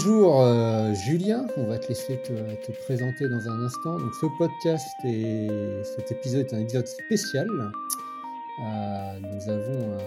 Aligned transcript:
Bon, 0.00 0.06
bonjour 0.06 0.42
euh, 0.42 0.94
Julien, 0.94 1.46
on 1.56 1.66
va 1.66 1.78
te 1.78 1.88
laisser 1.88 2.20
te, 2.22 2.72
présenter 2.84 3.28
dans 3.28 3.48
un 3.48 3.64
instant. 3.64 3.98
Donc 3.98 4.14
ce 4.14 4.26
podcast 4.38 4.86
et 5.04 5.48
cet 5.82 6.12
épisode 6.12 6.46
est 6.46 6.54
un 6.54 6.60
épisode 6.60 6.86
spécial. 6.86 7.48
Euh, 7.50 9.20
nous 9.20 9.50
avons 9.50 9.98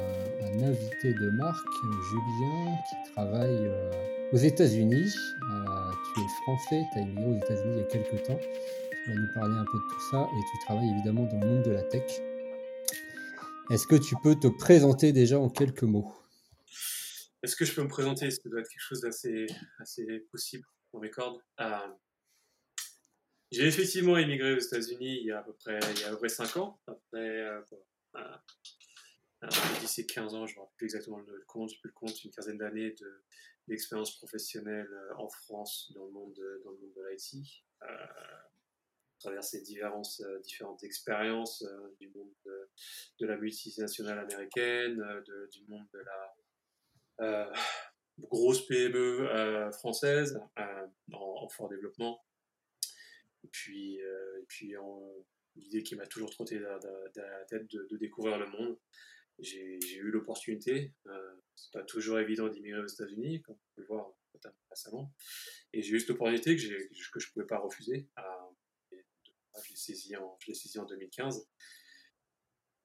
un, 0.41 0.63
invité 0.63 1.13
de 1.13 1.29
marque, 1.31 1.67
Julien, 2.09 2.75
qui 2.89 3.11
travaille 3.11 3.67
euh, 3.67 3.91
aux 4.31 4.38
États-Unis. 4.38 5.13
tu 6.16 6.21
es 6.21 6.27
français, 6.44 6.83
tu 6.94 6.99
as 6.99 7.02
immigré 7.02 7.25
aux 7.25 7.38
États-Unis 7.38 7.73
il 7.75 7.77
y 7.77 7.81
a 7.81 7.83
quelques 7.83 8.23
temps. 8.23 8.39
Tu 8.39 9.11
vas 9.11 9.16
nous 9.16 9.33
parler 9.35 9.55
un 9.55 9.66
peu 9.66 9.77
de 9.77 9.94
tout 9.94 10.02
ça 10.11 10.27
et 10.31 10.39
tu 10.52 10.66
travailles 10.66 10.89
évidemment 10.89 11.23
dans 11.23 11.39
le 11.39 11.47
monde 11.47 11.63
de 11.63 11.71
la 11.71 11.83
tech. 11.83 12.21
Est-ce 13.69 13.88
que 13.88 13.95
tu 13.95 14.16
peux 14.23 14.35
te 14.35 14.47
présenter 14.47 15.11
déjà 15.11 15.39
en 15.39 15.49
quelques 15.49 15.83
mots? 15.83 16.22
Est-ce 17.44 17.58
que 17.58 17.66
je 17.66 17.75
peux 17.75 17.83
me 17.83 17.89
présenter? 17.89 18.27
Est-ce 18.27 18.38
que 18.38 18.44
ça 18.44 18.49
doit 18.49 18.61
être 18.61 18.69
quelque 18.69 18.81
chose 18.81 19.02
d'assez 19.02 19.45
assez 19.80 20.05
possible 20.31 20.66
pour 20.91 21.02
mes 21.02 21.09
cordes 21.09 21.41
euh, 21.59 21.88
J'ai 23.52 23.67
effectivement 23.67 24.17
émigré 24.17 24.53
aux 24.53 24.59
États-Unis 24.59 25.19
il 25.19 25.25
y 25.25 25.31
a 25.31 25.39
à 25.39 25.44
peu 25.44 25.53
près, 25.53 25.77
il 25.95 26.02
y 26.02 26.03
a 26.05 26.08
à 26.08 26.11
peu 26.11 26.17
près 26.17 26.30
5 26.30 26.55
ans. 26.58 26.80
Après, 26.88 27.41
euh, 27.41 27.61
euh, 28.16 29.47
10 29.81 29.99
et 29.99 30.05
15 30.05 30.36
ans, 30.36 30.47
je 30.47 30.53
ne 30.53 30.55
me 30.55 30.61
rappelle 30.61 30.77
plus 30.77 30.86
exactement 30.86 31.19
le 31.19 31.44
compte, 31.45 31.69
je 31.69 31.81
peux 31.81 31.89
le 31.89 31.94
compte, 31.94 32.23
une 32.23 32.31
quinzaine 32.31 32.58
d'années 32.58 32.95
d'expérience 33.67 34.17
professionnelle 34.17 34.89
euh, 34.89 35.16
en 35.17 35.27
France 35.27 35.91
dans 35.95 36.05
le 36.05 36.11
monde 36.11 36.33
de, 36.33 36.61
dans 36.64 36.71
le 36.71 36.77
monde 36.77 36.94
de 36.95 37.09
l'IT. 37.09 37.45
Euh, 37.81 37.86
à 37.86 39.19
travers 39.19 39.44
ces 39.44 39.61
différentes, 39.61 40.21
différentes 40.44 40.83
expériences 40.83 41.66
du 41.97 42.09
monde 42.09 42.33
de, 42.45 42.69
de, 43.19 43.25
la 43.25 43.38
multinationale 43.38 44.19
américaine, 44.19 45.02
du 45.49 45.64
monde 45.69 45.88
de 45.94 45.99
la 45.99 46.36
euh, 47.22 47.52
grosse 48.19 48.66
PME 48.67 49.30
euh, 49.30 49.72
française 49.72 50.39
euh, 50.59 50.88
en, 51.14 51.47
fort 51.50 51.70
développement. 51.70 52.23
Et 53.44 53.47
puis, 53.47 54.00
l'idée 55.55 55.83
qui 55.83 55.95
m'a 55.95 56.08
toujours 56.08 56.30
trotté 56.30 56.59
dans, 56.59 56.80
la 57.16 57.45
tête 57.45 57.70
de, 57.70 57.97
découvrir 57.97 58.38
le 58.38 58.47
monde. 58.47 58.80
J'ai 59.39 59.97
eu 59.97 60.11
l'opportunité, 60.11 60.94
c'est 61.55 61.73
pas 61.73 61.83
toujours 61.83 62.20
évident 62.20 62.47
d'immigrer 62.47 62.80
aux 62.80 62.88
États-Unis, 62.88 63.42
comme 63.42 63.55
on 63.55 63.75
peut 63.75 63.81
le 63.81 63.88
voir 63.88 64.14
récemment, 64.70 65.11
et 65.73 65.81
j'ai 65.81 65.95
eu 65.95 66.00
cette 66.00 66.11
opportunité 66.11 66.55
que, 66.55 66.61
je 66.61 66.70
ne 66.70 67.33
pouvais 67.33 67.48
pas 67.48 67.58
refuser. 67.58 68.08
je 68.92 69.70
l'ai 69.70 69.75
saisi, 69.75 70.16
en, 70.16 70.38
saisi 70.39 70.80
en 70.80 70.86
2015 70.86 71.48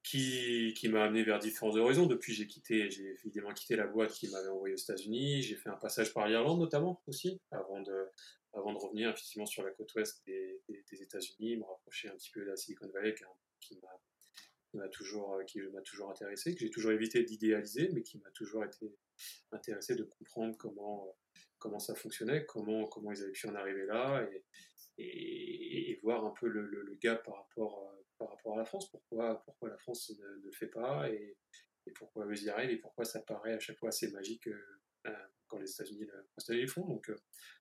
qui, 0.09 0.73
qui 0.75 0.89
m'a 0.89 1.05
amené 1.05 1.23
vers 1.23 1.39
différents 1.39 1.77
horizons. 1.77 2.07
Depuis, 2.07 2.33
j'ai 2.33 2.47
quitté, 2.47 2.91
j'ai 2.91 3.15
évidemment 3.27 3.53
quitté 3.53 3.77
la 3.77 3.87
boîte 3.87 4.13
qui 4.13 4.29
m'avait 4.31 4.49
envoyé 4.49 4.75
aux 4.75 4.79
États-Unis. 4.79 5.43
J'ai 5.43 5.57
fait 5.57 5.69
un 5.69 5.77
passage 5.77 6.15
par 6.15 6.27
l'Irlande 6.27 6.61
notamment 6.61 7.03
aussi, 7.07 7.43
avant 7.51 7.83
de, 7.83 8.07
avant 8.55 8.73
de 8.73 8.79
revenir 8.79 9.11
effectivement 9.11 9.45
sur 9.45 9.63
la 9.63 9.71
côte 9.71 9.95
ouest 9.95 10.23
des, 10.27 10.63
États-Unis, 10.93 11.59
me 11.59 11.65
rapprocher 11.65 12.09
un 12.09 12.17
petit 12.17 12.31
peu 12.31 12.41
de 12.41 12.47
la 12.47 12.57
Silicon 12.57 12.89
Valley 12.89 13.15
qui, 13.61 13.79
m'a 14.73 14.89
toujours, 14.89 15.35
euh, 15.35 15.45
qui 15.45 15.61
toujours 15.85 16.11
intéressé, 16.11 16.55
que 16.55 16.61
j'ai 16.61 16.71
toujours 16.71 16.93
évité 16.93 17.23
d'idéaliser, 17.23 17.91
mais 17.93 18.03
qui 18.03 18.17
m'a 18.19 18.31
toujours 18.31 18.65
été 18.65 18.91
intéressé 19.53 19.95
de 19.95 20.05
comprendre 20.05 20.57
comment, 20.57 21.15
comment 21.59 21.81
ça 21.81 21.95
fonctionnait, 21.95 22.47
comment, 22.47 22.87
comment 22.87 23.13
ils 23.13 23.23
avaient 23.23 23.33
pu 23.33 23.47
en 23.47 23.55
arriver 23.55 23.85
là, 23.85 24.27
et, 24.97 25.91
et, 25.91 26.01
voir 26.03 26.25
un 26.25 26.33
peu 26.41 26.49
le, 26.49 26.65
le, 26.67 26.83
le 26.83 26.95
gap 26.95 27.23
par 27.25 27.37
rapport 27.37 27.91
à 27.91 27.99
par 28.19 28.31
rapport 28.31 28.55
à 28.55 28.59
la 28.59 28.65
France, 28.65 28.91
pourquoi, 28.91 29.43
pourquoi 29.45 29.69
la 29.69 29.79
France 29.79 30.13
ne, 30.19 30.45
le 30.45 30.53
fait 30.53 30.67
pas 30.67 31.09
et, 31.11 31.37
pourquoi 31.95 32.27
eux 32.27 32.37
y 32.37 32.51
arrivent 32.51 32.71
et 32.71 32.77
pourquoi 32.77 33.07
ça 33.07 33.23
paraît 33.23 33.55
à 33.55 33.59
chaque 33.59 33.79
fois 33.79 33.89
assez 33.89 34.11
magique 34.11 34.47
euh, 34.49 34.81
euh, 35.07 35.27
quand 35.47 35.59
les 35.59 35.71
États-Unis 35.71 36.07
le 36.51 36.67
font. 36.67 36.87
Donc 36.87 37.09
euh, 37.09 37.17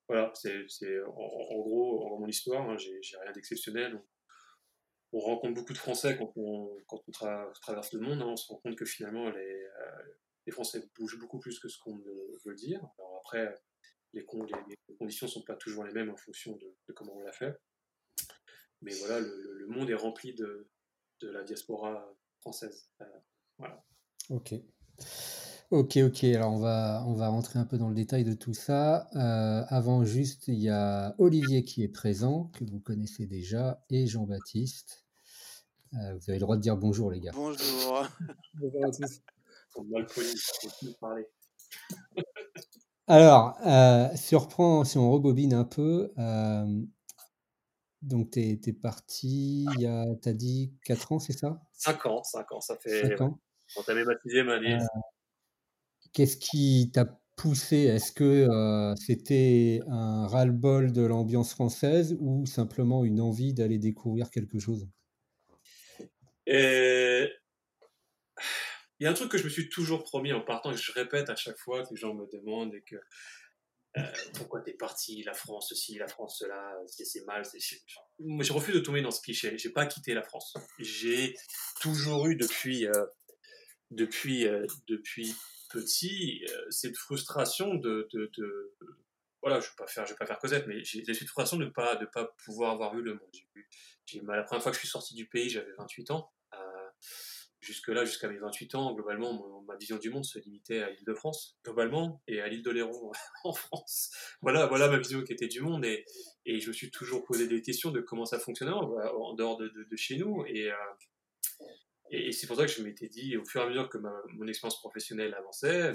voilà, 0.09 0.33
c'est 0.35 0.99
en, 1.05 1.59
gros 1.61 2.19
mon 2.19 2.27
histoire, 2.27 2.69
hein, 2.69 2.77
j'ai 2.77 3.17
rien 3.23 3.31
d'exceptionnel. 3.31 3.97
On, 5.13 5.19
rencontre 5.19 5.53
beaucoup 5.53 5.71
de 5.71 5.77
Français 5.77 6.17
quand 6.17 6.33
on, 6.35 6.77
traverse 7.61 7.93
le 7.93 8.01
monde, 8.01 8.21
hein, 8.21 8.27
on 8.27 8.35
se 8.35 8.51
rend 8.51 8.57
compte 8.57 8.75
que 8.75 8.83
finalement 8.83 9.29
les, 9.29 9.67
les 10.45 10.51
Français 10.51 10.83
bougent 10.97 11.19
beaucoup 11.19 11.39
plus 11.39 11.57
que 11.59 11.69
ce 11.69 11.79
qu'on 11.79 11.97
veut 12.45 12.55
dire. 12.55 12.85
Alors 12.97 13.21
après, 13.25 13.55
les, 14.13 14.25
conditions 14.25 15.27
ne 15.27 15.31
sont 15.31 15.43
pas 15.43 15.55
toujours 15.55 15.85
les 15.85 15.93
mêmes 15.93 16.09
en 16.09 16.17
fonction 16.17 16.57
de 16.57 16.93
comment 16.93 17.15
on 17.15 17.21
l'a 17.21 17.31
fait 17.31 17.57
mais 18.81 18.93
voilà, 18.95 19.19
le, 19.19 19.67
monde 19.67 19.89
est 19.89 19.95
rempli 19.95 20.33
de, 20.33 20.69
de 21.21 21.29
la 21.29 21.43
diaspora 21.43 22.13
française. 22.39 22.89
Euh, 23.01 23.05
voilà. 23.57 23.83
Ok. 24.29 24.53
Ok, 25.69 25.97
ok. 25.97 26.23
Alors 26.23 26.53
on 26.53 26.59
va, 26.59 27.03
on 27.05 27.13
va 27.13 27.27
rentrer 27.27 27.59
un 27.59 27.65
peu 27.65 27.77
dans 27.77 27.89
le 27.89 27.95
détail 27.95 28.23
de 28.23 28.33
tout 28.33 28.53
ça. 28.53 29.09
Euh, 29.15 29.65
avant, 29.67 30.05
juste, 30.05 30.47
il 30.47 30.59
y 30.59 30.69
a 30.69 31.13
Olivier 31.17 31.63
qui 31.63 31.83
est 31.83 31.89
présent, 31.89 32.49
que 32.53 32.63
vous 32.63 32.79
connaissez 32.79 33.25
déjà, 33.25 33.83
et 33.89 34.07
Jean-Baptiste. 34.07 35.05
Euh, 35.93 36.13
vous 36.15 36.29
avez 36.29 36.39
le 36.39 36.39
droit 36.39 36.55
de 36.55 36.61
dire 36.61 36.77
bonjour, 36.77 37.11
les 37.11 37.19
gars. 37.19 37.31
Bonjour. 37.33 38.07
bonjour 38.55 38.85
à 38.85 38.91
tous. 38.91 39.21
parler. 41.01 41.27
Alors, 43.07 43.57
surprend 44.15 44.85
si 44.85 44.97
on 44.97 45.11
rebobine 45.11 45.53
un 45.53 45.65
peu. 45.65 46.13
Donc, 48.01 48.31
tu 48.31 48.39
es, 48.39 48.73
parti 48.73 49.65
il 49.75 49.81
y 49.81 49.87
a, 49.87 50.05
tu 50.21 50.29
as 50.29 50.33
dit 50.33 50.73
4 50.85 51.11
ans, 51.13 51.19
c'est 51.19 51.33
ça? 51.33 51.61
5 51.73 52.05
ans, 52.05 52.23
5 52.23 52.51
ans, 52.51 52.61
ça 52.61 52.77
fait. 52.77 53.09
5 53.17 53.21
ans. 53.21 53.39
On 53.75 53.93
ma 53.93 54.19
sixième 54.23 54.49
année. 54.49 54.75
Euh, 54.75 54.99
qu'est-ce 56.13 56.37
qui 56.37 56.91
t'a 56.93 57.05
poussé? 57.35 57.77
Est-ce 57.77 58.11
que 58.11 58.23
euh, 58.23 58.95
c'était 58.95 59.81
un 59.87 60.27
ras-le-bol 60.27 60.91
de 60.91 61.01
l'ambiance 61.01 61.51
française 61.51 62.15
ou 62.19 62.45
simplement 62.45 63.03
une 63.03 63.19
envie 63.19 63.53
d'aller 63.53 63.77
découvrir 63.77 64.29
quelque 64.29 64.59
chose? 64.59 64.87
Il 66.47 67.29
y 69.01 69.05
a 69.05 69.11
un 69.11 69.13
truc 69.13 69.29
que 69.29 69.37
je 69.37 69.43
me 69.43 69.49
suis 69.49 69.69
toujours 69.69 70.03
promis 70.03 70.33
en 70.33 70.41
partant 70.41 70.71
et 70.71 70.75
que 70.75 70.81
je 70.81 70.91
répète 70.91 71.29
à 71.29 71.35
chaque 71.35 71.57
fois 71.57 71.83
que 71.83 71.89
les 71.91 71.97
gens 71.97 72.13
me 72.13 72.25
demandent 72.31 72.73
et 72.73 72.81
que 72.81 72.95
euh, 73.97 74.31
pourquoi 74.35 74.61
t'es 74.61 74.73
parti, 74.73 75.23
la 75.23 75.33
France 75.33 75.69
ceci, 75.69 75.97
la 75.97 76.07
France 76.07 76.39
cela, 76.39 76.75
c'est 76.87 77.25
mal. 77.25 77.43
Moi, 78.19 78.43
je 78.43 78.53
refuse 78.53 78.75
de 78.75 78.79
tomber 78.79 79.01
dans 79.01 79.11
ce 79.11 79.21
cliché. 79.21 79.57
J'ai 79.57 79.69
pas 79.69 79.85
quitté 79.85 80.13
la 80.13 80.23
France. 80.23 80.55
J'ai 80.79 81.35
toujours 81.79 82.27
eu 82.27 82.35
depuis, 82.35 82.87
euh, 82.87 83.05
depuis, 83.91 84.47
euh, 84.47 84.65
depuis 84.87 85.33
petit 85.69 86.45
cette 86.69 86.95
frustration 86.95 87.75
de, 87.75 88.07
voilà, 89.41 89.59
je 89.59 89.67
vais 89.67 89.75
pas 89.77 89.87
faire, 89.87 90.05
je 90.05 90.13
vais 90.13 90.17
pas 90.17 90.25
faire 90.25 90.39
Cosette, 90.39 90.65
mais 90.67 90.83
j'ai 90.83 91.03
cette 91.05 91.17
frustration 91.17 91.57
de 91.57 91.65
pas, 91.65 91.95
de 91.95 92.05
pas 92.05 92.33
pouvoir 92.45 92.71
avoir 92.71 92.95
vu 92.95 93.01
le 93.01 93.13
monde. 93.13 94.27
La 94.35 94.43
première 94.43 94.63
fois 94.63 94.71
que 94.71 94.75
je 94.75 94.81
suis 94.81 94.87
sorti 94.87 95.13
du 95.13 95.27
pays, 95.27 95.49
j'avais 95.49 95.73
28 95.77 96.11
ans 96.11 96.31
jusque-là, 97.59 98.05
jusqu'à 98.05 98.27
mes 98.27 98.37
28 98.37 98.75
ans, 98.75 98.93
globalement, 98.93 99.63
ma 99.67 99.75
vision 99.75 99.97
du 99.97 100.09
monde 100.09 100.25
se 100.25 100.39
limitait 100.39 100.81
à 100.81 100.89
l'île 100.89 101.05
de 101.05 101.13
France, 101.13 101.57
globalement, 101.63 102.21
et 102.27 102.41
à 102.41 102.47
l'île 102.47 102.63
de 102.63 102.71
Léron 102.71 103.11
en 103.43 103.53
France. 103.53 104.11
Voilà, 104.41 104.67
voilà 104.67 104.87
ma 104.87 104.97
vision 104.97 105.23
qui 105.23 105.33
était 105.33 105.47
du 105.47 105.61
monde, 105.61 105.85
et, 105.85 106.05
je 106.45 106.67
me 106.67 106.73
suis 106.73 106.91
toujours 106.91 107.25
posé 107.25 107.47
des 107.47 107.61
questions 107.61 107.91
de 107.91 107.99
comment 108.01 108.25
ça 108.25 108.39
fonctionnait 108.39 108.71
en, 108.71 109.33
dehors 109.33 109.57
de, 109.57 109.95
chez 109.95 110.17
nous, 110.17 110.45
et, 110.45 110.71
euh, 110.71 110.75
et, 112.11 112.31
c'est 112.31 112.47
pour 112.47 112.55
ça 112.55 112.65
que 112.65 112.71
je 112.71 112.81
m'étais 112.83 113.09
dit, 113.09 113.37
au 113.37 113.45
fur 113.45 113.61
et 113.61 113.63
à 113.65 113.67
mesure 113.67 113.89
que 113.89 113.97
mon 113.97 114.47
expérience 114.47 114.79
professionnelle 114.79 115.33
avançait, 115.33 115.93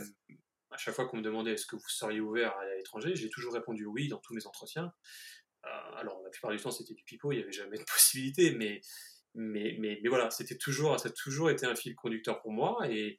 à 0.72 0.76
chaque 0.78 0.94
fois 0.94 1.06
qu'on 1.06 1.18
me 1.18 1.22
demandait 1.22 1.52
est-ce 1.52 1.66
que 1.66 1.76
vous 1.76 1.88
seriez 1.88 2.20
ouvert 2.20 2.56
à 2.56 2.74
l'étranger, 2.76 3.14
j'ai 3.14 3.28
toujours 3.28 3.54
répondu 3.54 3.84
oui 3.84 4.08
dans 4.08 4.18
tous 4.18 4.34
mes 4.34 4.46
entretiens. 4.46 4.92
Euh, 5.64 5.96
alors, 5.96 6.20
la 6.22 6.30
plupart 6.30 6.50
du 6.50 6.56
temps, 6.56 6.70
c'était 6.70 6.94
du 6.94 7.04
pipeau, 7.04 7.32
il 7.32 7.36
n'y 7.36 7.42
avait 7.42 7.52
jamais 7.52 7.78
de 7.78 7.84
possibilité, 7.92 8.52
mais 8.52 8.80
mais, 9.34 9.76
mais, 9.78 9.98
mais 10.02 10.08
voilà, 10.08 10.30
c'était 10.30 10.56
toujours, 10.56 10.98
ça 11.00 11.08
a 11.08 11.12
toujours 11.12 11.50
été 11.50 11.66
un 11.66 11.74
fil 11.74 11.94
conducteur 11.94 12.40
pour 12.40 12.52
moi 12.52 12.78
et 12.88 13.18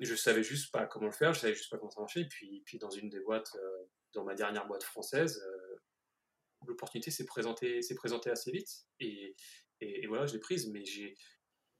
je 0.00 0.14
savais 0.14 0.42
juste 0.42 0.72
pas 0.72 0.86
comment 0.86 1.06
le 1.06 1.12
faire, 1.12 1.34
je 1.34 1.40
savais 1.40 1.54
juste 1.54 1.70
pas 1.70 1.78
comment 1.78 1.90
ça 1.90 2.00
marchait. 2.00 2.22
Et 2.22 2.28
puis, 2.28 2.62
puis 2.64 2.78
dans 2.78 2.90
une 2.90 3.08
des 3.08 3.20
boîtes, 3.20 3.54
euh, 3.56 3.84
dans 4.14 4.24
ma 4.24 4.34
dernière 4.34 4.66
boîte 4.66 4.82
française, 4.82 5.42
euh, 5.46 5.76
l'opportunité 6.66 7.10
s'est 7.10 7.26
présentée, 7.26 7.82
s'est 7.82 7.94
présentée 7.94 8.30
assez 8.30 8.50
vite 8.50 8.86
et, 8.98 9.34
et, 9.80 10.06
voilà, 10.06 10.26
je 10.26 10.32
l'ai 10.32 10.40
prise. 10.40 10.68
Mais 10.70 10.84
j'ai, 10.84 11.14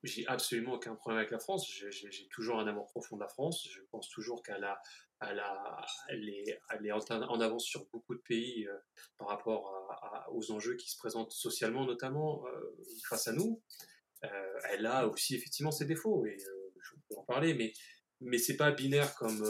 j'ai 0.02 0.26
absolument 0.26 0.74
aucun 0.74 0.94
problème 0.94 1.18
avec 1.18 1.30
la 1.30 1.38
France. 1.38 1.70
J'ai, 1.70 2.28
toujours 2.28 2.58
un 2.58 2.66
amour 2.66 2.86
profond 2.86 3.16
de 3.16 3.20
la 3.20 3.28
France. 3.28 3.68
Je 3.70 3.80
pense 3.90 4.08
toujours 4.08 4.42
qu'elle 4.42 4.64
a, 4.64 4.80
elle, 5.20 5.38
a, 5.40 5.84
elle, 6.08 6.28
est, 6.28 6.58
elle 6.70 6.86
est 6.86 6.92
en 6.92 7.40
avance 7.40 7.64
sur 7.64 7.86
beaucoup 7.92 8.14
de 8.14 8.20
pays 8.20 8.66
euh, 8.66 8.76
par 9.18 9.28
rapport 9.28 10.28
aux 10.32 10.52
enjeux 10.52 10.76
qui 10.76 10.90
se 10.90 10.96
présentent 10.96 11.32
socialement, 11.32 11.84
notamment 11.84 12.46
euh, 12.46 12.84
face 13.08 13.28
à 13.28 13.32
nous. 13.32 13.62
Euh, 14.24 14.58
elle 14.70 14.86
a 14.86 15.06
aussi 15.06 15.34
effectivement 15.34 15.70
ses 15.70 15.84
défauts, 15.84 16.26
et 16.26 16.36
je 16.38 16.94
peux 17.08 17.16
en 17.16 17.24
parler, 17.24 17.54
mais, 17.54 17.72
mais 18.20 18.38
c'est 18.38 18.56
pas 18.56 18.70
binaire 18.70 19.14
comme, 19.14 19.40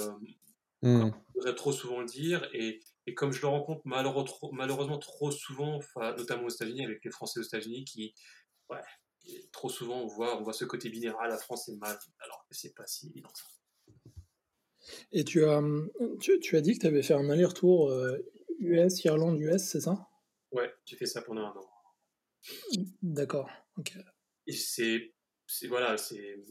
mmh. 0.83 1.01
comme 1.01 1.15
on 1.15 1.39
devrait 1.39 1.55
trop 1.55 1.73
souvent 1.73 2.01
le 2.01 2.07
dire. 2.07 2.49
Et, 2.53 2.81
et 3.07 3.15
comme 3.15 3.33
je 3.33 3.41
le 3.41 3.49
rencontre 3.49 3.83
malheureusement, 3.85 4.51
malheureusement 4.53 4.99
trop 4.99 5.31
souvent, 5.31 5.81
notamment 5.97 6.45
aux 6.45 6.51
États-Unis, 6.51 6.85
avec 6.85 7.05
les 7.05 7.11
Français 7.11 7.41
aux 7.41 7.45
États-Unis, 7.45 7.85
qui, 7.85 8.15
ouais, 8.69 8.83
trop 9.53 9.69
souvent 9.69 10.01
on 10.01 10.07
voit, 10.07 10.39
on 10.39 10.43
voit 10.43 10.53
ce 10.53 10.65
côté 10.65 10.89
binaire, 10.89 11.17
ah, 11.21 11.29
la 11.29 11.39
France 11.39 11.69
est 11.69 11.77
mal, 11.77 11.99
alors 12.21 12.45
que 12.49 12.55
c'est 12.55 12.75
pas 12.75 12.87
si 12.87 13.09
évident 13.09 13.33
Et 15.13 15.25
tu 15.25 15.45
as, 15.45 15.63
tu, 16.21 16.57
as 16.57 16.61
dit 16.61 16.75
que 16.75 16.81
tu 16.81 16.87
avais 16.87 17.03
fait 17.03 17.15
un 17.15 17.29
aller-retour 17.31 17.93
US, 18.59 19.05
Irlande, 19.05 19.41
US, 19.41 19.63
c'est 19.63 19.81
ça? 19.81 20.09
Ouais, 20.53 20.73
j'ai 20.85 20.97
fait 20.97 21.07
ça 21.07 21.23
pendant 21.23 21.47
un 21.47 21.57
an. 21.57 21.71
D'accord, 23.03 23.51
ok. 23.77 23.93
Et 24.47 24.53
c'est, 24.53 25.13
voilà, 25.69 25.97
c'est, 25.97 26.43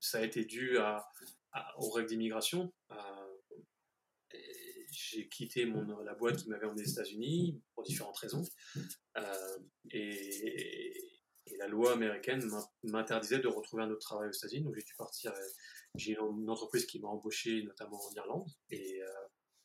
ça 0.00 0.18
a 0.18 0.22
été 0.22 0.44
dû 0.44 0.78
à, 0.78 1.08
aux 1.78 1.90
règles 1.90 2.08
d'immigration. 2.08 2.72
J'ai 4.90 5.28
quitté 5.28 5.66
mon, 5.66 6.00
la 6.00 6.14
boîte 6.14 6.36
qui 6.36 6.48
m'avait 6.48 6.66
emmené 6.66 6.82
aux 6.82 6.86
États-Unis 6.86 7.60
pour 7.74 7.82
différentes 7.82 8.18
raisons. 8.18 8.44
Euh, 9.16 9.58
et, 9.90 11.13
la 11.58 11.68
loi 11.68 11.92
américaine 11.92 12.42
m'interdisait 12.84 13.38
de 13.38 13.48
retrouver 13.48 13.82
un 13.82 13.90
autre 13.90 14.00
travail 14.00 14.28
aux 14.28 14.32
États-Unis. 14.32 14.64
Donc 14.64 14.74
j'ai 14.74 14.82
dû 14.82 14.94
partir. 14.96 15.32
Euh, 15.32 15.46
j'ai 15.96 16.16
une 16.16 16.50
entreprise 16.50 16.86
qui 16.86 16.98
m'a 17.00 17.08
embauché, 17.08 17.62
notamment 17.62 18.00
en 18.04 18.12
Irlande. 18.14 18.48
Et 18.70 19.02
euh, 19.02 19.08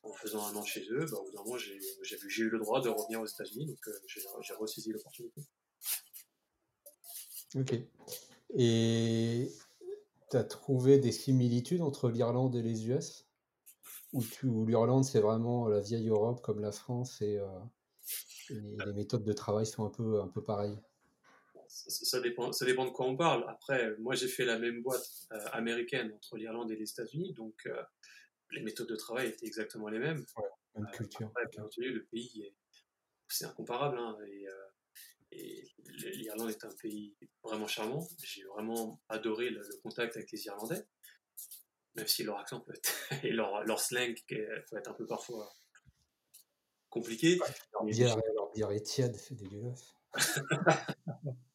en 0.03 0.13
faisant 0.13 0.45
un 0.45 0.55
an 0.55 0.63
chez 0.63 0.85
eux, 0.91 1.05
bah, 1.09 1.17
au 1.17 1.25
bout 1.25 1.31
d'un 1.31 1.43
moment, 1.43 1.57
j'ai 1.57 2.41
eu 2.41 2.49
le 2.49 2.59
droit 2.59 2.81
de 2.81 2.89
revenir 2.89 3.21
aux 3.21 3.25
États-Unis. 3.25 3.65
Donc 3.65 3.77
j'ai 4.07 4.53
ressaisi 4.53 4.91
l'opportunité. 4.91 5.41
Ok. 7.55 7.75
Et 8.55 9.51
tu 10.29 10.37
as 10.37 10.43
trouvé 10.43 10.99
des 10.99 11.11
similitudes 11.11 11.81
entre 11.81 12.09
l'Irlande 12.09 12.55
et 12.55 12.61
les 12.61 12.87
US 12.87 13.27
Ou, 14.13 14.23
l'Irlande, 14.65 15.05
c'est 15.05 15.19
vraiment 15.19 15.67
la 15.67 15.79
vieille 15.79 16.09
Europe 16.09 16.41
comme 16.41 16.59
la 16.59 16.71
France 16.71 17.21
et, 17.21 17.39
les, 18.49 18.93
méthodes 18.93 19.23
de 19.23 19.33
travail 19.33 19.65
sont 19.65 19.85
un 19.85 19.89
peu, 19.89 20.21
un 20.21 20.27
peu 20.27 20.43
pareilles? 20.43 20.77
Ça, 21.89 22.19
dépend, 22.19 22.51
ça 22.51 22.65
dépend 22.65 22.86
de 22.86 22.91
quoi 22.91 23.06
on 23.06 23.18
parle. 23.18 23.45
Après, 23.50 23.95
moi, 23.97 24.15
j'ai 24.15 24.27
fait 24.27 24.45
la 24.45 24.57
même 24.57 24.81
boîte 24.81 25.07
euh, 25.31 25.45
américaine 25.51 26.12
entre 26.13 26.38
l'Irlande 26.38 26.71
et 26.71 26.75
les 26.75 26.89
États-Unis, 26.89 27.33
donc 27.33 27.56
euh, 27.65 27.81
les 28.51 28.62
méthodes 28.62 28.88
de 28.88 28.95
travail 28.95 29.30
étaient 29.30 29.45
exactement 29.45 29.89
les 29.89 30.00
mêmes. 30.00 30.24
Ouais, 30.38 30.50
même 30.75 30.88
euh, 30.88 30.91
culture. 30.91 31.31
le 31.77 32.06
pays, 32.06 32.53
c'est 33.27 33.45
incomparable. 33.45 33.97
Hein, 33.97 34.18
et, 35.31 35.63
l'Irlande 36.15 36.50
est 36.50 36.65
un 36.65 36.74
pays 36.81 37.15
vraiment 37.44 37.68
charmant. 37.68 38.07
J'ai 38.24 38.44
vraiment 38.45 39.01
adoré 39.09 39.50
le, 39.50 39.62
contact 39.83 40.15
avec 40.15 40.31
les 40.31 40.45
Irlandais, 40.45 40.83
même 41.95 42.07
si 42.07 42.24
leur 42.24 42.39
accent 42.39 42.62
peut 42.62 42.74
être, 42.74 42.91
et 43.25 43.31
leur, 43.31 43.63
leur 43.65 43.80
slang 43.80 44.15
peut 44.27 44.77
être 44.77 44.89
un 44.89 44.94
peu 44.94 45.06
parfois 45.06 45.51
compliqué. 46.89 47.38
leur, 47.74 47.86
bière, 47.86 48.18
leur 48.36 48.51
bière 48.51 48.71
est 48.71 48.81
tiède, 48.81 49.15
c'est 49.15 49.36
dégueulasse. 49.36 49.94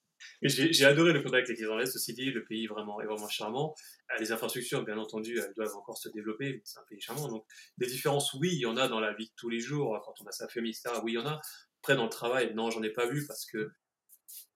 j'ai 0.49 0.85
adoré 0.85 1.13
le 1.13 1.23
contact 1.23 1.49
avec 1.49 1.59
les 1.59 1.65
Irlandais. 1.65 1.87
Ceci 1.87 2.13
dit, 2.13 2.31
le 2.31 2.45
pays 2.45 2.67
vraiment, 2.67 3.01
est 3.01 3.07
vraiment 3.07 3.29
charmant. 3.29 3.75
Euh, 4.13 4.21
les 4.21 4.33
infrastructures, 4.33 4.85
bien 4.85 4.99
entendu, 4.99 5.39
elles 5.39 5.55
doivent 5.55 5.77
encore 5.77 5.97
se 5.97 6.09
développer. 6.11 6.61
C'est 6.65 6.79
un 6.79 6.85
pays 6.89 7.01
charmant. 7.01 7.29
Donc, 7.29 7.47
des 7.79 7.87
différences, 7.87 8.35
oui, 8.35 8.51
il 8.53 8.61
y 8.61 8.67
en 8.67 8.77
a 8.77 8.89
dans 8.89 9.01
la 9.01 9.15
vie 9.15 9.27
de 9.27 9.33
tous 9.37 9.49
les 9.49 9.61
jours. 9.61 10.01
Quand 10.05 10.15
on 10.23 10.27
a 10.27 10.33
sa 10.33 10.49
famille, 10.49 10.73
etc., 10.73 11.01
oui, 11.03 11.13
il 11.13 11.15
y 11.15 11.19
en 11.19 11.27
a. 11.27 11.41
Après, 11.81 11.97
dans 11.97 12.05
le 12.05 12.11
travail, 12.11 12.55
non, 12.55 12.71
j'en 12.71 12.83
ai 12.83 12.91
pas 12.91 13.07
vu 13.07 13.27
parce 13.27 13.47
que 13.47 13.71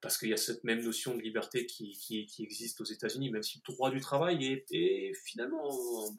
parce 0.00 0.16
qu'il 0.16 0.28
y 0.28 0.32
a 0.32 0.36
cette 0.36 0.64
même 0.64 0.82
notion 0.82 1.16
de 1.16 1.20
liberté 1.22 1.66
qui, 1.66 1.92
qui, 1.92 2.42
existe 2.42 2.80
aux 2.80 2.84
États-Unis, 2.84 3.30
même 3.30 3.42
si 3.42 3.60
le 3.66 3.72
droit 3.72 3.90
du 3.90 4.00
travail 4.00 4.64
est, 4.70 5.12
finalement 5.24 5.68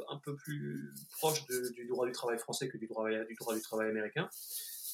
un 0.10 0.18
peu 0.18 0.36
plus 0.36 0.94
proche 1.12 1.46
du 1.48 1.88
droit 1.88 2.06
du 2.06 2.12
travail 2.12 2.38
français 2.40 2.68
que 2.68 2.78
du 2.78 2.88
droit, 2.88 3.10
du 3.10 3.62
travail 3.62 3.90
américain. 3.90 4.30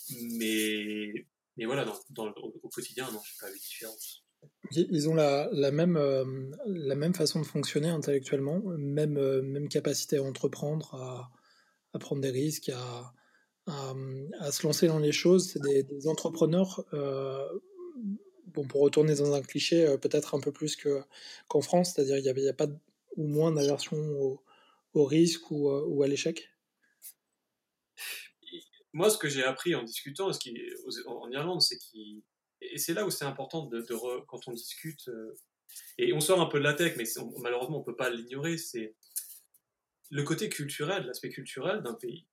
Mais, 0.10 1.26
mais 1.58 1.66
voilà, 1.66 1.86
dans, 2.12 2.28
au 2.28 2.70
quotidien, 2.70 3.10
non, 3.12 3.22
j'ai 3.24 3.38
pas 3.40 3.48
vu 3.48 3.58
de 3.58 3.64
différence. 3.64 4.25
Ils 4.72 5.10
ont 5.10 5.16
la, 5.16 5.50
la 5.52 5.72
même, 5.72 5.98
euh, 5.98 6.26
la 6.66 6.96
même 6.96 7.14
façon 7.14 7.40
de 7.40 7.46
fonctionner 7.46 7.90
intellectuellement, 7.90 8.62
même, 8.78 9.18
euh, 9.18 9.68
capacité 9.68 10.18
à 10.18 10.24
entreprendre, 10.24 10.96
à, 11.94 12.00
prendre 12.00 12.22
des 12.22 12.32
risques, 12.32 12.70
à, 12.70 13.14
se 14.52 14.66
lancer 14.66 14.88
dans 14.88 15.00
les 15.00 15.12
choses. 15.12 15.52
C'est 15.52 15.62
des, 15.62 16.08
entrepreneurs 16.08 16.84
euh, 16.94 17.48
bon, 18.48 18.68
pour 18.68 18.82
retourner 18.82 19.16
dans 19.16 19.34
un 19.34 19.42
cliché, 19.42 19.98
peut-être 20.02 20.36
un 20.36 20.40
peu 20.40 20.52
plus 20.52 20.78
qu'en 21.48 21.62
France, 21.62 21.94
c'est-à-dire 21.94 22.22
qu'il 22.22 22.44
n'y 22.44 22.50
a, 22.50 22.54
pas 22.54 22.68
ou 23.18 23.28
moins 23.28 23.52
d'aversion 23.52 23.98
au, 24.94 25.06
risque 25.06 25.52
ou, 25.52 26.04
à 26.04 26.08
l'échec 26.08 26.50
Moi, 28.94 29.10
ce 29.10 29.18
que 29.18 29.28
j'ai 29.28 29.44
appris 29.44 29.76
en 29.76 29.84
discutant 29.84 30.30
en 31.08 31.32
Irlande, 31.32 31.62
c'est 31.62 31.78
qu'il. 31.78 32.24
Et 32.72 32.78
c'est 32.78 32.94
là 32.94 33.06
où 33.06 33.10
c'est 33.10 33.26
important 33.26 33.66
de, 33.66 33.82
quand 34.28 34.48
on 34.48 34.54
discute, 34.54 35.08
euh, 35.10 35.38
et 35.98 36.14
on 36.14 36.20
sort 36.20 36.42
un 36.42 36.46
peu 36.46 36.60
de 36.60 36.64
la 36.64 36.74
tech, 36.74 36.96
mais 36.98 37.06
malheureusement 37.40 37.78
on 37.78 37.80
ne 37.82 37.86
peut 37.86 37.96
pas 37.96 38.10
l'ignorer, 38.10 38.58
c'est 38.58 38.96
le 40.12 40.24
côté 40.24 40.50
culturel, 40.50 41.06
l'aspect 41.06 41.30
culturel 41.30 41.82
d'un 41.82 41.96
pays 41.96 42.28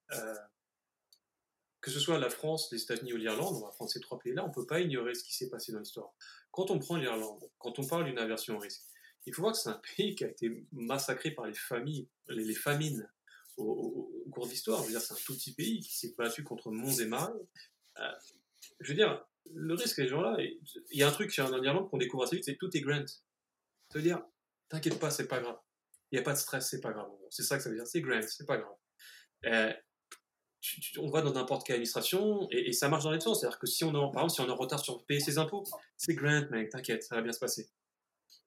que 1.83 1.91
ce 1.91 1.99
soit 1.99 2.19
la 2.19 2.31
France, 2.31 2.71
les 2.73 2.81
États-Unis 2.81 3.13
ou 3.13 3.17
l'Irlande, 3.17 3.57
on 3.57 3.67
va 3.67 3.73
prendre 3.73 3.91
ces 3.91 4.01
trois 4.01 4.19
pays-là, 4.19 4.45
on 4.45 4.49
ne 4.49 4.55
peut 4.55 4.67
pas 4.67 4.81
ignorer 4.81 5.15
ce 5.15 5.25
qui 5.25 5.35
s'est 5.35 5.51
passé 5.51 5.73
dans 5.73 5.81
l'histoire. 5.81 6.15
Quand 6.53 6.71
on 6.71 6.79
prend 6.79 6.97
l'Irlande, 6.97 7.51
quand 7.59 7.79
on 7.81 7.87
parle 7.87 8.05
d'une 8.05 8.21
aversion 8.21 8.57
au 8.57 8.61
risque, 8.61 8.83
il 9.27 9.35
faut 9.35 9.43
voir 9.43 9.53
que 9.53 9.59
c'est 9.59 9.69
un 9.69 9.83
pays 9.97 10.15
qui 10.15 10.25
a 10.25 10.29
été 10.29 10.65
massacré 10.71 11.33
par 11.33 11.47
les, 11.47 11.55
famines 12.55 13.11
au, 13.57 14.11
cours 14.31 14.47
de 14.47 14.53
l'histoire. 14.53 14.81
Je 14.83 14.87
veux 14.87 14.91
dire, 14.93 15.01
c'est 15.01 15.13
un 15.13 15.25
tout 15.27 15.35
petit 15.35 15.55
pays 15.55 15.81
qui 15.81 15.95
s'est 15.95 16.15
battu 16.17 16.45
contre 16.45 16.71
monts 16.71 16.95
et 16.95 17.05
marais. 17.05 17.33
Euh, 17.99 18.13
je 18.79 18.89
veux 18.89 18.97
dire, 18.97 19.27
le 19.51 19.75
risque, 19.75 19.99
les 19.99 20.09
gens-là, 20.09 20.37
il 20.39 20.99
y 20.99 21.03
a 21.03 21.09
un 21.09 21.13
truc 21.13 21.37
en 21.39 21.63
Irlande 21.63 21.91
qu'on 21.91 21.99
découvre 21.99 22.25
assez 22.25 22.37
vite, 22.37 22.45
c'est 22.45 22.57
tout 22.57 22.75
est 22.77 22.81
grant. 22.81 23.05
Ça 23.07 23.99
veut 23.99 24.03
dire, 24.03 24.23
t'inquiète 24.69 24.99
pas, 24.99 25.11
c'est 25.11 25.29
pas 25.29 25.41
grave. 25.41 25.59
Il 26.11 26.17
n'y 26.17 26.21
a 26.21 26.23
pas 26.23 26.33
de 26.33 26.39
stress, 26.39 26.69
c'est 26.69 26.81
pas 26.81 26.93
grave. 26.93 27.11
C'est 27.31 27.43
ça 27.43 27.57
que 27.57 27.63
ça 27.63 27.71
veut 27.71 27.77
dire, 27.77 27.87
c'est 27.87 28.01
grant, 28.01 28.21
c'est 28.23 28.47
pas 28.47 28.59
grave. 28.59 28.75
Euh, 29.47 29.73
on 30.99 31.11
va 31.11 31.23
dans 31.23 31.33
n'importe 31.33 31.67
quelle 31.67 31.75
administration 31.75 32.47
et, 32.51 32.73
ça 32.73 32.89
marche 32.89 33.05
dans 33.05 33.11
les 33.11 33.19
deux 33.19 33.25
sens. 33.25 33.41
C'est-à-dire 33.41 33.59
que 33.59 33.67
si 33.67 33.85
on 33.85 33.91
est, 33.91 34.13
par 34.13 34.25
exemple, 34.25 34.31
si 34.31 34.41
on 34.41 34.47
est 34.47 34.51
en 34.51 34.57
retard 34.57 34.81
sur 34.81 35.05
payer 35.07 35.21
ses 35.21 35.39
impôts, 35.39 35.65
c'est 35.97 36.15
grant, 36.15 36.47
mec, 36.51 36.71
t'inquiète, 36.71 37.03
ça 37.03 37.17
va 37.17 37.23
bien 37.23 37.33
se 37.33 37.41
passer. 37.41 37.71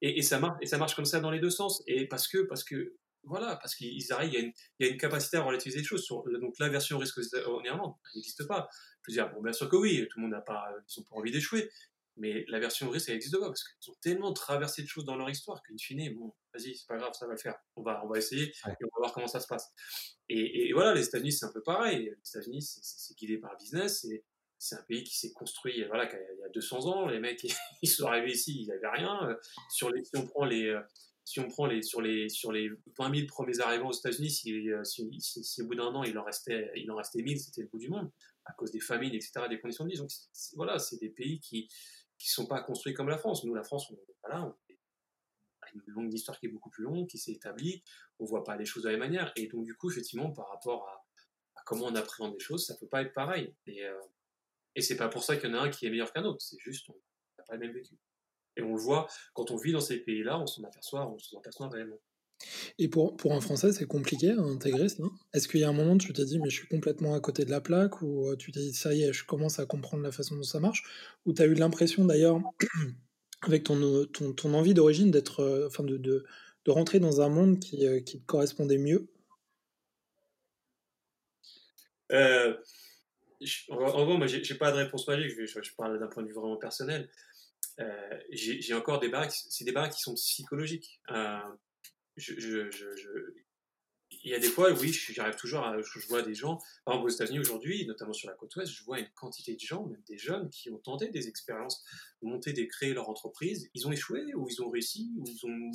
Et, 0.02 0.22
ça 0.22 0.38
marche, 0.38 0.58
et 0.60 0.66
ça 0.66 0.78
marche 0.78 0.94
comme 0.94 1.04
ça 1.04 1.20
dans 1.20 1.30
les 1.30 1.40
deux 1.40 1.50
sens. 1.50 1.82
Et 1.86 2.06
parce 2.06 2.28
que, 2.28 2.38
parce 2.38 2.64
que, 2.64 2.96
voilà, 3.26 3.56
parce 3.56 3.74
qu'ils 3.74 4.12
arrivent, 4.12 4.32
il 4.32 4.52
y, 4.80 4.88
a 4.88 4.90
une, 4.90 4.96
capacité 4.96 5.36
à 5.36 5.42
relativiser 5.42 5.78
les 5.78 5.84
choses. 5.84 6.06
donc 6.08 6.54
la 6.58 6.68
version 6.68 6.98
risque 6.98 7.18
en 7.46 7.62
Irlande, 7.62 7.94
elle 8.04 8.18
n'existe 8.18 8.46
pas. 8.46 8.68
Je 9.02 9.12
veux 9.12 9.14
dire, 9.14 9.32
bon, 9.32 9.42
bien 9.42 9.52
sûr 9.52 9.68
que 9.68 9.76
oui, 9.76 10.06
tout 10.10 10.18
le 10.18 10.22
monde 10.22 10.32
n'a 10.32 10.40
pas, 10.40 10.68
ils 10.88 11.00
ont 11.00 11.04
pas 11.04 11.16
envie 11.16 11.30
d'échouer, 11.30 11.70
mais 12.16 12.44
la 12.48 12.58
version 12.58 12.88
risque, 12.88 13.08
elle 13.08 13.16
n'existe 13.16 13.38
pas 13.38 13.46
parce 13.46 13.62
qu'ils 13.62 13.90
ont 13.90 13.96
tellement 14.00 14.32
traversé 14.32 14.82
de 14.82 14.88
choses 14.88 15.04
dans 15.04 15.16
leur 15.16 15.28
histoire 15.28 15.62
qu'in 15.62 15.76
fine, 15.76 16.14
bon, 16.14 16.32
vas-y, 16.54 16.74
c'est 16.74 16.86
pas 16.86 16.96
grave, 16.96 17.12
ça 17.12 17.26
va 17.26 17.32
le 17.32 17.38
faire. 17.38 17.56
On 17.76 17.82
va, 17.82 18.02
on 18.04 18.08
va 18.08 18.18
essayer 18.18 18.44
et 18.44 18.52
on 18.66 18.96
va 18.96 18.98
voir 18.98 19.12
comment 19.12 19.26
ça 19.26 19.40
se 19.40 19.46
passe. 19.46 19.70
Et, 20.28 20.72
voilà, 20.72 20.94
les 20.94 21.06
États-Unis, 21.06 21.32
c'est 21.32 21.44
un 21.44 21.52
peu 21.52 21.62
pareil. 21.62 22.04
Les 22.04 22.28
États-Unis, 22.28 22.62
c'est 22.62 23.16
guidé 23.16 23.36
par 23.38 23.52
le 23.52 23.58
business. 23.58 24.04
Et 24.06 24.24
c'est 24.58 24.76
un 24.76 24.82
pays 24.84 25.04
qui 25.04 25.16
s'est 25.16 25.32
construit 25.32 25.84
voilà, 25.84 26.10
il 26.10 26.40
y 26.40 26.44
a 26.44 26.48
200 26.48 26.86
ans. 26.86 27.06
Les 27.06 27.20
mecs, 27.20 27.44
ils 27.82 27.88
sont 27.88 28.06
arrivés 28.06 28.32
ici, 28.32 28.62
ils 28.62 28.68
n'avaient 28.68 28.88
rien. 28.88 29.36
Sur 29.68 29.90
les, 29.90 30.02
si 30.02 30.16
on 30.16 30.26
prend 30.26 30.46
les. 30.46 30.74
Si 31.26 31.40
on 31.40 31.48
prend 31.48 31.66
les, 31.66 31.82
sur, 31.82 32.00
les, 32.00 32.28
sur 32.28 32.52
les 32.52 32.70
20 32.96 33.12
000 33.12 33.26
premiers 33.26 33.58
arrivants 33.58 33.88
aux 33.88 33.92
États-Unis, 33.92 34.30
si, 34.30 34.64
si, 35.24 35.62
au 35.62 35.66
bout 35.66 35.74
d'un 35.74 35.92
an 35.92 36.04
il 36.04 36.16
en 36.16 36.22
restait, 36.22 36.70
il 36.76 36.88
en 36.88 36.94
restait 36.94 37.20
1000, 37.20 37.40
c'était 37.40 37.62
le 37.62 37.66
bout 37.66 37.80
du 37.80 37.88
monde, 37.88 38.12
à 38.44 38.52
cause 38.52 38.70
des 38.70 38.78
famines, 38.78 39.12
etc., 39.12 39.32
des 39.50 39.58
conditions 39.58 39.84
de 39.84 39.90
vie. 39.90 39.96
Donc 39.96 40.08
voilà, 40.54 40.78
c'est 40.78 41.00
des 41.00 41.08
pays 41.08 41.40
qui, 41.40 41.68
qui 42.16 42.28
sont 42.28 42.46
pas 42.46 42.62
construits 42.62 42.94
comme 42.94 43.08
la 43.08 43.18
France. 43.18 43.44
Nous, 43.44 43.52
la 43.56 43.64
France, 43.64 43.90
on, 43.90 43.98
voilà, 44.22 44.44
on 44.44 44.50
a 44.50 45.70
une 45.74 45.82
longue 45.88 46.14
histoire 46.14 46.38
qui 46.38 46.46
est 46.46 46.48
beaucoup 46.48 46.70
plus 46.70 46.84
longue, 46.84 47.08
qui 47.08 47.18
s'est 47.18 47.32
établie, 47.32 47.82
on 48.20 48.24
voit 48.24 48.44
pas 48.44 48.56
les 48.56 48.64
choses 48.64 48.84
de 48.84 48.88
la 48.88 48.96
même 48.96 49.08
manière. 49.10 49.32
Et 49.34 49.48
donc, 49.48 49.64
du 49.64 49.74
coup, 49.74 49.90
effectivement, 49.90 50.30
par 50.30 50.48
rapport 50.48 50.86
à, 50.88 51.04
comment 51.64 51.86
on 51.86 51.94
appréhende 51.96 52.34
les 52.34 52.44
choses, 52.44 52.64
ça 52.66 52.76
peut 52.76 52.86
pas 52.86 53.02
être 53.02 53.14
pareil. 53.14 53.52
Et, 53.66 53.84
euh, 53.84 54.00
et 54.76 54.80
c'est 54.80 54.96
pas 54.96 55.08
pour 55.08 55.24
ça 55.24 55.36
qu'il 55.36 55.50
y 55.50 55.52
en 55.52 55.56
a 55.56 55.62
un 55.62 55.70
qui 55.70 55.86
est 55.86 55.90
meilleur 55.90 56.12
qu'un 56.12 56.22
autre, 56.22 56.40
c'est 56.40 56.58
juste, 56.60 56.88
on 56.88 56.94
n'a 57.38 57.44
pas 57.44 57.54
le 57.54 57.60
même 57.60 57.72
vécu. 57.72 57.98
Et 58.56 58.62
on 58.62 58.74
le 58.74 58.80
voit, 58.80 59.06
quand 59.34 59.50
on 59.50 59.56
vit 59.56 59.72
dans 59.72 59.80
ces 59.80 59.98
pays-là, 59.98 60.40
on 60.40 60.46
s'en 60.46 60.62
aperçoit, 60.64 61.08
on 61.08 61.18
s'en 61.18 61.38
aperçoit 61.38 61.68
réellement. 61.68 61.98
Et 62.78 62.88
pour, 62.88 63.16
pour 63.16 63.32
un 63.32 63.40
Français, 63.40 63.72
c'est 63.72 63.86
compliqué 63.86 64.30
à 64.30 64.40
intégrer 64.40 64.88
ça 64.88 65.04
Est-ce 65.32 65.48
qu'il 65.48 65.60
y 65.60 65.64
a 65.64 65.68
un 65.68 65.72
moment 65.72 65.94
où 65.94 65.98
tu 65.98 66.12
t'es 66.12 66.24
dit, 66.24 66.38
mais 66.38 66.50
je 66.50 66.56
suis 66.56 66.68
complètement 66.68 67.14
à 67.14 67.20
côté 67.20 67.44
de 67.44 67.50
la 67.50 67.60
plaque, 67.60 68.02
ou 68.02 68.28
euh, 68.28 68.36
tu 68.36 68.52
t'es 68.52 68.60
dit, 68.60 68.74
ça 68.74 68.94
y 68.94 69.02
est, 69.02 69.12
je 69.12 69.24
commence 69.24 69.58
à 69.58 69.66
comprendre 69.66 70.02
la 70.02 70.12
façon 70.12 70.36
dont 70.36 70.42
ça 70.42 70.60
marche, 70.60 70.82
ou 71.24 71.32
tu 71.32 71.42
as 71.42 71.46
eu 71.46 71.54
l'impression 71.54 72.04
d'ailleurs, 72.04 72.40
avec 73.42 73.64
ton, 73.64 73.80
euh, 73.80 74.04
ton, 74.06 74.32
ton 74.32 74.54
envie 74.54 74.74
d'origine, 74.74 75.10
d'être, 75.10 75.40
euh, 75.40 75.66
enfin 75.66 75.84
de, 75.84 75.96
de, 75.96 76.24
de, 76.64 76.70
rentrer 76.70 77.00
dans 77.00 77.20
un 77.20 77.28
monde 77.28 77.58
qui, 77.58 77.86
qui 78.04 78.20
te 78.20 78.26
correspondait 78.26 78.78
mieux? 78.78 79.08
Euh, 82.12 82.54
En 83.68 84.04
gros, 84.04 84.16
moi, 84.16 84.26
j'ai 84.26 84.54
pas 84.54 84.70
de 84.72 84.76
réponse 84.76 85.06
magique, 85.08 85.32
je, 85.38 85.46
je, 85.46 85.74
parle 85.76 85.98
d'un 85.98 86.06
point 86.06 86.22
de 86.22 86.28
vue 86.28 86.34
vraiment 86.34 86.56
personnel. 86.56 87.08
J'ai 88.30 88.74
encore 88.74 89.00
des 89.00 89.08
barres, 89.08 89.30
c'est 89.30 89.64
des 89.64 89.72
barres 89.72 89.90
qui 89.90 90.00
sont 90.00 90.14
psychologiques 90.14 91.00
je, 92.16 93.32
il 94.10 94.30
y 94.30 94.34
a 94.34 94.38
des 94.38 94.48
fois, 94.48 94.72
oui, 94.72 94.92
j'arrive 94.92 95.36
toujours 95.36 95.64
à, 95.64 95.76
je 95.80 96.06
vois 96.08 96.22
des 96.22 96.34
gens, 96.34 96.58
par 96.84 96.94
exemple 96.94 97.10
aux 97.10 97.14
États-Unis 97.14 97.38
aujourd'hui, 97.40 97.86
notamment 97.86 98.12
sur 98.12 98.28
la 98.28 98.34
côte 98.34 98.54
ouest, 98.56 98.72
je 98.72 98.84
vois 98.84 98.98
une 98.98 99.08
quantité 99.10 99.54
de 99.54 99.60
gens, 99.60 99.86
même 99.86 100.02
des 100.06 100.18
jeunes, 100.18 100.48
qui 100.50 100.70
ont 100.70 100.78
tenté 100.78 101.08
des 101.08 101.28
expériences, 101.28 101.84
monter, 102.22 102.52
des, 102.52 102.66
créer 102.66 102.94
leur 102.94 103.08
entreprise. 103.08 103.68
Ils 103.74 103.86
ont 103.86 103.92
échoué, 103.92 104.34
ou 104.34 104.48
ils 104.48 104.62
ont 104.62 104.70
réussi, 104.70 105.12
ou 105.16 105.24
ils 105.26 105.46
ont 105.46 105.70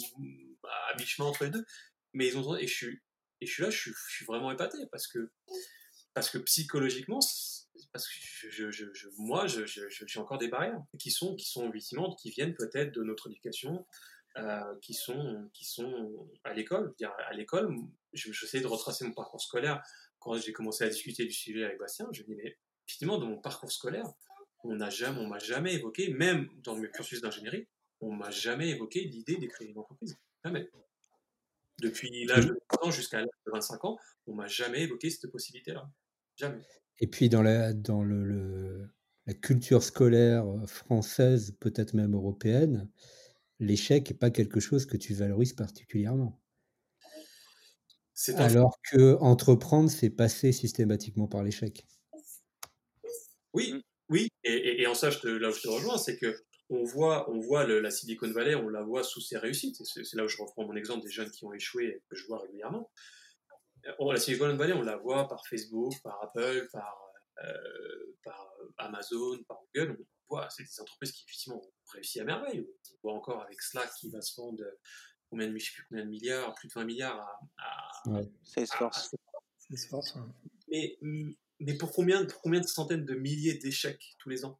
à 0.64 0.98
mi-chemin 0.98 1.28
entre 1.28 1.46
les 1.46 1.52
deux. 1.52 1.66
Mais 2.14 2.28
ils 2.28 2.38
ont 2.38 2.58
et 2.58 2.68
je 2.68 2.74
suis, 2.74 3.02
Et 3.42 3.46
je 3.46 3.54
suis 3.54 3.64
là, 3.64 3.70
je 3.70 3.78
suis, 3.78 3.92
je 4.10 4.16
suis 4.16 4.26
vraiment 4.26 4.52
épaté 4.52 4.78
parce 4.92 5.08
que, 5.08 5.32
parce 6.14 6.30
que 6.30 6.38
psychologiquement, 6.40 7.20
parce 7.92 8.08
que 8.08 8.14
je, 8.50 8.72
je, 8.72 8.94
je, 8.94 9.08
moi, 9.18 9.46
j'ai 9.48 10.20
encore 10.20 10.38
des 10.38 10.48
barrières 10.48 10.82
qui 11.00 11.12
sont, 11.12 11.36
qui 11.36 11.46
sont 11.46 11.72
qui 12.18 12.30
viennent 12.30 12.54
peut-être 12.54 12.94
de 12.94 13.04
notre 13.04 13.30
éducation, 13.30 13.86
euh, 14.38 14.76
qui, 14.82 14.94
sont, 14.94 15.50
qui 15.54 15.66
sont 15.66 16.30
à 16.44 16.54
l'école. 16.54 16.94
À 17.28 17.34
l'école, 17.34 17.76
j'essayais 18.14 18.64
de 18.64 18.68
retracer 18.68 19.06
mon 19.06 19.14
parcours 19.14 19.42
scolaire. 19.42 19.82
Quand 20.20 20.38
j'ai 20.38 20.54
commencé 20.54 20.84
à 20.84 20.90
discuter 20.90 21.26
du 21.26 21.34
sujet 21.34 21.66
avec 21.66 21.80
Bastien, 21.80 22.08
je 22.12 22.22
me 22.22 22.28
dis, 22.28 22.36
mais 22.36 22.58
effectivement, 22.88 23.18
dans 23.18 23.28
mon 23.28 23.42
parcours 23.42 23.72
scolaire, 23.72 24.06
on 24.64 24.76
n'a 24.76 24.90
jamais, 24.90 25.20
m'a 25.28 25.40
jamais 25.40 25.74
évoqué, 25.74 26.14
même 26.14 26.50
dans 26.64 26.76
mes 26.76 26.90
cursus 26.90 27.22
d'ingénierie, 27.22 27.68
on 28.00 28.12
m'a 28.12 28.32
jamais 28.32 28.70
évoqué 28.70 29.02
l'idée 29.02 29.38
créer 29.48 29.70
une 29.70 29.78
entreprise. 29.78 30.18
Jamais. 30.44 30.70
Depuis 31.80 32.26
l'âge 32.26 32.46
de 32.46 32.54
20 32.82 32.88
ans 32.88 32.92
jusqu'à 32.92 33.20
l'âge 33.20 33.30
de 33.46 33.52
25 33.52 33.86
ans, 33.86 33.98
on 34.28 34.36
m'a 34.36 34.48
jamais 34.48 34.84
évoqué 34.84 35.10
cette 35.10 35.32
possibilité-là. 35.32 35.90
Jamais. 36.38 36.62
Et 37.01 37.08
puis 37.08 37.29
dans 37.29 37.41
la, 37.41 37.74
dans 37.74 38.03
le, 38.03 38.88
la 39.25 39.34
culture 39.34 39.84
scolaire 39.84 40.46
euh, 40.46 40.65
française, 40.67 41.58
peut-être 41.60 41.96
même 41.96 42.13
européenne, 42.13 42.88
l'échec 43.60 44.10
n'est 44.10 44.17
pas 44.17 44.29
quelque 44.29 44.60
chose 44.60 44.86
que 44.86 44.98
tu 44.98 45.13
valorises 45.15 45.53
particulièrement. 45.53 46.39
Alors 48.36 48.79
que 48.91 49.15
entreprendre, 49.20 49.89
c'est 49.89 50.12
passer 50.12 50.51
systématiquement 50.51 51.27
par 51.27 51.43
l'échec. 51.43 51.88
Oui, 53.53 53.74
mmh. 53.74 53.81
oui, 54.10 54.27
et, 54.43 54.86
en 54.86 54.93
ça, 54.93 55.10
je 55.10 55.17
te, 55.17 55.27
là 55.27 55.50
où 55.50 55.53
je 55.53 55.62
te 55.62 55.67
rejoins, 55.67 55.98
c'est 55.98 56.17
que 56.17 56.43
on 56.70 56.84
voit, 56.84 57.29
on 57.31 57.39
voit 57.39 57.65
le, 57.65 57.81
la 57.81 57.89
Silicon 57.89 58.31
Valley, 58.31 58.53
on 58.53 58.70
la 58.70 58.84
voit 58.84 59.03
sous 59.03 59.22
ses 59.22 59.38
réussites. 59.38 59.81
C'est 59.84 60.15
là 60.15 60.24
où 60.24 60.27
je 60.27 60.38
reprends 60.38 60.65
mon 60.65 60.75
exemple 60.75 61.03
des 61.03 61.12
jeunes 61.12 61.31
qui 61.31 61.46
ont 61.46 61.51
échoué 61.51 61.86
et 61.86 62.03
que 62.10 62.15
je 62.15 62.27
vois 62.27 62.39
régulièrement 62.39 62.89
la 64.00 64.18
Silicon 64.18 64.56
Valley, 64.56 64.74
on 64.74 64.82
la 64.82 64.98
voit 64.98 65.28
par 65.28 65.46
Facebook, 65.48 65.94
par 66.04 66.22
Apple, 66.24 66.68
par, 66.72 66.98
euh, 67.44 68.16
par 68.24 68.54
Amazon, 68.78 69.44
par 69.48 69.60
Google. 69.74 69.98
On 70.00 70.06
voit, 70.30 70.50
c'est 70.50 70.64
des 70.64 70.82
entreprises 70.82 71.12
qui 71.12 71.24
effectivement 71.28 71.58
ont 71.58 71.72
réussi 71.94 72.20
à 72.20 72.24
merveille. 72.24 72.68
On 72.94 72.98
voit 73.04 73.14
encore 73.14 73.42
avec 73.42 73.62
Slack 73.62 73.90
qui 74.00 74.10
va 74.10 74.22
se 74.22 74.40
vendre 74.40 74.64
combien 75.30 75.48
de, 75.48 75.54
plus 75.54 75.86
combien 75.90 76.04
de 76.04 76.10
milliards, 76.10 76.54
plus 76.56 76.68
de 76.68 76.74
20 76.74 76.86
milliards 76.86 77.20
à, 77.20 78.18
à 78.18 78.22
Salesforce. 78.44 79.12
Mais, 80.68 80.98
mais 81.60 81.78
pour 81.78 81.92
combien, 81.92 82.26
pour 82.26 82.42
combien 82.42 82.60
de 82.60 82.68
centaines 82.68 83.06
de 83.06 83.16
milliers 83.16 83.56
d'échecs 83.56 84.16
tous 84.20 84.30
les 84.30 84.46
ans? 84.46 84.60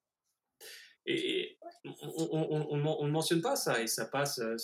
Et 1.06 1.58
on 1.84 2.78
ne 2.78 3.12
mentionne 3.12 3.42
pas 3.42 3.56
ça 3.56 3.82
et 3.82 3.88
ça 3.88 4.06
passe 4.06 4.40
euh, 4.40 4.56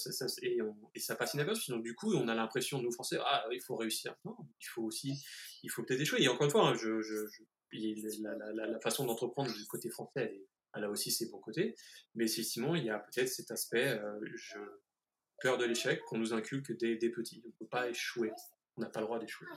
et, 0.43 1.00
ça 1.00 1.15
passe 1.15 1.33
inaperçu. 1.33 1.71
Donc 1.71 1.83
du 1.83 1.95
coup, 1.95 2.13
on 2.13 2.27
a 2.27 2.36
l'impression, 2.36 2.81
nous 2.81 2.91
Français, 2.91 3.17
ah, 3.21 3.45
il 3.51 3.62
faut 3.62 3.75
réussir. 3.75 4.15
Non, 4.24 4.36
il 4.62 4.67
faut 4.67 4.83
aussi, 4.83 5.25
il 5.63 5.69
faut 5.69 5.83
peut-être 5.83 6.01
échouer. 6.01 6.21
Et 6.21 6.27
encore 6.27 6.45
une 6.45 6.51
fois, 6.51 6.67
hein, 6.67 6.75
je, 6.75 7.01
je, 7.01 7.15
la, 7.74 8.79
façon 8.79 9.05
d'entreprendre 9.05 9.51
du 9.51 9.65
côté 9.65 9.89
français, 9.89 10.41
elle, 10.74 10.83
a 10.83 10.89
aussi 10.89 11.12
ses 11.12 11.29
bons 11.29 11.39
côtés. 11.39 11.75
Mais 12.13 12.25
effectivement, 12.25 12.75
il 12.75 12.86
y 12.86 12.89
a 12.89 13.00
peut-être 13.00 13.29
cet 13.29 13.51
aspect, 13.51 13.88
euh, 13.88 14.19
je, 14.36 14.59
peur 15.41 15.57
de 15.57 15.65
l'échec 15.65 16.01
qu'on 16.05 16.17
nous 16.17 16.33
inculque 16.33 16.77
dès, 16.77 16.95
des 16.95 17.09
petits. 17.09 17.41
On 17.45 17.47
ne 17.47 17.53
peut 17.53 17.67
pas 17.67 17.89
échouer. 17.89 18.31
On 18.75 18.81
n'a 18.81 18.89
pas 18.89 19.00
le 19.00 19.07
droit 19.07 19.19
d'échouer. 19.19 19.47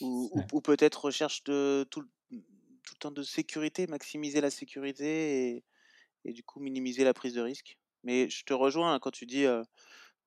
Ou, 0.00 0.30
ou, 0.52 0.60
peut-être 0.60 1.04
recherche 1.04 1.44
de 1.44 1.86
tout, 1.90 2.02
tout 2.30 2.94
le 2.94 2.98
temps 2.98 3.10
de 3.10 3.22
sécurité, 3.22 3.86
maximiser 3.86 4.40
la 4.40 4.50
sécurité 4.50 5.54
et 5.56 5.64
et 6.24 6.32
du 6.32 6.42
coup 6.42 6.60
minimiser 6.60 7.04
la 7.04 7.14
prise 7.14 7.34
de 7.34 7.40
risque. 7.40 7.78
Mais 8.04 8.28
je 8.28 8.44
te 8.44 8.52
rejoins 8.52 8.94
hein, 8.94 8.98
quand 9.00 9.10
tu 9.10 9.26
dis, 9.26 9.46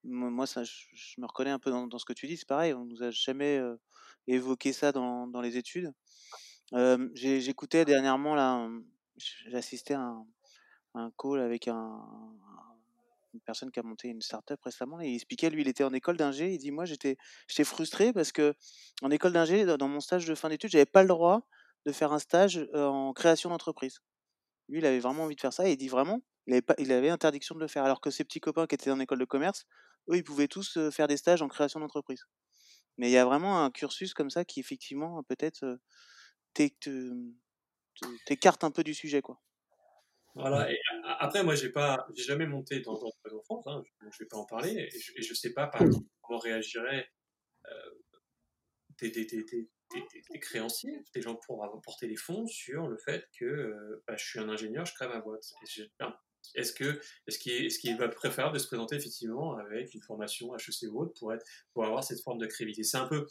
moi 0.03 0.45
je, 0.45 1.21
me 1.21 1.25
reconnais 1.25 1.49
un 1.49 1.59
peu 1.59 1.71
dans, 1.71 1.97
ce 1.97 2.05
que 2.05 2.13
tu 2.13 2.27
dis, 2.27 2.37
c'est 2.37 2.47
pareil, 2.47 2.73
on 2.73 2.85
nous 2.85 3.03
a 3.03 3.11
jamais 3.11 3.61
évoqué 4.27 4.73
ça 4.73 4.91
dans, 4.91 5.27
dans 5.27 5.41
les 5.41 5.57
études. 5.57 5.91
J'écoutais 7.13 7.85
dernièrement 7.85 8.69
j'assistais 9.47 9.93
à 9.93 10.01
un, 10.01 10.25
un, 10.95 11.11
call 11.17 11.39
avec 11.39 11.67
un, 11.67 12.01
une 13.35 13.41
personne 13.41 13.71
qui 13.71 13.79
a 13.79 13.83
monté 13.83 14.07
une 14.07 14.21
startup 14.21 14.61
récemment 14.63 14.99
et 15.01 15.09
il 15.09 15.15
expliquait, 15.15 15.49
lui, 15.49 15.61
il 15.61 15.67
était 15.67 15.83
en 15.83 15.93
école 15.93 16.17
d'ingé, 16.17 16.53
il 16.53 16.57
dit 16.57 16.71
moi 16.71 16.85
j'étais 16.85 17.17
frustré 17.63 18.13
parce 18.13 18.31
que 18.31 18.55
en 19.01 19.11
école 19.11 19.33
d'ingé, 19.33 19.65
dans 19.65 19.87
mon 19.87 19.99
stage 19.99 20.25
de 20.25 20.35
fin 20.35 20.49
d'études, 20.49 20.71
j'avais 20.71 20.85
pas 20.85 21.01
le 21.01 21.09
droit 21.09 21.47
de 21.85 21.91
faire 21.91 22.13
un 22.13 22.19
stage 22.19 22.67
en 22.73 23.13
création 23.13 23.49
d'entreprise. 23.49 23.99
Lui, 24.67 24.79
il 24.79 24.85
avait 24.85 24.99
vraiment 24.99 25.23
envie 25.23 25.35
de 25.35 25.41
faire 25.41 25.53
ça 25.53 25.67
et 25.67 25.73
il 25.73 25.77
dit 25.77 25.87
vraiment, 25.87 26.21
il 26.47 26.53
avait, 26.53 26.61
pas, 26.61 26.75
il 26.77 26.91
avait 26.91 27.09
interdiction 27.09 27.55
de 27.55 27.59
le 27.59 27.67
faire. 27.67 27.83
Alors 27.83 28.01
que 28.01 28.09
ses 28.09 28.23
petits 28.23 28.39
copains 28.39 28.67
qui 28.67 28.75
étaient 28.75 28.91
en 28.91 28.99
école 28.99 29.19
de 29.19 29.25
commerce, 29.25 29.65
eux, 30.09 30.17
ils 30.17 30.23
pouvaient 30.23 30.47
tous 30.47 30.77
faire 30.91 31.07
des 31.07 31.17
stages 31.17 31.41
en 31.41 31.47
création 31.47 31.79
d'entreprise. 31.79 32.25
Mais 32.97 33.09
il 33.09 33.13
y 33.13 33.17
a 33.17 33.25
vraiment 33.25 33.63
un 33.63 33.71
cursus 33.71 34.13
comme 34.13 34.29
ça 34.29 34.45
qui, 34.45 34.59
effectivement, 34.59 35.21
peut-être 35.23 35.79
t'écarte 38.25 38.63
un 38.63 38.71
peu 38.71 38.83
du 38.83 38.93
sujet, 38.93 39.21
quoi. 39.21 39.41
Voilà. 40.35 40.69
Et 40.69 40.77
après, 41.19 41.43
moi, 41.43 41.55
j'ai 41.55 41.69
pas, 41.69 42.05
j'ai 42.13 42.23
jamais 42.23 42.45
monté 42.45 42.81
dans 42.81 42.93
en 42.93 43.43
France. 43.43 43.65
Hein, 43.67 43.83
je 44.01 44.23
vais 44.23 44.27
pas 44.27 44.37
en 44.37 44.45
parler. 44.45 44.89
Et 44.93 45.21
je, 45.21 45.29
ne 45.29 45.35
sais 45.35 45.53
pas, 45.53 45.67
par 45.67 45.81
mmh. 45.81 45.85
exemple, 45.85 46.07
comment 46.21 46.39
réagirait 46.39 47.09
euh, 47.67 47.89
des, 49.93 50.39
créanciers, 50.39 51.03
des 51.13 51.21
gens 51.21 51.35
pour 51.35 51.63
apporter 51.63 52.07
les 52.07 52.15
fonds 52.15 52.47
sur 52.47 52.87
le 52.87 52.97
fait 52.97 53.27
que 53.37 53.45
euh, 53.45 54.03
bah, 54.07 54.15
je 54.17 54.25
suis 54.25 54.39
un 54.39 54.49
ingénieur, 54.49 54.85
je 54.85 54.93
crée 54.93 55.07
ma 55.07 55.19
boîte. 55.19 55.53
Est-ce 56.53 56.73
que 56.73 56.99
est-ce 57.27 57.39
qu'il 57.39 57.53
est, 57.53 57.81
qu 57.81 57.95
va 57.97 58.07
préférer 58.07 58.51
de 58.51 58.59
se 58.59 58.67
présenter 58.67 58.95
effectivement 58.95 59.57
avec 59.57 59.93
une 59.93 60.01
formation 60.01 60.55
HEC 60.55 60.91
ou 60.91 61.01
autre 61.01 61.13
pour 61.19 61.33
être 61.33 61.45
pour 61.73 61.85
avoir 61.85 62.03
cette 62.03 62.21
forme 62.21 62.37
de 62.37 62.45
crédibilité? 62.45 62.83
C'est 62.83 62.97
un 62.97 63.07
peu 63.07 63.25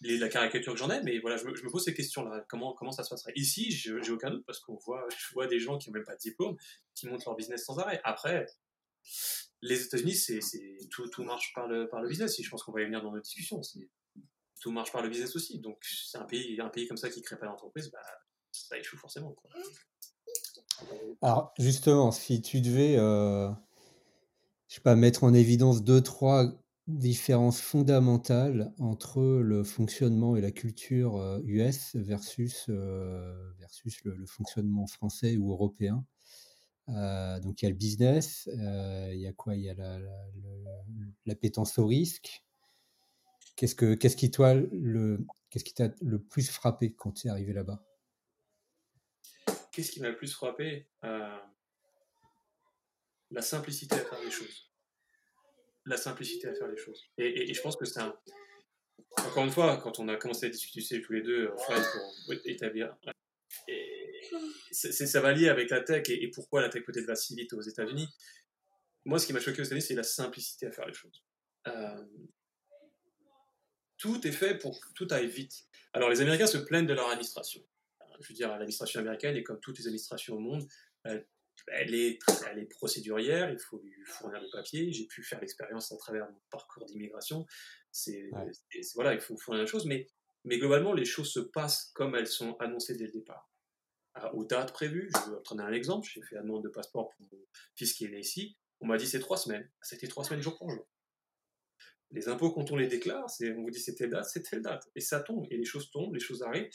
la 0.00 0.28
caricature 0.28 0.72
que 0.72 0.78
j'en 0.78 0.90
ai, 0.90 1.02
mais 1.02 1.18
voilà, 1.18 1.36
je 1.36 1.44
me, 1.44 1.70
pose 1.70 1.84
ces 1.84 1.94
questions-là. 1.94 2.44
Comment 2.48 2.72
comment 2.74 2.92
ça 2.92 3.04
se 3.04 3.10
passerait? 3.10 3.32
Ici, 3.36 3.70
j'ai 3.70 4.10
aucun 4.10 4.30
doute 4.30 4.44
parce 4.46 4.60
qu'on 4.60 4.76
voit 4.76 5.46
des 5.48 5.58
gens 5.58 5.78
qui 5.78 5.90
n'ont 5.90 5.94
même 5.94 6.04
pas 6.04 6.14
de 6.14 6.20
diplôme 6.20 6.56
qui 6.94 7.08
montent 7.08 7.24
leur 7.24 7.36
business 7.36 7.64
sans 7.64 7.78
arrêt. 7.78 8.00
Après. 8.04 8.46
Les 9.60 9.82
États-Unis, 9.84 10.16
tout 10.90 11.24
marche 11.24 11.52
par 11.52 11.66
le, 11.66 11.88
par 11.88 12.00
le 12.00 12.08
business. 12.08 12.38
Et 12.38 12.44
je 12.44 12.50
pense 12.50 12.62
qu'on 12.62 12.70
va 12.70 12.82
y 12.82 12.84
venir 12.84 13.02
dans 13.02 13.10
notre 13.10 13.24
discussion 13.24 13.60
tout 14.60 14.70
marche 14.70 14.92
par 14.92 15.02
le 15.02 15.08
business 15.08 15.34
aussi. 15.36 15.58
Donc, 15.58 15.78
c'est 15.82 16.18
un 16.18 16.24
pays, 16.24 16.60
un 16.60 16.68
pays 16.68 16.86
comme 16.86 16.96
ça 16.96 17.10
qui 17.10 17.20
ne 17.20 17.24
crée 17.24 17.38
pas 17.38 17.46
d'entreprise, 17.46 17.90
bah, 17.90 18.00
ça 18.52 18.78
échoue 18.78 18.96
forcément. 18.96 19.34
Alors, 21.22 21.52
justement, 21.58 22.10
si 22.12 22.42
tu 22.42 22.60
devais, 22.60 22.96
euh, 22.96 23.50
je 24.68 24.76
sais 24.76 24.80
pas, 24.80 24.96
mettre 24.96 25.24
en 25.24 25.34
évidence 25.34 25.82
deux, 25.82 26.00
trois 26.00 26.46
différences 26.86 27.60
fondamentales 27.60 28.72
entre 28.78 29.20
le 29.20 29.62
fonctionnement 29.62 30.36
et 30.36 30.40
la 30.40 30.50
culture 30.50 31.40
US 31.44 31.94
euh, 31.94 32.00
versus, 32.00 32.66
euh, 32.68 33.52
versus 33.58 34.02
le, 34.04 34.24
fonctionnement 34.26 34.86
français 34.86 35.36
ou 35.36 35.52
européen. 35.52 36.04
donc 36.86 37.60
il 37.60 37.64
y 37.64 37.66
a 37.66 37.70
le 37.70 37.76
business, 37.76 38.48
il 38.54 39.20
y 39.20 39.26
a 39.26 39.32
quoi? 39.32 39.54
Il 39.54 39.62
y 39.62 39.70
a 39.70 39.74
l'appétence 41.26 41.76
la, 41.76 41.82
au 41.82 41.86
risque, 41.86 42.42
Qu'est-ce, 43.58 43.74
que, 43.74 43.94
qu'est-ce 43.94 44.16
qui 44.16 44.30
toi 44.30 44.54
le, 44.54 45.18
qu'est-ce 45.50 45.64
qui 45.64 45.74
t'a 45.74 45.88
le 46.00 46.22
plus 46.22 46.48
frappé 46.48 46.94
quand 46.94 47.10
tu 47.10 47.26
es 47.26 47.30
arrivé 47.30 47.52
là-bas? 47.52 47.84
Qu'est-ce 49.72 49.90
qui 49.90 50.00
m'a 50.00 50.10
le 50.10 50.16
plus 50.16 50.32
frappé? 50.32 50.86
Euh, 51.02 51.38
La 53.32 53.42
simplicité 53.42 53.96
à 53.96 54.04
faire 54.04 54.22
les 54.22 54.30
choses. 54.30 54.70
La 55.86 55.96
simplicité 55.96 56.46
à 56.46 56.54
faire 56.54 56.68
les 56.68 56.76
choses. 56.76 57.10
Et, 57.18 57.52
je 57.52 57.60
pense 57.60 57.76
que 57.76 57.84
c'est 57.84 57.98
un. 57.98 58.16
Encore 59.26 59.44
une 59.44 59.50
fois, 59.50 59.76
quand 59.78 59.98
on 59.98 60.06
a 60.06 60.14
commencé 60.14 60.46
à 60.46 60.50
discuter 60.50 61.02
tous 61.02 61.12
les 61.14 61.22
deux 61.22 61.50
pour 61.50 62.34
établir. 62.44 62.96
ça 64.70 65.20
va 65.20 65.32
lier 65.32 65.48
avec 65.48 65.70
la 65.70 65.80
tech 65.80 66.08
et, 66.10 66.30
pourquoi 66.30 66.60
la 66.60 66.68
tech 66.68 66.84
peut-être 66.84 67.06
va 67.06 67.16
si 67.16 67.34
vite 67.34 67.52
aux 67.54 67.62
États-Unis. 67.62 68.06
Moi, 69.04 69.18
ce 69.18 69.26
qui 69.26 69.32
m'a 69.32 69.40
choqué 69.40 69.62
aux 69.62 69.64
États-Unis, 69.64 69.82
c'est 69.82 69.96
la 69.96 70.04
simplicité 70.04 70.66
à 70.66 70.70
faire 70.70 70.86
les 70.86 70.94
choses. 70.94 71.24
Euh, 71.66 72.04
tout 73.98 74.26
est 74.26 74.32
fait 74.32 74.56
pour 74.56 74.80
que 74.80 74.88
tout 74.94 75.06
aille 75.10 75.28
vite. 75.28 75.66
Alors 75.92 76.08
les 76.08 76.20
Américains 76.20 76.46
se 76.46 76.58
plaignent 76.58 76.86
de 76.86 76.94
leur 76.94 77.08
administration. 77.08 77.60
Je 78.20 78.28
veux 78.28 78.34
dire, 78.34 78.48
l'administration 78.50 79.00
américaine 79.00 79.36
est 79.36 79.44
comme 79.44 79.60
toutes 79.60 79.78
les 79.78 79.86
administrations 79.86 80.36
au 80.36 80.40
monde, 80.40 80.66
elle 81.66 81.94
est, 81.94 82.18
elle 82.50 82.58
est 82.58 82.66
procédurière, 82.66 83.50
il 83.50 83.58
faut 83.58 83.78
lui 83.78 83.92
fournir 84.04 84.40
des 84.40 84.50
papiers. 84.50 84.92
J'ai 84.92 85.06
pu 85.06 85.22
faire 85.22 85.40
l'expérience 85.40 85.92
à 85.92 85.96
travers 85.96 86.30
mon 86.30 86.40
parcours 86.50 86.84
d'immigration. 86.86 87.46
C'est, 87.90 88.30
voilà, 88.94 89.14
il 89.14 89.20
faut 89.20 89.36
fournir 89.36 89.64
des 89.64 89.70
choses, 89.70 89.86
mais, 89.86 90.08
mais 90.44 90.58
globalement, 90.58 90.92
les 90.92 91.04
choses 91.04 91.32
se 91.32 91.40
passent 91.40 91.90
comme 91.94 92.14
elles 92.14 92.26
sont 92.26 92.56
annoncées 92.58 92.96
dès 92.96 93.06
le 93.06 93.12
départ. 93.12 93.50
aux 94.32 94.44
dates 94.44 94.72
prévues, 94.72 95.10
je 95.14 95.30
vais 95.30 95.40
prendre 95.42 95.62
un 95.62 95.72
exemple, 95.72 96.08
j'ai 96.12 96.22
fait 96.22 96.36
la 96.36 96.42
demande 96.42 96.64
de 96.64 96.68
passeport 96.68 97.10
pour 97.10 97.26
mon 97.32 97.44
fils 97.74 97.92
qui 97.92 98.04
est 98.04 98.08
né 98.08 98.20
ici, 98.20 98.56
on 98.80 98.86
m'a 98.86 98.96
dit 98.96 99.06
c'est 99.06 99.20
trois 99.20 99.36
semaines. 99.36 99.68
C'était 99.82 100.08
trois 100.08 100.24
semaines 100.24 100.42
jour 100.42 100.56
pour 100.56 100.70
jour. 100.70 100.86
Les 102.10 102.28
impôts, 102.28 102.50
quand 102.50 102.70
on 102.70 102.76
les 102.76 102.86
déclare, 102.86 103.28
c'est, 103.28 103.52
on 103.54 103.62
vous 103.62 103.70
dit 103.70 103.80
c'est 103.80 103.94
telle 103.94 104.10
date, 104.10 104.24
c'est 104.24 104.42
telle 104.42 104.62
date. 104.62 104.88
Et 104.94 105.00
ça 105.00 105.20
tombe, 105.20 105.46
et 105.50 105.56
les 105.56 105.64
choses 105.64 105.90
tombent, 105.90 106.14
les 106.14 106.20
choses 106.20 106.42
arrivent. 106.42 106.68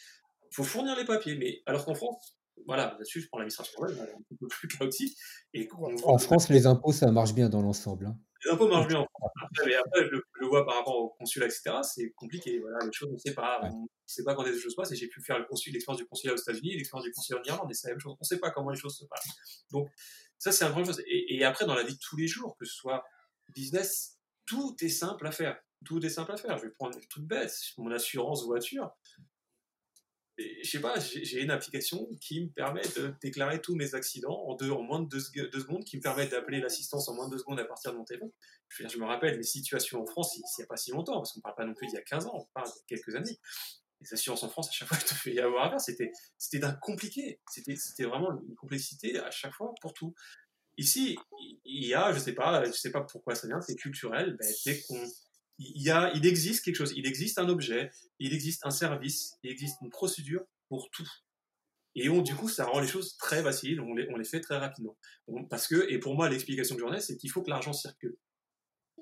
Il 0.51 0.55
faut 0.55 0.63
fournir 0.63 0.95
les 0.95 1.05
papiers. 1.05 1.35
Mais 1.35 1.61
alors 1.65 1.85
qu'en 1.85 1.95
France, 1.95 2.37
voilà, 2.65 2.93
là-dessus, 2.93 3.21
je 3.21 3.27
prends 3.27 3.39
l'administration 3.39 3.83
un 3.83 4.35
peu 4.39 4.47
plus 4.47 4.67
chaotique. 4.67 5.17
Et 5.53 5.67
en 6.03 6.17
France, 6.17 6.49
les 6.49 6.67
impôts, 6.67 6.91
ça 6.91 7.11
marche 7.11 7.33
bien 7.33 7.49
dans 7.49 7.61
l'ensemble. 7.61 8.07
Hein. 8.07 8.17
Les 8.45 8.51
impôts 8.51 8.67
marchent 8.67 8.87
bien 8.87 8.99
en 8.99 9.07
France. 9.07 9.31
mais 9.65 9.75
après, 9.75 10.05
je, 10.05 10.15
le 10.15 10.47
vois 10.47 10.65
par 10.65 10.75
rapport 10.75 10.95
au 10.97 11.09
consulat, 11.09 11.45
etc. 11.45 11.77
C'est 11.83 12.11
compliqué. 12.11 12.59
Voilà, 12.59 12.77
les 12.85 12.91
choses, 12.91 13.09
on 13.09 13.13
ne 13.13 13.17
sait 13.17 13.33
pas. 13.33 13.59
On 13.63 13.81
ne 13.81 13.87
sait 14.05 14.23
pas 14.23 14.35
quand 14.35 14.43
les 14.43 14.57
choses 14.57 14.75
passent. 14.75 14.91
Et 14.91 14.95
j'ai 14.95 15.07
pu 15.07 15.21
faire 15.21 15.39
l'expérience 15.39 15.97
du 15.97 16.05
consulat 16.05 16.33
aux 16.33 16.37
États-Unis, 16.37 16.75
l'expérience 16.75 17.05
du 17.05 17.11
consulat 17.11 17.39
en 17.39 17.43
Irlande, 17.43 17.71
et 17.71 17.73
c'est 17.73 17.87
la 17.87 17.93
même 17.93 17.99
chose. 17.99 18.13
On 18.13 18.17
ne 18.21 18.25
sait 18.25 18.39
pas 18.39 18.51
comment 18.51 18.69
les 18.69 18.79
choses 18.79 18.97
se 18.97 19.05
passent. 19.05 19.65
Donc, 19.71 19.89
ça, 20.37 20.51
c'est 20.51 20.65
un 20.65 20.71
grand 20.71 20.83
chose. 20.83 21.01
Et, 21.07 21.35
et, 21.35 21.43
après, 21.43 21.65
dans 21.65 21.75
la 21.75 21.83
vie 21.83 21.93
de 21.93 21.99
tous 21.99 22.17
les 22.17 22.27
jours, 22.27 22.55
que 22.59 22.65
ce 22.65 22.75
soit 22.75 23.03
business, 23.55 24.12
tout 24.45 24.75
est 24.81 24.89
simple 24.89 25.27
à 25.27 25.31
faire. 25.31 25.59
Tout 25.85 26.03
est 26.05 26.09
simple 26.09 26.31
à 26.31 26.37
faire. 26.37 26.57
Je 26.57 26.63
vais 26.63 26.71
prendre 26.71 26.97
toute 27.09 27.25
bête, 27.25 27.53
mon 27.77 27.91
assurance 27.91 28.45
voiture 28.45 28.91
je 30.37 30.69
sais 30.69 30.81
pas, 30.81 30.99
j'ai 30.99 31.43
une 31.43 31.51
application 31.51 32.07
qui 32.19 32.41
me 32.41 32.49
permet 32.49 32.81
de 32.95 33.13
déclarer 33.21 33.61
tous 33.61 33.75
mes 33.75 33.93
accidents 33.93 34.45
en, 34.47 34.81
moins 34.81 35.01
de 35.01 35.07
deux, 35.07 35.19
secondes, 35.19 35.83
qui 35.83 35.97
me 35.97 36.01
permet 36.01 36.27
d'appeler 36.27 36.59
l'assistance 36.59 37.07
en 37.07 37.13
moins 37.13 37.27
de 37.27 37.33
deux 37.33 37.37
secondes 37.37 37.59
à 37.59 37.65
partir 37.65 37.91
de 37.91 37.97
mon 37.97 38.03
téléphone. 38.03 38.31
Je, 38.69 38.97
me 38.97 39.05
rappelle 39.05 39.37
mes 39.37 39.43
situations 39.43 40.01
en 40.01 40.05
France, 40.07 40.35
il 40.35 40.41
n'y 40.57 40.63
a 40.63 40.67
pas 40.67 40.77
si 40.77 40.91
longtemps, 40.91 41.17
parce 41.17 41.33
qu'on 41.33 41.39
ne 41.39 41.43
parle 41.43 41.55
pas 41.55 41.65
non 41.65 41.73
plus 41.75 41.87
d'il 41.87 41.95
y 41.95 41.99
a 41.99 42.03
15 42.03 42.25
ans, 42.25 42.33
on 42.35 42.45
parle 42.53 42.67
de 42.67 42.81
quelques 42.87 43.15
années. 43.15 43.39
Les 44.01 44.13
assurances 44.13 44.43
en 44.43 44.49
France, 44.49 44.69
à 44.69 44.71
chaque 44.71 44.87
fois, 44.87 44.97
il 45.01 45.05
te 45.05 45.13
fait 45.13 45.33
y 45.33 45.39
avoir 45.39 45.65
à 45.65 45.69
faire. 45.69 46.11
C'était, 46.37 46.59
d'un 46.59 46.73
compliqué. 46.73 47.39
C'était 47.49 48.03
vraiment 48.03 48.31
une 48.31 48.55
complexité 48.55 49.17
à 49.19 49.29
chaque 49.29 49.53
fois 49.53 49.73
pour 49.81 49.93
tout. 49.93 50.15
Ici, 50.77 51.17
il 51.65 51.85
y 51.85 51.93
a, 51.93 52.13
je 52.13 52.19
sais 52.19 52.33
pas, 52.33 52.63
je 52.65 52.71
sais 52.71 52.91
pas 52.91 53.01
pourquoi 53.01 53.35
ça 53.35 53.47
vient, 53.47 53.61
c'est 53.61 53.75
culturel. 53.75 54.35
Ben, 54.39 54.51
dès 54.65 54.81
qu'on 54.81 55.05
il, 55.59 55.83
y 55.83 55.91
a, 55.91 56.11
il 56.15 56.25
existe 56.25 56.65
quelque 56.65 56.75
chose, 56.75 56.93
il 56.95 57.05
existe 57.05 57.37
un 57.37 57.47
objet, 57.49 57.91
il 58.19 58.33
existe 58.33 58.65
un 58.65 58.71
service, 58.71 59.35
il 59.43 59.51
existe 59.51 59.77
une 59.81 59.89
procédure 59.89 60.43
pour 60.67 60.89
tout. 60.89 61.07
Et 61.95 62.09
on, 62.09 62.21
du 62.21 62.33
coup, 62.35 62.49
ça 62.49 62.65
rend 62.65 62.79
les 62.79 62.87
choses 62.87 63.17
très 63.17 63.43
faciles, 63.43 63.79
on 63.79 63.93
les, 63.93 64.07
on 64.09 64.17
les 64.17 64.25
fait 64.25 64.41
très 64.41 64.57
rapidement. 64.57 64.97
parce 65.49 65.67
que, 65.67 65.87
et 65.91 65.99
pour 65.99 66.15
moi, 66.15 66.27
l'explication 66.27 66.75
de 66.75 66.79
journée, 66.79 66.99
c'est 66.99 67.17
qu'il 67.17 67.29
faut 67.29 67.43
que 67.43 67.51
l'argent 67.51 67.73
circule. 67.73 68.17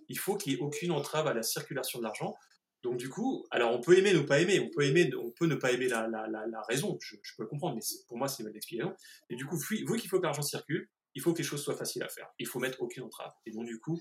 Il 0.09 0.19
faut 0.19 0.35
qu'il 0.35 0.53
n'y 0.53 0.59
ait 0.59 0.61
aucune 0.61 0.91
entrave 0.91 1.27
à 1.27 1.33
la 1.33 1.43
circulation 1.43 1.99
de 1.99 2.03
l'argent. 2.03 2.35
Donc 2.83 2.97
du 2.97 3.09
coup, 3.09 3.45
alors 3.51 3.71
on 3.71 3.79
peut 3.79 3.97
aimer, 3.97 4.13
ne 4.13 4.21
pas 4.21 4.39
aimer, 4.39 4.59
on 4.59 4.69
peut 4.69 4.83
aimer, 4.83 5.09
on 5.15 5.29
peut 5.31 5.45
ne 5.45 5.55
pas 5.55 5.71
aimer 5.71 5.87
la, 5.87 6.07
la, 6.07 6.27
la, 6.27 6.61
raison, 6.67 6.97
je, 6.99 7.15
peux 7.37 7.45
comprendre, 7.45 7.75
mais 7.75 7.81
pour 8.07 8.17
moi 8.17 8.27
c'est 8.27 8.41
l'explication. 8.41 8.95
Et 9.29 9.35
du 9.35 9.45
coup, 9.45 9.55
vu 9.55 9.85
qu'il 9.85 10.09
faut 10.09 10.17
que 10.17 10.23
l'argent 10.23 10.41
circule, 10.41 10.89
il 11.15 11.21
faut 11.21 11.33
que 11.33 11.39
les 11.39 11.43
choses 11.43 11.63
soient 11.63 11.75
faciles 11.75 12.03
à 12.03 12.07
faire. 12.07 12.27
Il 12.39 12.47
faut 12.47 12.59
mettre 12.59 12.81
aucune 12.81 13.03
entrave. 13.03 13.31
Et 13.45 13.51
donc 13.51 13.65
du 13.65 13.79
coup, 13.79 13.99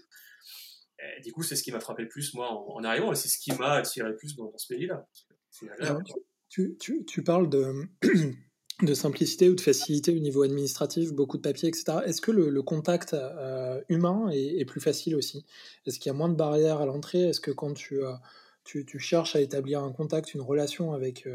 euh, 1.03 1.21
du 1.23 1.33
coup, 1.33 1.43
c'est 1.43 1.57
ce 1.57 1.63
qui 1.63 1.73
m'a 1.73 1.81
frappé 1.81 2.03
le 2.03 2.09
plus, 2.09 2.35
moi, 2.35 2.51
en, 2.51 2.85
arrivant, 2.85 3.13
et 3.13 3.17
c'est 3.17 3.29
ce 3.29 3.39
qui 3.39 3.53
m'a 3.53 3.73
attiré 3.73 4.09
le 4.09 4.17
plus 4.17 4.37
dans, 4.37 4.53
ce 4.57 4.73
pays-là. 4.73 5.07
Tu, 6.49 6.77
tu, 6.79 7.05
tu, 7.05 7.23
parles 7.23 7.49
de, 7.49 7.89
de 8.83 8.95
simplicité 8.95 9.49
ou 9.49 9.55
de 9.55 9.61
facilité 9.61 10.13
au 10.13 10.19
niveau 10.19 10.43
administratif, 10.43 11.13
beaucoup 11.13 11.37
de 11.37 11.43
papiers, 11.43 11.69
etc. 11.69 11.99
Est-ce 12.05 12.21
que 12.21 12.33
le, 12.33 12.63
contact 12.63 13.15
euh, 13.15 13.81
humain 13.89 14.29
est, 14.33 14.65
plus 14.65 14.81
facile 14.81 15.15
aussi? 15.15 15.47
Est-ce 15.87 15.99
qu'il 15.99 16.11
y 16.11 16.15
a 16.15 16.19
moins 16.19 16.29
de 16.29 16.35
barrières 16.35 16.81
à 16.81 16.87
l'entrée? 16.87 17.29
Est-ce 17.29 17.41
que 17.41 17.53
quand 17.53 17.73
tu, 17.73 18.03
euh, 18.03 18.13
tu, 18.65 18.85
tu, 18.85 18.99
cherches 18.99 19.37
à 19.37 19.41
établir 19.41 19.83
un 19.83 19.93
contact, 19.93 20.35
une 20.35 20.43
relation 20.43 20.93
avec 20.93 21.27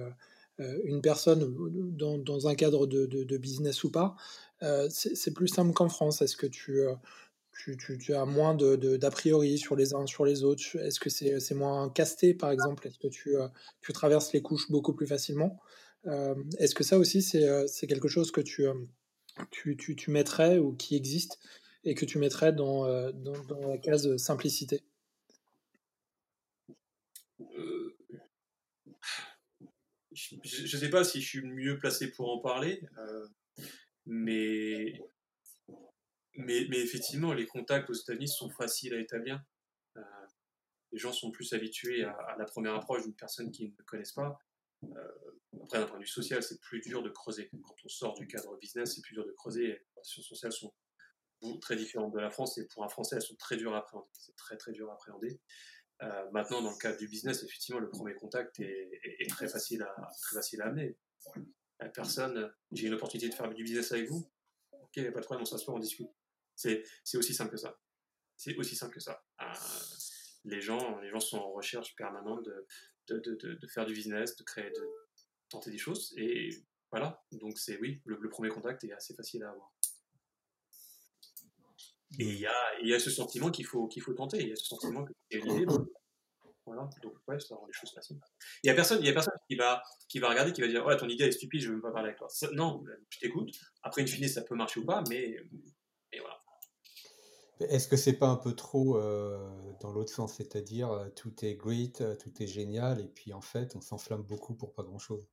une 0.59 1.01
personne 1.01 1.53
dans, 1.97 2.17
dans, 2.17 2.47
un 2.47 2.55
cadre 2.55 2.87
de, 2.87 3.05
de, 3.05 3.23
de 3.23 3.37
business 3.37 3.83
ou 3.83 3.91
pas, 3.91 4.15
c'est 4.89 5.33
plus 5.33 5.47
simple 5.47 5.73
qu'en 5.73 5.89
France. 5.89 6.21
Est-ce 6.21 6.37
que 6.37 6.47
tu 6.47 6.81
tu, 7.55 8.13
as 8.13 8.25
moins 8.25 8.53
d'a 8.53 8.75
de, 8.77 9.09
priori 9.09 9.57
sur 9.57 9.75
les 9.75 9.93
uns 9.93 10.05
sur 10.05 10.25
les 10.25 10.43
autres? 10.43 10.75
Est-ce 10.77 10.99
que 10.99 11.09
c'est 11.09 11.55
moins 11.55 11.89
casté, 11.89 12.33
par 12.33 12.51
exemple? 12.51 12.87
Est-ce 12.87 12.99
que 12.99 13.07
tu, 13.07 13.37
euh, 13.37 13.47
tu, 13.81 13.93
traverses 13.93 14.33
les 14.33 14.41
couches 14.41 14.69
beaucoup 14.69 14.93
plus 14.93 15.07
facilement? 15.07 15.59
Euh, 16.07 16.35
Est-ce 16.59 16.75
que 16.75 16.83
ça 16.83 16.97
aussi, 16.97 17.21
c'est 17.21 17.47
euh, 17.47 17.65
quelque 17.87 18.07
chose 18.07 18.31
que 18.31 18.41
tu, 18.41 18.67
tu, 19.51 19.75
tu, 19.77 20.11
mettrais 20.11 20.59
ou 20.59 20.73
qui 20.73 20.95
existe 20.95 21.39
et 21.83 21.95
que 21.95 22.05
tu 22.05 22.19
mettrais 22.19 22.53
dans, 22.53 23.11
dans, 23.11 23.43
dans 23.45 23.67
la 23.67 23.77
case 23.77 24.17
simplicité? 24.17 24.81
Je 30.11 30.75
ne 30.75 30.81
sais 30.81 30.89
pas 30.89 31.03
si 31.03 31.21
je 31.21 31.27
suis 31.27 31.41
mieux 31.41 31.77
placé 31.77 32.09
pour 32.11 32.29
en 32.31 32.39
parler, 32.39 32.81
mais 34.05 34.99
mais, 36.37 36.65
mais, 36.69 36.79
effectivement, 36.79 37.33
les 37.33 37.45
contacts 37.45 37.89
aux 37.89 37.93
États-Unis 37.93 38.27
sont 38.27 38.49
faciles 38.49 38.93
à 38.93 38.99
établir. 38.99 39.41
Euh, 39.95 40.01
les 40.91 40.97
gens 40.97 41.13
sont 41.13 41.31
plus 41.31 41.53
habitués 41.53 42.03
à, 42.03 42.35
la 42.37 42.45
première 42.45 42.75
approche 42.75 43.03
d'une 43.03 43.15
personne 43.15 43.51
qu'ils 43.51 43.73
ne 43.77 43.83
connaissent 43.83 44.11
pas. 44.11 44.37
Euh, 44.83 45.11
après, 45.63 45.79
d'un 45.79 45.87
point 45.87 45.97
de 45.97 46.03
vue 46.03 46.09
social, 46.09 46.43
c'est 46.43 46.59
plus 46.59 46.81
dur 46.81 47.03
de 47.03 47.09
creuser. 47.09 47.49
Quand 47.63 47.75
on 47.83 47.87
sort 47.87 48.15
du 48.15 48.27
cadre 48.27 48.57
business, 48.57 48.95
c'est 48.95 49.01
plus 49.01 49.13
dur 49.13 49.25
de 49.25 49.31
creuser. 49.31 49.67
Les 49.67 49.81
relations 49.95 50.21
sociales 50.21 50.51
sont 50.51 50.73
très 51.61 51.75
différentes 51.75 52.13
de 52.13 52.19
la 52.19 52.31
France 52.31 52.57
et 52.57 52.67
pour 52.67 52.83
un 52.83 52.89
Français, 52.89 53.15
elles 53.15 53.21
sont 53.21 53.35
très 53.35 53.55
dures 53.55 53.75
à 53.75 53.79
appréhender. 53.79 54.09
Très 54.35 54.57
très 54.57 54.71
dur 54.71 54.89
à 54.89 54.93
appréhender. 54.93 55.39
Euh, 56.01 56.29
maintenant, 56.31 56.61
dans 56.61 56.71
le 56.71 56.77
cadre 56.77 56.97
du 56.97 57.07
business, 57.07 57.43
effectivement, 57.43 57.79
le 57.79 57.89
premier 57.89 58.13
contact 58.15 58.59
est, 58.59 58.99
est, 59.03 59.29
très, 59.29 59.47
facile 59.47 59.83
à, 59.83 60.11
très 60.21 60.35
facile 60.35 60.61
à 60.61 60.65
amener. 60.65 60.97
Personne, 61.93 62.51
j'ai 62.71 62.87
une 62.87 62.93
opportunité 62.93 63.29
de 63.29 63.33
faire 63.33 63.53
du 63.53 63.63
business 63.63 63.91
avec 63.91 64.09
vous. 64.09 64.31
Ok, 64.71 65.11
pas 65.11 65.19
de 65.19 65.25
problème, 65.25 65.41
on 65.41 65.45
s'assoit, 65.45 65.73
on 65.73 65.79
discute. 65.79 66.09
C'est 66.55 66.83
aussi 67.15 67.33
simple 67.33 67.51
que 67.51 67.57
ça. 67.57 67.77
C'est 68.37 68.55
aussi 68.57 68.75
simple 68.75 68.93
que 68.93 68.99
ça. 68.99 69.23
Euh, 69.41 69.45
les, 70.45 70.61
gens, 70.61 70.99
les 70.99 71.09
gens 71.09 71.19
sont 71.19 71.37
en 71.37 71.51
recherche 71.51 71.95
permanente 71.95 72.47
de, 73.07 73.67
faire 73.67 73.85
du 73.85 73.93
business, 73.93 74.35
de 74.35 74.43
créer, 74.43 74.69
de 74.69 74.87
tenter 75.49 75.71
des 75.71 75.77
choses. 75.77 76.13
Et 76.17 76.49
voilà. 76.91 77.23
Donc, 77.31 77.57
c'est 77.57 77.77
oui, 77.79 78.01
le, 78.05 78.29
premier 78.29 78.49
contact 78.49 78.83
est 78.83 78.93
assez 78.93 79.13
facile 79.13 79.43
à 79.43 79.49
avoir. 79.49 79.73
Et 82.17 82.23
il 82.23 82.39
y 82.39 82.45
a, 82.45 82.81
y 82.81 82.93
a 82.93 82.99
ce 82.99 83.09
sentiment 83.09 83.51
qu'il 83.51 83.65
faut, 83.65 83.87
qu'il 83.87 84.01
faut 84.01 84.13
tenter. 84.13 84.41
Il 84.41 84.49
y 84.49 84.53
a 84.53 84.55
ce 84.55 84.65
sentiment 84.65 85.03
que 85.03 85.11
c'est 85.29 85.39
une. 85.39 85.67
Voilà, 86.65 86.89
donc 87.03 87.13
ouais, 87.27 87.39
ça 87.39 87.55
rend 87.55 87.67
les 87.67 87.73
choses 87.73 87.91
faciles. 87.93 88.19
Il 88.63 88.67
n'y 88.67 88.71
a 88.71 88.73
personne, 88.73 88.99
il 88.99 89.05
y 89.05 89.09
a 89.09 89.13
personne 89.13 89.33
qui, 89.47 89.55
va, 89.55 89.83
qui 90.09 90.19
va 90.19 90.29
regarder, 90.29 90.51
qui 90.51 90.61
va 90.61 90.67
dire 90.67 90.83
Ouais, 90.85 90.97
ton 90.97 91.07
idée 91.07 91.25
est 91.25 91.31
stupide, 91.31 91.61
je 91.61 91.67
ne 91.67 91.69
veux 91.69 91.75
même 91.75 91.83
pas 91.83 91.91
parler 91.91 92.09
avec 92.09 92.17
toi. 92.17 92.27
non, 92.53 92.83
je 93.09 93.19
t'écoute. 93.19 93.51
Après, 93.83 94.01
une 94.01 94.07
fine, 94.07 94.27
ça 94.27 94.41
peut 94.41 94.55
marcher 94.55 94.79
ou 94.79 94.85
pas, 94.85 95.03
mais, 95.07 95.37
mais 96.11 96.19
voilà. 96.19 96.41
Est-ce 97.59 97.87
que 97.87 97.95
c'est 97.95 98.17
pas 98.17 98.27
un 98.27 98.35
peu 98.35 98.53
trop 98.53 98.97
euh, 98.97 99.49
dans 99.79 99.91
l'autre 99.91 100.11
sens, 100.11 100.33
c'est-à-dire 100.35 100.91
euh, 100.91 101.07
tout 101.15 101.33
est 101.45 101.55
great, 101.55 102.01
euh, 102.01 102.15
tout 102.15 102.31
est 102.41 102.47
génial, 102.47 102.99
et 102.99 103.07
puis 103.07 103.31
en 103.31 103.41
fait 103.41 103.77
on 103.77 103.81
s'enflamme 103.81 104.23
beaucoup 104.23 104.55
pour 104.55 104.73
pas 104.73 104.83
grand-chose 104.83 105.29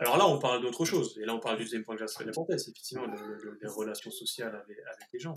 Alors 0.00 0.16
là 0.16 0.26
on 0.26 0.38
parle 0.38 0.62
d'autre 0.62 0.86
chose, 0.86 1.18
et 1.20 1.26
là 1.26 1.34
on 1.34 1.40
parle 1.40 1.58
du 1.58 1.64
deuxième 1.64 1.84
point 1.84 1.94
que 1.94 2.06
j'ai 2.06 2.08
c'est 2.08 2.70
effectivement 2.70 3.06
les 3.06 3.68
relations 3.68 4.10
sociales 4.10 4.54
avec, 4.56 4.78
les 5.12 5.18
gens. 5.18 5.34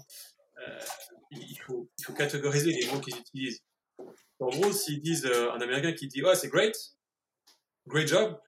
il, 1.32 1.60
faut, 1.60 1.90
il 2.00 2.06
faut 2.06 2.14
catégoriser 2.14 2.72
les 2.72 2.90
mots 2.90 3.02
qu'ils 3.02 3.18
utilisent. 3.18 3.62
En 4.40 4.50
gros, 4.50 4.72
s'ils 4.72 5.02
disent 5.02 5.26
un 5.26 5.60
Américain 5.60 5.94
qui 5.94 6.08
dit 6.08 6.24
ouais 6.24 6.36
c'est 6.36 6.50
great, 6.50 6.76
great 7.88 8.08
job, 8.08 8.40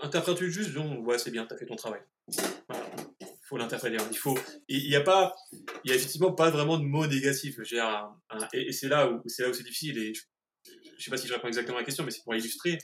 interprète 0.00 0.42
juste, 0.44 0.72
donc 0.72 1.06
ouais 1.06 1.18
c'est 1.18 1.30
bien, 1.30 1.46
t'as 1.46 1.56
fait 1.56 1.66
ton 1.66 1.76
travail. 1.76 2.00
Voilà 2.68 2.86
faut 3.46 3.56
l'interpréter. 3.56 3.96
Hein. 3.96 4.08
Il 4.10 4.18
faut, 4.18 4.36
il 4.68 4.88
n'y 4.88 4.96
a 4.96 5.00
pas, 5.00 5.34
il 5.84 5.90
y 5.90 5.92
a 5.92 5.96
effectivement 5.96 6.32
pas 6.32 6.50
vraiment 6.50 6.78
de 6.78 6.84
mots 6.84 7.06
négatifs. 7.06 7.58
et, 8.52 8.72
c'est 8.72 8.88
là 8.88 9.10
où 9.10 9.22
c'est 9.26 9.42
là 9.42 9.50
où 9.50 9.54
c'est 9.54 9.62
difficile. 9.62 10.14
Je, 10.14 10.20
ne 10.70 10.98
sais 10.98 11.10
pas 11.10 11.16
si 11.16 11.28
je 11.28 11.32
réponds 11.32 11.46
exactement 11.46 11.76
à 11.76 11.80
la 11.80 11.86
question, 11.86 12.04
mais 12.04 12.10
c'est 12.10 12.24
pour 12.24 12.34
illustrer. 12.34 12.78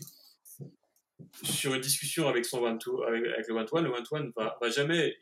Sur 1.42 1.74
une 1.74 1.80
discussion 1.80 2.28
avec 2.28 2.44
son 2.44 2.62
one 2.62 2.78
avec, 3.06 3.48
le 3.48 3.54
one 3.54 3.66
to 3.66 3.76
one, 3.76 3.84
le 3.84 3.90
one 3.90 4.02
to 4.02 4.16
one 4.16 4.32
va, 4.36 4.56
va 4.60 4.70
jamais 4.70 5.16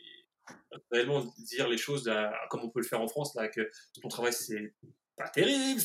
réellement 0.91 1.25
dire 1.39 1.69
les 1.69 1.79
choses 1.79 2.11
comme 2.51 2.61
on 2.63 2.71
peut 2.71 2.81
le 2.81 2.87
faire 2.87 3.01
en 3.01 3.07
France 3.07 3.35
là 3.37 3.49
que 3.49 3.71
ton 4.03 4.09
travail 4.09 4.33
c'est 4.33 4.75
pas 5.17 5.29
terrible, 5.29 5.81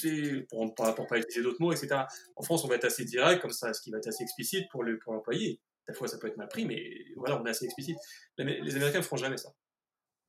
pour, 0.50 0.74
pour, 0.76 0.96
pour, 0.96 1.08
pas 1.08 1.18
utiliser 1.18 1.44
d'autres 1.44 1.62
mots, 1.62 1.72
etc. 1.72 2.04
En 2.36 2.44
France, 2.44 2.64
on 2.64 2.68
va 2.68 2.76
être 2.76 2.86
assez 2.86 3.06
direct, 3.06 3.42
comme 3.42 3.52
ça, 3.52 3.74
ce 3.74 3.82
qui 3.82 3.92
va 3.92 3.98
être 3.98 4.08
assez 4.08 4.24
explicite 4.24 4.70
pour 4.70 4.84
l'employé. 4.84 5.60
Des 5.88 5.94
fois, 5.94 6.08
ça 6.08 6.18
peut 6.18 6.28
être 6.28 6.38
mal 6.38 6.48
pris, 6.48 6.66
mais 6.66 6.82
voilà, 7.16 7.40
on 7.40 7.46
est 7.46 7.50
assez 7.50 7.66
explicite. 7.66 7.98
Les, 8.38 8.62
les 8.62 8.76
Américains 8.76 9.00
ne 9.00 9.04
feront 9.04 9.18
jamais 9.18 9.38
ça. 9.38 9.50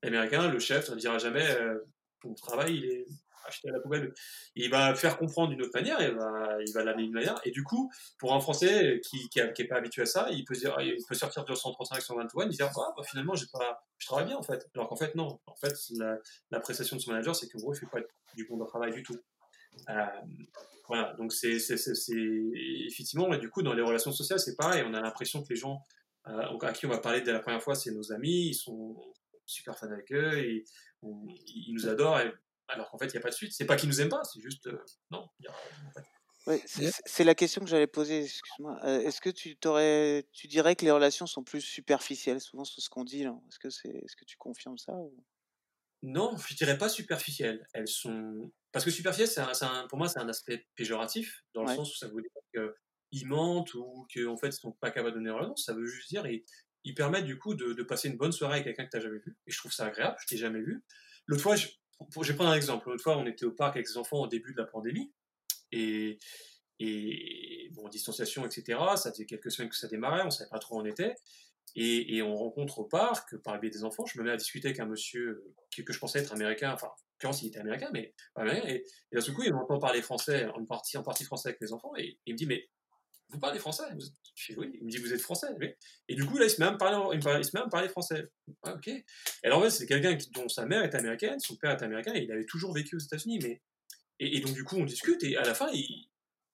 Les 0.03 0.09
Américains, 0.09 0.51
le 0.51 0.59
chef 0.59 0.91
ne 0.91 0.97
dira 0.97 1.19
jamais 1.19 1.47
euh, 1.47 1.79
ton 2.21 2.35
travail, 2.35 2.77
il 2.77 2.85
est 2.85 3.07
acheté 3.47 3.69
à 3.69 3.73
la 3.73 3.81
poubelle. 3.81 4.13
Il 4.55 4.71
va 4.71 4.95
faire 4.95 5.19
comprendre 5.19 5.51
d'une 5.51 5.63
autre 5.63 5.75
manière, 5.75 6.01
il 6.01 6.15
va, 6.15 6.57
il 6.67 6.73
va 6.73 6.85
l'amener 6.85 7.05
d'une 7.05 7.15
manière. 7.15 7.41
Et 7.45 7.51
du 7.51 7.63
coup, 7.63 7.91
pour 8.19 8.35
un 8.35 8.41
Français 8.41 9.01
qui 9.05 9.29
n'est 9.37 9.65
pas 9.69 9.77
habitué 9.77 10.03
à 10.03 10.07
ça, 10.07 10.29
il 10.31 10.45
peut, 10.45 10.55
dire, 10.55 10.77
il 10.81 11.05
peut 11.09 11.15
sortir 11.15 11.45
de 11.45 11.55
135, 11.55 12.01
121, 12.01 12.47
et 12.47 12.49
dire 12.51 12.71
ah, 12.77 13.03
finalement, 13.05 13.35
je 13.35 13.47
travaille 14.07 14.27
bien 14.27 14.37
en 14.37 14.43
fait. 14.43 14.69
Alors 14.75 14.89
qu'en 14.89 14.97
fait, 14.97 15.15
non. 15.15 15.41
En 15.47 15.57
fait, 15.57 15.75
la, 15.97 16.19
la 16.51 16.61
prestation 16.61 16.97
de 16.97 17.01
son 17.01 17.11
manager, 17.13 17.35
c'est 17.35 17.49
qu'en 17.49 17.59
gros, 17.59 17.73
il 17.73 17.77
ne 17.77 17.81
fait 17.81 17.87
pas 17.87 18.07
du 18.35 18.47
bon 18.47 18.65
travail 18.65 18.93
du 18.93 19.03
tout. 19.03 19.19
Euh, 19.89 20.07
voilà, 20.89 21.15
donc 21.15 21.33
c'est 21.33 21.57
effectivement, 22.87 23.33
et 23.33 23.39
du 23.39 23.51
coup, 23.51 23.63
dans 23.63 23.75
les 23.75 23.83
relations 23.83 24.13
sociales, 24.13 24.39
c'est 24.39 24.57
pareil. 24.57 24.85
On 24.87 24.95
a 24.95 25.01
l'impression 25.01 25.43
que 25.43 25.49
les 25.51 25.57
gens 25.57 25.83
euh, 26.29 26.59
à 26.61 26.73
qui 26.73 26.87
on 26.87 26.89
va 26.89 26.99
parler 26.99 27.21
dès 27.21 27.33
la 27.33 27.41
première 27.41 27.63
fois, 27.63 27.75
c'est 27.75 27.91
nos 27.93 28.13
amis, 28.13 28.49
ils 28.49 28.55
sont 28.55 28.97
super 29.45 29.79
fans 29.79 29.91
avec 29.91 30.13
eux, 30.13 30.39
et 30.39 30.65
ils 31.03 31.73
nous 31.75 31.89
adorent, 31.89 32.21
alors 32.69 32.91
qu'en 32.91 32.99
fait, 32.99 33.07
il 33.07 33.13
n'y 33.13 33.19
a 33.19 33.21
pas 33.21 33.31
de 33.31 33.35
suite. 33.35 33.53
C'est 33.53 33.67
pas 33.67 33.77
qu'ils 33.77 33.89
nous 33.89 34.01
aiment 34.01 34.09
pas, 34.09 34.23
c'est 34.25 34.41
juste. 34.41 34.67
Euh, 34.67 34.79
non, 35.11 35.29
c'est 36.65 37.25
la 37.25 37.35
question 37.35 37.61
que 37.61 37.69
j'allais 37.69 37.89
poser, 37.89 38.23
excuse-moi. 38.23 38.79
Est-ce 39.03 39.21
que 39.21 39.31
tu, 39.31 39.57
tu 40.33 40.47
dirais 40.47 40.77
que 40.77 40.85
les 40.85 40.93
relations 40.93 41.27
sont 41.27 41.43
plus 41.43 41.61
superficielles? 41.61 42.41
Souvent, 42.41 42.65
c'est 42.65 42.81
ce 42.81 42.89
qu'on 42.89 43.05
dit. 43.05 43.23
Est-ce 43.23 43.59
que, 43.59 43.69
est, 43.69 44.07
-ce 44.07 44.17
que 44.17 44.25
tu 44.25 44.37
confirmes 44.37 44.79
ça 44.79 44.93
ou... 44.93 45.25
Non, 46.03 46.37
je 46.37 46.55
dirais 46.55 46.79
pas 46.79 46.89
superficielles. 46.89 47.67
Elles 47.73 47.89
sont 47.89 48.53
parce 48.77 48.85
que 48.85 48.91
superficiel, 48.91 49.27
c'est 49.27 49.43
pour 49.89 49.97
moi, 49.97 50.07
c'est 50.07 50.19
un 50.19 50.29
aspect 50.29 50.67
péjoratif, 50.75 51.43
dans 51.55 51.63
le 51.63 51.75
sens 51.75 51.95
où 51.95 51.97
ça 51.97 52.09
veut 52.09 52.21
dire 52.21 52.75
qu'ils 53.11 53.27
mentent 53.27 53.73
ou 53.73 54.07
qu'en 54.15 54.37
fait, 54.37 54.49
ils 54.49 54.53
sont 54.53 54.73
pas 54.73 54.91
capables 54.91 55.15
de 55.15 55.19
donner 55.21 55.31
leur 55.31 55.49
nom. 55.49 55.57
Ça 55.57 55.73
veut 55.73 55.87
juste 55.87 56.11
dire, 56.11 56.27
ils, 56.27 56.45
ils 56.85 56.95
permettent 56.95 57.25
du 57.25 57.39
coup 57.39 57.55
de, 57.55 57.83
passer 57.85 58.09
une 58.11 58.19
bonne 58.19 58.33
soirée 58.33 58.61
avec 58.61 58.67
quelqu'un 58.67 58.85
que 58.85 58.91
tu 58.91 58.97
n'as 58.99 59.03
jamais 59.03 59.21
vu. 59.25 59.35
Et 59.47 59.51
je 59.51 59.57
trouve 59.57 59.73
ça 59.73 59.87
agréable, 59.87 60.19
je 60.21 60.27
t'ai 60.27 60.37
jamais 60.37 60.61
vu. 60.61 60.85
L'autre 61.27 61.43
fois, 61.43 61.57
je, 61.57 61.69
je 62.23 62.29
vais 62.33 62.35
prendre 62.35 62.51
un 62.51 62.57
exemple. 62.57 62.89
L'autre 62.89 63.03
fois, 63.03 63.17
on 63.17 63.27
était 63.27 63.45
au 63.45 63.53
parc 63.53 63.77
avec 63.77 63.89
les 63.89 63.97
enfants 63.97 64.21
au 64.21 64.27
début 64.27 64.53
de 64.53 64.59
la 64.59 64.67
pandémie. 64.67 65.13
Et, 65.73 66.19
bon, 67.73 67.89
distanciation, 67.89 68.45
etc. 68.45 68.79
Ça 68.97 69.11
faisait 69.11 69.27
quelques 69.27 69.51
semaines 69.51 69.71
que 69.71 69.77
ça 69.77 69.89
démarrait, 69.89 70.23
on 70.25 70.31
savait 70.31 70.51
pas 70.51 70.59
trop 70.59 70.77
où 70.77 70.81
on 70.81 70.85
était. 70.85 71.15
Et, 71.75 72.23
on 72.23 72.35
rencontre 72.35 72.79
au 72.79 72.85
parc, 72.85 73.37
par 73.39 73.55
le 73.55 73.61
biais 73.61 73.71
des 73.71 73.85
enfants, 73.85 74.07
je 74.07 74.19
me 74.19 74.25
mets 74.25 74.31
à 74.31 74.37
discuter 74.37 74.69
avec 74.69 74.81
un 74.81 74.87
monsieur 74.87 75.45
que, 75.77 75.93
je 75.93 75.99
pensais 75.99 76.21
être 76.21 76.33
américain, 76.33 76.73
enfin, 76.73 76.91
en 77.25 77.33
il 77.33 77.49
était 77.49 77.59
américain, 77.59 77.91
mais 77.93 78.15
pas 78.35 78.43
américain. 78.43 78.69
Et, 78.69 78.85
et 79.13 79.15
d'un 79.15 79.21
seul 79.21 79.35
coup, 79.35 79.43
il 79.43 79.53
m'entend 79.53 79.79
parler 79.79 80.01
français, 80.01 80.47
en 80.47 80.65
partie, 80.65 80.97
en 80.97 81.03
partie 81.03 81.25
français 81.25 81.51
avec 81.51 81.61
les 81.61 81.73
enfants, 81.73 81.93
et 81.97 82.19
il 82.25 82.35
me 82.35 82.39
dit, 82.39 82.47
mais 82.47 82.69
vous 83.31 83.41
parlez 83.41 83.59
français 83.59 83.85
Je 84.35 84.53
dis, 84.53 84.59
oui. 84.59 84.71
Il 84.75 84.85
me 84.87 84.91
dit, 84.91 84.99
vous 84.99 85.13
êtes 85.13 85.21
français 85.21 85.49
Et 86.09 86.15
du 86.15 86.25
coup, 86.25 86.39
là, 86.39 86.45
il 86.45 86.51
se 86.51 86.61
met 86.61 86.67
à 86.67 86.73
me 86.73 86.79
parler, 86.79 87.17
il 87.17 87.23
se 87.23 87.51
met 87.55 87.61
à 87.61 87.65
me 87.65 87.71
parler 87.71 87.89
français. 87.89 88.29
Ah, 88.63 88.75
ok. 88.75 88.89
Et 88.89 89.05
alors, 89.45 89.63
ouais, 89.63 89.71
c'est 89.71 89.87
quelqu'un 89.87 90.17
dont 90.33 90.49
sa 90.49 90.65
mère 90.65 90.85
est 90.85 90.95
américaine, 90.95 91.41
son 91.41 91.57
père 91.57 91.73
est 91.73 91.83
américain, 91.83 92.15
et 92.15 92.23
il 92.23 92.33
avait 92.33 92.45
toujours 92.45 92.73
vécu 92.73 92.97
aux 92.97 93.01
États-Unis. 93.01 93.41
Mais... 93.43 93.61
Et, 94.21 94.41
donc, 94.41 94.55
du 94.55 94.65
coup, 94.65 94.77
on 94.77 94.85
discute, 94.85 95.23
et 95.25 95.37
à 95.37 95.43
la 95.43 95.55
fin, 95.55 95.69
il, 95.73 96.09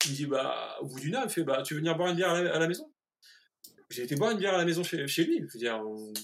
me 0.08 0.14
dit, 0.14 0.26
bah, 0.26 0.76
au 0.80 0.86
bout 0.86 0.98
d'une 0.98 1.14
heure, 1.14 1.24
il 1.24 1.30
fait, 1.30 1.44
bah, 1.44 1.62
tu 1.62 1.74
veux 1.74 1.80
venir 1.80 1.96
boire 1.96 2.08
une 2.08 2.16
bière 2.16 2.30
à 2.30 2.58
la, 2.58 2.66
maison? 2.66 2.90
J'ai 3.90 4.04
été 4.04 4.16
boire 4.16 4.30
une 4.30 4.38
bière 4.38 4.54
à 4.54 4.58
la 4.58 4.64
maison 4.64 4.82
chez, 4.82 5.24
lui. 5.24 5.46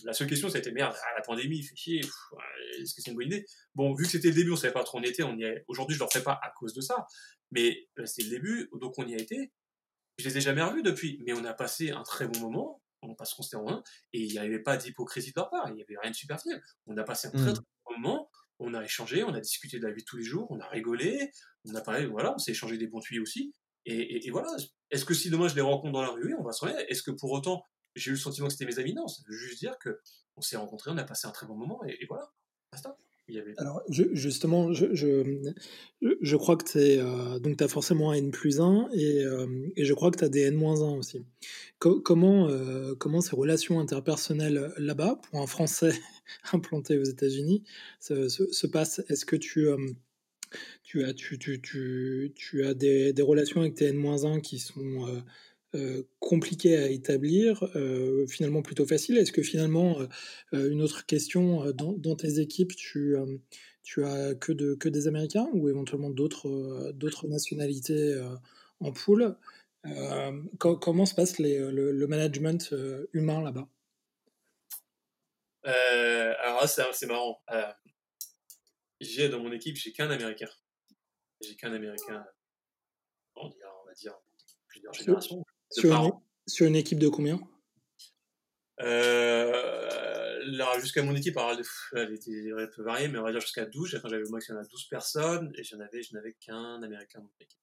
La 0.04 0.14
seule 0.14 0.28
question, 0.28 0.48
c'était, 0.48 0.72
merde, 0.72 0.96
ah, 0.96 1.14
la 1.14 1.22
pandémie, 1.22 1.62
fait 1.62 1.76
chier, 1.76 2.00
est-ce 2.00 2.94
que 2.94 3.02
c'est 3.02 3.10
une 3.10 3.16
bonne 3.16 3.26
idée? 3.26 3.44
Bon, 3.74 3.94
vu 3.94 4.04
que 4.04 4.10
c'était 4.10 4.28
le 4.28 4.34
début, 4.34 4.52
on 4.52 4.56
savait 4.56 4.72
pas 4.72 4.82
trop 4.82 4.98
où 4.98 5.02
on 5.02 5.04
était, 5.04 5.22
on 5.22 5.36
aujourd'hui, 5.68 5.94
je 5.94 6.02
ne 6.02 6.06
le 6.06 6.10
ferai 6.10 6.24
pas 6.24 6.40
à 6.42 6.50
cause 6.56 6.72
de 6.72 6.80
ça. 6.80 7.06
Mais 7.50 7.86
c'était 8.04 8.24
le 8.24 8.30
début, 8.30 8.70
donc 8.72 8.98
on 8.98 9.06
y 9.06 9.14
a 9.14 9.18
été. 9.18 9.52
Je 10.18 10.28
les 10.28 10.38
ai 10.38 10.40
jamais 10.40 10.62
revus 10.62 10.82
depuis, 10.82 11.22
mais 11.24 11.32
on 11.32 11.44
a 11.44 11.54
passé 11.54 11.90
un 11.90 12.02
très 12.02 12.26
bon 12.26 12.40
moment, 12.40 12.82
on 13.02 13.14
passe 13.14 13.34
constamment 13.34 13.68
en 13.68 13.82
et 14.12 14.22
il 14.22 14.30
n'y 14.30 14.38
avait 14.38 14.58
pas 14.58 14.76
d'hypocrisie 14.76 15.30
de 15.30 15.34
leur 15.36 15.50
part, 15.50 15.68
il 15.68 15.74
n'y 15.74 15.82
avait 15.82 15.96
rien 16.00 16.10
de 16.10 16.16
superficiel. 16.16 16.60
On 16.86 16.96
a 16.96 17.04
passé 17.04 17.28
un 17.28 17.30
très, 17.30 17.50
mmh. 17.50 17.54
très 17.54 17.64
bon 17.86 17.92
moment, 17.98 18.30
on 18.58 18.74
a 18.74 18.82
échangé, 18.82 19.22
on 19.22 19.32
a 19.34 19.40
discuté 19.40 19.78
de 19.78 19.86
la 19.86 19.92
vie 19.92 20.02
de 20.02 20.06
tous 20.06 20.16
les 20.16 20.24
jours, 20.24 20.48
on 20.50 20.58
a 20.60 20.66
rigolé, 20.66 21.30
on 21.64 21.74
a 21.74 21.80
parlé, 21.80 22.06
voilà, 22.06 22.34
on 22.34 22.38
s'est 22.38 22.50
échangé 22.50 22.76
des 22.78 22.88
bons 22.88 23.00
tuyaux 23.00 23.22
aussi. 23.22 23.54
Et, 23.90 24.30
voilà, 24.30 24.54
est-ce 24.90 25.06
que 25.06 25.14
si 25.14 25.30
demain 25.30 25.48
je 25.48 25.54
les 25.54 25.62
rencontre 25.62 25.94
dans 25.94 26.02
la 26.02 26.10
rue, 26.10 26.26
oui, 26.26 26.34
on 26.38 26.42
va 26.42 26.52
se 26.52 26.62
remettre. 26.62 26.84
Est-ce 26.90 27.02
que 27.02 27.10
pour 27.10 27.30
autant 27.30 27.64
j'ai 27.94 28.10
eu 28.10 28.14
le 28.14 28.18
sentiment 28.18 28.48
que 28.48 28.52
c'était 28.52 28.66
mes 28.66 28.78
amis? 28.78 28.92
Non, 28.92 29.08
ça 29.08 29.22
veut 29.26 29.34
juste 29.34 29.60
dire 29.60 29.78
que 29.78 30.00
on 30.36 30.42
s'est 30.42 30.58
rencontrés, 30.58 30.90
on 30.90 30.98
a 30.98 31.04
passé 31.04 31.26
un 31.26 31.30
très 31.30 31.46
bon 31.46 31.54
moment, 31.54 31.80
et, 31.86 32.04
voilà, 32.06 32.30
basta. 32.70 32.96
Alors, 33.58 33.82
justement, 33.88 34.72
je, 34.72 34.86
je, 36.00 36.36
crois 36.36 36.56
que 36.56 36.64
tu 36.64 36.78
euh, 36.78 37.38
donc 37.38 37.60
as 37.60 37.68
forcément 37.68 38.10
un 38.10 38.14
N 38.14 38.30
plus 38.30 38.60
1 38.60 38.88
et, 38.94 39.22
euh, 39.22 39.46
et 39.76 39.84
je 39.84 39.92
crois 39.92 40.10
que 40.10 40.18
tu 40.18 40.24
as 40.24 40.28
des 40.28 40.42
N 40.42 40.54
moins 40.54 40.80
1 40.80 40.96
aussi. 40.96 41.24
comment, 41.78 42.48
euh, 42.48 42.94
comment 42.94 43.20
ces 43.20 43.36
relations 43.36 43.80
interpersonnelles 43.80 44.72
là-bas, 44.78 45.20
pour 45.22 45.40
un 45.40 45.46
Français 45.46 45.92
implanté 46.52 46.98
aux 46.98 47.04
États-Unis, 47.04 47.64
se, 48.00 48.28
se, 48.28 48.66
passent? 48.66 49.02
Est-ce 49.10 49.26
que 49.26 49.36
tu, 49.36 49.68
tu, 50.82 51.04
as, 51.04 51.12
tu, 51.12 51.38
tu, 51.38 51.60
tu, 51.60 52.32
tu 52.34 52.64
as 52.64 52.72
des, 52.72 53.12
des, 53.12 53.22
relations 53.22 53.60
avec 53.60 53.74
tes 53.74 53.86
N 53.86 53.96
moins 53.96 54.24
1 54.24 54.40
qui 54.40 54.58
sont 54.58 55.22
compliqué 56.18 56.76
à 56.76 56.88
établir, 56.88 57.62
euh, 57.76 58.26
finalement 58.26 58.62
plutôt 58.62 58.86
facile. 58.86 59.18
Est-ce 59.18 59.32
que 59.32 59.42
finalement, 59.42 60.00
euh, 60.54 60.70
une 60.70 60.82
autre 60.82 61.04
question, 61.06 61.72
dans, 61.72 62.16
tes 62.16 62.40
équipes, 62.40 62.74
tu, 62.74 63.16
tu 63.82 64.04
as 64.04 64.34
que, 64.34 64.52
de, 64.52 64.74
que 64.74 64.88
des 64.88 65.08
Américains 65.08 65.48
ou 65.52 65.68
éventuellement 65.68 66.10
d'autres, 66.10 66.92
d'autres 66.92 67.26
nationalités 67.28 68.18
en 68.80 68.92
poule 68.92 69.36
Comment 70.58 71.06
se 71.06 71.14
passe 71.14 71.38
le, 71.38 72.06
management 72.06 72.74
humain 73.12 73.42
là-bas? 73.42 73.68
Alors 75.64 76.66
c'est, 76.66 77.06
marrant. 77.06 77.42
j'ai 79.00 79.28
dans 79.28 79.40
mon 79.40 79.52
équipe, 79.52 79.76
j'ai 79.76 79.92
qu'un 79.92 80.10
Américain. 80.10 80.48
J'ai 81.40 81.54
qu'un 81.56 81.72
Américain, 81.72 82.24
on 83.36 83.48
va 83.86 83.94
dire 83.94 84.18
plusieurs 84.66 84.92
générations. 84.94 85.44
Sur 85.70 86.66
une, 86.66 86.76
équipe 86.76 86.98
de 86.98 87.08
combien 87.08 87.40
euh, 88.80 90.80
jusqu'à 90.80 91.02
mon 91.02 91.14
équipe, 91.14 91.36
alors, 91.36 91.58
elle, 91.94 92.14
était, 92.14 92.30
elle 92.30 92.70
peut 92.70 92.82
varier, 92.82 93.08
mais 93.08 93.18
on 93.18 93.24
va 93.24 93.32
dire 93.32 93.40
jusqu'à 93.40 93.66
12. 93.66 93.98
Quand 94.00 94.08
j'avais 94.08 94.26
au 94.26 94.30
maximum 94.30 94.64
12 94.70 94.88
personnes, 94.88 95.52
et 95.56 95.64
j'en 95.64 95.80
avais, 95.80 96.02
je 96.02 96.14
n'avais 96.14 96.34
qu'un 96.34 96.82
Américain 96.82 97.18
dans 97.18 97.24
mon 97.24 97.30
équipe. 97.40 97.58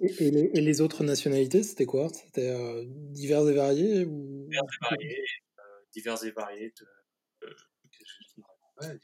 Et, 0.00 0.60
les, 0.60 0.80
autres 0.80 1.04
nationalités, 1.04 1.62
c'était 1.62 1.86
quoi 1.86 2.08
C'était 2.10 2.50
euh, 2.50 2.84
divers 2.86 3.48
et 3.48 3.54
variés 3.54 4.04
ou... 4.04 4.46
Divers 4.50 4.62
et 4.62 4.90
variés. 4.90 5.24
Euh, 5.58 5.62
divers 5.92 6.24
et 6.24 6.30
variés. 6.30 6.74
Euh, 8.82 8.98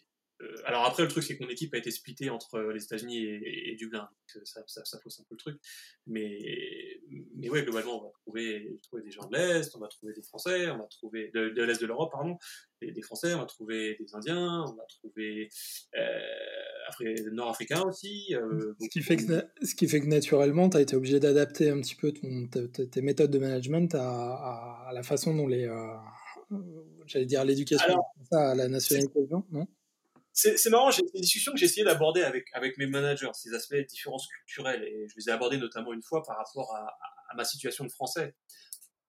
alors 0.65 0.85
après, 0.85 1.03
le 1.03 1.09
truc, 1.09 1.23
c'est 1.23 1.37
que 1.37 1.43
mon 1.43 1.51
équipe 1.51 1.75
a 1.75 1.79
été 1.79 1.91
splittée 1.91 2.31
entre 2.31 2.61
les 2.61 2.83
États-Unis 2.83 3.19
et, 3.19 3.77
Dublin. 3.77 4.09
ça, 4.45 4.63
ça, 4.67 4.85
ça, 4.85 4.99
fausse 5.01 5.21
un 5.21 5.25
peu 5.25 5.35
le 5.35 5.39
truc. 5.39 5.61
Mais, 6.07 7.01
mais 7.37 7.49
ouais, 7.49 7.63
globalement, 7.63 8.01
on 8.01 8.05
va 8.05 8.11
trouver, 8.23 8.79
trouver 8.83 9.03
des 9.03 9.11
gens 9.11 9.27
de 9.29 9.37
l'Est, 9.37 9.75
on 9.77 9.79
va 9.79 9.89
trouver 9.89 10.13
des 10.13 10.23
Français, 10.23 10.71
on 10.71 10.79
va 10.79 10.87
trouver 10.87 11.31
de, 11.35 11.63
l'Est 11.63 11.81
de 11.81 11.87
l'Europe, 11.87 12.13
pardon, 12.13 12.37
des, 12.81 12.93
des, 12.93 13.03
Français, 13.03 13.35
on 13.35 13.39
va 13.39 13.47
trouver 13.47 13.97
des 14.01 14.15
Indiens, 14.15 14.65
on 14.67 14.75
va 14.75 14.85
trouver 14.85 15.49
euh, 15.97 17.31
Nord-Africains 17.33 17.83
aussi. 17.83 18.35
Euh, 18.35 18.75
ce, 18.81 18.89
qui 18.89 19.03
fait 19.03 19.17
que, 19.17 19.45
ce 19.63 19.75
qui 19.75 19.89
fait 19.89 20.01
que 20.01 20.07
naturellement, 20.07 20.69
tu 20.69 20.77
as 20.77 20.81
été 20.81 20.97
obligé 20.97 21.21
d'adapter 21.21 21.71
un 21.71 21.81
petit 21.81 21.97
peu 21.97 22.13
ton, 22.13 22.47
tes 22.47 23.03
méthodes 23.03 23.31
de 23.31 23.39
management 23.39 23.95
à, 23.95 24.87
à 24.89 24.93
la 24.93 25.03
façon 25.03 25.35
dont 25.35 25.47
les. 25.47 25.65
Euh, 25.65 25.95
j'allais 27.07 27.27
dire 27.27 27.45
l'éducation, 27.45 28.03
à 28.33 28.55
la 28.55 28.69
nationalité, 28.69 29.21
non? 29.51 29.67
C'est 30.33 30.71
marrant, 30.71 30.91
j'ai 30.91 31.03
des 31.03 31.21
discussions 31.21 31.53
que 31.53 31.59
j'ai 31.59 31.67
essayé 31.67 31.85
d'aborder 31.85 32.23
avec, 32.23 32.47
avec 32.55 32.79
mes 32.79 32.87
managers, 32.87 33.31
ces 33.35 33.53
aspects 33.55 33.75
de 33.75 33.83
différences 33.83 34.27
culturelles, 34.29 34.83
et 34.85 35.07
je 35.09 35.15
les 35.17 35.29
ai 35.29 35.33
abordés 35.33 35.59
notamment 35.59 35.93
une 35.93 36.03
fois 36.03 36.23
par 36.23 36.39
rapport 36.39 36.75
à, 36.75 36.97
ma 37.37 37.45
situation 37.45 37.85
de 37.85 37.91
français. 37.91 38.35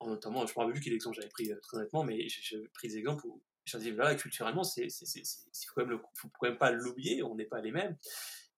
Notamment, 0.02 0.46
je 0.46 0.54
me 0.54 0.60
rappelle 0.60 0.74
plus 0.74 0.82
quel 0.82 0.94
exemple 0.94 1.16
j'avais 1.16 1.30
pris 1.30 1.52
euh, 1.52 1.60
très 1.62 1.78
honnêtement, 1.78 2.04
mais 2.04 2.28
j'ai 2.28 2.58
pris 2.74 2.90
des 2.90 2.98
exemples 2.98 3.26
où 3.26 3.42
je 3.66 3.78
disais, 3.78 3.92
voilà, 3.92 4.16
culturellement, 4.16 4.64
il 4.78 4.86
ne 4.86 5.98
faut, 6.16 6.30
quand 6.40 6.48
même 6.48 6.58
pas 6.58 6.72
l'oublier, 6.72 7.24
on 7.24 7.36
n'est 7.36 7.46
pas 7.46 7.62
les 7.62 7.72
mêmes. 7.72 7.98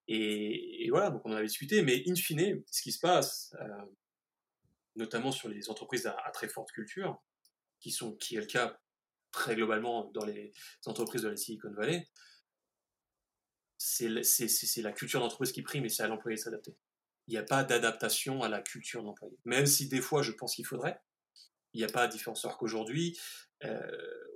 Et, 0.07 0.87
voilà, 0.89 1.09
donc 1.09 1.21
on 1.25 1.31
en 1.31 1.35
avait 1.35 1.47
discuté, 1.47 1.81
mais 1.81 2.03
in 2.07 2.15
fine, 2.15 2.63
ce 2.69 2.81
qui 2.81 2.91
se 2.91 2.99
passe, 2.99 3.55
euh, 3.59 3.85
notamment 4.95 5.31
sur 5.31 5.49
les 5.49 5.69
entreprises 5.69 6.07
à, 6.07 6.31
très 6.33 6.47
forte 6.47 6.71
culture, 6.71 7.21
qui, 7.79 7.91
sont, 7.91 8.15
qui 8.15 8.35
est 8.35 8.41
le 8.41 8.45
cas 8.45 8.79
très 9.31 9.55
globalement 9.55 10.11
dans 10.13 10.25
les 10.25 10.53
entreprises 10.85 11.23
de 11.23 11.29
la 11.29 11.37
Silicon 11.37 11.71
Valley, 11.73 12.07
c'est 13.85 14.81
la 14.81 14.91
culture 14.91 15.19
d'entreprise 15.19 15.51
qui 15.51 15.61
prime 15.61 15.85
et 15.85 15.89
c'est 15.89 16.03
à 16.03 16.07
l'employé 16.07 16.37
de 16.37 16.41
s'adapter. 16.41 16.75
Il 17.27 17.31
n'y 17.31 17.37
a 17.37 17.43
pas 17.43 17.63
d'adaptation 17.63 18.41
à 18.41 18.49
la 18.49 18.61
culture 18.61 19.03
d'employé. 19.03 19.37
Même 19.45 19.65
si 19.65 19.87
des 19.87 20.01
fois 20.01 20.21
je 20.21 20.31
pense 20.31 20.55
qu'il 20.55 20.65
faudrait, 20.65 20.99
il 21.73 21.79
n'y 21.79 21.83
a 21.83 21.89
pas 21.89 22.07
de 22.07 22.11
différence. 22.11 22.43
Alors 22.45 22.57
qu'aujourd'hui, 22.57 23.19
euh, 23.63 23.79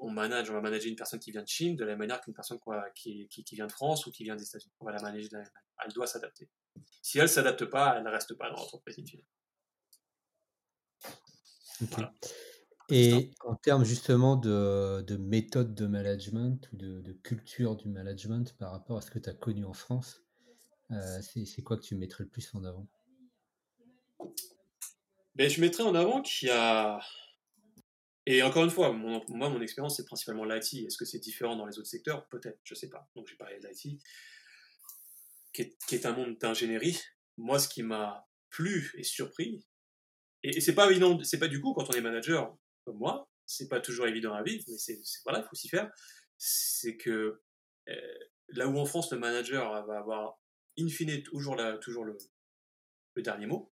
on 0.02 0.12
manage, 0.12 0.50
on 0.50 0.54
va 0.54 0.62
manager 0.62 0.90
une 0.90 0.96
personne 0.96 1.20
qui 1.20 1.32
vient 1.32 1.42
de 1.42 1.48
Chine 1.48 1.76
de 1.76 1.84
la 1.84 1.92
même 1.92 2.00
manière 2.00 2.22
qu'une 2.22 2.34
personne 2.34 2.60
quoi, 2.60 2.90
qui, 2.92 3.28
qui, 3.28 3.56
vient 3.56 3.68
de 3.68 3.72
France 3.72 4.06
ou 4.06 4.12
qui 4.12 4.24
vient 4.24 4.36
des 4.36 4.46
États-Unis. 4.46 4.74
On 4.80 4.86
va 4.86 4.92
la 4.92 5.02
manager 5.02 5.30
de 5.30 5.34
la 5.34 5.40
même 5.40 5.52
manière. 5.54 5.64
Elle 5.86 5.94
doit 5.94 6.08
s'adapter. 6.08 6.50
Si 7.02 7.18
elle 7.18 7.24
ne 7.24 7.28
s'adapte 7.28 7.66
pas, 7.66 7.96
elle 7.98 8.04
ne 8.04 8.10
reste 8.10 8.34
pas 8.36 8.50
dans 8.50 8.58
l'entreprise. 8.58 8.98
Voilà. 11.82 12.14
Et 12.90 13.32
en 13.46 13.56
termes 13.56 13.84
justement 13.84 14.36
de, 14.36 15.02
de 15.02 15.18
méthode 15.18 15.76
de 15.76 15.86
management 15.86 16.70
ou 16.74 16.78
de, 16.78 17.14
culture 17.24 17.76
du 17.76 17.88
management 17.90 18.56
par 18.58 18.72
rapport 18.72 18.98
à 18.98 19.02
ce 19.02 19.12
que 19.12 19.20
tu 19.20 19.30
as 19.30 19.34
connu 19.34 19.66
en 19.66 19.74
France, 19.74 20.24
euh, 20.92 21.22
c'est 21.22 21.62
quoi 21.62 21.78
que 21.78 21.84
tu 21.84 21.96
mettrais 21.96 22.24
le 22.24 22.30
plus 22.30 22.50
en 22.56 22.64
avant? 22.64 22.88
Ben, 25.36 25.50
Je 25.50 25.62
mettrais 25.62 25.84
en 25.84 25.96
avant 25.96 26.22
qu'il 26.22 26.48
y 26.48 26.52
a... 26.52 27.00
Et 28.26 28.44
encore 28.44 28.64
une 28.64 28.70
fois, 28.70 28.92
moi, 28.92 29.24
mon 29.28 29.62
expérience, 29.62 29.98
c'est 29.98 30.06
principalement 30.06 30.46
l'IT. 30.46 30.86
Est-ce 30.86 30.98
que 30.98 31.06
c'est 31.06 31.20
différent 31.20 31.56
dans 31.56 31.66
les 31.66 31.80
autres 31.80 31.88
secteurs? 31.88 32.28
Peut-être, 32.28 32.60
je 32.64 32.74
ne 32.74 32.78
sais 32.78 32.90
pas. 32.90 33.10
Donc 33.16 33.28
j'ai 33.28 33.36
parlé 33.36 33.60
de 33.60 33.68
l'IT, 33.68 34.00
qui 35.52 35.62
est, 35.64 35.78
qui 35.88 35.96
est 35.96 36.06
un 36.06 36.14
monde 36.14 36.38
d'ingénierie. 36.38 37.00
Moi, 37.38 37.58
ce 37.58 37.68
qui 37.68 37.82
m'a 37.82 38.28
plu 38.50 38.92
et 38.98 39.04
surpris, 39.04 39.64
et, 40.44 40.62
c'est 40.62 40.76
pas 40.76 40.90
évident, 40.90 41.20
c'est 41.24 41.40
pas 41.40 41.48
du 41.48 41.62
coup, 41.62 41.74
quand 41.74 41.90
on 41.90 41.94
est 41.94 42.02
manager, 42.02 42.56
comme 42.90 42.98
moi, 42.98 43.30
c'est 43.46 43.68
pas 43.68 43.80
toujours 43.80 44.08
évident 44.08 44.34
à 44.34 44.42
vivre, 44.42 44.64
mais 44.68 44.78
c'est 44.78 45.00
voilà, 45.24 45.40
il 45.40 45.46
faut 45.48 45.56
s'y 45.56 45.70
faire. 45.70 45.92
C'est 46.40 46.98
que 46.98 47.40
euh, 47.88 48.20
là 48.50 48.68
où 48.68 48.80
en 48.80 48.86
France 48.86 49.12
le 49.12 49.20
manager 49.20 49.86
va 49.86 50.00
avoir 50.00 50.40
in 50.80 50.88
fine 50.88 51.22
toujours, 51.22 51.56
la, 51.56 51.78
toujours 51.78 52.04
le, 52.04 52.18
le 53.14 53.22
dernier 53.22 53.46
mot, 53.46 53.72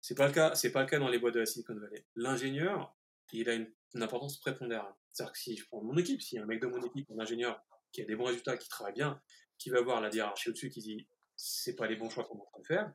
c'est 0.00 0.16
pas 0.16 0.26
le 0.26 0.32
cas, 0.32 0.56
c'est 0.56 0.72
pas 0.72 0.82
le 0.82 0.88
cas 0.88 0.98
dans 0.98 1.08
les 1.08 1.20
boîtes 1.20 1.34
de 1.34 1.40
la 1.40 1.46
Silicon 1.46 1.76
Valley. 1.76 2.04
L'ingénieur, 2.16 2.96
il 3.32 3.48
a 3.48 3.54
une, 3.54 3.72
importance 3.94 4.40
prépondérante. 4.40 4.96
C'est-à-dire 5.12 5.32
que 5.32 5.38
si 5.38 5.56
je 5.56 5.64
prends 5.68 5.80
mon 5.80 5.96
équipe, 5.96 6.20
si 6.20 6.36
un 6.36 6.46
mec 6.46 6.60
de 6.60 6.66
mon 6.66 6.84
équipe, 6.84 7.08
un 7.12 7.20
ingénieur 7.20 7.64
qui 7.92 8.02
a 8.02 8.04
des 8.04 8.16
bons 8.16 8.24
résultats, 8.24 8.56
qui 8.56 8.68
travaille 8.68 8.94
bien, 8.94 9.22
qui 9.56 9.70
va 9.70 9.80
voir 9.82 10.00
la 10.00 10.12
hiérarchie 10.12 10.48
au-dessus 10.48 10.68
qui 10.68 10.80
dit 10.80 11.06
c'est 11.36 11.76
pas 11.76 11.86
les 11.86 11.94
bons 11.94 12.10
choix 12.10 12.24
qu'on 12.24 12.36
est 12.36 12.42
en 12.42 12.46
train 12.46 12.60
de 12.60 12.66
faire, 12.66 12.92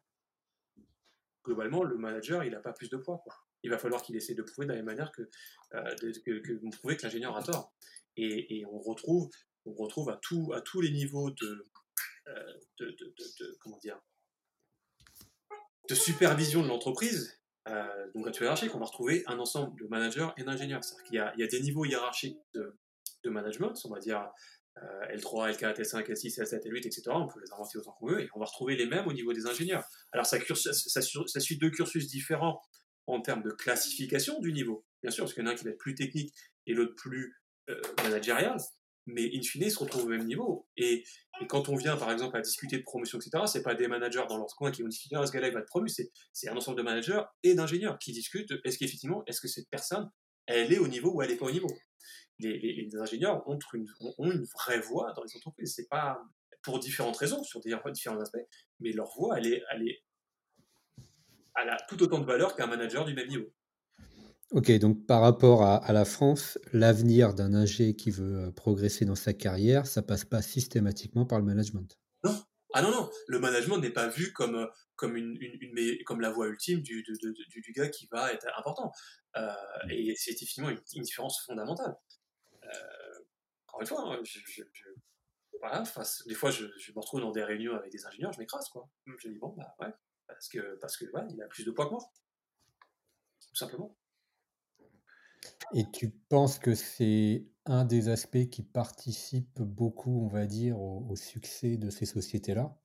globalement, 1.43 1.83
le 1.83 1.97
manager, 1.97 2.43
il 2.43 2.51
n'a 2.51 2.59
pas 2.59 2.73
plus 2.73 2.89
de 2.89 2.97
poids. 2.97 3.21
Quoi. 3.23 3.33
Il 3.63 3.69
va 3.69 3.77
falloir 3.77 4.01
qu'il 4.01 4.15
essaie 4.15 4.35
de 4.35 4.41
prouver 4.41 4.67
de 4.67 4.71
la 4.71 4.77
même 4.77 4.85
manière 4.85 5.11
que, 5.11 5.23
euh, 5.73 5.95
que, 6.25 6.39
que, 6.39 6.77
prouver 6.77 6.97
que 6.97 7.03
l'ingénieur 7.03 7.35
a 7.35 7.43
tort. 7.43 7.73
Et, 8.17 8.63
on 8.69 8.79
retrouve, 8.79 9.29
on 9.65 9.73
retrouve 9.73 10.09
à, 10.09 10.19
à 10.53 10.61
tous 10.61 10.81
les 10.81 10.91
niveaux 10.91 11.29
de, 11.31 11.67
euh, 12.27 12.53
de, 12.79 12.85
de, 12.91 13.13
de, 13.39 13.57
comment 13.61 13.77
dire, 13.77 13.99
de 15.87 15.95
supervision 15.95 16.61
de 16.61 16.67
l'entreprise, 16.67 17.39
euh, 17.67 18.11
donc 18.13 18.27
à 18.27 18.31
hiérarchique, 18.31 18.73
on 18.75 18.79
va 18.79 18.85
retrouver 18.85 19.23
un 19.27 19.39
ensemble 19.39 19.79
de 19.79 19.87
managers 19.87 20.27
et 20.37 20.43
d'ingénieurs. 20.43 20.83
C'est-à-dire 20.83 21.03
qu'il 21.05 21.35
y 21.37 21.41
y 21.41 21.43
a 21.43 21.47
des 21.47 21.61
niveaux 21.61 21.85
hiérarchiques 21.85 22.39
de, 22.53 22.77
de 23.23 23.29
management, 23.29 23.73
on 23.85 23.89
va 23.89 23.99
dire 23.99 24.29
L3, 25.13 25.57
L4, 25.57 25.81
L5, 25.81 26.05
L6, 26.07 26.39
L7, 26.39 26.67
L8, 26.67 26.87
etc. 26.87 27.03
On 27.09 27.27
peut 27.27 27.41
les 27.41 27.51
inventer 27.51 27.77
autant 27.77 27.91
qu'on 27.91 28.07
veut 28.07 28.21
et 28.21 28.29
on 28.33 28.39
va 28.39 28.45
retrouver 28.45 28.75
les 28.75 28.85
mêmes 28.85 29.07
au 29.07 29.13
niveau 29.13 29.33
des 29.33 29.45
ingénieurs. 29.45 29.83
Alors 30.11 30.25
ça, 30.25 30.39
suit 31.41 31.57
deux 31.57 31.69
cursus 31.69 32.07
différents 32.07 32.61
en 33.09 33.21
termes 33.21 33.43
de 33.43 33.51
classification 33.51 34.39
du 34.39 34.53
niveau, 34.53 34.85
bien 35.01 35.11
sûr, 35.11 35.23
parce 35.23 35.33
qu'il 35.33 35.43
y 35.43 35.45
en 35.45 35.49
a 35.49 35.53
un 35.53 35.55
qui 35.55 35.65
va 35.65 35.71
être 35.71 35.77
plus 35.77 35.95
technique 35.95 36.33
et 36.67 36.73
l'autre 36.73 36.95
plus 36.95 37.35
euh, 37.69 37.81
managérial, 38.03 38.57
mais 39.05 39.29
in 39.33 39.41
fine, 39.41 39.63
ils 39.63 39.71
se 39.71 39.79
retrouvent 39.79 40.05
au 40.05 40.09
même 40.09 40.25
niveau. 40.25 40.67
Et, 40.77 41.03
quand 41.47 41.69
on 41.69 41.75
vient, 41.75 41.95
par 41.95 42.11
exemple, 42.11 42.35
à 42.35 42.41
discuter 42.41 42.77
de 42.77 42.83
promotion, 42.83 43.17
etc., 43.17 43.43
c'est 43.47 43.63
pas 43.63 43.73
des 43.73 43.87
managers 43.87 44.25
dans 44.27 44.37
leur 44.37 44.53
coin 44.57 44.71
qui 44.71 44.81
vont 44.81 44.89
discuter, 44.89 45.15
ah, 45.15 45.25
ce 45.25 45.31
gars-là, 45.31 45.49
va 45.51 45.61
être 45.61 45.67
promu, 45.67 45.87
c'est 45.87 46.49
un 46.49 46.57
ensemble 46.57 46.77
de 46.77 46.83
managers 46.83 47.21
et 47.43 47.55
d'ingénieurs 47.55 47.97
qui 47.97 48.11
discutent, 48.11 48.53
est-ce 48.65 48.77
qu'effectivement, 48.77 49.23
est-ce 49.25 49.39
que 49.39 49.47
cette 49.47 49.69
personne, 49.69 50.09
elle 50.47 50.73
est 50.73 50.79
au 50.79 50.87
niveau 50.87 51.11
ou 51.13 51.21
elle 51.21 51.29
n'est 51.29 51.37
pas 51.37 51.45
au 51.45 51.51
niveau? 51.51 51.69
Les, 52.39 52.89
ingénieurs 52.99 53.47
ont 53.47 53.57
une, 53.73 54.43
vraie 54.53 54.79
voix 54.79 55.13
dans 55.13 55.23
les 55.23 55.35
entreprises. 55.37 55.75
C'est 55.75 55.87
pas 55.87 56.21
pour 56.61 56.79
différentes 56.79 57.17
raisons, 57.17 57.41
sur 57.43 57.61
différents 57.61 58.19
aspects, 58.19 58.37
mais 58.79 58.91
leur 58.91 59.09
voix, 59.15 59.37
elle 59.39 59.47
est, 59.47 60.03
elle 61.63 61.69
a 61.69 61.77
tout 61.87 62.01
autant 62.01 62.19
de 62.19 62.25
valeur 62.25 62.55
qu'un 62.55 62.67
manager 62.67 63.05
du 63.05 63.13
même 63.13 63.27
niveau. 63.27 63.47
Ok, 64.51 64.71
donc 64.79 65.05
par 65.05 65.21
rapport 65.21 65.63
à, 65.63 65.93
la 65.93 66.05
France, 66.05 66.57
l'avenir 66.73 67.35
d'un 67.35 67.53
ingé 67.53 67.95
qui 67.95 68.09
veut 68.09 68.47
euh, 68.47 68.51
progresser 68.51 69.05
dans 69.05 69.15
sa 69.15 69.31
carrière, 69.31 69.85
ça 69.85 70.01
passe 70.01 70.25
pas 70.25 70.41
systématiquement 70.41 71.25
par 71.25 71.37
le 71.37 71.45
management. 71.45 71.99
Non, 72.23 72.35
ah 72.73 72.81
non, 72.81 72.91
non, 72.91 73.09
le 73.27 73.39
management 73.39 73.77
n'est 73.77 73.91
pas 73.91 74.07
vu 74.07 74.31
comme, 74.33 74.55
euh, 74.55 74.67
comme, 74.95 75.15
une, 75.15 75.37
une, 75.39 76.03
comme 76.03 76.21
la 76.21 76.31
voie 76.31 76.47
ultime 76.47 76.81
du, 76.81 77.03
du, 77.03 77.61
du, 77.61 77.71
gars 77.73 77.89
qui 77.89 78.07
va 78.11 78.31
être 78.31 78.47
important. 78.57 78.91
Euh, 79.37 79.51
mmh. 79.85 79.91
et 79.91 80.15
c'est 80.15 80.31
effectivement 80.31 80.69
une, 80.69 80.81
une, 80.95 81.03
différence 81.03 81.43
fondamentale. 81.45 81.95
Euh, 82.63 82.67
encore 83.67 83.81
une 83.81 83.87
fois, 83.87 84.13
hein, 84.13 84.19
je, 84.23 84.63
voilà, 85.59 85.83
des 86.27 86.35
fois, 86.35 86.51
je, 86.51 86.65
me 86.65 86.99
retrouve 86.99 87.21
dans 87.21 87.31
des 87.31 87.43
réunions 87.43 87.75
avec 87.75 87.91
des 87.91 88.05
ingénieurs, 88.05 88.33
je 88.33 88.39
m'écrase, 88.39 88.69
quoi. 88.69 88.87
Je 89.05 89.29
dis, 89.29 89.39
bon, 89.39 89.53
bah 89.57 89.75
ouais, 89.79 89.93
parce 90.29 90.47
que, 90.47 90.77
parce 90.79 90.97
que 90.97 91.05
ouais, 91.05 91.27
il 91.31 91.41
a 91.41 91.47
plus 91.47 91.65
de 91.65 91.71
poids 91.71 91.85
que 91.85 91.91
moi. 91.91 92.11
Tout 93.49 93.55
simplement. 93.55 93.95
Et 95.73 95.85
tu 95.91 96.09
penses 96.09 96.59
que 96.59 96.75
c'est 96.75 97.45
un 97.65 97.85
des 97.85 98.09
aspects 98.09 98.49
qui 98.49 98.63
participe 98.63 99.61
beaucoup, 99.61 100.25
on 100.25 100.27
va 100.27 100.47
dire, 100.47 100.79
au, 100.79 101.15
succès 101.15 101.77
de 101.77 101.89
ces 101.89 102.05
sociétés-là? 102.05 102.75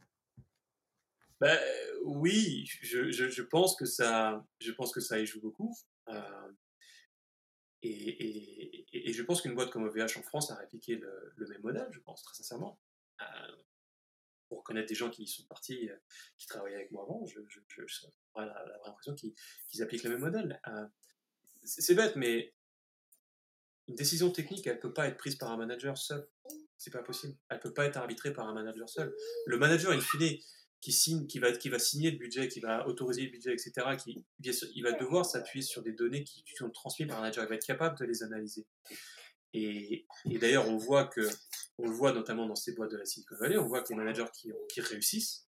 Ben, 1.41 1.59
Oui, 2.05 2.67
je, 2.83 3.11
je, 3.11 3.43
pense 3.43 3.77
que 3.77 3.87
ça, 3.87 4.47
je 4.61 4.73
pense 4.73 4.93
que 4.93 5.01
ça 5.01 5.19
y 5.19 5.27
joue 5.27 5.41
beaucoup. 5.41 5.75
Euh, 6.09 6.53
et, 7.83 9.09
et, 9.09 9.13
je 9.13 9.23
pense 9.23 9.43
qu'une 9.43 9.55
boîte 9.55 9.71
comme 9.71 9.85
OVH 9.85 10.19
en 10.19 10.23
France 10.23 10.51
a 10.51 10.57
répliqué 10.57 10.97
le, 10.97 11.47
même 11.49 11.63
modèle, 11.63 11.89
je 11.91 12.01
pense, 12.01 12.23
très 12.23 12.35
sincèrement. 12.35 12.79
Euh, 13.21 13.57
pour 14.55 14.65
connaître 14.65 14.89
des 14.89 14.95
gens 14.95 15.11
qui 15.11 15.27
sont 15.27 15.45
partis, 15.45 15.89
euh, 15.91 15.97
qui 16.39 16.47
travaillaient 16.47 16.77
avec 16.77 16.91
moi 16.93 17.03
avant, 17.03 17.27
j'ai 17.27 17.41
l'impression 17.41 19.15
qu'ils 19.15 19.83
appliquent 19.83 20.05
le 20.05 20.11
même 20.11 20.21
modèle. 20.21 20.61
Euh, 20.69 20.87
c'est 21.65 21.95
bête, 21.95 22.17
mais 22.17 22.55
une 23.89 23.97
décision 23.97 24.31
technique, 24.31 24.67
elle 24.67 24.77
ne 24.77 24.81
peut 24.81 24.93
pas 24.93 25.09
être 25.09 25.17
prise 25.17 25.37
par 25.37 25.51
un 25.51 25.57
manager 25.57 25.99
seul. 25.99 26.27
C'est 26.79 26.93
pas 26.93 27.03
possible. 27.03 27.37
Elle 27.49 27.57
ne 27.59 27.63
peut 27.63 27.75
pas 27.75 27.85
être 27.85 27.97
arbitrée 27.97 28.33
par 28.33 28.47
un 28.49 28.55
manager 28.55 28.89
seul. 28.89 29.15
Le 29.47 29.59
manager, 29.59 29.93
in 29.93 30.01
fine, 30.01 30.39
qui 30.81 30.93
signe, 30.93 31.27
qui 31.27 31.39
va, 31.39 31.79
signer 31.79 32.11
le 32.11 32.19
budget, 32.19 32.49
qui 32.49 32.61
va 32.61 32.87
autoriser 32.87 33.23
le 33.23 33.31
budget, 33.31 33.55
etc., 33.55 33.73
il 34.75 34.83
va 34.83 34.93
devoir 34.93 35.25
s'appuyer 35.25 35.63
sur 35.63 35.83
des 35.83 35.93
données 35.93 36.25
qui 36.25 36.45
sont 36.57 36.71
transmises 36.71 37.09
par 37.09 37.19
un 37.19 37.23
manager, 37.23 37.45
il 37.45 37.49
va 37.49 37.55
être 37.55 37.67
capable 37.67 37.99
de 37.99 38.05
les 38.05 38.23
analyser. 38.23 38.67
Et, 39.55 40.05
d'ailleurs, 40.27 40.69
on 40.69 40.77
voit 40.77 41.07
que, 41.07 41.21
on 41.79 41.85
le 41.89 41.95
voit 41.95 42.13
notamment 42.13 42.47
dans 42.47 42.57
ces 42.57 42.73
boîtes 42.75 42.91
de 42.91 42.97
la 42.97 43.05
Silicon 43.05 43.37
Valley, 43.37 43.57
on 43.57 43.67
voit 43.67 43.83
que 43.83 43.91
les 43.91 43.95
managers 43.95 44.27
qui, 44.33 44.81
réussissent, 44.81 45.49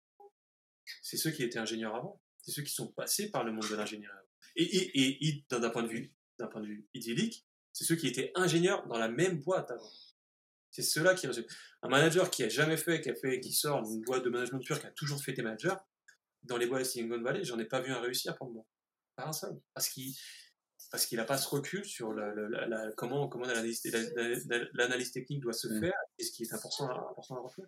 c'est 1.01 1.17
ceux 1.17 1.31
qui 1.31 1.43
étaient 1.43 1.59
ingénieurs 1.59 1.95
avant, 1.95 2.21
c'est 2.41 2.51
ceux 2.51 2.63
qui 2.63 2.73
sont 2.73 2.87
passés 2.87 3.29
par 3.29 3.43
le 3.43 3.51
monde 3.51 3.69
de 3.69 3.75
l'ingénierie 3.75 4.13
Et, 4.55 5.27
et, 5.27 5.45
d'un 5.49 5.69
point 5.69 5.83
de 5.83 5.87
vue, 5.87 6.87
idyllique, 6.93 7.45
c'est 7.73 7.83
ceux 7.83 7.95
qui 7.95 8.07
étaient 8.07 8.31
ingénieurs 8.35 8.87
dans 8.87 8.97
la 8.97 9.09
même 9.09 9.41
boîte 9.43 9.69
avant. 9.69 9.91
C'est 10.71 10.81
ceux-là 10.81 11.13
qui 11.13 11.27
Un 11.81 11.89
manager 11.89 12.31
qui 12.31 12.43
a 12.43 12.49
jamais 12.49 12.77
fait, 12.77 13.01
qui 13.01 13.53
sort 13.53 13.83
d'une 13.83 14.01
boîte 14.01 14.23
de 14.23 14.29
management 14.29 14.59
pur, 14.59 14.79
qui 14.79 14.87
a 14.87 14.91
toujours 14.91 15.21
fait 15.21 15.33
des 15.33 15.41
managers, 15.41 15.75
dans 16.43 16.57
les 16.57 16.67
boîtes 16.67 16.83
de 16.83 16.87
Silicon 16.87 17.21
Valley, 17.21 17.43
j'en 17.43 17.59
ai 17.59 17.65
pas 17.65 17.81
vu 17.81 17.91
un 17.91 17.99
réussir 17.99 18.37
pour 18.37 18.47
le 18.47 18.53
moment. 18.53 18.67
Pas 19.17 19.27
un 19.27 19.33
seul. 19.33 19.59
Parce 19.73 19.89
qu'il 19.89 20.13
parce 20.91 21.05
qu'il 21.05 21.17
n'a 21.17 21.25
pas 21.25 21.37
ce 21.37 21.47
recul 21.47 21.85
sur 21.85 22.13
la, 22.13 22.91
comment, 22.95 23.27
comment 23.27 23.45
l'analyse 23.45 25.11
technique 25.11 25.41
doit 25.41 25.53
se 25.53 25.67
mm. 25.67 25.79
faire 25.79 25.97
et 26.17 26.23
ce 26.23 26.31
qui 26.31 26.43
est 26.43 26.53
important 26.53 26.87
à, 26.87 27.09
important 27.11 27.35
à 27.35 27.39
retenir. 27.39 27.67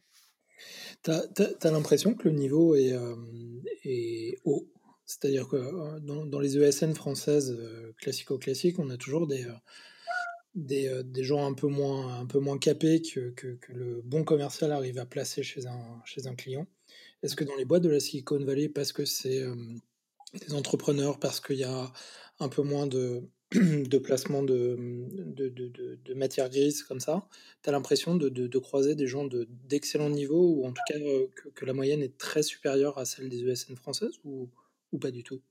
Tu 1.03 1.11
as, 1.11 1.71
l'impression 1.71 2.13
que 2.13 2.27
le 2.27 2.35
niveau 2.35 2.75
est, 2.75 2.93
euh, 2.93 3.15
est 3.83 4.39
haut? 4.43 4.67
C'est-à-dire 5.11 5.47
que 5.49 5.57
euh, 5.57 5.99
dans, 5.99 6.25
dans, 6.25 6.39
les 6.39 6.57
ESN 6.57 6.93
françaises 6.93 7.51
euh, 7.51 7.93
classico-classiques, 7.97 8.79
on 8.79 8.89
a 8.89 8.95
toujours 8.95 9.27
des, 9.27 9.45
des, 10.55 10.87
euh, 10.87 11.03
des, 11.03 11.23
gens 11.25 11.45
un 11.45 11.53
peu 11.53 11.67
moins, 11.67 12.19
un 12.19 12.25
peu 12.25 12.39
moins 12.39 12.57
capés 12.57 13.01
que, 13.01 13.31
que, 13.31 13.57
le 13.73 14.01
bon 14.05 14.23
commercial 14.23 14.71
arrive 14.71 14.99
à 14.99 15.05
placer 15.05 15.43
chez 15.43 15.67
un, 15.67 16.01
chez 16.05 16.27
un 16.27 16.35
client. 16.35 16.65
Est-ce 17.23 17.35
que 17.35 17.43
dans 17.43 17.55
les 17.57 17.65
boîtes 17.65 17.83
de 17.83 17.89
la 17.89 17.99
Silicon 17.99 18.39
Valley, 18.43 18.69
parce 18.69 18.93
que 18.93 19.03
c'est 19.03 19.43
des 20.33 20.53
entrepreneurs, 20.53 21.19
parce 21.19 21.41
qu'il 21.41 21.57
y 21.57 21.65
a 21.65 21.91
un 22.41 22.49
peu 22.49 22.63
moins 22.63 22.87
de, 22.87 23.23
de 23.51 23.97
placement 23.97 24.43
de, 24.43 24.77
de, 25.11 25.49
de, 25.49 25.99
de 26.03 26.13
matière 26.13 26.49
grise 26.49 26.83
comme 26.83 27.01
ça, 27.01 27.27
tu 27.63 27.69
as 27.69 27.73
l'impression 27.73 28.15
de, 28.15 28.59
croiser 28.59 28.95
des 28.95 29.07
gens 29.07 29.27
d'excellent 29.67 30.09
niveau, 30.09 30.55
ou 30.55 30.65
en 30.65 30.71
tout 30.71 30.81
cas 30.87 30.97
euh, 30.97 31.27
que, 31.35 31.49
que, 31.49 31.65
la 31.65 31.73
moyenne 31.73 32.01
est 32.01 32.17
très 32.17 32.43
supérieure 32.43 32.97
à 32.97 33.05
celle 33.05 33.27
des 33.27 33.43
ESN 33.43 33.75
françaises, 33.75 34.15
ou, 34.23 34.49
ou 34.93 34.99
pas 34.99 35.11
du 35.11 35.23
tout? 35.23 35.41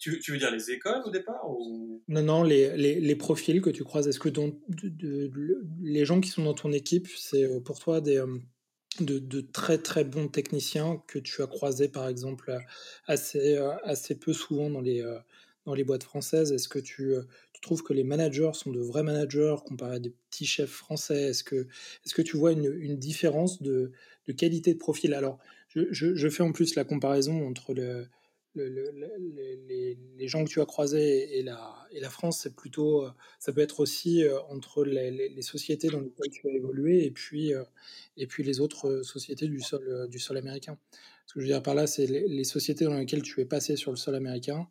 Tu, 0.00 0.18
tu, 0.18 0.32
veux 0.32 0.38
dire 0.38 0.50
les 0.50 0.70
écoles 0.70 1.02
au 1.04 1.10
départ 1.10 1.48
ou... 1.48 2.02
Non, 2.08 2.22
non, 2.22 2.42
les, 2.42 2.76
les, 2.76 3.00
les, 3.00 3.16
profils 3.16 3.60
que 3.62 3.70
tu 3.70 3.84
croises. 3.84 4.06
Est-ce 4.06 4.20
que 4.20 4.28
de, 4.28 4.52
les 5.80 6.04
gens 6.04 6.20
qui 6.20 6.28
sont 6.28 6.44
dans 6.44 6.54
ton 6.54 6.72
équipe, 6.72 7.08
c'est 7.16 7.44
euh, 7.44 7.60
pour 7.60 7.78
toi 7.78 8.00
des, 8.00 8.18
euh, 8.18 8.38
de, 9.00 9.18
de, 9.18 9.40
très 9.40 9.78
très 9.78 10.04
bons 10.04 10.28
techniciens 10.28 11.02
que 11.06 11.18
tu 11.18 11.42
as 11.42 11.46
croisés 11.46 11.88
par 11.88 12.08
exemple 12.08 12.54
assez, 13.06 13.56
assez 13.84 14.18
peu 14.18 14.32
souvent 14.32 14.68
dans 14.68 14.80
les, 14.80 15.02
dans 15.68 15.74
les 15.74 15.84
boîtes 15.84 16.02
françaises 16.02 16.50
Est-ce 16.52 16.68
que 16.68 16.78
tu, 16.78 17.12
tu, 17.52 17.60
trouves 17.60 17.82
que 17.82 17.92
les 17.92 18.04
managers 18.04 18.50
sont 18.54 18.72
de 18.72 18.80
vrais 18.80 19.02
managers 19.02 19.56
comparé 19.66 19.96
à 19.96 19.98
des 19.98 20.14
petits 20.30 20.46
chefs 20.46 20.70
français? 20.70 21.24
Est-ce 21.24 21.44
que, 21.44 21.66
est 22.06 22.12
que 22.12 22.22
tu 22.22 22.36
vois 22.36 22.52
une, 22.52 22.96
différence 22.96 23.62
de, 23.62 23.92
qualité 24.36 24.72
de 24.72 24.78
profil? 24.78 25.12
Alors, 25.12 25.38
je, 25.68 26.28
fais 26.30 26.42
en 26.42 26.52
plus 26.52 26.74
la 26.74 26.84
comparaison 26.84 27.46
entre 27.46 27.74
le, 27.74 28.06
les, 28.54 30.26
gens 30.26 30.44
que 30.44 30.48
tu 30.48 30.60
as 30.60 30.66
croisés 30.66 31.38
et 31.38 31.42
la, 31.42 32.10
France, 32.10 32.40
c'est 32.42 32.56
plutôt, 32.56 33.04
euh, 33.04 33.10
ça 33.38 33.52
peut 33.52 33.60
être 33.60 33.80
aussi 33.80 34.24
euh, 34.24 34.40
entre 34.48 34.84
les, 34.84 35.42
sociétés 35.42 35.88
dans 35.88 36.00
lesquelles 36.00 36.30
tu 36.30 36.48
as 36.48 36.52
évolué 36.52 37.04
et 37.04 37.10
puis, 37.10 37.54
euh, 37.54 37.62
et 38.16 38.26
puis 38.26 38.42
les 38.42 38.60
autres 38.60 39.02
sociétés 39.02 39.48
du 39.48 39.60
sol 39.60 40.36
américain. 40.36 40.78
Ce 41.28 41.34
que 41.34 41.40
je 41.40 41.46
veux 41.46 41.52
dire 41.52 41.62
par 41.62 41.74
là, 41.74 41.86
c'est 41.86 42.06
les, 42.06 42.44
sociétés 42.44 42.86
dans 42.86 42.94
lesquelles 42.94 43.20
tu 43.20 43.42
es 43.42 43.44
passé 43.44 43.76
sur 43.76 43.90
le 43.90 43.98
sol 43.98 44.14
américain. 44.14 44.66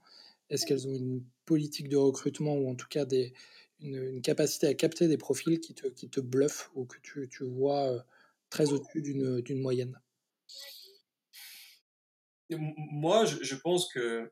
Est-ce 0.50 0.66
qu'elles 0.66 0.88
ont 0.88 0.94
une 0.94 1.24
politique 1.46 1.90
de 1.90 1.98
recrutement 1.98 2.56
ou 2.56 2.70
en 2.70 2.76
tout 2.76 2.88
cas 2.88 3.06
des, 3.06 3.34
une, 3.80 4.22
capacité 4.22 4.68
à 4.68 4.74
capter 4.74 5.08
des 5.08 5.18
profils 5.18 5.60
qui 5.60 5.74
te, 5.74 5.88
qui 5.88 6.10
te 6.10 6.20
bluffent 6.20 6.70
ou 6.76 6.86
que 6.86 6.98
tu, 7.00 7.28
tu 7.30 7.44
vois 7.44 8.06
très 8.50 8.72
au-dessus 8.72 9.02
d'une 9.02 9.62
moyenne? 9.62 10.00
Moi, 12.50 13.26
je, 13.26 13.56
pense 13.56 13.92
que 13.92 14.32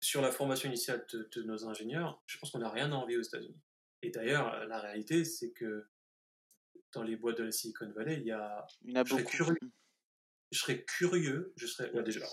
sur 0.00 0.20
la 0.20 0.32
formation 0.32 0.68
initiale 0.68 1.06
de, 1.12 1.42
nos 1.42 1.66
ingénieurs, 1.66 2.20
je 2.26 2.36
pense 2.38 2.50
qu'on 2.50 2.58
n'a 2.58 2.70
rien 2.70 2.90
à 2.90 2.96
envier 2.96 3.16
aux 3.16 3.22
États-Unis. 3.22 3.60
Et 4.02 4.10
d'ailleurs, 4.10 4.66
la 4.66 4.80
réalité, 4.80 5.24
c'est 5.24 5.52
que 5.52 5.86
dans 6.92 7.02
les 7.02 7.16
boîtes 7.16 7.38
de 7.38 7.44
la 7.44 7.52
Silicon 7.52 7.90
Valley, 7.92 8.16
il 8.16 8.26
y 8.26 8.32
a. 8.32 8.66
Il 8.82 8.92
y 8.92 8.98
a 8.98 9.04
beaucoup. 9.04 9.24
Curieux, 9.24 9.56
je 10.50 10.58
serais 10.58 10.84
curieux, 10.84 11.52
je 11.56 11.66
serais. 11.66 11.90
déjà, 12.02 12.26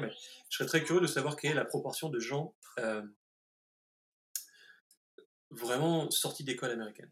mais 0.00 0.10
je 0.48 0.56
serais 0.56 0.66
très 0.66 0.82
curieux 0.82 1.00
de 1.00 1.06
savoir 1.06 1.36
quelle 1.36 1.52
est 1.52 1.54
la 1.54 1.64
proportion 1.64 2.08
de 2.08 2.18
gens 2.18 2.54
euh, 2.78 3.02
vraiment 5.50 6.10
sortis 6.10 6.44
d'école 6.44 6.70
américaine. 6.70 7.10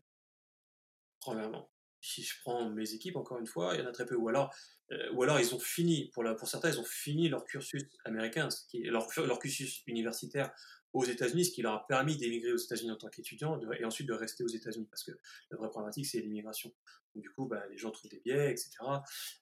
Premièrement. 1.21 1.71
si 2.01 2.23
je 2.23 2.41
prends 2.43 2.71
mes 2.71 2.95
équipes, 2.95 3.17
encore 3.17 3.39
une 3.39 3.47
fois, 3.47 3.75
il 3.75 3.81
y 3.81 3.83
en 3.83 3.87
a 3.87 3.93
très 3.93 4.07
peu. 4.07 4.15
Ou 4.15 4.29
alors, 4.29 4.55
euh, 4.93 5.13
ou 5.13 5.23
alors 5.23 5.41
ils 5.41 5.55
ont 5.55 5.59
fini, 5.59 6.11
pour, 6.15 6.25
certains, 6.45 6.71
ils 6.71 6.81
ont 6.81 6.85
fini 6.85 7.29
leur 7.29 7.45
cursus 7.45 7.83
américain, 8.05 8.49
leur, 8.85 9.07
leur 9.19 9.39
cursus 9.39 9.83
universitaire 9.87 10.53
aux 10.93 11.05
États-Unis, 11.05 11.47
ce 11.47 11.51
qui 11.51 11.63
leur 11.63 11.75
a 11.75 11.87
permis 11.87 12.17
d'émigrer 12.17 12.53
aux 12.53 12.57
États-Unis 12.57 12.93
en 12.93 12.97
tant 12.97 13.09
qu'étudiant 13.09 13.61
et 13.79 13.85
ensuite 13.85 14.09
de 14.09 14.15
rester 14.15 14.43
aux 14.43 14.49
États-Unis, 14.49 14.87
parce 14.91 15.05
que 15.05 15.13
la 15.51 15.59
vraie 15.59 15.69
problématique, 15.69 16.07
c'est 16.07 16.21
l'immigration. 16.21 16.73
Du 17.19 17.31
coup, 17.31 17.47
bah, 17.47 17.65
les 17.71 17.77
gens 17.77 17.91
trouvent 17.91 18.11
des 18.11 18.21
biais, 18.21 18.51
etc. 18.51 18.71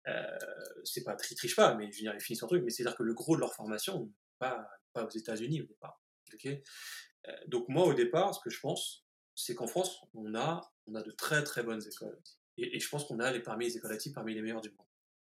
Euh, 0.09 0.39
c'est 0.85 1.05
pas, 1.05 1.17
ils 1.31 1.37
trichent 1.37 1.57
pas, 1.57 1.75
mais 1.75 1.91
je 1.91 1.97
veux 1.97 2.03
dire, 2.03 2.15
ils 2.15 2.21
finissent 2.21 2.41
leur 2.41 2.51
truc, 2.51 2.63
mais 2.65 2.71
c'est-à-dire 2.71 2.97
que 2.97 3.03
le 3.03 3.15
gros 3.15 3.37
de 3.37 3.41
leur 3.41 3.55
formation, 3.55 4.13
pas, 4.39 4.69
aux 4.95 5.11
États-Unis 5.11 5.63
au 5.63 5.67
départ. 5.67 6.03
Euh, 6.45 7.33
donc 7.47 7.69
moi, 7.69 7.87
au 7.87 7.95
départ, 7.95 8.35
ce 8.35 8.41
que 8.41 8.51
je 8.51 8.61
pense, 8.61 9.07
c'est 9.35 9.55
qu'en 9.55 9.67
France, 9.67 10.01
on 10.15 10.35
a, 10.35 10.73
on 10.87 10.95
a 10.95 11.03
de 11.03 11.11
très 11.11 11.45
très 11.45 11.63
bonnes 11.63 11.83
écoles. 11.87 12.21
Et, 12.57 12.81
je 12.81 12.89
pense 12.89 13.05
qu'on 13.05 13.21
a 13.21 13.31
les, 13.31 13.41
parmi 13.41 13.67
les 13.67 13.77
écoles 13.77 13.93
actives 13.93 14.13
parmi 14.13 14.35
les 14.35 14.43
meilleures 14.43 14.61
du 14.61 14.71
monde. 14.71 14.87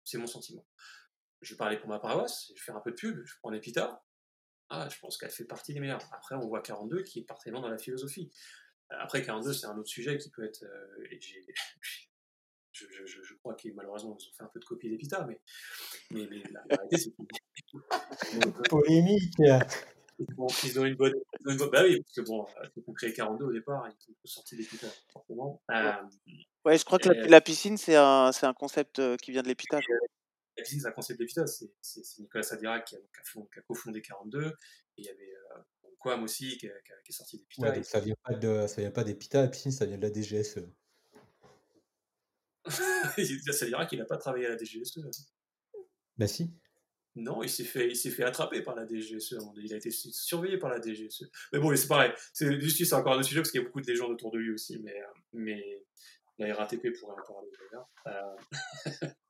C'est 0.04 0.18
mon 0.18 0.28
sentiment. 0.28 0.66
Je 1.42 1.54
vais 1.54 1.58
parler 1.58 1.78
pour 1.78 1.90
ma 1.90 2.00
paroisse, 2.00 2.48
je 2.50 2.54
vais 2.54 2.60
faire 2.60 2.76
un 2.76 2.82
peu 2.82 2.92
de 2.92 2.96
pub, 2.96 3.24
je 3.24 3.36
prends 3.40 3.50
l'épita. 3.50 4.04
Ah, 4.70 4.88
je 4.90 4.98
pense 5.00 5.18
qu'elle 5.18 5.30
fait 5.30 5.46
partie 5.46 5.74
des 5.74 5.80
meilleures. 5.80 6.02
Après, 6.14 6.36
on 6.36 6.48
voit 6.48 6.62
42 6.62 7.04
qui 7.04 7.20
est 7.20 7.24
parfaitement 7.24 7.62
dans 7.62 7.70
la 7.70 7.78
philosophie. 7.78 8.32
Après, 8.90 9.22
42, 9.22 9.54
c'est 9.54 9.68
un 9.68 9.78
autre 9.78 9.90
sujet 9.90 10.18
qui 10.18 10.30
peut 10.30 10.44
être. 10.44 10.64
Euh, 10.64 11.06
je, 12.72 12.86
je, 13.06 13.22
je, 13.22 13.34
crois 13.36 13.56
qu'ils 13.56 13.74
malheureusement 13.76 14.18
ils 14.20 14.28
ont 14.28 14.34
fait 14.38 14.44
un 14.44 14.50
peu 14.54 14.60
de 14.60 14.66
copie 14.66 14.90
d'Epita, 14.90 15.26
mais, 15.28 15.40
mais, 16.12 16.28
mais, 16.30 16.44
la 16.52 16.62
réalité 16.70 16.98
c'est 16.98 17.12
que. 17.12 18.70
Polémique 18.70 19.42
bon, 20.36 20.48
ils 20.64 20.80
ont 20.80 20.86
une 20.86 20.96
bonne, 20.96 21.14
une 21.48 21.58
bonne, 21.58 21.70
Bah 21.70 21.84
oui, 21.84 22.02
parce 22.02 22.16
que 22.16 22.22
bon, 22.22 22.46
ils 22.76 22.84
ont 22.86 22.94
créé 22.94 23.14
42 23.14 23.46
au 23.46 23.52
départ, 23.52 23.88
ils 23.88 24.12
ont 24.12 24.16
sorti 24.26 24.56
d'Epita, 24.56 24.88
forcément. 25.12 25.62
Euh, 25.72 25.94
ouais, 26.66 26.78
je 26.78 26.86
crois 26.86 27.00
que 27.00 27.10
la, 27.10 27.28
la 27.28 27.42
piscine, 27.42 27.78
c'est 27.78 27.96
un, 27.96 28.32
un 28.42 28.54
concept 28.54 29.18
qui 29.18 29.32
vient 29.32 29.42
de 29.42 29.48
l'Epita. 29.48 29.80
La 30.58 30.64
piscine, 30.64 30.82
c'est 30.82 30.88
un 30.88 30.92
concept 30.92 31.20
d'Epita. 31.20 31.46
C'est 31.48 31.70
Nicolas 32.20 32.44
Sadira 32.44 32.80
qui 32.82 32.96
a, 32.96 33.00
qui 33.00 33.60
a 33.60 33.62
cofondé 33.62 34.02
42, 34.02 34.48
et 34.48 34.52
il 34.98 35.06
y 35.06 35.10
avait 35.10 35.34
euh, 35.56 35.62
Quam 36.00 36.24
aussi 36.24 36.50
qui, 36.58 36.68
qui, 36.68 36.68
qui, 36.68 37.12
est 37.12 37.12
sorti 37.12 37.38
d'Epita. 37.38 37.70
Ouais, 37.70 37.84
ça 37.84 38.00
vient 38.00 38.16
pas 38.24 38.34
de, 38.34 38.68
ça 38.68 38.82
vient 38.82 38.92
pas 38.92 39.04
d'Epita, 39.04 39.42
la 39.42 39.48
piscine, 39.48 39.72
ça 39.72 39.86
vient 39.86 39.98
de 39.98 40.08
la 40.08 40.14
DGSE. 40.14 40.60
ça 43.52 43.66
dira 43.66 43.86
qu'il 43.86 44.00
n'a 44.00 44.06
pas 44.06 44.18
travaillé 44.18 44.46
à 44.46 44.50
la 44.50 44.58
DGSE. 44.58 45.00
Bah 46.18 46.28
si. 46.28 46.52
Non, 47.16 47.44
il 47.44 47.50
s'est 47.50 47.66
fait, 47.66 47.90
il 47.90 47.96
s'est 47.96 48.10
fait 48.10 48.24
attraper 48.24 48.62
par 48.62 48.76
la 48.76 48.88
DGSE. 48.88 49.36
Il 49.58 49.74
a 49.74 49.78
été 49.78 49.92
surveillé 49.92 50.58
par 50.58 50.70
la 50.70 50.80
DGSE. 50.80 51.30
Mais 51.52 51.60
bon, 51.60 51.76
c'est 51.76 51.88
pareil. 51.88 52.14
C'est 52.34 52.60
c'est 52.70 52.94
encore 52.94 53.14
un 53.14 53.18
autre 53.18 53.26
sujet 53.26 53.42
parce 53.42 53.52
qu'il 53.52 53.60
y 53.60 53.64
a 53.64 53.68
beaucoup 53.68 53.82
de 53.82 53.88
légendes 53.88 54.12
autour 54.12 54.32
de 54.32 54.38
lui 54.38 54.54
aussi. 54.54 54.80
Mais, 54.80 54.96
euh, 54.96 55.06
mais 55.34 55.84
la 56.38 56.56
RATP 56.56 56.88
pourrait 57.00 57.16
en 57.20 57.34
parler 57.34 57.50
d'ailleurs. 57.60 57.90
Euh, 58.08 59.08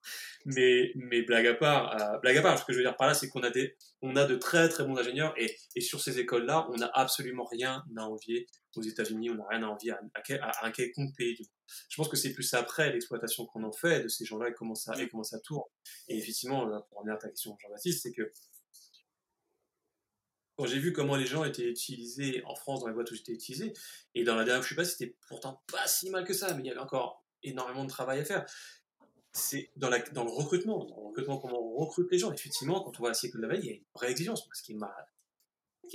mais, 0.46 0.92
mais 0.96 1.22
blague 1.22 1.48
à 1.48 1.54
part, 1.54 1.96
euh, 1.96 2.38
à 2.38 2.42
part, 2.42 2.60
ce 2.60 2.66
que 2.66 2.74
je 2.74 2.78
veux 2.78 2.84
dire 2.84 2.96
par 2.96 3.08
là, 3.08 3.14
c'est 3.14 3.30
qu'on 3.30 3.44
a 3.44 3.50
des, 3.50 3.76
on 4.02 4.16
a 4.16 4.26
de 4.26 4.36
très 4.36 4.70
très 4.70 4.84
bons 4.84 4.98
ingénieurs 4.98 5.34
et, 5.38 5.56
et 5.76 5.82
sur 5.82 6.02
ces 6.02 6.20
écoles-là, 6.20 6.68
on 6.72 6.78
n'a 6.78 6.90
absolument 6.94 7.46
rien 7.46 7.84
à 7.98 8.08
envier 8.08 8.48
aux 8.76 8.82
États-Unis, 8.82 9.30
on 9.30 9.36
n'a 9.36 9.48
rien 9.50 9.64
à 9.64 9.68
envier 9.68 9.92
à, 9.92 10.00
à, 10.42 10.66
un 10.66 10.72
quelconque 10.72 11.16
pays 11.16 11.50
Je 11.90 11.96
pense 11.96 12.08
que 12.08 12.18
c'est 12.18 12.34
plus 12.34 12.54
après 12.54 12.92
l'exploitation 12.92 13.46
qu'on 13.46 13.64
en 13.64 13.72
fait 13.72 14.04
de 14.04 14.08
ces 14.08 14.26
gens-là 14.26 14.50
et 14.50 14.54
comment 14.54 14.76
ça, 14.76 14.94
et 15.02 15.10
comment 15.10 15.24
ça 15.24 15.40
tourne. 15.40 15.68
Et 16.08 16.18
effectivement, 16.18 16.66
pour 16.90 17.00
revenir 17.00 17.16
à 17.16 17.18
ta 17.18 17.30
question, 17.30 17.58
Jean-Baptiste, 17.62 18.04
c'est 18.04 18.14
que 18.14 18.32
quand 20.58 20.66
j'ai 20.68 20.80
vu 20.80 20.94
comment 20.94 21.16
les 21.16 21.26
gens 21.26 21.44
étaient 21.44 21.68
utilisés 21.68 22.44
en 22.46 22.56
France 22.56 22.82
dans 22.82 22.88
les 22.88 22.94
boîtes 22.94 23.10
où 23.12 23.16
j'étais 23.16 23.32
utilisé, 23.32 23.74
et 24.14 24.24
dans 24.24 24.36
la 24.36 24.44
dernière, 24.44 24.64
je 24.64 24.70
sais 24.70 24.76
pas, 24.76 24.86
c'était 24.86 25.16
pourtant 25.28 25.64
pas 25.72 25.88
si 25.88 26.10
mal 26.10 26.24
que 26.24 26.34
ça, 26.34 26.54
mais 26.54 26.64
il 26.64 26.68
y 26.68 26.70
avait 26.70 26.80
encore 26.80 27.26
énormément 27.44 27.84
de 27.84 27.90
travail 27.90 28.20
à 28.20 28.26
faire. 28.26 28.46
C'est 29.34 29.72
dans, 29.78 29.90
le 29.90 30.30
recrutement, 30.30 30.84
dans 30.86 30.96
le 30.98 31.08
recrutement, 31.08 31.38
comment 31.38 31.60
on 31.60 31.78
recrute 31.78 32.12
les 32.12 32.18
gens. 32.18 32.32
Effectivement, 32.34 32.82
quand 32.82 32.92
on 32.98 33.00
voit 33.00 33.12
à 33.12 33.14
siècle 33.14 33.38
de 33.38 33.42
la 33.42 33.48
veille, 33.48 33.62
il 33.64 33.66
y 33.66 33.72
a 33.72 33.76
une 33.76 33.84
vraie 33.96 34.12
exigence. 34.12 34.48
Ce 34.54 34.62
qui 34.62 34.74
m'a 34.76 34.94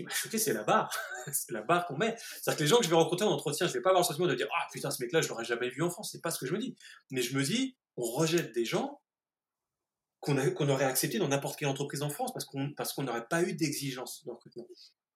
choqué, 0.09 0.39
c'est 0.39 0.55
la 0.55 0.63
barre. 0.63 0.91
c'est 1.33 1.53
la 1.53 1.63
barre 1.63 1.87
qu'on 1.87 1.97
met. 1.97 2.17
C'est-à-dire 2.19 2.57
que 2.57 2.63
les 2.63 2.69
gens 2.69 2.79
que 2.79 2.85
je 2.85 2.91
vais 2.91 2.97
rencontrer 2.97 3.27
en 3.27 3.33
entretien, 3.33 3.67
je 3.67 3.75
vais 3.75 3.83
pas 3.83 3.91
avoir 3.91 4.03
le 4.03 4.07
sentiment 4.07 4.27
de 4.27 4.35
dire 4.35 4.49
Ah 4.57 4.67
putain, 4.73 4.91
ce 4.91 5.03
mec-là, 5.03 5.21
je 5.21 5.29
l'aurais 5.29 5.45
jamais 5.45 5.69
vu 5.69 5.83
en 5.83 5.91
France. 5.91 6.11
C'est 6.13 6.23
pas 6.23 6.31
ce 6.31 6.39
que 6.39 6.47
je 6.47 6.53
me 6.53 6.59
dis. 6.59 6.77
Mais 7.11 7.21
je 7.21 7.37
me 7.37 7.43
dis, 7.43 7.77
on 7.97 8.05
rejette 8.05 8.53
des 8.53 8.65
gens 8.65 9.01
qu'on 10.21 10.69
aurait 10.69 10.85
accepté 10.85 11.19
dans 11.19 11.29
n'importe 11.29 11.59
quelle 11.59 11.69
entreprise 11.69 12.03
en 12.03 12.09
France 12.09 12.33
parce 12.33 12.45
qu'on 12.45 12.73
parce 12.73 12.93
qu'on 12.93 13.05
n'aurait 13.05 13.29
pas 13.29 13.43
eu 13.43 13.53
d'exigence 13.53 14.25
de 14.25 14.31
recrutement. 14.31 14.67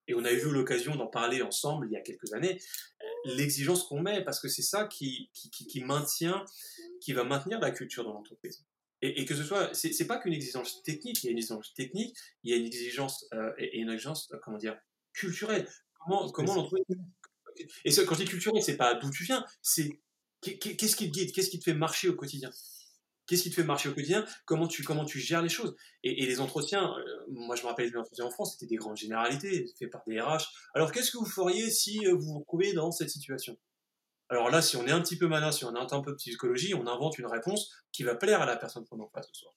Et 0.09 0.15
on 0.15 0.25
a 0.25 0.33
eu 0.33 0.41
l'occasion 0.51 0.97
d'en 0.97 1.07
parler 1.07 1.43
ensemble 1.43 1.87
il 1.89 1.93
y 1.93 1.97
a 1.97 2.01
quelques 2.01 2.33
années, 2.33 2.59
euh, 3.01 3.07
l'exigence 3.37 3.85
qu'on 3.85 4.01
met, 4.01 4.25
parce 4.25 4.41
que 4.41 4.49
c'est 4.49 4.63
ça 4.63 4.87
qui, 4.87 5.31
qui, 5.33 5.51
qui, 5.51 5.85
maintient, 5.85 6.45
qui 7.01 7.13
va 7.13 7.25
maintenir 7.25 7.61
la 7.61 7.71
culture 7.71 8.05
dans 8.05 8.13
l'entreprise. 8.13 8.65
Et, 9.03 9.25
que 9.25 9.35
ce 9.35 9.45
soit, 9.45 9.73
c'est 9.73 10.07
pas 10.07 10.19
qu'une 10.19 10.35
exigence 10.35 10.83
technique, 10.83 11.23
il 11.23 11.27
y 11.27 11.29
a 11.31 11.33
une 11.33 11.39
exigence 11.39 11.73
technique, 11.73 12.15
il 12.43 12.51
y 12.51 12.55
a 12.55 12.57
une 12.57 12.67
exigence, 12.67 13.27
euh, 13.33 13.51
et 13.57 13.79
une 13.79 13.89
exigence, 13.89 14.31
euh, 14.33 14.39
comment 14.43 14.59
dire, 14.59 14.79
culturelle. 15.15 15.67
Comment, 15.95 16.29
comment 16.31 16.55
l'entreprise. 16.55 16.99
Et 17.85 17.95
quand 18.05 18.15
je 18.15 18.25
dis 18.25 18.29
culturel, 18.29 18.63
c'est 18.63 18.77
pas 18.77 18.95
d'où 18.95 19.11
tu 19.11 19.25
viens, 19.25 19.45
c'est 19.63 20.01
qu'est-ce 20.43 20.97
qui 20.97 21.11
te 21.11 21.13
guide, 21.13 21.33
qu'est-ce 21.33 21.51
qui 21.51 21.59
te 21.59 21.65
fait 21.65 21.75
marcher 21.75 22.09
au 22.09 22.15
quotidien? 22.15 22.51
Qu'est-ce 23.31 23.45
qui 23.45 23.51
te 23.51 23.55
fait 23.55 23.63
marcher 23.63 23.89
au 23.89 23.95
quotidien? 23.95 24.27
Comment 24.45 24.67
tu, 24.67 24.83
comment 24.83 25.05
tu 25.05 25.21
gères 25.21 25.41
les 25.41 25.49
choses? 25.49 25.77
Et, 26.03 26.27
les 26.27 26.41
entretiens, 26.41 26.93
euh, 26.99 27.27
moi 27.29 27.55
je 27.55 27.63
me 27.63 27.69
rappelle 27.69 27.89
des 27.89 27.97
entretiens 27.97 28.25
en 28.25 28.31
France, 28.33 28.55
c'était 28.55 28.67
des 28.67 28.75
grandes 28.75 28.97
généralités 28.97 29.73
faits 29.79 29.89
par 29.89 30.03
des 30.05 30.21
RH. 30.21 30.49
Alors 30.75 30.91
qu'est-ce 30.91 31.13
que 31.13 31.19
vous 31.19 31.31
feriez 31.31 31.71
si 31.71 32.05
euh, 32.09 32.17
vous 32.17 32.33
vous 32.33 32.39
retrouvez 32.41 32.73
dans 32.73 32.91
cette 32.91 33.09
situation? 33.09 33.57
Alors 34.31 34.51
là, 34.51 34.61
si 34.61 34.77
on 34.77 34.85
est 34.85 34.91
un 34.91 35.01
petit 35.01 35.17
peu 35.17 35.29
malin, 35.29 35.53
si 35.53 35.65
on 35.65 35.73
a 35.77 35.95
un 35.95 36.01
peu 36.01 36.11
de 36.11 36.17
psychologie, 36.17 36.75
on 36.75 36.89
invente 36.89 37.19
une 37.19 37.27
réponse 37.27 37.71
qui 37.93 38.03
va 38.03 38.17
plaire 38.17 38.43
à 38.43 38.47
la 38.47 38.57
personne 38.57 38.85
qu'on 38.87 38.99
en 38.99 39.09
face 39.11 39.29
ce 39.33 39.43
soir. 39.43 39.55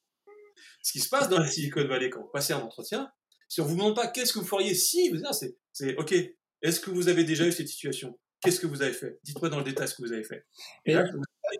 Ce 0.84 0.92
qui 0.92 1.00
se 1.00 1.10
passe 1.10 1.28
dans 1.28 1.40
la 1.40 1.48
Silicon 1.48 1.88
Valley 1.88 2.12
quand 2.12 2.22
vous 2.22 2.30
passez 2.32 2.54
un 2.54 2.62
entretien, 2.62 3.12
si 3.50 3.60
on 3.60 3.66
vous 3.66 3.76
demande 3.76 3.96
pas 3.96 4.06
qu'est-ce 4.06 4.34
que 4.34 4.40
vous 4.40 4.46
feriez 4.46 4.76
si, 4.76 5.10
vous 5.10 5.18
c'est, 5.32 5.58
c'est 5.72 5.96
ok, 5.96 6.14
est-ce 6.62 6.80
que 6.80 6.92
vous 6.92 7.08
avez 7.08 7.24
déjà 7.24 7.48
eu 7.48 7.52
cette 7.52 7.70
situation? 7.70 8.20
Qu'est-ce 8.40 8.60
que 8.60 8.68
vous 8.68 8.84
avez 8.84 8.94
fait? 8.94 9.20
Dites-moi 9.24 9.50
dans 9.50 9.58
le 9.58 9.64
détail 9.64 9.88
ce 9.88 9.96
que 9.96 10.04
vous 10.04 10.12
avez 10.12 10.24
fait. 10.24 10.46
Et 10.86 10.94
là, 10.94 11.06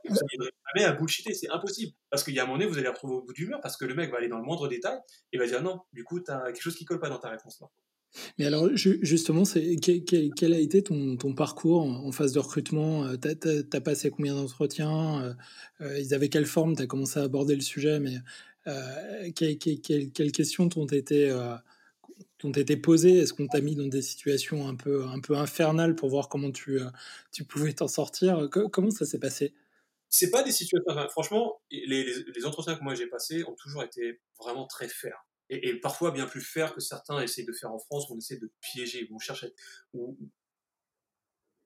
jamais 0.06 0.86
à 0.86 0.94
bullshiter, 0.94 1.34
c'est 1.34 1.50
impossible. 1.50 1.94
Parce 2.10 2.24
qu'il 2.24 2.34
y 2.34 2.40
a 2.40 2.44
un 2.44 2.46
moment 2.46 2.58
donné, 2.58 2.70
vous 2.70 2.78
allez 2.78 2.88
retrouver 2.88 3.16
au 3.16 3.22
bout 3.22 3.34
du 3.34 3.48
mur 3.48 3.60
parce 3.62 3.78
que 3.78 3.86
le 3.86 3.96
mec 3.96 4.12
va 4.12 4.18
aller 4.18 4.28
dans 4.28 4.38
le 4.38 4.44
moindre 4.44 4.68
détail 4.68 4.98
et 5.32 5.38
va 5.38 5.46
dire 5.48 5.62
non, 5.62 5.82
du 5.94 6.04
coup, 6.04 6.20
tu 6.20 6.32
as 6.32 6.42
quelque 6.46 6.62
chose 6.62 6.76
qui 6.76 6.86
colle 6.86 7.00
pas 7.00 7.10
dans 7.10 7.20
ta 7.20 7.30
réponse 7.30 7.60
là. 7.62 7.68
Mais 8.38 8.46
alors, 8.46 8.70
justement, 8.76 9.44
quel, 9.82 10.54
a 10.54 10.60
été 10.60 10.84
ton, 10.84 11.18
ton 11.18 11.34
parcours 11.34 11.82
en, 11.82 12.12
phase 12.12 12.34
de 12.34 12.40
recrutement? 12.40 13.06
Euh, 13.06 13.16
Tu 13.18 13.78
as, 13.78 13.82
passé 13.82 14.12
combien 14.12 14.36
d'entretiens? 14.36 15.24
Euh, 15.24 15.34
euh, 15.82 16.00
Ils 16.00 16.14
avaient 16.14 16.30
quelle 16.30 16.46
forme? 16.46 16.76
Tu 16.76 16.84
as 16.84 16.88
commencé 16.88 17.20
à 17.20 17.24
aborder 17.24 17.56
le 17.56 17.62
sujet, 17.62 18.00
mais 18.00 18.18
quelles 19.36 20.32
questions 20.32 20.70
t'ont 20.70 20.86
été, 20.86 21.36
t'ont 22.38 22.52
été 22.52 22.78
posées? 22.78 23.18
Est-ce 23.18 23.34
qu'on 23.34 23.48
t'a 23.48 23.62
mis 23.62 23.76
dans 23.76 23.88
des 23.88 24.02
situations 24.02 24.68
un 24.68 24.76
peu, 24.76 25.06
un 25.06 25.20
peu 25.20 25.36
infernales 25.36 25.96
pour 25.96 26.10
voir 26.10 26.30
comment 26.30 26.52
tu, 26.52 26.80
tu 27.32 27.44
pouvais 27.44 27.74
t'en 27.74 27.88
sortir? 27.88 28.48
Comment 28.72 28.92
ça 28.92 29.06
s'est 29.06 29.20
passé? 29.20 29.54
C'est 30.14 30.30
pas 30.30 30.44
des 30.44 30.52
situations. 30.52 31.10
franchement, 31.10 31.60
les, 31.72 32.46
entretiens 32.46 32.76
que 32.76 32.84
moi 32.84 32.94
j'ai 32.94 33.08
passés 33.08 33.44
ont 33.46 33.56
toujours 33.56 33.82
été 33.82 34.22
vraiment 34.38 34.68
très 34.68 34.88
fairs. 34.88 35.26
Et, 35.50 35.80
parfois 35.80 36.12
bien 36.12 36.28
plus 36.28 36.42
fairs 36.42 36.76
que 36.76 36.82
certains 36.82 37.20
essayent 37.20 37.48
de 37.48 37.52
faire 37.52 37.72
en 37.72 37.80
France, 37.80 38.08
où 38.10 38.14
on 38.14 38.18
essaie 38.20 38.38
de 38.38 38.52
piéger, 38.62 39.08
où 39.10 39.16
on 39.16 39.20
cherche 39.20 39.48
Ou, 39.94 40.16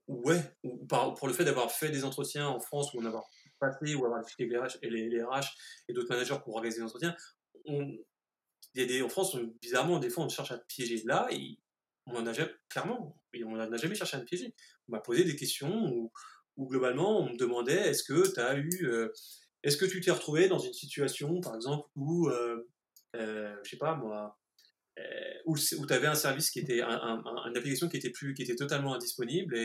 ouais, 0.07 0.41
ou, 0.63 0.77
pour 0.87 1.27
le 1.27 1.33
fait 1.33 1.43
d'avoir 1.43 1.69
fait 1.69 1.89
des 1.89 2.05
entretiens 2.05 2.47
en 2.47 2.61
France, 2.61 2.93
ou 2.93 3.01
en 3.01 3.05
avoir 3.05 3.27
passé, 3.59 3.95
ou 3.95 4.05
avoir 4.05 4.23
discuté 4.23 4.45
les 4.45 4.57
RH 4.57 4.77
et, 4.81 4.89
les, 4.89 5.21
RH 5.21 5.49
et 5.89 5.93
d'autres 5.93 6.09
managers 6.09 6.37
pour 6.41 6.55
organiser 6.55 6.79
des 6.79 6.85
entretiens, 6.85 7.17
on, 7.65 7.97
y 8.75 8.81
a 8.81 8.85
des, 8.85 9.01
en 9.01 9.09
France, 9.09 9.35
bizarrement, 9.61 9.99
des 9.99 10.09
fois, 10.09 10.23
on 10.23 10.29
cherche 10.29 10.51
à 10.51 10.57
piéger. 10.57 11.01
Là, 11.03 11.27
on 12.05 12.25
en 12.25 12.31
jamais, 12.31 12.51
clairement, 12.69 13.21
on 13.45 13.57
n'a 13.57 13.77
jamais 13.77 13.95
cherché 13.95 14.15
à 14.15 14.21
me 14.21 14.25
piéger. 14.25 14.55
On 14.87 14.93
m'a 14.93 15.01
posé 15.01 15.25
des 15.25 15.35
questions 15.35 15.91
où, 15.91 16.13
où 16.57 16.67
globalement 16.67 17.21
on 17.21 17.31
me 17.31 17.37
demandait 17.37 17.89
est-ce 17.89 18.03
que 18.03 18.33
tu 18.33 18.39
as 18.39 18.57
eu 18.57 18.69
euh, 18.83 19.09
est-ce 19.63 19.77
que 19.77 19.85
tu 19.85 20.01
t'es 20.01 20.11
retrouvé 20.11 20.47
dans 20.47 20.59
une 20.59 20.73
situation 20.73 21.39
par 21.39 21.55
exemple 21.55 21.87
où 21.95 22.27
euh, 22.27 22.67
euh, 23.15 23.55
je 23.63 23.69
sais 23.69 23.77
pas 23.77 23.95
moi 23.95 24.37
où, 25.45 25.55
tu 25.55 25.93
avais 25.93 26.07
un 26.07 26.15
service 26.15 26.49
qui 26.49 26.57
était 26.59 26.81
un, 26.81 27.23
une 27.45 27.55
application 27.55 27.87
qui 27.87 27.97
était 27.97 28.09
plus 28.09 28.33
qui 28.33 28.41
était 28.41 28.55
totalement 28.55 28.95
indisponible 28.95 29.55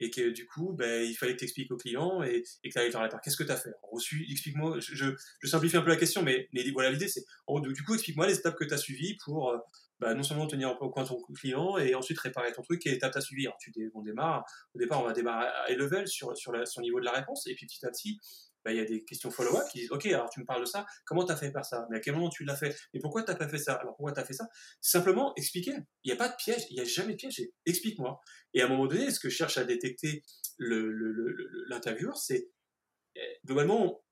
et, 0.00 0.10
que 0.10 0.30
du 0.30 0.46
coup 0.46 0.72
ben, 0.72 1.04
il 1.04 1.14
fallait 1.14 1.34
que 1.34 1.38
tu 1.38 1.44
expliques 1.44 1.70
au 1.70 1.76
client 1.76 2.24
et, 2.24 2.42
que 2.42 2.68
tu 2.68 2.78
allais 2.78 2.90
faire 2.90 3.00
la 3.00 3.08
part. 3.08 3.20
Qu'est-ce 3.20 3.36
que 3.36 3.44
tu 3.44 3.52
as 3.52 3.56
fait 3.56 3.70
explique-moi 4.28 4.80
je, 4.80 5.14
je, 5.40 5.46
simplifie 5.46 5.76
un 5.76 5.82
peu 5.82 5.90
la 5.90 5.96
question 5.96 6.24
mais, 6.24 6.48
mais 6.52 6.68
voilà 6.72 6.90
l'idée 6.90 7.06
c'est 7.06 7.24
du 7.72 7.84
coup 7.84 7.94
explique-moi 7.94 8.26
les 8.26 8.36
étapes 8.36 8.56
que 8.56 8.64
tu 8.64 8.74
as 8.74 8.78
suivies 8.78 9.16
pour 9.24 9.54
bah, 10.00 10.14
non 10.14 10.22
seulement 10.22 10.46
tenir 10.46 10.70
au 10.80 10.90
coin 10.90 11.04
ton 11.04 11.20
client 11.34 11.76
et 11.78 11.94
ensuite 11.94 12.18
réparer 12.18 12.52
ton 12.52 12.62
truc 12.62 12.86
et 12.86 12.92
étape 12.92 13.14
à 13.14 13.20
suivre. 13.20 13.54
tu, 13.60 13.72
on 13.94 14.02
démarre, 14.02 14.44
au 14.74 14.78
départ, 14.78 15.00
on 15.02 15.04
va 15.04 15.12
démarrer 15.12 15.46
à 15.46 15.72
level 15.74 16.08
sur, 16.08 16.36
sur, 16.36 16.52
la, 16.52 16.60
le 16.60 16.82
niveau 16.82 17.00
de 17.00 17.04
la 17.04 17.12
réponse 17.12 17.46
et 17.46 17.54
puis 17.54 17.66
petit 17.66 17.84
à 17.84 17.90
petit, 17.90 18.18
bah, 18.64 18.72
il 18.72 18.76
y 18.76 18.80
a 18.80 18.84
des 18.84 19.04
questions 19.04 19.30
follow-up 19.30 19.64
qui 19.70 19.80
disent 19.80 19.92
Ok, 19.92 20.06
alors 20.06 20.28
tu 20.30 20.40
me 20.40 20.44
parles 20.44 20.60
de 20.60 20.66
ça, 20.66 20.86
comment 21.04 21.24
tu 21.24 21.32
as 21.32 21.36
fait 21.36 21.50
par 21.50 21.64
ça? 21.64 21.86
Mais 21.90 21.98
à 21.98 22.00
quel 22.00 22.14
moment 22.14 22.28
tu 22.28 22.44
l'as 22.44 22.56
fait? 22.56 22.76
Et 22.92 22.98
pourquoi 22.98 23.22
tu 23.22 23.30
n'as 23.30 23.36
pas 23.36 23.48
fait 23.48 23.58
ça? 23.58 23.74
Alors 23.74 23.96
pourquoi 23.96 24.12
tu 24.12 24.20
as 24.20 24.24
fait 24.24 24.34
ça? 24.34 24.48
Simplement 24.80 25.32
expliquer. 25.36 25.72
Il 26.04 26.08
n'y 26.08 26.12
a 26.12 26.16
pas 26.16 26.28
de 26.28 26.36
piège, 26.36 26.66
il 26.70 26.74
n'y 26.74 26.80
a 26.80 26.84
jamais 26.84 27.12
de 27.12 27.16
piège. 27.18 27.40
Explique-moi. 27.66 28.20
Et 28.54 28.62
à 28.62 28.66
un 28.66 28.68
moment 28.68 28.86
donné, 28.86 29.10
ce 29.10 29.20
que 29.20 29.30
cherche 29.30 29.58
à 29.58 29.64
détecter 29.64 30.22
l'intervieweur, 30.58 32.14
le, 32.14 32.20
c'est 32.20 32.50
globalement, 33.46 34.02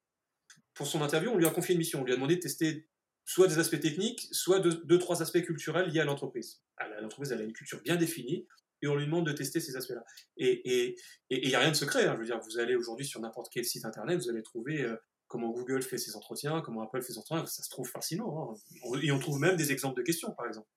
pour 0.74 0.86
son 0.86 1.02
interview, 1.02 1.30
on 1.30 1.36
lui 1.36 1.46
a 1.46 1.50
confié 1.50 1.74
une 1.74 1.78
mission. 1.78 2.00
On 2.00 2.04
lui 2.04 2.12
a 2.12 2.16
demandé 2.16 2.36
de 2.36 2.40
tester 2.40 2.87
soit 3.28 3.46
des 3.46 3.58
aspects 3.58 3.78
techniques, 3.78 4.26
soit 4.32 4.58
deux, 4.58 4.98
trois 4.98 5.20
aspects 5.20 5.42
culturels 5.42 5.90
liés 5.90 6.00
à 6.00 6.06
l'entreprise. 6.06 6.62
L'entreprise, 7.02 7.30
elle 7.30 7.42
a 7.42 7.44
une 7.44 7.52
culture 7.52 7.82
bien 7.82 7.96
définie, 7.96 8.48
et 8.80 8.88
on 8.88 8.96
lui 8.96 9.04
demande 9.04 9.26
de 9.26 9.32
tester 9.32 9.60
ces 9.60 9.76
aspects-là. 9.76 10.02
Et 10.38 10.96
il 11.28 11.46
n'y 11.46 11.54
a 11.54 11.58
rien 11.58 11.68
de 11.68 11.76
secret. 11.76 12.06
Hein. 12.06 12.14
Je 12.14 12.20
veux 12.20 12.24
dire, 12.24 12.40
vous 12.40 12.58
allez 12.58 12.74
aujourd'hui 12.74 13.04
sur 13.04 13.20
n'importe 13.20 13.50
quel 13.52 13.66
site 13.66 13.84
internet, 13.84 14.18
vous 14.18 14.30
allez 14.30 14.42
trouver 14.42 14.80
euh, 14.80 14.96
comment 15.26 15.50
Google 15.50 15.82
fait 15.82 15.98
ses 15.98 16.16
entretiens, 16.16 16.62
comment 16.62 16.80
Apple 16.80 17.02
fait 17.02 17.12
ses 17.12 17.18
entretiens. 17.18 17.44
Ça 17.44 17.62
se 17.62 17.68
trouve 17.68 17.86
facilement. 17.86 18.50
Hein. 18.50 18.98
Et 19.02 19.12
on 19.12 19.18
trouve 19.18 19.38
même 19.38 19.56
des 19.56 19.72
exemples 19.72 19.98
de 19.98 20.04
questions, 20.04 20.32
par 20.32 20.46
exemple. 20.46 20.68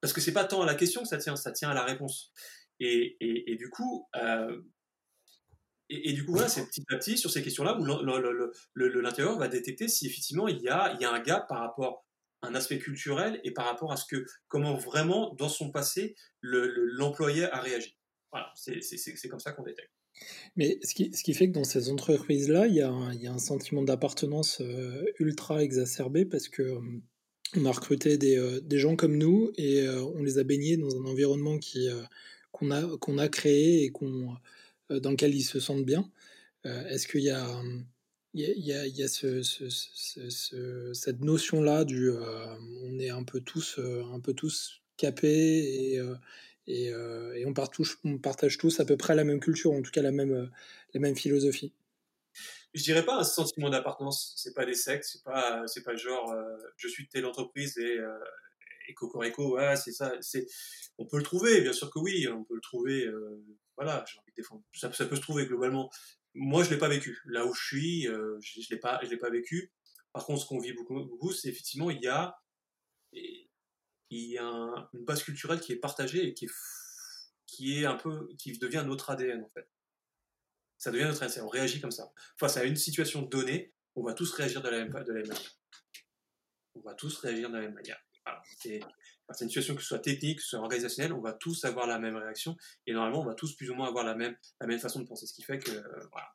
Parce 0.00 0.14
que 0.14 0.22
c'est 0.22 0.32
pas 0.32 0.44
tant 0.44 0.62
à 0.62 0.66
la 0.66 0.74
question 0.74 1.02
que 1.02 1.08
ça 1.08 1.18
tient, 1.18 1.36
ça 1.36 1.52
tient 1.52 1.68
à 1.68 1.74
la 1.74 1.84
réponse. 1.84 2.32
Et, 2.80 3.18
et 3.20 3.56
du 3.56 3.68
coup, 3.68 4.08
euh, 4.16 4.58
et, 5.92 6.12
du 6.12 6.24
coup, 6.24 6.32
voilà, 6.32 6.48
c'est 6.48 6.66
petit 6.66 6.82
à 6.90 6.96
petit 6.96 7.18
sur 7.18 7.30
ces 7.30 7.42
questions-là 7.42 7.78
où 7.78 7.84
l'intérieur 8.74 9.38
va 9.38 9.48
détecter 9.48 9.88
si 9.88 10.06
effectivement 10.06 10.48
il 10.48 10.60
y 10.60 10.68
a, 10.68 10.96
un 11.00 11.20
gap 11.20 11.48
par 11.48 11.60
rapport 11.60 12.04
à 12.42 12.48
un 12.48 12.54
aspect 12.54 12.78
culturel 12.78 13.40
et 13.44 13.52
par 13.52 13.66
rapport 13.66 13.92
à 13.92 13.96
ce 13.96 14.04
que, 14.06 14.24
comment 14.48 14.74
vraiment, 14.74 15.34
dans 15.34 15.48
son 15.48 15.70
passé, 15.70 16.14
l'employé 16.40 17.44
a 17.44 17.60
réagi. 17.60 17.96
Voilà, 18.32 18.50
c'est 18.54 19.28
comme 19.28 19.40
ça 19.40 19.52
qu'on 19.52 19.62
détecte. 19.62 19.92
Mais 20.56 20.78
ce 20.82 20.94
qui, 20.94 21.34
fait 21.34 21.48
que 21.48 21.54
dans 21.54 21.64
ces 21.64 21.90
entreprises-là, 21.90 22.66
il, 22.66 22.74
y 22.74 22.82
a 22.82 22.90
un 22.90 23.38
sentiment 23.38 23.82
d'appartenance 23.82 24.60
euh, 24.60 25.04
ultra 25.18 25.62
exacerbé 25.62 26.24
parce 26.24 26.48
que 26.48 26.62
euh, 26.62 26.80
on 27.56 27.64
a 27.64 27.72
recruté 27.72 28.18
des, 28.18 28.36
euh, 28.36 28.60
des, 28.60 28.78
gens 28.78 28.96
comme 28.96 29.16
nous 29.16 29.50
et 29.56 29.86
on 29.88 30.22
les 30.22 30.38
a 30.38 30.44
baignés 30.44 30.76
dans 30.76 30.94
un 30.96 31.04
environnement 31.04 31.58
qu'on 32.52 32.70
a, 32.70 33.28
créé 33.28 33.84
et 33.84 33.90
qu'on 33.90 34.36
dans 35.00 35.10
lequel 35.10 35.34
ils 35.34 35.42
se 35.42 35.60
sentent 35.60 35.84
bien. 35.84 36.10
Euh, 36.66 36.86
est-ce 36.86 37.08
qu'il 37.08 37.22
y 37.22 37.30
a, 37.30 37.46
il 38.34 38.40
y 38.40 38.72
a, 38.72 38.86
il 38.86 38.96
y 38.96 39.02
a 39.02 39.08
ce, 39.08 39.42
cette 40.92 41.20
notion-là 41.20 41.84
du 41.84 42.10
euh, 42.10 42.56
on 42.82 42.98
est 42.98 43.10
un 43.10 43.24
peu 43.24 43.40
tous, 43.40 43.78
un 43.78 44.20
peu 44.20 44.32
tous 44.32 44.82
capés 44.96 45.98
et, 45.98 46.00
et, 46.66 46.94
on, 47.44 47.52
partage, 47.52 47.98
on, 48.04 48.18
partage, 48.18 48.58
tous 48.58 48.78
à 48.80 48.84
peu 48.84 48.96
près 48.96 49.14
la 49.14 49.24
même 49.24 49.40
culture, 49.40 49.72
en 49.72 49.82
tout 49.82 49.90
cas 49.90 50.02
la 50.02 50.12
même, 50.12 51.16
philosophie? 51.16 51.72
Je 52.74 52.82
dirais 52.82 53.04
pas 53.04 53.18
un 53.18 53.24
sentiment 53.24 53.68
d'appartenance. 53.68 54.32
C'est 54.36 54.54
pas 54.54 54.64
des 54.64 54.74
sectes, 54.74 55.04
c'est 55.04 55.22
pas, 55.22 55.64
c'est 55.66 55.82
pas 55.82 55.96
genre 55.96 56.34
je 56.76 56.88
suis 56.88 57.04
de 57.04 57.10
telle 57.10 57.26
entreprise 57.26 57.76
et, 57.78 57.98
et 58.88 58.94
cocorico, 58.94 59.56
ouais, 59.56 59.76
c'est 59.76 59.92
ça. 59.92 60.14
On 60.98 61.06
peut 61.06 61.18
le 61.18 61.22
trouver, 61.24 61.60
bien 61.60 61.72
sûr 61.72 61.90
que 61.90 61.98
oui, 61.98 62.28
on 62.28 62.44
peut 62.44 62.54
le 62.54 62.60
trouver 62.60 63.10
voilà, 63.76 64.04
j'ai 64.06 64.18
envie 64.18 64.30
de 64.30 64.36
défendre. 64.36 64.62
Ça, 64.72 64.88
peut 64.88 65.16
se 65.16 65.20
trouver 65.20 65.46
globalement. 65.46 65.90
Moi, 66.34 66.64
je 66.64 66.70
l'ai 66.70 66.78
pas 66.78 66.88
vécu. 66.88 67.20
Là 67.26 67.46
où 67.46 67.54
je 67.54 67.64
suis, 67.64 68.08
euh, 68.08 68.38
je, 68.40 68.60
ne 68.60 68.64
l'ai 68.70 68.78
pas, 68.78 69.00
je 69.02 69.08
l'ai 69.08 69.16
pas 69.16 69.30
vécu. 69.30 69.72
Par 70.12 70.26
contre, 70.26 70.42
ce 70.42 70.46
qu'on 70.46 70.58
vit 70.58 70.72
beaucoup, 70.72 70.94
beaucoup 71.04 71.32
c'est 71.32 71.48
effectivement 71.48 71.90
il 71.90 72.00
y 72.00 72.08
a, 72.08 72.38
il 73.12 73.48
y 74.10 74.36
a 74.36 74.88
une 74.92 75.04
base 75.04 75.22
culturelle 75.22 75.60
qui 75.60 75.72
est 75.72 75.76
partagée 75.76 76.28
et 76.28 76.34
qui 76.34 76.44
est, 76.44 76.50
qui 77.46 77.78
est 77.78 77.86
un 77.86 77.96
peu, 77.96 78.28
qui 78.38 78.52
devient 78.58 78.84
notre 78.86 79.10
ADN 79.10 79.42
en 79.42 79.48
fait. 79.48 79.68
Ça 80.76 80.90
devient 80.90 81.04
notre 81.04 81.22
ADN. 81.22 81.44
On 81.44 81.48
réagit 81.48 81.80
comme 81.80 81.90
ça. 81.90 82.12
Face 82.38 82.56
à 82.58 82.64
une 82.64 82.76
situation 82.76 83.22
donnée, 83.22 83.72
on 83.94 84.02
va 84.02 84.12
tous 84.12 84.32
réagir 84.32 84.62
de 84.62 84.68
la 84.68 84.84
même, 84.84 84.92
de 84.92 85.12
la 85.12 85.20
même 85.20 85.28
manière. 85.28 85.58
On 86.74 86.80
va 86.80 86.94
tous 86.94 87.16
réagir 87.18 87.48
de 87.48 87.54
la 87.54 87.62
même 87.62 87.74
manière. 87.74 88.02
C'est 89.34 89.44
une 89.44 89.50
situation 89.50 89.74
que 89.74 89.82
ce 89.82 89.88
soit 89.88 89.98
technique, 89.98 90.38
que 90.38 90.42
ce 90.42 90.50
soit 90.50 90.60
organisationnelle, 90.60 91.12
on 91.12 91.20
va 91.20 91.32
tous 91.32 91.64
avoir 91.64 91.86
la 91.86 91.98
même 91.98 92.16
réaction 92.16 92.56
et 92.86 92.92
normalement 92.92 93.20
on 93.20 93.24
va 93.24 93.34
tous 93.34 93.54
plus 93.56 93.70
ou 93.70 93.74
moins 93.74 93.88
avoir 93.88 94.04
la 94.04 94.14
même, 94.14 94.36
la 94.60 94.66
même 94.66 94.78
façon 94.78 95.00
de 95.00 95.06
penser. 95.06 95.26
Ce 95.26 95.34
qui 95.34 95.42
fait 95.42 95.58
que, 95.58 95.70
voilà. 96.10 96.28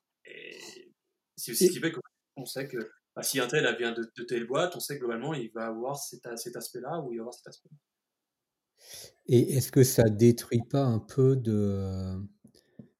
c'est 1.36 1.54
ce 1.54 1.72
qui 1.72 1.80
fait 1.80 1.92
qu'on 1.92 2.46
sait 2.46 2.68
que 2.68 2.78
bah, 3.16 3.24
si 3.24 3.40
un 3.40 3.48
tel 3.48 3.76
vient 3.78 3.94
de, 3.94 4.12
de, 4.16 4.24
telle 4.24 4.46
boîte, 4.46 4.76
on 4.76 4.80
sait 4.80 4.96
que 4.96 5.00
globalement 5.00 5.34
il 5.34 5.52
va 5.52 5.66
avoir 5.66 5.98
cet, 5.98 6.28
cet 6.38 6.56
aspect-là 6.56 7.02
ou 7.02 7.12
il 7.12 7.18
va 7.18 7.24
avoir 7.24 7.34
cet 7.34 7.48
aspect-là. 7.48 7.78
Et 9.26 9.56
est-ce 9.56 9.72
que 9.72 9.84
ça 9.84 10.04
détruit 10.04 10.62
pas 10.70 10.84
un 10.84 11.00
peu 11.00 11.36
de, 11.36 12.16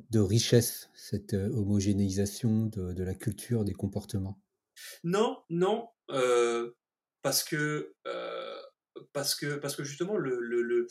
de 0.10 0.20
richesse, 0.20 0.90
cette 0.94 1.34
euh, 1.34 1.50
homogénéisation 1.50 2.66
de, 2.66 2.94
de 2.94 3.04
la 3.04 3.16
culture, 3.16 3.64
des 3.64 3.74
comportements? 3.74 4.40
Non, 5.04 5.38
non, 5.50 5.88
euh, 6.12 6.72
parce 7.22 7.44
que 7.44 7.96
euh, 8.08 8.47
parce 9.14 9.36
que, 9.36 9.56
parce 9.56 9.76
que 9.76 9.84
justement, 9.84 10.18
le, 10.18 10.40
le, 10.40 10.88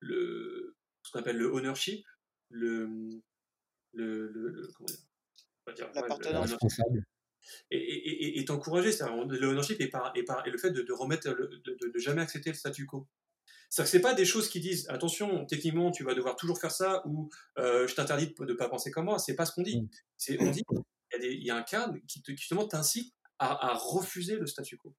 le, 0.00 0.76
ce 1.02 1.12
qu'on 1.12 1.18
appelle 1.18 1.36
le 1.36 1.52
ownership, 1.52 2.06
le, 2.48 2.88
le, 3.92 4.28
le 4.28 4.68
comment 4.74 4.88
dire, 5.74 5.90
responsable 6.40 7.04
est, 7.70 8.38
est, 8.38 8.50
encouragé. 8.50 8.90
Le 8.90 9.46
ownership 9.48 9.80
est 9.80 9.88
par, 9.88 10.12
est 10.14 10.22
par, 10.22 10.46
et 10.46 10.50
le 10.50 10.58
fait 10.58 10.70
de, 10.70 10.82
de 10.82 10.92
remettre, 10.92 11.28
de, 11.28 11.62
de, 11.64 11.98
jamais 11.98 12.22
accepter 12.22 12.50
le 12.50 12.56
statu 12.56 12.86
quo. 12.86 13.06
C'est 13.68 13.84
que 13.84 13.88
c'est 13.88 14.00
pas 14.00 14.14
des 14.14 14.24
choses 14.24 14.48
qui 14.48 14.58
disent 14.58 14.88
attention, 14.88 15.46
techniquement, 15.46 15.92
tu 15.92 16.02
vas 16.02 16.14
devoir 16.14 16.34
toujours 16.34 16.60
faire 16.60 16.72
ça 16.72 17.06
ou 17.06 17.30
euh, 17.58 17.86
je 17.86 17.94
t'interdis 17.94 18.34
de 18.36 18.44
ne 18.44 18.54
pas 18.54 18.68
penser 18.68 18.90
comme 18.90 19.04
moi. 19.04 19.20
C'est 19.20 19.36
pas 19.36 19.46
ce 19.46 19.52
qu'on 19.52 19.62
dit. 19.62 19.80
Mm. 19.80 19.88
C'est 20.16 20.42
on 20.42 20.50
dit 20.50 20.64
il 21.22 21.44
y, 21.44 21.50
a 21.50 21.56
un 21.56 21.62
cadre 21.62 21.96
qui, 22.06 22.22
te, 22.22 22.30
qui 22.30 22.38
justement 22.38 22.66
t'incite 22.66 23.12
à, 23.38 23.70
à, 23.70 23.74
refuser 23.74 24.36
le 24.36 24.46
statu 24.46 24.76
quo 24.76 24.94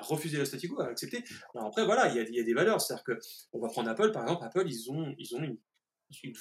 refuser 0.00 0.38
le 0.38 0.44
statu 0.44 0.68
quo, 0.68 0.80
à 0.80 0.86
accepter. 0.86 1.24
Après, 1.54 1.84
voilà, 1.84 2.08
il 2.08 2.34
y 2.34 2.40
a, 2.40 2.42
des 2.42 2.54
valeurs. 2.54 2.80
C'est-à-dire 2.80 3.04
que, 3.04 3.18
on 3.52 3.60
va 3.60 3.68
prendre 3.68 3.88
Apple, 3.90 4.12
par 4.12 4.22
exemple, 4.22 4.44
Apple, 4.44 4.64
ils 4.66 4.90
ont, 4.90 5.14
ils 5.18 5.34
ont 5.34 5.42
une, 5.42 5.58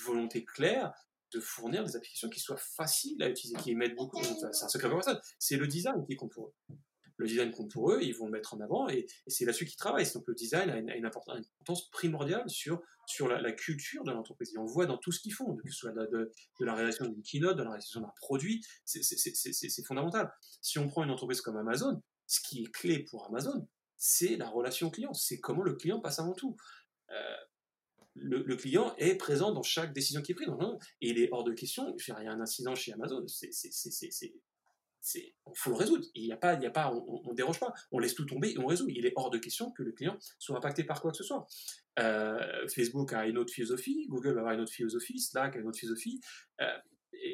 volonté 0.05 0.45
claire 0.45 0.93
de 1.33 1.39
fournir 1.41 1.83
des 1.83 1.95
applications 1.95 2.29
qui 2.29 2.39
soient 2.39 2.57
faciles 2.57 3.21
à 3.21 3.29
utiliser, 3.29 3.57
qui 3.57 3.71
émettent 3.71 3.95
beaucoup. 3.95 4.23
C'est 4.23 4.63
un 4.63 4.69
secret 4.69 4.89
pour 4.89 4.99
personne. 4.99 5.19
C'est 5.39 5.57
le 5.57 5.67
design 5.67 6.05
qui 6.07 6.15
compte 6.15 6.31
pour 6.31 6.47
eux. 6.47 6.75
Le 7.17 7.25
design 7.25 7.51
compte 7.51 7.71
pour 7.71 7.91
eux, 7.91 7.99
ils 8.01 8.15
vont 8.15 8.25
le 8.25 8.31
mettre 8.31 8.53
en 8.53 8.59
avant 8.61 8.87
et, 8.87 9.07
c'est 9.25 9.43
là-dessus 9.43 9.65
qu'ils 9.65 9.75
travaillent. 9.75 10.09
Donc 10.13 10.23
le 10.27 10.35
design 10.35 10.69
a 10.69 10.77
une, 10.77 11.05
importance 11.05 11.89
primordiale 11.89 12.47
sur, 12.47 12.81
sur 13.07 13.27
la, 13.27 13.51
culture 13.51 14.03
de 14.03 14.11
l'entreprise. 14.11 14.53
Et 14.53 14.59
on 14.59 14.65
voit 14.65 14.85
dans 14.85 14.97
tout 14.97 15.11
ce 15.11 15.19
qu'ils 15.19 15.33
font, 15.33 15.55
que 15.55 15.67
ce 15.69 15.75
soit 15.75 15.91
de, 15.91 16.31
de, 16.59 16.65
la 16.65 16.75
réalisation 16.75 17.07
d'une 17.07 17.23
keynote, 17.23 17.57
de 17.57 17.63
la 17.63 17.69
réalisation 17.71 18.01
d'un 18.01 18.13
produit, 18.21 18.63
c'est 18.85 19.85
fondamental. 19.85 20.31
Si 20.61 20.77
on 20.77 20.87
prend 20.87 21.03
une 21.03 21.11
entreprise 21.11 21.41
comme 21.41 21.57
Amazon, 21.57 22.01
ce 22.27 22.39
qui 22.41 22.63
est 22.63 22.71
clé 22.71 22.99
pour 22.99 23.25
Amazon, 23.25 23.67
c'est 23.95 24.37
la 24.37 24.49
relation 24.49 24.89
client, 24.89 25.13
c'est 25.13 25.39
comment 25.39 25.63
le 25.63 25.73
client 25.73 25.99
passe 25.99 26.19
avant 26.19 26.33
tout. 26.33 26.55
Euh, 27.11 27.35
le, 28.19 28.55
client 28.55 28.95
est 28.97 29.15
présent 29.15 29.51
dans 29.51 29.63
chaque 29.63 29.93
décision 29.93 30.21
qui 30.21 30.31
est 30.31 30.35
prise. 30.35 30.49
Et 31.01 31.09
il 31.09 31.19
est 31.19 31.29
hors 31.31 31.43
de 31.43 31.53
question, 31.53 31.95
il 31.95 32.23
y 32.23 32.27
a 32.27 32.31
un 32.31 32.41
incident 32.41 32.75
chez 32.75 32.93
Amazon, 32.93 33.25
c'est, 33.27 33.51
c'est, 33.51 35.33
faut 35.53 35.69
le 35.69 35.75
résoudre. 35.75 36.05
Il 36.15 36.25
y 36.25 36.31
a 36.31 36.37
pas, 36.37 36.55
il 36.55 36.63
y 36.63 36.65
a 36.65 36.71
pas, 36.71 36.91
on, 36.91 37.29
ne 37.29 37.35
déroge 37.35 37.59
pas. 37.59 37.73
On 37.91 37.99
laisse 37.99 38.15
tout 38.15 38.25
tomber 38.25 38.51
et 38.51 38.57
on 38.57 38.65
résout. 38.65 38.89
Il 38.89 39.05
est 39.05 39.13
hors 39.15 39.29
de 39.29 39.37
question 39.37 39.71
que 39.71 39.83
le 39.83 39.91
client 39.91 40.17
soit 40.39 40.57
impacté 40.57 40.83
par 40.83 41.01
quoi 41.01 41.11
que 41.11 41.17
ce 41.17 41.23
soit. 41.23 41.47
Euh, 41.99 42.67
Facebook 42.67 43.13
a 43.13 43.25
une 43.25 43.37
autre 43.37 43.53
philosophie, 43.53 44.05
Google 44.09 44.33
va 44.33 44.41
avoir 44.41 44.53
une 44.53 44.61
autre 44.61 44.73
philosophie, 44.73 45.19
Slack 45.19 45.55
a 45.55 45.59
une 45.59 45.67
autre 45.67 45.79
philosophie, 45.79 46.19
euh, 46.61 46.77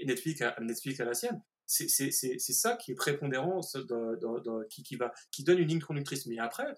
Netflix 0.06 0.42
a, 0.42 0.56
Netflix 0.62 1.00
a 1.00 1.06
la 1.06 1.14
sienne 1.14 1.42
c'est 1.66 2.12
ça 2.12 2.76
qui 2.76 2.92
est 2.92 2.96
prépondérant, 2.96 3.62
qui, 4.70 4.96
va, 4.96 5.12
qui 5.32 5.44
donne 5.44 5.60
une 5.60 5.68
ligne 5.68 5.82
conductrice. 5.82 6.26
Mais 6.26 6.40
après, 6.40 6.76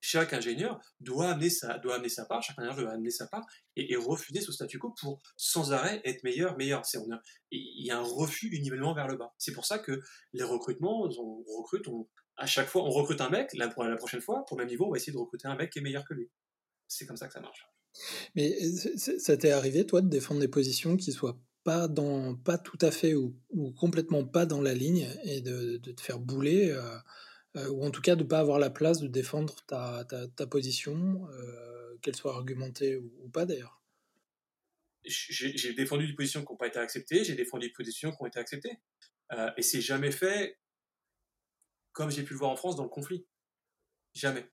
chaque 0.00 0.32
ingénieur 0.32 0.80
doit 1.00 1.30
amener 1.30 1.50
sa, 1.50 1.78
doit 1.78 1.96
amener 1.96 2.08
sa 2.08 2.24
part, 2.24 2.42
chaque 2.42 2.58
ingénieur 2.58 2.76
doit 2.76 2.92
amener 2.92 3.10
sa 3.10 3.26
part 3.26 3.46
et, 3.76 3.94
refuser 3.96 4.40
ce 4.40 4.52
statu 4.52 4.78
quo 4.78 4.94
pour 5.00 5.20
sans 5.36 5.72
arrêt 5.72 6.00
être 6.04 6.22
meilleur, 6.24 6.56
meilleur. 6.56 6.82
il 7.50 7.86
y 7.86 7.90
a 7.90 7.98
un 7.98 8.02
refus 8.02 8.50
du 8.50 8.70
vers 8.70 9.08
le 9.08 9.16
bas. 9.16 9.34
C'est 9.38 9.52
pour 9.52 9.64
ça 9.64 9.78
que 9.78 10.00
les 10.32 10.44
recrutements, 10.44 11.04
on 11.04 11.44
recrute, 11.58 11.86
à 12.36 12.46
chaque 12.46 12.68
fois, 12.68 12.82
on 12.82 12.90
recrute 12.90 13.20
un 13.20 13.30
mec, 13.30 13.52
la, 13.54 13.66
la 13.66 13.96
prochaine 13.96 14.20
fois, 14.20 14.44
pour 14.46 14.56
le 14.56 14.64
même 14.64 14.70
niveau, 14.70 14.86
on 14.86 14.90
va 14.90 14.96
essayer 14.96 15.12
de 15.12 15.18
recruter 15.18 15.48
un 15.48 15.56
mec 15.56 15.70
qui 15.70 15.78
est 15.78 15.82
meilleur 15.82 16.04
que 16.04 16.14
lui. 16.14 16.30
C'est 16.88 17.06
comme 17.06 17.16
ça 17.16 17.26
que 17.26 17.32
ça 17.32 17.40
marche. 17.40 17.66
Mais 18.34 18.54
ça 18.96 19.36
t'est 19.36 19.52
arrivé, 19.52 19.86
toi, 19.86 20.02
de 20.02 20.08
défendre 20.08 20.40
des 20.40 20.48
positions 20.48 20.96
qui 20.96 21.12
soient 21.12 21.38
pas, 21.66 21.88
dans, 21.88 22.36
pas 22.36 22.58
tout 22.58 22.78
à 22.80 22.92
fait 22.92 23.14
ou, 23.14 23.34
complètement 23.76 24.24
pas 24.24 24.46
dans 24.46 24.62
la 24.62 24.72
ligne 24.72 25.08
et 25.24 25.40
de, 25.40 25.78
te 25.78 26.00
faire 26.00 26.20
bouler, 26.20 26.70
euh, 26.70 26.96
euh, 27.56 27.68
ou 27.70 27.84
en 27.84 27.90
tout 27.90 28.00
cas 28.00 28.14
de 28.14 28.22
ne 28.22 28.28
pas 28.28 28.38
avoir 28.38 28.60
la 28.60 28.70
place 28.70 29.00
de 29.00 29.08
défendre 29.08 29.56
ta, 29.66 30.04
ta, 30.04 30.46
position, 30.46 31.28
euh, 31.32 31.96
qu'elle 32.02 32.14
soit 32.14 32.34
argumentée 32.34 32.96
ou, 32.96 33.28
pas 33.30 33.46
d'ailleurs. 33.46 33.82
J'ai 35.04 35.72
défendu 35.74 36.06
des 36.06 36.14
positions 36.14 36.44
qui 36.44 36.52
n'ont 36.52 36.56
pas 36.56 36.68
été 36.68 36.78
acceptées, 36.78 37.24
j'ai 37.24 37.34
défendu 37.34 37.66
des 37.66 37.72
positions 37.72 38.12
qui 38.12 38.16
ont 38.20 38.26
été 38.26 38.38
acceptées. 38.38 38.78
et 39.56 39.62
c'est 39.62 39.80
jamais 39.80 40.12
fait 40.12 40.60
comme 41.92 42.12
j'ai 42.12 42.22
pu 42.22 42.34
le 42.34 42.38
voir 42.38 42.52
en 42.52 42.56
France 42.56 42.76
dans 42.76 42.84
le 42.84 42.88
conflit. 42.88 43.26
Jamais. 44.14 44.48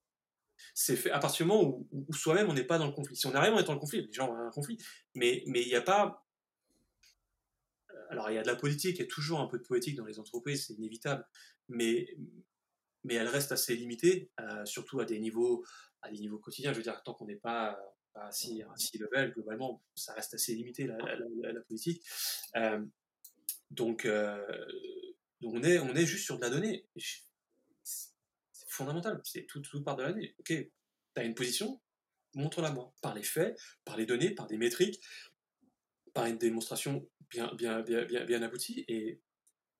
C'est 0.73 0.95
fait 0.95 1.11
à 1.11 1.19
partir 1.19 1.45
du 1.45 1.51
moment 1.51 1.63
où, 1.63 1.87
où 1.91 2.13
soi-même 2.13 2.49
on 2.49 2.53
n'est 2.53 2.63
pas 2.63 2.79
dans 2.79 2.87
le 2.87 2.93
conflit. 2.93 3.15
Si 3.15 3.27
on 3.27 3.35
arrive, 3.35 3.53
on 3.53 3.59
est 3.59 3.63
dans 3.63 3.73
le 3.73 3.79
conflit, 3.79 4.01
les 4.01 4.13
gens 4.13 4.31
ont 4.31 4.47
un 4.47 4.49
conflit. 4.49 4.77
Mais 5.13 5.43
il 5.45 5.51
n'y 5.51 5.75
a 5.75 5.81
pas 5.81 6.22
alors 8.13 8.29
il 8.29 8.35
y 8.35 8.37
a 8.37 8.43
de 8.43 8.47
la 8.47 8.55
politique, 8.55 8.97
il 8.97 9.01
y 9.01 9.05
a 9.05 9.07
toujours 9.07 9.39
un 9.39 9.47
peu 9.47 9.57
de 9.57 9.63
politique 9.63 9.95
dans 9.95 10.05
les 10.05 10.19
entreprises, 10.19 10.67
c'est 10.67 10.73
inévitable, 10.73 11.25
mais, 11.67 12.15
mais 13.03 13.15
elle 13.15 13.27
reste 13.27 13.51
assez 13.51 13.75
limitée, 13.75 14.29
euh, 14.39 14.63
surtout 14.65 14.99
à 14.99 15.05
des 15.05 15.19
niveaux, 15.19 15.65
à 16.03 16.11
des 16.11 16.19
niveaux 16.19 16.37
quotidiens. 16.37 16.73
Je 16.73 16.77
veux 16.77 16.83
dire, 16.83 17.01
tant 17.03 17.15
qu'on 17.15 17.25
n'est 17.25 17.37
pas, 17.37 17.79
pas 18.13 18.31
si, 18.31 18.61
à 18.61 18.67
level, 18.99 19.33
globalement, 19.33 19.83
ça 19.95 20.13
reste 20.13 20.35
assez 20.35 20.53
limité 20.53 20.85
la, 20.85 20.97
politique. 21.67 22.05
Euh, 22.55 22.85
donc, 23.71 24.05
euh, 24.05 24.45
Donc 25.41 25.55
on 25.55 25.63
est, 25.63 25.79
on 25.79 25.95
est 25.95 26.05
juste 26.05 26.25
sur 26.25 26.37
de 26.37 26.43
la 26.43 26.51
donnée. 26.51 26.85
C'est 27.81 28.69
fondamental. 28.69 29.19
C'est 29.23 29.47
tout, 29.47 29.59
tout 29.61 29.83
part 29.83 29.95
de 29.95 30.03
la 30.03 30.11
donnée. 30.11 30.35
Ok, 30.37 30.53
as 31.15 31.23
une 31.23 31.33
position, 31.33 31.81
montre-la 32.35 32.71
moi. 32.71 32.93
Par 33.01 33.15
les 33.15 33.23
faits, 33.23 33.59
par 33.85 33.97
les 33.97 34.05
données, 34.05 34.29
par 34.29 34.45
des 34.45 34.57
métriques, 34.57 35.03
par 36.13 36.27
une 36.27 36.37
démonstration 36.37 37.09
bien, 37.33 38.43
aboutie, 38.43 38.85
et 38.87 39.21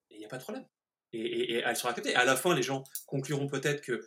il 0.10 0.18
n'y 0.18 0.26
a 0.26 0.30
pas 0.30 0.38
de 0.38 0.43
problème. 0.43 0.66
Et, 1.12 1.20
et, 1.20 1.54
et, 1.54 1.64
elle 1.66 1.76
sera 1.76 1.89
acceptée. 1.89 2.16
À 2.16 2.26
la 2.26 2.36
fin, 2.36 2.56
les 2.56 2.64
gens 2.64 2.84
concluront 3.06 3.47
peut-être 3.47 3.82
que 3.82 4.06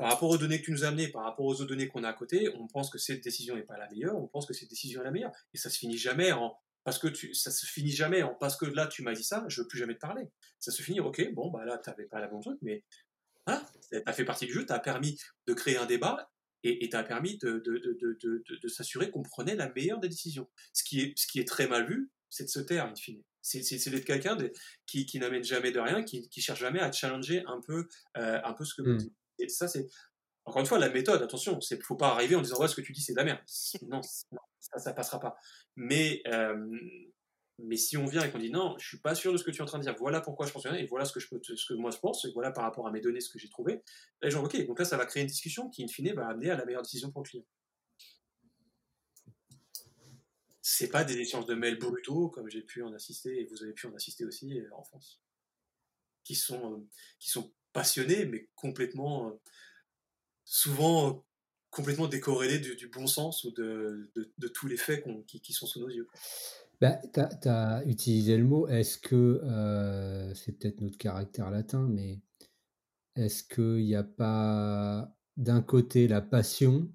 par 0.00 0.08
rapport 0.08 0.30
aux 0.30 0.38
données 0.38 0.60
que 0.60 0.64
tu 0.64 0.72
nous 0.72 0.84
as 0.84 0.88
amenées, 0.88 1.08
par 1.08 1.24
rapport 1.24 1.44
aux 1.44 1.52
autres 1.60 1.66
données 1.66 1.86
qu'on 1.86 2.04
a 2.04 2.08
à 2.08 2.12
côté, 2.14 2.48
on 2.56 2.66
pense 2.66 2.88
que 2.88 2.96
cette 2.96 3.22
décision 3.22 3.54
n'est 3.54 3.62
pas 3.62 3.76
la 3.76 3.86
meilleure, 3.90 4.16
on 4.16 4.26
pense 4.26 4.46
que 4.46 4.54
cette 4.54 4.70
décision 4.70 5.02
est 5.02 5.04
la 5.04 5.10
meilleure. 5.10 5.32
Et 5.52 5.58
ça 5.58 5.68
se 5.68 5.76
finit 5.76 5.98
jamais 5.98 6.32
parce 6.84 6.98
que 6.98 7.08
ça 7.34 7.50
se 7.50 7.66
finit 7.66 7.92
jamais 7.92 8.22
en 8.22 8.34
parce 8.34 8.56
que 8.56 8.64
là 8.64 8.86
tu 8.86 9.02
m'as 9.02 9.12
dit 9.12 9.22
ça, 9.22 9.44
je 9.48 9.60
veux 9.60 9.68
plus 9.68 9.78
jamais 9.78 9.94
te 9.94 10.00
parler. 10.00 10.30
Ça 10.58 10.72
se 10.72 10.82
finit, 10.82 11.00
ok, 11.00 11.34
bon 11.34 11.50
bah 11.50 11.66
là 11.66 11.76
tu 11.76 11.90
n'avais 11.90 12.06
pas 12.06 12.18
la 12.18 12.28
bonne 12.28 12.40
truc, 12.40 12.58
mais 12.62 12.82
voilà, 13.46 13.62
tu 13.90 14.02
as 14.04 14.12
fait 14.14 14.24
partie 14.24 14.46
du 14.46 14.54
jeu, 14.54 14.64
tu 14.64 14.72
as 14.72 14.78
permis 14.78 15.18
de 15.46 15.52
créer 15.52 15.76
un 15.76 15.84
débat 15.84 16.30
et 16.62 16.88
tu 16.88 16.96
as 16.96 17.04
permis 17.04 17.36
de, 17.36 17.62
s'assurer 18.68 19.10
qu'on 19.10 19.22
prenait 19.22 19.54
la 19.54 19.70
meilleure 19.70 20.00
des 20.00 20.08
décisions. 20.08 20.48
Ce 20.72 20.82
qui 20.82 21.14
est 21.38 21.46
très 21.48 21.66
mal 21.66 21.86
vu, 21.86 22.10
c'est 22.30 22.44
de 22.44 22.48
se 22.48 22.60
taire, 22.60 22.86
in 22.86 22.94
fine. 22.94 23.22
C'est 23.42 23.90
d'être 23.90 24.04
quelqu'un 24.04 24.36
qui, 24.86 25.06
qui 25.06 25.18
n'amène 25.18 25.42
jamais 25.42 25.72
de 25.72 25.80
rien, 25.80 26.02
qui, 26.02 26.28
qui 26.28 26.40
cherche 26.40 26.60
jamais 26.60 26.80
à 26.80 26.92
challenger 26.92 27.42
un 27.46 27.60
peu, 27.60 27.88
euh, 28.16 28.40
un 28.44 28.52
peu 28.52 28.64
ce 28.64 28.74
que 28.74 28.82
vous 28.82 28.92
mmh. 28.92 28.98
dites. 28.98 29.14
Et 29.38 29.48
ça, 29.48 29.66
c'est 29.66 29.88
encore 30.44 30.60
une 30.60 30.66
fois 30.66 30.78
la 30.78 30.90
méthode. 30.90 31.22
Attention, 31.22 31.60
c'est 31.60 31.82
faut 31.82 31.96
pas 31.96 32.08
arriver 32.08 32.36
en 32.36 32.42
disant 32.42 32.58
ouais 32.60 32.68
ce 32.68 32.76
que 32.76 32.80
tu 32.80 32.92
dis 32.92 33.00
c'est 33.00 33.12
de 33.12 33.18
la 33.18 33.24
merde. 33.24 33.40
Non, 33.88 34.02
ça, 34.02 34.78
ça 34.78 34.92
passera 34.92 35.20
pas. 35.20 35.36
Mais 35.76 36.22
euh, 36.28 36.66
mais 37.58 37.76
si 37.76 37.96
on 37.96 38.06
vient 38.06 38.22
et 38.22 38.30
qu'on 38.30 38.38
dit 38.38 38.50
non, 38.50 38.76
je 38.78 38.86
suis 38.86 39.00
pas 39.00 39.14
sûr 39.14 39.32
de 39.32 39.36
ce 39.36 39.44
que 39.44 39.50
tu 39.50 39.58
es 39.58 39.62
en 39.62 39.66
train 39.66 39.78
de 39.78 39.82
dire. 39.82 39.94
Voilà 39.98 40.20
pourquoi 40.20 40.46
je 40.46 40.52
pense 40.52 40.66
rien 40.66 40.74
et 40.74 40.86
voilà 40.86 41.04
ce 41.04 41.12
que 41.12 41.20
je 41.20 41.28
peux, 41.28 41.40
ce 41.42 41.66
que 41.66 41.74
moi 41.74 41.90
je 41.90 41.98
pense 41.98 42.24
et 42.24 42.32
voilà 42.32 42.50
par 42.50 42.64
rapport 42.64 42.86
à 42.86 42.90
mes 42.90 43.00
données 43.00 43.20
ce 43.20 43.30
que 43.30 43.38
j'ai 43.38 43.48
trouvé. 43.48 43.82
Là, 44.22 44.30
gens 44.30 44.44
ok. 44.44 44.66
Donc 44.66 44.78
là, 44.78 44.84
ça 44.84 44.96
va 44.96 45.06
créer 45.06 45.22
une 45.22 45.28
discussion 45.28 45.68
qui 45.70 45.84
in 45.84 45.88
fine 45.88 46.12
va 46.14 46.28
amener 46.28 46.50
à 46.50 46.56
la 46.56 46.64
meilleure 46.64 46.82
décision 46.82 47.10
pour 47.10 47.22
le 47.22 47.28
client. 47.28 47.44
C'est 50.72 50.88
pas 50.88 51.02
des 51.02 51.18
échanges 51.18 51.46
de 51.46 51.54
mails 51.54 51.80
brutaux 51.80 52.28
comme 52.28 52.48
j'ai 52.48 52.62
pu 52.62 52.84
en 52.84 52.92
assister 52.92 53.40
et 53.40 53.44
vous 53.44 53.64
avez 53.64 53.72
pu 53.72 53.88
en 53.88 53.94
assister 53.96 54.24
aussi 54.24 54.60
euh, 54.60 54.68
en 54.72 54.84
France, 54.84 55.20
qui 56.22 56.36
sont 56.36 56.74
euh, 56.74 56.86
qui 57.18 57.28
sont 57.28 57.52
passionnés 57.72 58.24
mais 58.24 58.48
complètement 58.54 59.36
souvent 60.44 61.10
euh, 61.10 61.12
complètement 61.70 62.06
décorrélé 62.06 62.60
du, 62.60 62.86
bon 62.86 63.08
sens 63.08 63.42
ou 63.42 63.50
de, 63.50 64.12
tous 64.54 64.68
les 64.68 64.76
faits 64.76 65.04
qui, 65.26 65.52
sont 65.52 65.66
sous 65.66 65.80
nos 65.80 65.88
yeux. 65.88 66.06
Bah, 66.80 67.00
tu 67.12 67.48
as, 67.48 67.82
utilisé 67.86 68.36
le 68.36 68.44
mot, 68.44 68.66
est-ce 68.66 68.98
que, 68.98 69.40
c'est 70.34 70.52
peut-être 70.52 70.80
notre 70.80 70.98
caractère 70.98 71.50
latin, 71.50 71.86
mais 71.88 72.20
est-ce 73.14 73.44
qu'il 73.44 73.84
n'y 73.84 73.94
a 73.94 74.02
pas 74.02 75.14
d'un 75.36 75.62
côté 75.62 76.08
la 76.08 76.20
passion 76.20 76.90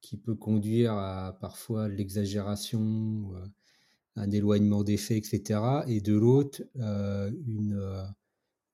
qui 0.00 0.16
peut 0.16 0.34
conduire 0.34 0.92
à 0.92 1.36
parfois 1.40 1.88
l'exagération, 1.88 3.34
euh, 3.34 3.46
un 4.16 4.30
éloignement 4.30 4.82
des 4.82 4.96
faits, 4.96 5.18
etc., 5.18 5.60
et 5.86 6.00
de 6.00 6.14
l'autre, 6.14 6.62
une, 6.74 8.12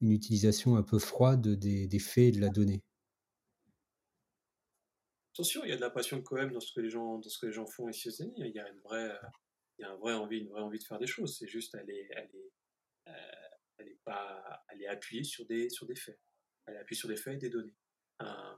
une 0.01 0.11
utilisation 0.11 0.77
un 0.77 0.83
peu 0.83 0.99
froide 0.99 1.47
des, 1.47 1.87
des 1.87 1.99
faits 1.99 2.25
et 2.25 2.33
de 2.33 2.41
la 2.41 2.49
donnée 2.49 2.83
attention, 5.37 5.65
il 5.65 5.71
y 5.71 5.73
a 5.73 5.77
de 5.77 5.83
la 5.83 5.91
passion 5.91 6.23
quand 6.23 6.37
même 6.37 6.51
dans 6.51 6.61
ce 6.61 6.73
que 6.73 6.81
les 6.81 6.89
gens, 6.89 7.19
dans 7.19 7.31
les 7.43 7.53
gens 7.53 7.67
font 7.67 7.91
ici 7.91 8.09
aux 8.09 8.13
États-Unis. 8.13 8.35
Il 8.39 8.55
y 8.55 8.59
a 8.59 8.69
une 8.71 8.81
vraie, 8.81 9.13
il 9.79 9.83
y 9.83 9.85
a 9.85 9.91
une 9.91 9.99
vraie 9.99 10.15
envie, 10.15 10.39
une 10.39 10.49
vraie 10.49 10.63
envie 10.63 10.79
de 10.79 10.85
faire 10.85 10.99
des 10.99 11.07
choses. 11.07 11.37
C'est 11.39 11.47
juste, 11.47 11.75
elle 11.75 11.91
est, 11.91 12.09
euh, 13.09 13.13
pas, 14.05 14.65
elle 14.71 14.83
est 14.83 14.87
appuyée 14.87 15.25
sur 15.25 15.45
des, 15.47 15.69
sur 15.69 15.87
des 15.87 15.95
faits. 15.95 16.19
Elle 16.65 16.77
est 16.77 16.95
sur 16.95 17.09
des 17.09 17.17
faits 17.17 17.35
et 17.35 17.39
des 17.39 17.51
données. 17.51 17.75
Euh, 18.23 18.55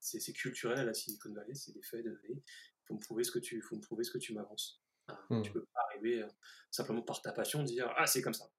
c'est 0.00 0.32
culturel 0.32 0.78
à 0.78 0.84
la 0.84 0.94
Silicon 0.94 1.32
Valley, 1.32 1.54
c'est 1.54 1.72
des 1.72 1.82
faits 1.82 2.00
et 2.00 2.02
des 2.02 2.10
données. 2.10 2.42
Il 2.42 2.86
faut 2.86 2.94
me 2.94 3.00
prouver 3.00 3.24
ce 3.24 3.30
que 3.30 3.38
tu, 3.38 3.60
faut 3.62 3.76
me 3.76 3.80
prouver 3.80 4.04
ce 4.04 4.10
que 4.10 4.18
tu 4.18 4.34
m'avances. 4.34 4.82
Euh, 5.10 5.14
mmh. 5.30 5.42
Tu 5.42 5.52
peux 5.52 5.64
pas 5.64 5.80
arriver 5.90 6.24
simplement 6.70 7.02
par 7.02 7.20
ta 7.22 7.32
passion 7.32 7.62
dire 7.62 7.92
ah 7.96 8.06
c'est 8.06 8.22
comme 8.22 8.34
ça. 8.34 8.50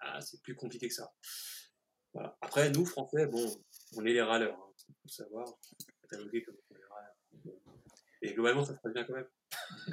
Ah 0.00 0.20
c'est 0.20 0.40
plus 0.42 0.54
compliqué 0.54 0.88
que 0.88 0.94
ça. 0.94 1.12
Voilà. 2.14 2.36
Après 2.40 2.70
nous 2.70 2.84
Français, 2.84 3.26
bon, 3.26 3.64
on 3.96 4.04
est 4.04 4.12
les 4.12 4.22
râleurs, 4.22 4.58
hein, 4.58 4.72
faut 5.02 5.08
savoir. 5.08 5.58
Et 8.22 8.32
globalement, 8.32 8.64
ça 8.64 8.74
se 8.74 8.80
passe 8.80 8.92
bien 8.92 9.04
quand 9.04 9.14
même. 9.14 9.28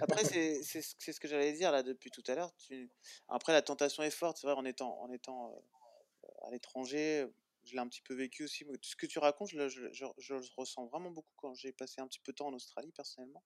Après, 0.01 0.23
c'est 0.23 0.63
ce 0.63 1.19
que 1.19 1.27
j'allais 1.27 1.53
dire 1.53 1.71
là 1.71 1.83
depuis 1.83 2.09
tout 2.09 2.23
à 2.27 2.35
l'heure. 2.35 2.53
Tu... 2.57 2.89
Après, 3.27 3.53
la 3.53 3.61
tentation 3.61 4.03
est 4.03 4.11
forte. 4.11 4.37
C'est 4.37 4.47
vrai, 4.47 4.55
en 4.55 4.65
étant, 4.65 4.99
en 5.01 5.11
étant 5.11 5.51
euh, 5.51 6.47
à 6.47 6.51
l'étranger, 6.51 7.27
je 7.65 7.73
l'ai 7.73 7.79
un 7.79 7.87
petit 7.87 8.01
peu 8.01 8.13
vécu 8.13 8.43
aussi. 8.43 8.65
Ce 8.81 8.95
que 8.95 9.05
tu 9.05 9.19
racontes, 9.19 9.49
je, 9.49 9.57
le 9.57 10.55
ressens 10.57 10.85
vraiment 10.87 11.11
beaucoup 11.11 11.33
quand 11.37 11.53
j'ai 11.53 11.71
passé 11.71 12.01
un 12.01 12.07
petit 12.07 12.19
peu 12.19 12.31
de 12.31 12.37
temps 12.37 12.47
en 12.47 12.53
Australie, 12.53 12.91
personnellement. 12.91 13.43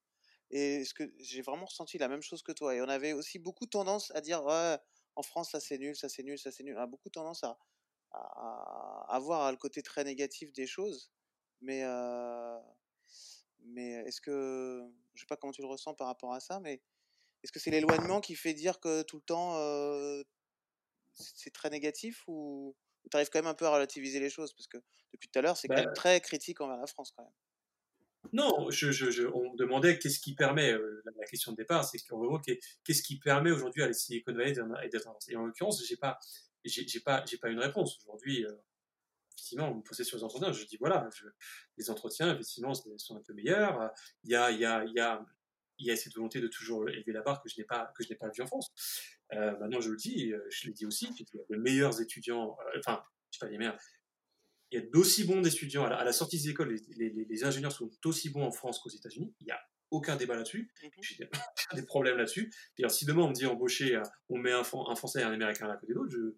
Et 0.51 0.84
ce 0.86 0.93
que 0.93 1.13
j'ai 1.17 1.41
vraiment 1.41 1.65
ressenti 1.65 1.97
la 1.97 2.07
même 2.07 2.22
chose 2.22 2.43
que 2.43 2.51
toi. 2.51 2.76
Et 2.76 2.82
on 2.82 2.89
avait 2.89 3.13
aussi 3.13 3.39
beaucoup 3.39 3.65
tendance 3.65 4.11
à 4.11 4.22
dire 4.22 4.43
ouais, 4.43 4.78
en 5.15 5.24
France, 5.24 5.51
ça 5.51 5.59
c'est 5.59 5.78
nul, 5.78 5.95
ça 5.95 6.09
c'est 6.09 6.24
nul, 6.24 6.38
ça 6.38 6.51
c'est 6.51 6.63
nul. 6.63 6.76
On 6.78 6.82
a 6.82 6.88
beaucoup 6.88 7.09
tendance 7.09 7.43
à, 7.43 7.57
à, 8.11 9.05
à, 9.09 9.20
voir 9.20 9.51
le 9.51 9.57
côté 9.57 9.82
très 9.84 10.03
négatif 10.03 10.51
des 10.53 10.67
choses. 10.67 11.11
Mais. 11.61 11.84
Euh 11.84 12.59
mais 13.63 13.91
est-ce 14.05 14.22
que, 14.22 14.89
je 15.13 15.22
sais 15.22 15.28
pas 15.28 15.36
comment 15.36 15.53
tu 15.53 15.61
le 15.61 15.67
ressens 15.67 15.93
par 15.93 16.07
rapport 16.07 16.34
à 16.34 16.39
ça, 16.39 16.59
mais 16.59 16.82
est-ce 17.43 17.51
que 17.51 17.59
c'est 17.59 17.72
l'éloignement 17.72 18.22
qui 18.22 18.36
fait 18.36 18.53
dire 18.53 18.80
que 18.80 19.01
tout 19.03 19.17
le 19.17 19.24
temps 19.24 19.55
c'est 21.13 21.51
très 21.51 21.70
négatif 21.70 22.24
ou 22.28 22.76
tu 23.10 23.18
arrives 23.18 23.30
quand 23.30 23.39
même 23.39 23.47
un 23.47 23.54
peu 23.54 23.66
à 23.66 23.72
relativiser 23.72 24.20
les 24.20 24.30
choses 24.30 24.54
Parce 24.54 24.68
que 24.68 24.78
depuis 25.14 25.30
tout 25.30 25.39
à 25.39 25.41
l'heure, 25.41 25.58
c'est 25.58 25.68
quand 25.68 25.76
même 25.76 25.86
bah 25.86 25.93
très 25.93 26.22
critique 26.22 26.62
envers 26.62 26.78
la 26.78 26.88
France 26.88 27.12
quand 27.16 27.24
même. 27.24 27.34
Non, 28.34 28.70
je, 28.70 28.91
je, 28.91 29.24
on 29.28 29.54
me 29.54 29.58
demandait 29.58 29.97
qu'est-ce 29.97 30.20
qui 30.20 30.36
permet, 30.36 30.74
la 30.74 31.26
question 31.26 31.54
de 31.54 31.58
départ, 31.58 31.86
c'est 31.86 32.00
qu'en 32.00 32.39
qu'est-ce 32.39 33.02
qui 33.02 33.18
permet 33.18 33.52
aujourd'hui 33.52 33.82
à 33.82 33.88
la 33.88 33.93
Silicon 33.93 34.34
Valley 34.34 34.54
d'être. 34.91 35.10
Et 35.30 35.36
en 35.36 35.45
l'occurrence, 35.45 35.84
j'ai 35.86 35.95
pas, 35.95 36.20
j'ai 36.66 37.00
pas, 37.00 37.24
j'ai 37.26 37.38
pas 37.38 37.50
une 37.50 37.60
réponse. 37.60 37.97
Aujourd'hui, 38.04 38.45
effectivement, 39.36 39.72
vous 39.72 39.78
me 39.78 39.84
posez 39.84 40.04
sur 40.04 40.18
les 40.18 40.24
entretiens, 40.24 40.52
je 40.52 40.66
dis 40.66 40.78
voilà, 40.78 41.10
les 41.78 41.89
entretiens, 41.89 42.34
effectivement, 42.34 42.74
sont 42.74 43.16
un 43.16 43.22
peu 43.22 43.34
meilleurs. 43.34 43.89
Il 44.24 44.32
y 44.32 44.36
a, 44.36 44.52
il 44.52 44.60
y 44.60 44.66
a, 44.66 44.84
il 44.84 44.93
y 44.93 45.00
a, 45.00 45.26
il 45.80 45.88
y 45.88 45.91
a 45.91 45.95
cette 45.95 46.13
volonté 46.13 46.41
de 46.41 46.47
toujours 46.47 46.88
élever 46.89 47.11
la 47.11 47.21
barre 47.21 47.41
que 47.41 47.49
je 47.49 47.55
n'ai 47.57 47.65
pas, 47.65 47.91
que 47.97 48.03
je 48.03 48.09
n'ai 48.09 48.15
pas 48.15 48.30
vu 48.30 48.41
en 48.41 48.47
France. 48.47 48.71
Euh, 49.34 49.57
maintenant, 49.57 49.82
je 49.82 49.89
le 49.89 49.97
dis, 49.97 50.32
euh, 50.32 50.45
je 50.49 50.67
l'ai 50.67 50.73
dit 50.73 50.86
aussi, 50.86 51.07
il 51.17 51.25
y 51.34 51.39
a 51.39 51.43
de 51.49 51.55
meilleurs 51.55 52.01
étudiants, 52.01 52.57
euh, 52.59 52.80
enfin, 52.80 53.03
je 53.32 53.38
sais 53.38 53.45
pas 53.45 53.51
les 53.51 53.57
meilleurs, 53.57 53.77
il 54.71 54.80
y 54.80 54.84
a 54.84 54.86
d'aussi 54.86 55.23
bons 55.23 55.45
étudiants 55.45 55.86
à 55.86 56.03
la, 56.03 56.11
sortie 56.11 56.38
des 56.38 56.49
écoles, 56.49 56.75
les, 56.95 57.09
les, 57.09 57.43
ingénieurs 57.43 57.71
sont 57.71 57.89
aussi 58.05 58.30
bons 58.30 58.43
en 58.43 58.51
France 58.51 58.80
qu'aux 58.80 58.89
États-Unis. 58.89 59.34
Il 59.39 59.45
n'y 59.45 59.51
a 59.51 59.59
aucun 59.89 60.15
débat 60.15 60.36
là-dessus. 60.36 60.71
Mmh 60.84 60.88
J'ai 61.01 61.27
des 61.73 61.86
problèmes 61.86 62.17
là-dessus. 62.17 62.53
D'ailleurs, 62.77 62.91
si 62.91 63.05
demain 63.05 63.23
on 63.23 63.30
me 63.30 63.34
dit 63.34 63.47
embaucher, 63.47 63.99
on 64.27 64.38
met 64.38 64.51
un, 64.51 64.61
un 64.61 64.95
Français 64.95 65.21
et 65.21 65.23
un 65.23 65.32
Américain 65.32 65.67
à 65.67 65.75
côté 65.75 65.93
de 65.93 65.97
l'autre, 65.97 66.11
je, 66.11 66.30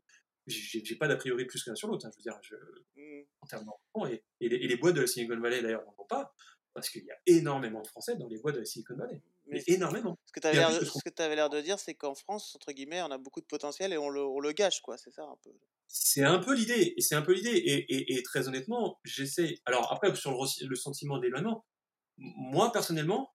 j'ai 0.48 0.96
pas 0.96 1.10
d'a 1.10 1.18
priori 1.18 1.46
plus 1.46 1.62
qu'un 1.64 1.76
sur 1.76 1.90
l'autre. 1.90 2.06
Hein, 2.06 2.12
je 2.14 2.18
veux 2.20 2.24
dire, 2.24 2.40
je, 2.42 2.56
mmh. 2.96 3.26
en 3.42 3.48
termes 3.48 3.66
d'enfants, 3.66 4.08
et, 4.08 4.24
et, 4.40 4.50
les, 4.50 4.78
boîtes 4.78 4.96
de 4.96 5.02
la 5.02 5.08
Silicon 5.08 5.40
Valley 5.40 5.62
d'ailleurs 5.62 5.84
n'en 5.84 5.96
ont 5.98 6.08
pas, 6.08 6.34
parce 6.74 6.90
qu'il 6.90 7.04
y 7.04 7.12
a 7.12 7.18
énormément 7.26 7.82
de 7.82 7.88
Français 7.88 8.16
dans 8.16 8.28
les 8.28 8.40
boîtes 8.40 8.56
de 8.56 8.60
la 8.60 8.66
Silicon 8.66 8.96
Valley. 8.96 9.22
Mais 9.48 9.64
énormément. 9.68 10.18
Ce 10.26 10.32
que 10.32 10.40
tu 10.40 10.48
avais 10.48 11.36
l'air 11.36 11.50
de, 11.50 11.62
dire, 11.62 11.80
c'est 11.80 11.94
qu'en 11.94 12.16
France, 12.16 12.56
entre 12.56 12.72
guillemets, 12.72 13.02
on 13.02 13.12
a 13.12 13.18
beaucoup 13.18 13.42
de 13.42 13.46
potentiel 13.46 13.92
et 13.92 13.98
on 13.98 14.10
le, 14.10 14.22
on 14.22 14.40
le 14.40 14.52
gâche, 14.54 14.82
quoi. 14.82 14.98
C'est 14.98 15.12
ça 15.12 15.24
un 15.24 15.38
peu. 15.44 15.52
C'est 15.88 16.24
un 16.24 16.40
peu 16.40 16.56
l'idée, 16.56 16.94
et 16.96 17.02
c'est 17.02 17.16
un 17.16 17.22
peu 17.22 17.34
l'idée, 17.34 17.50
et, 17.50 18.16
et, 18.16 18.24
très 18.24 18.48
honnêtement, 18.48 19.00
j'essaie. 19.04 19.60
Alors 19.66 19.92
après, 19.92 20.16
sur 20.16 20.32
le, 20.32 20.68
le 20.68 20.76
sentiment 20.76 21.18
d'éloignement, 21.18 21.66
moi 22.18 22.72
personnellement, 22.72 23.34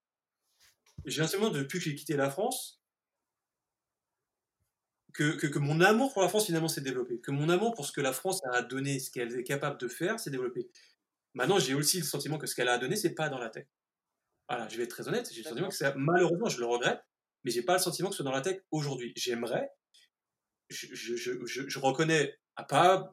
j'ai 1.04 1.20
un 1.20 1.26
sentiment 1.26 1.50
depuis 1.50 1.78
que 1.78 1.84
j'ai 1.84 1.94
quitté 1.94 2.16
la 2.16 2.30
France, 2.30 2.80
que, 5.12 5.46
que, 5.46 5.58
mon 5.58 5.80
amour 5.80 6.12
pour 6.12 6.22
la 6.22 6.28
France 6.28 6.46
finalement 6.46 6.68
s'est 6.68 6.82
développé, 6.82 7.20
que 7.20 7.30
mon 7.30 7.48
amour 7.48 7.74
pour 7.74 7.86
ce 7.86 7.92
que 7.92 8.00
la 8.00 8.12
France 8.12 8.40
a 8.52 8.62
donné, 8.62 8.98
ce 8.98 9.10
qu'elle 9.10 9.34
est 9.34 9.44
capable 9.44 9.78
de 9.78 9.88
faire, 9.88 10.20
s'est 10.20 10.30
développé. 10.30 10.68
Maintenant, 11.36 11.58
j'ai 11.58 11.74
aussi 11.74 11.98
le 11.98 12.04
sentiment 12.04 12.38
que 12.38 12.46
ce 12.46 12.54
qu'elle 12.54 12.68
a 12.68 12.78
donné, 12.78 12.96
c'est 12.96 13.14
pas 13.14 13.28
dans 13.28 13.38
la 13.38 13.50
tech. 13.50 13.66
Voilà, 14.48 14.68
je 14.68 14.76
vais 14.78 14.84
être 14.84 14.90
très 14.90 15.06
honnête, 15.06 15.28
j'ai 15.30 15.42
le 15.42 15.48
sentiment 15.48 15.68
que 15.68 15.74
c'est 15.74 15.94
malheureusement, 15.94 16.48
je 16.48 16.58
le 16.58 16.66
regrette, 16.66 17.00
mais 17.44 17.50
j'ai 17.50 17.62
pas 17.62 17.74
le 17.74 17.78
sentiment 17.78 18.08
que 18.08 18.14
ce 18.14 18.22
soit 18.22 18.30
dans 18.30 18.36
la 18.36 18.40
tech 18.40 18.62
aujourd'hui. 18.70 19.12
J'aimerais, 19.16 19.68
je, 20.70 20.86
je, 20.94 21.14
je, 21.14 21.32
je, 21.44 21.78
reconnais 21.78 22.34
à 22.56 22.64
pas, 22.64 23.12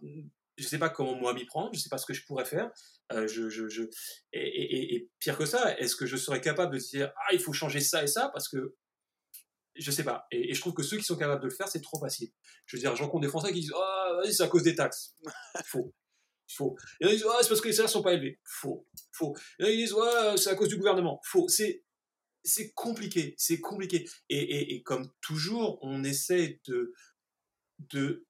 je 0.57 0.63
sais 0.63 0.77
pas 0.77 0.89
comment 0.89 1.15
moi 1.15 1.33
m'y 1.33 1.45
prendre, 1.45 1.73
je 1.73 1.79
sais 1.79 1.89
pas 1.89 1.97
ce 1.97 2.05
que 2.05 2.13
je 2.13 2.25
pourrais 2.25 2.45
faire. 2.45 2.71
Euh, 3.11 3.27
je, 3.27 3.49
je, 3.49 3.67
je, 3.67 3.83
et, 4.31 4.39
et, 4.39 4.95
et, 4.95 5.09
pire 5.19 5.37
que 5.37 5.45
ça, 5.45 5.77
est-ce 5.79 5.97
que 5.97 6.05
je 6.05 6.15
serais 6.15 6.39
capable 6.39 6.73
de 6.73 6.79
dire 6.79 7.11
ah 7.27 7.33
il 7.33 7.39
faut 7.39 7.51
changer 7.51 7.81
ça 7.81 8.03
et 8.03 8.07
ça 8.07 8.29
parce 8.33 8.47
que 8.47 8.77
je 9.75 9.91
sais 9.91 10.03
pas. 10.03 10.27
Et, 10.31 10.53
je 10.53 10.61
trouve 10.61 10.73
que 10.73 10.83
ceux 10.83 10.97
qui 10.97 11.03
sont 11.03 11.17
capables 11.17 11.41
de 11.41 11.47
le 11.47 11.53
faire, 11.53 11.67
c'est 11.67 11.81
trop 11.81 11.99
facile. 11.99 12.29
Je 12.67 12.77
veux 12.77 12.81
dire, 12.81 12.95
j'en 12.95 13.09
compte 13.09 13.23
des 13.23 13.27
Français 13.27 13.51
qui 13.51 13.59
disent 13.61 13.73
Ah, 13.75 14.21
c'est 14.31 14.43
à 14.43 14.47
cause 14.47 14.63
des 14.63 14.75
taxes. 14.75 15.17
Faux. 15.65 15.93
Faux. 16.55 16.75
Et 17.01 17.07
ils 17.07 17.11
disent 17.11 17.25
Ah, 17.29 17.37
c'est 17.41 17.49
parce 17.49 17.61
que 17.61 17.67
les 17.67 17.73
salaires 17.73 17.89
sont 17.89 18.03
pas 18.03 18.13
élevés. 18.13 18.39
Faux. 18.43 18.87
Faux. 19.11 19.35
Et 19.59 19.73
ils 19.73 19.77
disent 19.77 19.95
Ah, 20.01 20.35
c'est 20.37 20.49
à 20.49 20.55
cause 20.55 20.69
du 20.69 20.77
gouvernement. 20.77 21.19
Faux. 21.23 21.47
C'est, 21.47 21.83
c'est 22.43 22.71
compliqué. 22.73 23.35
C'est 23.37 23.59
compliqué. 23.59 24.07
Et, 24.29 24.37
et, 24.37 24.75
et, 24.75 24.83
comme 24.83 25.09
toujours, 25.21 25.79
on 25.81 26.03
essaie 26.03 26.59
de, 26.67 26.93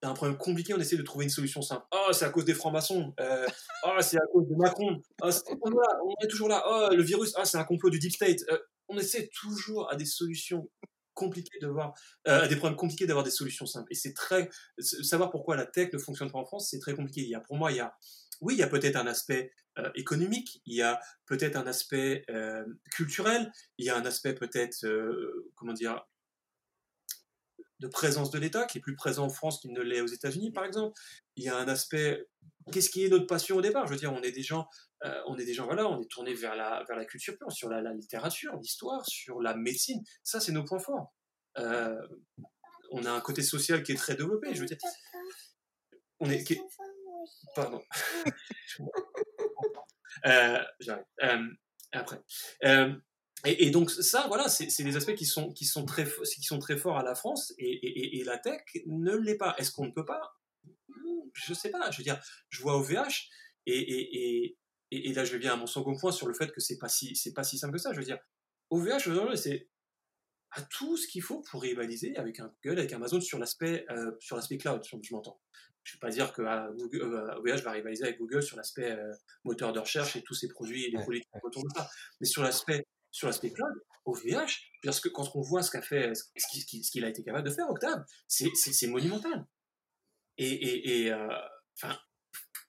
d'un 0.02 0.14
problème 0.14 0.38
compliqué, 0.38 0.74
on 0.74 0.80
essaie 0.80 0.98
de 0.98 1.04
trouver 1.04 1.26
une 1.26 1.32
solution 1.32 1.62
simple. 1.62 1.86
Oh, 1.92 2.12
c'est 2.12 2.26
à 2.26 2.30
cause 2.30 2.46
des 2.46 2.54
francs-maçons. 2.54 3.14
Euh, 3.20 3.48
oh, 3.86 3.98
c'est 4.02 4.18
à 4.18 4.26
cause 4.32 4.48
de 4.48 4.56
Macron. 4.56 5.02
Oh, 5.22 5.30
on, 5.62 6.26
est 6.26 6.28
toujours 6.28 6.50
là. 6.50 6.64
Oh, 6.68 6.96
le 6.96 7.04
virus. 7.04 7.34
Ah, 7.36 7.46
c'est 7.46 7.58
un 7.58 7.64
complot 7.64 7.90
du 7.90 8.00
deep 8.00 8.14
state. 8.14 8.42
Euh, 8.50 8.58
on 8.88 8.98
essaie 8.98 9.30
toujours 9.34 9.90
à 9.92 9.96
des 9.96 10.06
solutions 10.06 10.70
compliquées 11.14 11.60
de 11.62 11.68
voir, 11.68 11.94
euh, 12.28 12.48
des 12.48 12.56
problèmes 12.56 12.78
compliqués 12.78 13.06
d'avoir 13.08 13.24
des 13.24 13.32
solutions 13.32 13.66
simples. 13.66 13.92
Et 13.92 13.96
c'est 13.96 14.14
très 14.14 14.50
savoir 14.80 15.32
pourquoi 15.32 15.56
la 15.56 15.66
tech 15.66 15.92
ne 15.94 15.98
fonctionne 15.98 16.32
pas 16.32 16.40
en 16.40 16.46
France, 16.46 16.70
c'est 16.70 16.80
très 16.80 16.96
compliqué. 16.96 17.22
Il 17.22 17.30
y 17.30 17.36
a, 17.36 17.40
pour 17.40 17.58
moi, 17.58 17.72
il 17.72 17.78
y 17.78 17.82
a, 17.82 17.96
oui, 18.42 18.56
il 18.56 18.60
y 18.60 18.64
a 18.64 18.68
peut-être 18.68 18.96
un 18.96 19.08
aspect 19.08 19.52
économique, 19.96 20.62
il 20.66 20.76
y 20.76 20.82
a 20.82 21.00
peut-être 21.26 21.56
un 21.56 21.66
aspect 21.66 22.26
culturel, 22.92 23.52
il 23.78 23.86
y 23.86 23.90
a 23.90 23.98
un 23.98 24.06
aspect 24.06 24.34
peut-être, 24.34 24.86
comment 25.56 25.74
dire, 25.74 26.06
de 27.80 27.88
présence 27.88 28.32
de 28.32 28.40
l'État, 28.40 28.66
qui 28.66 28.78
est 28.78 28.82
plus 28.82 28.96
présent 28.96 29.26
en 29.26 29.30
France 29.30 29.60
qu'il 29.60 29.74
ne 29.74 29.82
l'est 29.82 30.02
aux 30.02 30.08
États-Unis, 30.08 30.52
par 30.52 30.64
exemple. 30.64 30.98
Il 31.36 31.44
y 31.44 31.50
a 31.50 31.58
un 31.58 31.68
aspect, 31.68 32.28
qu'est-ce 32.72 32.90
qui 32.90 33.04
est 33.04 33.10
notre 33.10 33.28
passion 33.28 33.58
au 33.58 33.62
départ? 33.62 33.88
Je 33.88 33.92
veux 33.92 34.00
dire, 34.00 34.14
on 34.14 34.22
est 34.22 34.32
des 34.32 34.44
gens, 34.44 34.68
euh, 35.06 35.22
on 35.28 35.38
est 35.38 35.46
des 35.46 35.54
gens, 35.54 35.66
voilà, 35.66 35.88
on 35.88 36.02
est 36.02 36.10
tourné 36.10 36.34
vers 36.34 36.56
la, 36.56 36.84
vers 36.88 36.96
la 36.96 37.06
culture 37.06 37.36
sur 37.50 37.70
la, 37.70 37.82
littérature, 37.94 38.56
l'histoire, 38.58 39.06
sur 39.06 39.42
la 39.42 39.56
médecine. 39.56 40.02
Ça, 40.24 40.40
c'est 40.40 40.52
nos 40.52 40.64
points 40.64 40.80
forts. 40.80 41.14
Euh, 41.58 42.02
on 42.92 43.06
a 43.06 43.12
un 43.12 43.20
côté 43.20 43.42
social 43.42 43.84
qui 43.84 43.92
est 43.92 43.98
très 43.98 44.16
développé. 44.16 44.54
Je 44.54 44.62
veux 44.62 44.66
dire, 44.66 44.78
on 46.20 46.30
est, 46.30 46.44
pardon. 47.56 47.82
euh, 50.26 50.64
après. 51.92 52.22
Et, 53.46 53.72
donc 53.72 53.92
ça, 53.92 54.26
voilà, 54.28 54.48
c'est 54.48 54.84
des 54.84 54.96
aspects 54.96 55.16
qui 55.16 55.26
sont, 55.26 55.52
qui, 55.52 55.66
sont 55.66 55.86
très, 55.86 56.06
qui 56.06 56.44
sont 56.44 56.60
très 56.60 56.78
forts 56.78 56.98
à 56.98 57.04
la 57.04 57.14
France 57.14 57.54
et, 57.58 58.20
et 58.20 58.24
la 58.24 58.38
tech 58.38 58.62
ne 58.86 59.18
l'est 59.18 59.36
pas. 59.36 59.54
Est-ce 59.58 59.72
qu'on 59.72 59.86
ne 59.86 59.92
peut 59.92 60.06
pas? 60.06 60.38
Je 61.34 61.54
sais 61.54 61.72
pas. 61.72 61.92
Je 61.92 61.98
veux 61.98 62.04
dire, 62.04 62.22
je 62.50 62.62
vois 62.62 62.78
OVH 62.78 63.28
et, 63.66 64.58
et, 64.94 65.14
là 65.14 65.26
je 65.26 65.32
vais 65.34 65.40
bien 65.40 65.54
à 65.54 65.56
mon 65.56 65.68
second 65.68 65.96
point 65.96 66.12
sur 66.12 66.28
le 66.28 66.34
fait 66.34 66.52
que 66.52 66.60
c'est 66.60 66.78
pas 66.78 66.90
si 66.90 67.16
c'est 67.16 67.34
pas 67.34 67.44
si 67.44 67.58
simple 67.58 67.74
que 67.74 67.80
ça. 67.80 67.94
Je 67.94 68.00
veux 68.00 68.06
dire, 68.06 68.20
OVH, 68.70 69.36
c'est 69.36 69.70
à 70.52 70.62
tout 70.62 70.98
ce 70.98 71.08
qu'il 71.08 71.22
faut 71.22 71.42
pour 71.50 71.62
rivaliser 71.62 72.16
avec 72.16 72.40
un 72.40 72.54
Google, 72.64 72.80
avec 72.80 72.94
Amazon 72.94 73.22
sur 73.22 73.40
l'aspect 73.40 73.86
euh, 73.90 74.12
sur 74.20 74.36
l'aspect 74.36 74.58
cloud, 74.58 74.82
je 74.84 75.14
m'entends. 75.14 75.40
Je 75.84 75.92
ne 75.92 75.98
vais 75.98 76.00
pas 76.00 76.10
dire 76.12 76.32
que 76.32 76.42
OVH 76.42 77.50
euh, 77.50 77.62
va 77.62 77.72
rivaliser 77.72 78.04
avec 78.06 78.20
Google 78.20 78.42
sur 78.42 78.56
l'aspect 78.56 78.92
euh, 78.92 79.14
moteur 79.44 79.74
de 79.74 79.80
recherche 79.80 80.16
et 80.16 80.22
tous 80.22 80.34
ces 80.34 80.48
produits 80.48 80.86
et 80.86 80.92
les 80.92 81.02
produits 81.02 81.22
qui 81.22 81.28
autour 81.44 81.64
de 81.64 81.70
ça, 81.76 81.90
mais 82.22 82.28
sur 82.28 82.44
l'aspect 82.44 82.86
sur 83.14 83.28
l'aspect 83.28 83.52
cloud, 83.52 83.74
OVH, 84.06 84.72
parce 84.84 85.00
que 85.00 85.08
quand 85.08 85.36
on 85.36 85.42
voit 85.42 85.62
ce 85.62 85.72
qu'a 85.72 85.82
fait, 85.82 86.14
ce 86.16 86.92
qu'il 86.92 87.06
a 87.06 87.10
été 87.10 87.24
capable 87.24 87.48
de 87.48 87.54
faire, 87.54 87.70
Octave, 87.70 88.04
c'est 88.28 88.88
monumental. 88.88 89.46
Et, 90.38 91.04
et, 91.04 91.14
euh, 91.14 91.28
enfin, 91.78 91.98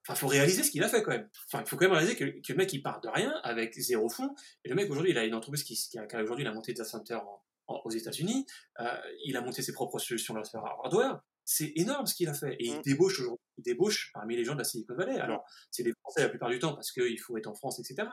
il 0.09 0.17
faut 0.17 0.27
réaliser 0.27 0.63
ce 0.63 0.71
qu'il 0.71 0.83
a 0.83 0.89
fait 0.89 1.03
quand 1.03 1.13
même. 1.13 1.29
Enfin, 1.47 1.63
il 1.65 1.69
faut 1.69 1.77
quand 1.77 1.87
même 1.87 1.95
réaliser 1.95 2.17
que, 2.17 2.25
le 2.25 2.57
mec 2.57 2.73
il 2.73 2.83
part 2.83 3.01
de 3.01 3.09
rien 3.09 3.33
avec 3.43 3.75
zéro 3.75 4.09
fond. 4.09 4.35
Et 4.65 4.69
le 4.69 4.75
mec 4.75 4.91
aujourd'hui, 4.91 5.13
il 5.13 5.19
a 5.19 5.25
une 5.25 5.35
entreprise 5.35 5.65
qui, 5.65 5.75
qui 5.75 5.99
a, 5.99 6.23
aujourd'hui, 6.23 6.45
il 6.45 6.49
a 6.49 6.53
monté 6.53 6.73
data 6.73 6.89
center 6.89 7.19
aux 7.67 7.91
États-Unis. 7.91 8.47
Euh, 8.81 9.01
il 9.25 9.37
a 9.37 9.41
monté 9.41 9.63
ses 9.63 9.73
propres 9.73 9.99
solutions 9.99 10.35
de 10.35 10.41
hardware. 10.57 11.21
C'est 11.47 11.73
énorme 11.77 12.07
ce 12.07 12.15
qu'il 12.15 12.29
a 12.29 12.35
fait. 12.35 12.55
Et 12.59 12.67
il 12.67 12.79
mm. 12.79 12.83
débauche 12.83 13.21
aujourd'hui, 13.21 13.45
il 13.59 13.65
débauche 13.65 14.11
parmi 14.13 14.37
les 14.37 14.45
gens 14.45 14.55
de 14.55 14.59
la 14.59 14.65
Silicon 14.65 14.95
Valley. 14.95 15.19
Alors, 15.19 15.45
c'est 15.71 15.83
les 15.83 15.93
Français 16.01 16.23
la 16.23 16.29
plupart 16.29 16.51
du 16.51 16.59
temps 16.59 16.75
parce 16.75 16.93
qu'il 16.93 17.19
faut 17.19 17.37
être 17.37 17.47
en 17.47 17.55
France, 17.55 17.79
etc. 17.79 18.09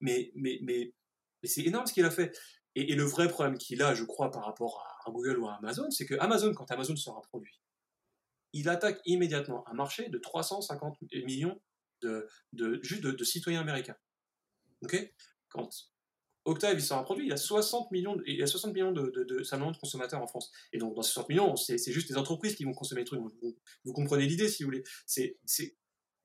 Mais, 0.00 0.32
mais, 0.34 0.58
mais 0.62 0.92
mais 1.42 1.48
c'est 1.48 1.62
énorme 1.62 1.86
ce 1.86 1.92
qu'il 1.92 2.04
a 2.04 2.10
fait. 2.10 2.36
Et, 2.74 2.94
le 2.94 3.04
vrai 3.04 3.28
problème 3.28 3.58
qu'il 3.58 3.82
a, 3.82 3.94
je 3.94 4.04
crois, 4.04 4.30
par 4.30 4.44
rapport 4.44 4.86
à, 5.06 5.10
Google 5.10 5.38
ou 5.38 5.48
à 5.48 5.56
Amazon, 5.56 5.90
c'est 5.90 6.06
que 6.06 6.14
Amazon, 6.20 6.54
quand 6.54 6.70
Amazon 6.70 6.96
sort 6.96 7.18
un 7.18 7.28
produit, 7.28 7.60
il 8.52 8.68
attaque 8.68 9.00
immédiatement 9.04 9.66
un 9.68 9.74
marché 9.74 10.08
de 10.08 10.18
350 10.18 10.98
millions 11.24 11.60
de, 12.02 12.28
de 12.52 12.80
de, 13.00 13.24
citoyens 13.24 13.60
américains. 13.60 13.96
Ok? 14.82 15.12
Quand 15.48 15.68
Octave 16.44 16.74
il 16.74 16.82
sort 16.82 16.98
un 16.98 17.04
produit, 17.04 17.26
il 17.26 17.32
a 17.32 17.36
60 17.36 17.90
millions, 17.92 18.16
il 18.26 18.42
a 18.42 18.46
60 18.46 18.74
millions 18.74 18.90
de, 18.90 19.10
de, 19.10 19.22
de, 19.22 19.78
consommateurs 19.78 20.20
en 20.20 20.26
France. 20.26 20.50
Et 20.72 20.78
donc 20.78 20.94
dans 20.94 21.02
ces 21.02 21.12
60 21.12 21.28
millions, 21.28 21.56
c'est 21.56 21.92
juste 21.92 22.08
les 22.08 22.16
entreprises 22.16 22.56
qui 22.56 22.64
vont 22.64 22.74
consommer 22.74 23.02
les 23.02 23.04
trucs. 23.04 23.20
Vous, 23.20 23.56
vous 23.84 23.92
comprenez 23.92 24.26
l'idée 24.26 24.48
si 24.48 24.62
vous 24.62 24.68
voulez. 24.68 24.82
C'est 25.06 25.38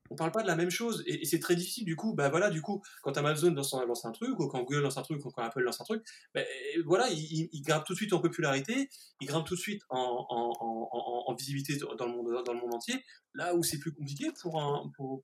on 0.10 0.16
parle 0.16 0.32
pas 0.32 0.41
de 0.41 0.47
la 0.47 0.55
même 0.55 0.70
chose. 0.70 1.03
Et, 1.05 1.26
c'est 1.26 1.39
très 1.39 1.55
difficile 1.55 1.86
du 1.86 1.95
coup 1.95 2.14
bah 2.14 2.30
voilà 2.30 2.49
du 2.49 2.62
coup 2.62 2.82
quand 3.01 3.18
Amazon 3.18 3.51
lance 3.53 3.74
un, 4.05 4.12
truc 4.12 4.39
ou 4.39 4.47
quand 4.47 4.64
Google 4.64 4.82
lance 4.82 4.97
un 4.97 5.01
truc 5.01 5.24
ou 5.26 5.30
quand 5.32 5.43
Apple 5.43 5.62
lance 5.62 5.82
un 5.82 5.84
truc 5.84 6.03
bah, 6.34 6.41
voilà 6.86 7.08
il, 7.10 7.62
grimpe 7.64 7.84
tout 7.86 7.93
de 7.93 7.97
suite 7.97 8.14
en 8.14 8.20
popularité 8.20 8.89
il 9.20 9.28
grimpe 9.28 9.45
tout 9.45 9.55
de 9.55 9.60
suite 9.60 9.82
en, 9.89 11.36
visibilité 11.38 11.78
dans 11.97 12.05
le 12.05 12.12
monde 12.14 12.43
dans 12.45 12.53
le 12.53 12.60
monde 12.60 12.74
entier 12.74 13.03
là 13.36 13.53
où 13.55 13.64
c'est 13.64 13.78
plus 13.78 13.93
compliqué 13.93 14.32
pour 14.41 14.60
un 14.60 14.91
pour, 14.95 15.24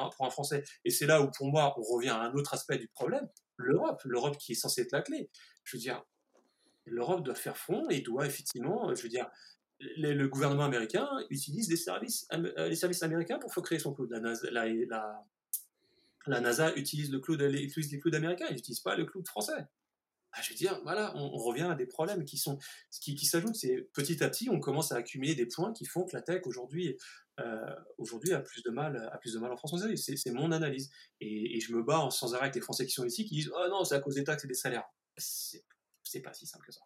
un, 0.00 0.10
pour 0.10 0.26
un 0.26 0.30
français. 0.30 0.64
Et 0.84 0.90
c'est 0.90 1.06
là 1.06 1.22
où 1.22 1.30
pour 1.30 1.48
moi 1.48 1.74
on 1.78 1.82
revient 1.82 2.08
à 2.08 2.20
un 2.20 2.32
autre 2.32 2.54
aspect 2.54 2.78
du 2.78 2.88
problème 2.88 3.28
l'Europe 3.56 4.00
l'Europe 4.04 4.36
qui 4.38 4.52
est 4.52 4.56
censée 4.56 4.82
être 4.82 4.92
la 4.92 5.02
clé. 5.02 5.30
Je 5.64 5.76
veux 5.76 5.80
dire 5.80 6.02
l'Europe 6.86 7.24
doit 7.24 7.34
faire 7.34 7.56
front 7.56 7.88
et 7.88 8.00
doit 8.00 8.26
effectivement 8.26 8.94
je 8.94 9.02
veux 9.02 9.08
dire 9.08 9.28
le, 9.96 10.26
gouvernement 10.26 10.64
américain 10.64 11.08
utilise 11.30 11.68
les 11.70 11.76
services, 11.76 12.26
euh, 12.32 12.68
les 12.68 12.76
services 12.76 13.02
américains 13.02 13.38
pour 13.38 13.52
créer 13.62 13.78
son 13.78 13.94
cloud. 13.94 14.10
La 16.26 16.40
NASA, 16.40 16.74
utilise, 16.76 17.10
le 17.10 17.18
cloud, 17.18 17.40
utilise 17.40 17.90
les 17.92 17.98
clouds 17.98 18.14
américains, 18.14 18.46
ils 18.50 18.56
n'utilisent 18.56 18.80
pas 18.80 18.94
le 18.94 19.06
cloud 19.06 19.26
français. 19.26 19.66
Ah, 20.32 20.42
je 20.42 20.50
veux 20.50 20.56
dire, 20.56 20.78
voilà, 20.84 21.12
on, 21.16 21.30
revient 21.38 21.62
à 21.62 21.74
des 21.74 21.86
problèmes 21.86 22.24
qui 22.24 22.38
sont 22.38 22.58
qui, 23.00 23.16
qui 23.16 23.26
s'ajoutent. 23.26 23.56
C'est 23.56 23.88
petit 23.94 24.22
à 24.22 24.28
petit, 24.28 24.48
on 24.48 24.60
commence 24.60 24.92
à 24.92 24.96
accumuler 24.96 25.34
des 25.34 25.46
points 25.46 25.72
qui 25.72 25.86
font 25.86 26.04
que 26.04 26.14
la 26.14 26.22
tech 26.22 26.42
aujourd'hui 26.44 26.96
euh, 27.40 27.74
aujourd'hui 27.98 28.32
a 28.32 28.40
plus 28.40 28.62
de 28.62 28.70
mal 28.70 29.08
a 29.12 29.18
plus 29.18 29.32
de 29.32 29.38
mal 29.38 29.50
en 29.50 29.56
France. 29.56 29.82
C'est 29.96 30.30
mon 30.30 30.52
analyse 30.52 30.90
et, 31.20 31.58
je 31.60 31.74
me 31.74 31.82
bats 31.82 32.08
sans 32.10 32.34
arrêt 32.34 32.44
avec 32.44 32.54
les 32.54 32.60
Français 32.60 32.86
qui 32.86 32.92
sont 32.92 33.04
ici 33.04 33.24
qui 33.24 33.34
disent 33.34 33.50
oh 33.54 33.66
non 33.70 33.82
c'est 33.84 33.96
à 33.96 34.00
cause 34.00 34.14
des 34.14 34.24
taxes 34.24 34.44
et 34.44 34.48
des 34.48 34.54
salaires. 34.54 34.88
C'est 35.16 36.22
pas 36.22 36.32
si 36.32 36.46
simple 36.46 36.66
que 36.66 36.72
ça. 36.72 36.82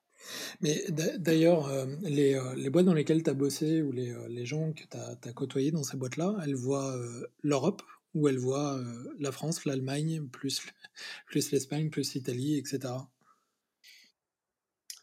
Mais 0.60 0.84
d'ailleurs, 0.90 1.66
euh, 1.68 1.86
les, 2.02 2.34
euh, 2.34 2.54
les, 2.54 2.70
boîtes 2.70 2.86
dans 2.86 2.94
lesquelles 2.94 3.22
tu 3.22 3.30
as 3.30 3.34
bossé 3.34 3.82
ou 3.82 3.92
les, 3.92 4.10
euh, 4.10 4.28
les 4.28 4.46
gens 4.46 4.72
que 4.72 4.84
tu 4.84 4.96
as, 4.96 5.16
as, 5.22 5.32
côtoyés 5.32 5.70
dans 5.70 5.82
ces 5.82 5.96
boîtes-là, 5.96 6.36
elles 6.42 6.54
voient 6.54 6.94
l'Europe 7.42 7.82
ou 8.14 8.28
elles 8.28 8.38
voient 8.38 8.80
la 9.18 9.32
France, 9.32 9.64
l'Allemagne, 9.64 10.28
plus, 10.28 10.60
plus 11.26 11.50
l'Espagne, 11.50 11.90
plus 11.90 12.14
l'Italie, 12.14 12.56
etc. 12.56 12.78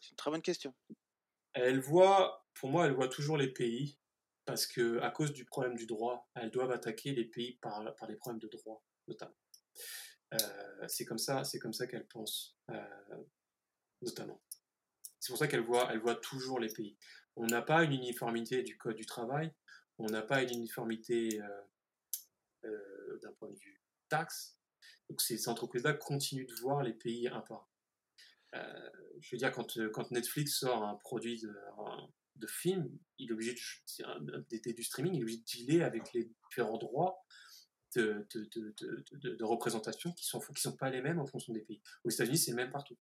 C'est 0.00 0.10
une 0.10 0.16
très 0.16 0.30
bonne 0.30 0.42
question. 0.42 0.74
Elles 1.52 1.80
voient, 1.80 2.46
pour 2.54 2.70
moi, 2.70 2.86
elles 2.86 2.94
voient 2.94 3.08
toujours 3.08 3.36
les 3.36 3.48
pays 3.48 3.98
parce 4.44 4.66
que 4.66 4.98
à 5.00 5.10
cause 5.10 5.32
du 5.32 5.44
problème 5.44 5.76
du 5.76 5.86
droit, 5.86 6.30
elles 6.34 6.50
doivent 6.50 6.70
attaquer 6.70 7.12
les 7.12 7.26
pays 7.26 7.58
par, 7.60 7.94
par 7.96 8.08
les 8.08 8.16
problèmes 8.16 8.40
de 8.40 8.48
droit, 8.48 8.82
notamment. 9.06 9.36
c'est 10.88 11.04
comme 11.04 11.18
ça, 11.18 11.44
c'est 11.44 11.58
comme 11.58 11.74
ça 11.74 11.86
qu'elles 11.86 12.08
pensent, 12.08 12.56
notamment. 14.00 14.40
C'est 15.22 15.30
pour 15.30 15.38
ça 15.38 15.46
qu'elle 15.46 15.60
voit, 15.60 15.88
elle 15.92 16.00
voit 16.00 16.16
toujours 16.16 16.58
les 16.58 16.68
pays. 16.68 16.96
On 17.36 17.46
n'a 17.46 17.62
pas 17.62 17.84
une 17.84 17.92
uniformité 17.92 18.64
du 18.64 18.76
code 18.76 18.96
du 18.96 19.06
travail, 19.06 19.54
on 19.98 20.06
n'a 20.06 20.20
pas 20.20 20.42
une 20.42 20.50
uniformité 20.50 21.40
euh, 21.40 21.62
euh, 22.64 23.20
d'un 23.22 23.32
point 23.34 23.48
de 23.48 23.56
vue 23.56 23.80
taxe. 24.08 24.58
Donc 25.08 25.20
ces 25.20 25.48
entreprises-là 25.48 25.92
continuent 25.92 26.48
de 26.48 26.54
voir 26.60 26.82
les 26.82 26.92
pays 26.92 27.28
un 27.28 27.40
par 27.40 27.68
un. 28.52 28.58
Euh, 28.58 28.90
je 29.20 29.36
veux 29.36 29.38
dire, 29.38 29.52
quand, 29.52 29.78
quand 29.92 30.10
Netflix 30.10 30.58
sort 30.58 30.82
un 30.82 30.96
produit 30.96 31.40
de, 32.34 32.46
film, 32.48 32.90
il 33.18 33.30
est 33.30 33.32
obligé 33.32 33.54
de, 33.54 34.72
du 34.72 34.82
streaming, 34.82 35.14
il 35.14 35.20
est 35.20 35.22
obligé 35.22 35.38
de 35.38 35.44
dealer 35.44 35.82
avec 35.82 36.12
les 36.14 36.32
différents 36.48 36.78
droits 36.78 37.22
de, 37.94 38.26
de, 38.32 39.44
représentation 39.44 40.12
qui 40.14 40.26
sont, 40.26 40.40
qui 40.40 40.60
sont 40.60 40.76
pas 40.76 40.90
les 40.90 41.00
mêmes 41.00 41.20
en 41.20 41.26
fonction 41.26 41.52
des 41.52 41.60
pays. 41.60 41.80
Aux 42.02 42.10
États-Unis, 42.10 42.38
c'est 42.38 42.50
le 42.50 42.56
même 42.56 42.72
partout. 42.72 42.98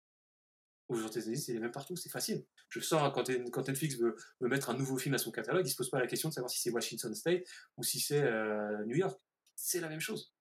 États-Unis, 0.95 1.37
c'est 1.37 1.53
les 1.53 1.59
mêmes 1.59 1.71
partout, 1.71 1.95
c'est 1.95 2.09
facile. 2.09 2.45
Je 2.69 2.79
sors, 2.79 3.11
quand, 3.13 3.29
quand 3.51 3.67
Netflix 3.67 3.97
veut, 3.97 4.15
mettre 4.41 4.69
un 4.69 4.77
nouveau 4.77 4.97
film 4.97 5.15
à 5.15 5.17
son 5.17 5.31
catalogue, 5.31 5.61
il 5.65 5.69
ne 5.69 5.71
se 5.71 5.75
pose 5.75 5.89
pas 5.89 5.99
la 5.99 6.07
question 6.07 6.29
de 6.29 6.33
savoir 6.33 6.49
si 6.49 6.59
c'est 6.59 6.71
Washington 6.71 7.13
State 7.13 7.43
ou 7.77 7.83
si 7.83 7.99
c'est 7.99 8.23
euh, 8.23 8.83
New 8.85 8.95
York. 8.95 9.19
C'est 9.55 9.79
la 9.79 9.89
même 9.89 9.99
chose. 9.99 10.33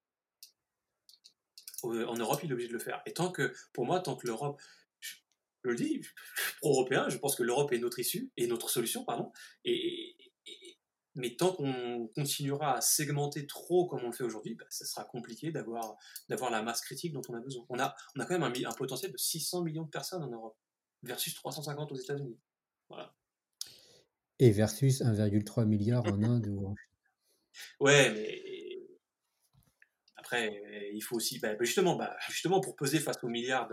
En 1.83 2.15
Europe, 2.15 2.41
il 2.43 2.51
est 2.51 2.53
obligé 2.53 2.69
de 2.69 2.75
le 2.75 2.79
faire. 2.79 3.03
Et 3.07 3.13
tant 3.13 3.31
que, 3.31 3.55
pour 3.73 3.87
moi, 3.87 4.01
tant 4.01 4.17
que 4.17 4.27
l'Europe, 4.27 4.61
je, 4.99 5.17
le 5.63 5.75
dis, 5.75 6.01
pro-européen, 6.61 7.09
je 7.09 7.19
pense 7.19 7.37
que 7.37 7.43
l'Europe 7.43 7.73
est 7.73 7.79
notre 7.79 7.99
issue, 7.99 8.31
et 8.37 8.47
notre 8.47 8.69
solution, 8.69 9.05
pardon, 9.05 9.33
et, 9.65 10.17
mais 11.21 11.37
tant 11.37 11.53
qu'on 11.53 12.09
continuera 12.15 12.77
à 12.77 12.81
segmenter 12.81 13.47
trop 13.47 13.87
comme 13.87 14.03
on 14.03 14.07
le 14.07 14.13
fait 14.13 14.25
aujourd'hui, 14.25 14.55
bah, 14.55 14.67
ça 14.71 14.85
sera 14.85 15.05
compliqué 15.05 15.53
d'avoir, 15.53 15.97
d'avoir 16.29 16.51
la 16.51 16.63
masse 16.63 16.81
critique 16.81 17.13
dont 17.13 17.23
on 17.29 17.35
a 17.35 17.41
besoin. 17.41 17.65
On 17.69 17.79
a, 17.79 17.95
on 18.17 18.21
a 18.21 18.27
quand 18.27 18.39
même 18.39 18.43
un, 18.43 18.69
un 18.69 18.75
potentiel 18.75 19.13
de 19.13 19.17
600 19.17 19.63
millions 19.63 19.85
de 19.85 19.91
personnes 19.91 20.23
en 20.23 20.31
Europe, 20.31 20.57
versus 21.03 21.35
350 21.35 21.93
aux 21.93 21.97
États-Unis. 21.97 22.39
Voilà. 22.89 23.15
Et 24.39 24.51
versus 24.51 25.03
1,3 25.03 25.67
milliard 25.67 26.05
en 26.07 26.23
Inde 26.23 26.49
ou 26.49 26.67
en 26.69 26.75
Ouais, 27.81 28.13
mais 28.13 28.60
après, 30.31 30.91
il 30.93 31.01
faut 31.01 31.17
aussi, 31.17 31.41
bah, 31.41 31.57
justement, 31.61 31.97
bah, 31.97 32.17
justement, 32.29 32.61
pour 32.61 32.77
peser 32.77 33.01
face 33.01 33.17
aux 33.25 33.29
milliards 33.29 33.69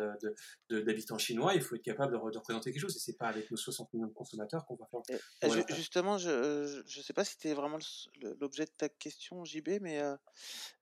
d'habitants 0.70 1.16
de, 1.16 1.22
chinois, 1.22 1.53
il 1.53 1.62
faut 1.62 1.76
être 1.76 1.84
capable 1.84 2.14
de, 2.14 2.18
représenter 2.18 2.72
quelque 2.72 2.82
chose. 2.82 2.95
Et 2.95 2.99
c'est 2.99 3.18
pas 3.18 3.28
avec 3.28 3.51
nos 3.51 3.58
60 3.58 3.93
millions 3.93 4.08
de 4.08 4.14
consommateurs 4.14 4.66
qu'on 4.66 4.76
va 4.76 4.88
faire. 5.05 5.66
justement, 5.76 6.18
je 6.18 6.80
ne 6.80 7.03
sais 7.03 7.14
pas 7.14 7.24
si 7.24 7.34
c'était 7.34 7.53
vraiment 7.53 7.78
l'objet 8.39 8.66
de 8.66 8.72
ta 8.72 8.89
question, 8.89 9.45
JB, 9.45 9.80
mais 9.82 10.01
euh, 10.01 10.16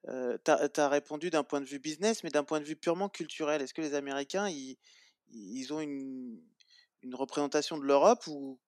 euh 0.08 0.38
tu 0.44 0.80
as, 0.80 0.88
répondu 0.88 1.28
d'un 1.30 1.44
point 1.44 1.60
de 1.60 1.66
vue 1.66 1.78
business, 1.78 2.24
mais 2.24 2.30
d'un 2.30 2.44
point 2.44 2.60
de 2.60 2.64
vue 2.64 2.76
purement 2.76 3.08
culturel. 3.08 3.60
Est-ce 3.60 3.74
que 3.74 3.82
les 3.82 3.94
Américains, 3.94 4.48
ils, 4.48 4.78
ils 5.30 5.72
ont 5.74 5.80
une, 5.80 6.40
une 7.02 7.14
représentation 7.14 7.76
de 7.76 7.84
l'Europe 7.84 8.26
ou, 8.28 8.58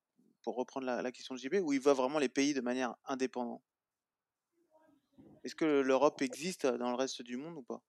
pour 0.42 0.56
reprendre 0.56 0.86
la, 0.86 1.00
la 1.00 1.12
question 1.12 1.34
de 1.34 1.40
JB, 1.40 1.54
où 1.62 1.72
ils 1.72 1.80
voient 1.80 1.94
vraiment 1.94 2.18
les 2.18 2.28
pays 2.28 2.52
de 2.52 2.60
manière 2.60 2.94
indépendante? 3.06 3.62
Est-ce 5.44 5.54
que 5.54 5.80
l'Europe 5.80 6.22
existe 6.22 6.66
dans 6.66 6.90
le 6.90 6.96
reste 6.96 7.22
du 7.22 7.36
monde 7.36 7.56
ou 7.56 7.62
pas? 7.62 7.82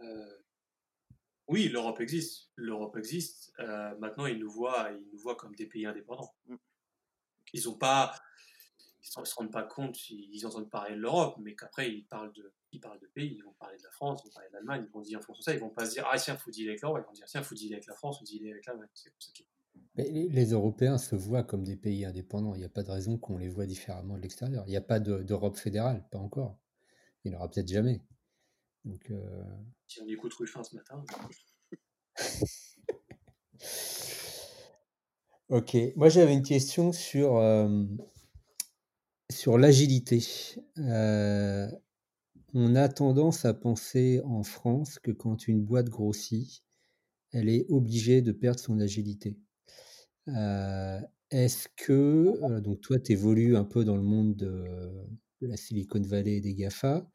Euh, 0.00 0.38
Oui, 1.48 1.68
l'Europe 1.68 2.00
existe. 2.00 2.50
L'Europe 2.56 2.96
existe. 2.96 3.52
Euh, 3.60 3.96
maintenant, 3.98 4.26
ils 4.26 4.38
nous 4.38 4.50
voient, 4.50 4.90
ils 4.92 5.08
nous 5.12 5.18
voient 5.18 5.36
comme 5.36 5.54
des 5.54 5.66
pays 5.66 5.86
indépendants. 5.86 6.34
Mmh. 6.46 6.56
Ils 7.52 7.68
ont 7.68 7.78
pas, 7.78 8.12
ils 9.16 9.20
ne 9.20 9.24
se 9.24 9.34
rendent 9.34 9.52
pas 9.52 9.62
compte, 9.62 10.10
ils, 10.10 10.46
entendent 10.46 10.70
parler 10.70 10.96
de 10.96 11.00
l'Europe, 11.00 11.36
mais 11.38 11.54
qu'après 11.54 11.90
ils 11.90 12.04
parlent 12.06 12.32
de, 12.32 12.52
ils 12.72 12.80
parlent 12.80 12.98
de 12.98 13.06
pays, 13.06 13.34
ils 13.36 13.44
vont 13.44 13.52
parler 13.54 13.78
de 13.78 13.84
la 13.84 13.90
France, 13.92 14.20
ils 14.24 14.28
vont 14.28 14.34
parler 14.34 14.48
de 14.48 14.54
l'Allemagne, 14.54 14.84
ils 14.86 14.92
vont 14.92 15.00
dire 15.00 15.20
en 15.20 15.22
fonction 15.22 15.40
de 15.40 15.44
ça, 15.44 15.54
ils 15.54 15.60
vont 15.60 15.70
pas 15.70 15.86
se 15.86 15.92
dire 15.92 16.08
ah 16.10 16.18
tiens 16.18 16.36
faut 16.36 16.50
dealer 16.50 16.70
avec 16.70 16.82
l'Europe, 16.82 17.00
ils 17.02 17.06
vont 17.06 17.12
dire 17.12 17.26
tiens 17.26 17.42
faut 17.42 17.54
dealer 17.54 17.74
avec 17.74 17.86
la 17.86 17.94
France, 17.94 18.18
faut 18.18 18.24
dealer 18.24 18.50
avec 18.50 18.66
l'Allemagne. 18.66 18.88
C'est 18.94 19.10
comme 19.10 19.20
ça 19.20 19.30
les, 19.96 20.50
Européens 20.50 20.98
se 20.98 21.16
voient 21.16 21.42
comme 21.42 21.64
des 21.64 21.76
pays 21.76 22.04
indépendants. 22.04 22.54
Il 22.54 22.58
n'y 22.58 22.64
a 22.64 22.70
pas 22.70 22.82
de 22.82 22.90
raison 22.90 23.16
qu'on 23.16 23.38
les 23.38 23.48
voit 23.48 23.66
différemment 23.66 24.16
de 24.16 24.22
l'extérieur. 24.22 24.64
Il 24.66 24.70
n'y 24.70 24.76
a 24.76 24.82
pas 24.82 25.00
d'Europe 25.00 25.56
fédérale, 25.56 26.06
pas 26.10 26.18
encore. 26.18 26.58
Il 27.24 27.30
n'y 27.30 27.36
aura 27.36 27.48
peut-être 27.48 27.68
jamais. 27.68 28.02
Donc, 28.84 29.10
euh... 29.10 29.44
Si 29.86 30.00
on 30.00 30.08
écoute 30.08 30.32
Ruffin 30.34 30.62
ce 30.62 30.76
matin. 30.76 31.04
ok. 35.48 35.76
Moi, 35.96 36.08
j'avais 36.08 36.34
une 36.34 36.42
question 36.42 36.92
sur, 36.92 37.38
euh, 37.38 37.84
sur 39.30 39.58
l'agilité. 39.58 40.24
Euh, 40.78 41.68
on 42.54 42.76
a 42.76 42.88
tendance 42.88 43.44
à 43.44 43.54
penser 43.54 44.20
en 44.24 44.42
France 44.42 44.98
que 44.98 45.10
quand 45.10 45.48
une 45.48 45.64
boîte 45.64 45.88
grossit, 45.88 46.62
elle 47.32 47.48
est 47.48 47.66
obligée 47.70 48.22
de 48.22 48.32
perdre 48.32 48.60
son 48.60 48.78
agilité. 48.78 49.36
Est-ce 50.28 51.68
que, 51.76 52.60
donc 52.60 52.80
toi, 52.80 52.98
tu 52.98 53.12
évolues 53.12 53.56
un 53.56 53.64
peu 53.64 53.84
dans 53.84 53.96
le 53.96 54.02
monde 54.02 54.36
de, 54.36 55.06
la 55.40 55.56
Silicon 55.56 56.00
Valley 56.00 56.36
et 56.36 56.40
des 56.40 56.54
GAFA. 56.54 57.06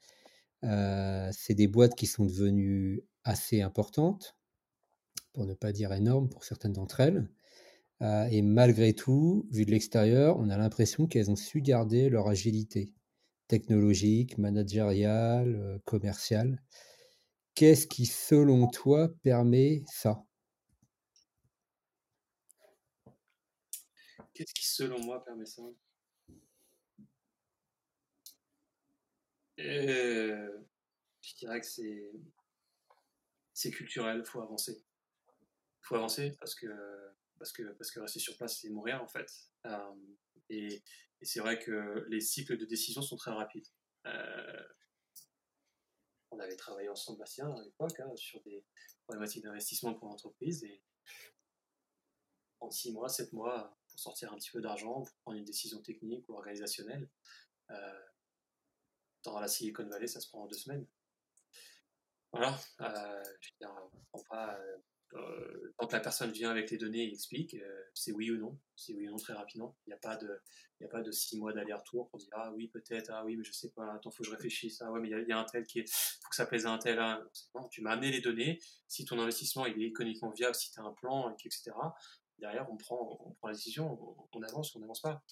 C'est 1.31 1.55
des 1.55 1.67
boîtes 1.67 1.95
qui 1.95 2.07
sont 2.07 2.25
devenues 2.25 3.03
assez 3.23 3.61
importantes, 3.61 4.35
pour 5.33 5.45
ne 5.45 5.53
pas 5.53 5.71
dire 5.71 5.93
énormes 5.93 6.29
pour 6.29 6.43
certaines 6.43 6.73
d'entre 6.73 6.99
elles. 6.99 7.29
et 8.01 8.41
malgré 8.41 8.93
tout, 8.93 9.47
vu 9.51 9.65
de 9.65 9.71
l'extérieur, 9.71 10.37
on 10.39 10.49
a 10.49 10.57
l'impression 10.57 11.07
qu'elles 11.07 11.31
ont 11.31 11.35
su 11.35 11.61
garder 11.61 12.09
leur 12.09 12.27
agilité 12.27 12.93
technologique, 13.47 14.37
managériale, 14.37 15.79
commerciale. 15.85 16.61
Qu'est-ce 17.53 17.85
qui, 17.87 18.05
selon 18.05 18.67
toi, 18.67 19.09
permet 19.23 19.83
ça? 19.91 20.23
Qu'est-ce 24.33 24.53
qui, 24.53 24.65
selon 24.65 24.99
moi, 24.99 25.23
permet 25.23 25.45
ça? 25.45 25.63
Euh, 29.59 30.59
Je 31.21 31.35
dirais 31.35 31.59
que 31.59 31.67
c'est 31.67 32.11
c'est 33.61 33.71
culturel, 33.71 34.19
il 34.19 34.25
faut 34.25 34.41
avancer. 34.41 34.73
Il 34.73 35.85
faut 35.85 35.95
avancer 35.95 36.35
parce 36.39 36.55
que, 36.55 36.67
parce, 37.37 37.51
que, 37.51 37.63
parce 37.73 37.91
que 37.91 37.99
rester 37.99 38.19
sur 38.19 38.35
place, 38.35 38.59
c'est 38.59 38.69
mourir 38.69 39.03
en 39.03 39.07
fait. 39.07 39.31
Euh, 39.65 39.93
et, 40.49 40.81
c'est 41.23 41.39
vrai 41.39 41.59
que 41.59 42.03
les 42.09 42.19
cycles 42.19 42.57
de 42.57 42.65
décision 42.65 43.03
sont 43.03 43.15
très 43.15 43.29
rapides. 43.29 43.67
Euh, 44.07 44.63
on 46.31 46.39
avait 46.39 46.55
travaillé 46.55 46.89
ensemble, 46.89 47.19
Bastien, 47.19 47.47
à 47.55 47.61
l'époque, 47.61 47.99
hein, 47.99 48.11
sur 48.15 48.41
des 48.41 48.65
problématiques 49.03 49.43
d'investissement 49.43 49.93
pour 49.93 50.07
l'entreprise. 50.07 50.63
Et 50.63 50.81
en 52.59 52.71
six 52.71 52.91
mois, 52.91 53.07
sept 53.07 53.31
mois, 53.33 53.77
pour 53.91 53.99
sortir 53.99 54.33
un 54.33 54.37
petit 54.37 54.49
peu 54.49 54.61
d'argent, 54.61 55.03
pour 55.03 55.15
prendre 55.23 55.37
une 55.37 55.45
décision 55.45 55.81
technique 55.81 56.27
ou 56.29 56.33
organisationnelle. 56.33 57.07
Euh, 57.69 58.01
dans 59.23 59.39
la 59.39 59.47
Silicon 59.47 59.87
Valley, 59.87 60.07
ça 60.07 60.19
se 60.19 60.29
prend 60.29 60.43
en 60.43 60.47
deux 60.47 60.57
semaines. 60.57 60.87
Voilà. 62.31 62.57
Euh, 62.81 63.23
je 63.41 63.49
veux 63.49 63.57
dire, 63.59 63.75
on 64.13 64.23
pas, 64.23 64.57
euh, 65.13 65.73
quand 65.77 65.91
la 65.91 65.99
personne 65.99 66.31
vient 66.31 66.49
avec 66.49 66.71
les 66.71 66.77
données 66.77 67.03
et 67.03 67.11
explique, 67.11 67.55
euh, 67.55 67.83
c'est 67.93 68.13
oui 68.13 68.31
ou 68.31 68.37
non, 68.37 68.57
c'est 68.75 68.93
oui 68.93 69.07
ou 69.07 69.11
non 69.11 69.17
très 69.17 69.33
rapidement. 69.33 69.75
Il 69.85 69.89
n'y 69.89 69.93
a 69.93 69.97
pas 69.97 70.15
de, 70.15 70.41
a 70.83 70.87
pas 70.87 71.01
de 71.01 71.11
six 71.11 71.37
mois 71.37 71.53
d'aller-retour 71.53 72.09
pour 72.09 72.19
dire 72.19 72.29
ah 72.31 72.51
oui 72.53 72.69
peut-être, 72.69 73.11
ah 73.11 73.25
oui 73.25 73.35
mais 73.35 73.43
je 73.43 73.51
sais 73.51 73.71
pas, 73.71 73.93
attends 73.93 74.09
faut 74.09 74.23
que 74.23 74.29
je 74.29 74.35
réfléchisse, 74.35 74.81
ah 74.81 74.91
ouais 74.91 74.99
mais 74.99 75.09
il 75.09 75.27
y, 75.27 75.31
a 75.31 75.37
un 75.37 75.43
tel 75.43 75.65
qui 75.65 75.79
est, 75.79 75.89
faut 75.89 76.29
que 76.29 76.35
ça 76.35 76.45
plaise 76.45 76.65
à 76.65 76.71
un 76.71 76.77
tel. 76.77 76.97
Ah, 76.99 77.21
non, 77.55 77.67
tu 77.67 77.81
m'as 77.81 77.91
amené 77.91 78.11
les 78.11 78.21
données. 78.21 78.59
Si 78.87 79.05
ton 79.05 79.19
investissement 79.19 79.65
est 79.65 79.77
économiquement 79.77 80.31
viable, 80.31 80.55
si 80.55 80.71
tu 80.71 80.79
as 80.79 80.83
un 80.83 80.93
plan, 80.93 81.35
etc 81.35 81.71
derrière, 82.41 82.69
on 82.71 82.75
prend, 82.75 83.35
on 83.41 83.47
la 83.47 83.53
décision, 83.53 84.27
on, 84.33 84.41
avance 84.41 84.73
ou 84.73 84.79
on 84.79 84.81
n'avance 84.81 85.01
pas. 85.01 85.23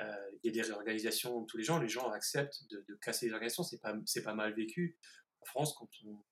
Euh, 0.00 0.30
il 0.42 0.46
y 0.46 0.48
a 0.50 0.62
des 0.62 0.68
réorganisations 0.68 1.44
tous 1.46 1.56
les 1.56 1.64
gens, 1.64 1.78
les 1.78 1.88
gens 1.88 2.10
acceptent 2.10 2.62
de, 2.70 2.94
casser 2.96 3.26
les 3.26 3.32
organisations, 3.32 3.64
c'est 3.64 4.22
pas, 4.22 4.34
mal 4.34 4.54
vécu. 4.54 4.96
En 5.40 5.46
France, 5.46 5.74
quand 5.74 5.88
on, 6.04 6.22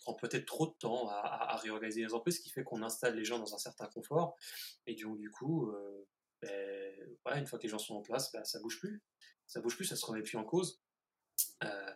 prend 0.00 0.14
peut-être 0.14 0.46
trop 0.46 0.66
de 0.66 0.74
temps 0.78 1.10
à, 1.10 1.56
réorganiser 1.56 2.00
les 2.00 2.06
entreprises, 2.06 2.38
ce 2.38 2.40
qui 2.40 2.48
fait 2.48 2.64
qu'on 2.64 2.82
installe 2.82 3.14
les 3.14 3.24
gens 3.24 3.38
dans 3.38 3.54
un 3.54 3.58
certain 3.58 3.86
confort, 3.86 4.34
et 4.86 4.94
donc 4.94 5.18
du 5.18 5.30
coup, 5.30 5.70
euh, 5.70 6.06
ben, 6.42 7.38
une 7.38 7.46
fois 7.46 7.58
que 7.58 7.64
les 7.64 7.68
gens 7.68 7.78
sont 7.78 7.96
en 7.96 8.02
place, 8.02 8.32
ben, 8.32 8.42
ça 8.44 8.58
bouge 8.60 8.80
plus, 8.80 9.02
ça 9.46 9.60
bouge 9.60 9.76
plus, 9.76 9.84
ça 9.84 9.96
se 9.96 10.06
remet 10.06 10.22
plus 10.22 10.38
en 10.38 10.44
cause. 10.44 10.80
Euh, 11.62 11.92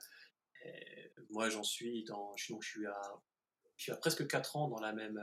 moi, 1.31 1.49
j'en 1.49 1.63
suis 1.63 2.05
dans, 2.05 2.37
je, 2.37 2.45
suis 2.45 2.55
suis 3.79 3.93
à 3.93 3.97
presque 3.97 4.27
4 4.27 4.57
ans 4.57 4.69
dans 4.69 4.81
la 4.81 4.93
même 4.93 5.19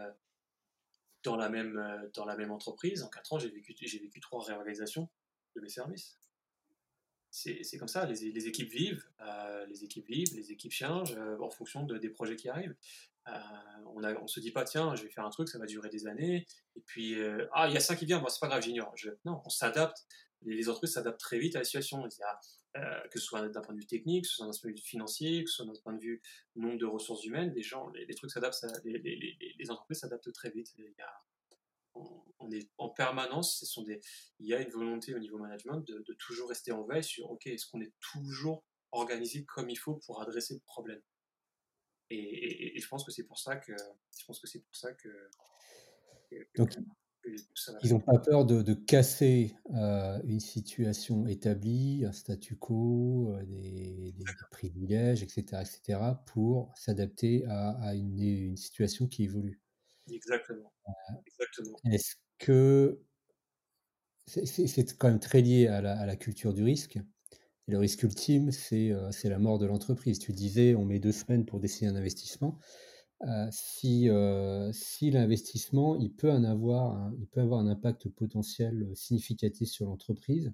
dans 1.25 1.35
la 1.35 1.49
même, 1.49 1.77
euh, 1.77 2.09
dans 2.13 2.25
la 2.25 2.35
même 2.35 2.51
entreprise. 2.51 3.03
En 3.03 3.09
4 3.09 3.33
ans, 3.33 3.39
j'ai 3.39 3.49
vécu, 3.49 3.75
j'ai 3.81 3.99
vécu 3.99 4.19
trois 4.19 4.43
réorganisations 4.43 5.09
de 5.55 5.61
mes 5.61 5.69
services. 5.69 6.17
C'est 7.31 7.77
comme 7.77 7.89
ça, 7.89 8.05
les, 8.05 8.31
les 8.31 8.47
équipes 8.47 8.71
vivent, 8.71 9.03
euh, 9.19 9.65
les 9.65 9.83
équipes 9.83 10.07
vivent, 10.07 10.33
les 10.35 10.53
équipes 10.53 10.71
changent 10.71 11.17
euh, 11.17 11.37
en 11.41 11.49
fonction 11.49 11.83
de, 11.83 11.97
des 11.97 12.09
projets 12.09 12.37
qui 12.37 12.47
arrivent. 12.47 12.75
on 13.87 13.99
ne 13.99 14.15
on 14.15 14.27
se 14.27 14.39
dit 14.39 14.51
pas, 14.51 14.63
tiens, 14.63 14.95
je 14.95 15.03
vais 15.03 15.09
faire 15.09 15.25
un 15.25 15.29
truc, 15.31 15.49
ça 15.49 15.57
va 15.59 15.65
durer 15.65 15.89
des 15.89 16.07
années, 16.07 16.45
et 16.77 16.81
puis, 16.81 17.17
ah, 17.51 17.67
il 17.67 17.73
y 17.73 17.77
a 17.77 17.81
ça 17.81 17.97
qui 17.97 18.05
vient, 18.05 18.19
bon, 18.19 18.29
c'est 18.29 18.39
pas 18.39 18.47
grave, 18.47 18.63
j'ignore. 18.63 18.95
Non, 19.25 19.41
on 19.43 19.49
s'adapte, 19.49 20.05
les, 20.43 20.69
entreprises 20.69 20.93
s'adaptent 20.93 21.19
très 21.19 21.37
vite 21.37 21.57
à 21.57 21.59
la 21.59 21.65
situation. 21.65 22.07
Euh, 22.75 23.07
que 23.09 23.19
ce 23.19 23.25
soit 23.25 23.47
d'un 23.47 23.61
point 23.61 23.73
de 23.73 23.79
vue 23.79 23.85
technique, 23.85 24.23
que 24.23 24.29
ce 24.29 24.35
soit 24.35 24.45
d'un 24.45 24.59
point 24.59 24.71
de 24.71 24.75
vue 24.75 24.81
financier, 24.81 25.43
que 25.43 25.49
ce 25.49 25.57
soit 25.57 25.65
d'un 25.65 25.79
point 25.81 25.93
de 25.93 26.01
vue 26.01 26.21
nombre 26.55 26.77
de 26.77 26.85
ressources 26.85 27.23
humaines, 27.23 27.53
les 27.53 27.61
gens, 27.61 27.89
les, 27.89 28.13
trucs 28.15 28.31
s'adaptent, 28.31 28.65
les, 28.83 28.99
les, 29.57 29.71
entreprises 29.71 29.99
s'adaptent 29.99 30.33
très 30.33 30.49
vite. 30.49 30.73
Il 30.77 30.83
y 30.83 31.01
a, 31.01 31.23
on, 31.93 32.51
est 32.51 32.69
en 32.77 32.89
permanence, 32.89 33.59
ce 33.59 33.65
sont 33.65 33.83
des, 33.83 34.01
il 34.39 34.47
y 34.47 34.53
a 34.53 34.61
une 34.61 34.69
volonté 34.69 35.15
au 35.15 35.19
niveau 35.19 35.37
management 35.37 35.79
de, 35.87 36.13
toujours 36.19 36.49
rester 36.49 36.71
en 36.71 36.83
veille 36.83 37.03
sur, 37.03 37.31
ok, 37.31 37.47
est-ce 37.47 37.67
qu'on 37.67 37.81
est 37.81 37.93
toujours 37.99 38.65
organisé 38.91 39.45
comme 39.45 39.69
il 39.69 39.77
faut 39.77 39.95
pour 40.05 40.21
adresser 40.21 40.55
le 40.55 40.61
problème? 40.61 41.01
Et, 42.09 42.77
je 42.77 42.87
pense 42.87 43.03
que 43.03 43.11
c'est 43.11 43.23
pour 43.23 43.39
ça 43.39 43.55
que, 43.55 43.71
je 43.71 44.25
pense 44.25 44.39
que 44.39 44.47
c'est 44.47 44.59
pour 44.59 44.75
ça 44.75 44.93
que, 44.93 45.29
Donc, 46.57 46.71
ils 47.83 47.91
n'ont 47.91 47.99
pas 47.99 48.19
peur 48.19 48.45
de, 48.45 48.73
casser 48.73 49.55
euh, 49.73 50.19
une 50.25 50.39
situation 50.39 51.27
établie, 51.27 52.03
un 52.05 52.11
statu 52.11 52.55
quo, 52.55 53.31
euh, 53.31 53.43
des, 53.45 54.13
privilèges, 54.51 55.23
etc., 55.23 55.61
etc., 55.61 55.99
pour 56.25 56.71
s'adapter 56.75 57.45
à, 57.47 57.93
une, 57.95 58.55
situation 58.57 59.07
qui 59.07 59.23
évolue. 59.23 59.61
Exactement. 60.11 60.71
Euh, 60.87 60.91
Exactement. 61.25 61.77
Est-ce 61.91 62.15
que 62.37 63.01
c'est 64.27 64.97
quand 64.97 65.09
même 65.09 65.19
très 65.19 65.41
lié 65.41 65.67
à 65.67 65.81
la, 65.81 66.15
culture 66.15 66.53
du 66.53 66.63
risque 66.63 66.97
et 67.67 67.71
le 67.71 67.79
risque 67.79 68.03
ultime, 68.03 68.51
c'est 68.51 68.93
la 69.23 69.39
mort 69.39 69.57
de 69.57 69.65
l'entreprise. 69.65 70.19
Tu 70.19 70.33
disais, 70.33 70.75
on 70.75 70.85
met 70.85 70.99
deux 70.99 71.11
semaines 71.11 71.45
pour 71.45 71.59
décider 71.59 71.87
un 71.87 71.95
investissement. 71.95 72.59
Euh, 73.23 73.47
si, 73.51 74.09
euh, 74.09 74.71
si 74.73 75.09
l'investissement, 75.09 75.95
il 75.95 76.13
peut 76.13 76.31
en 76.31 76.43
avoir, 76.43 76.91
un, 76.91 77.15
il 77.19 77.27
peut 77.27 77.41
avoir 77.41 77.59
un 77.59 77.67
impact 77.67 78.09
potentiel 78.09 78.83
euh, 78.83 78.95
significatif 78.95 79.69
sur 79.69 79.85
l'entreprise. 79.85 80.53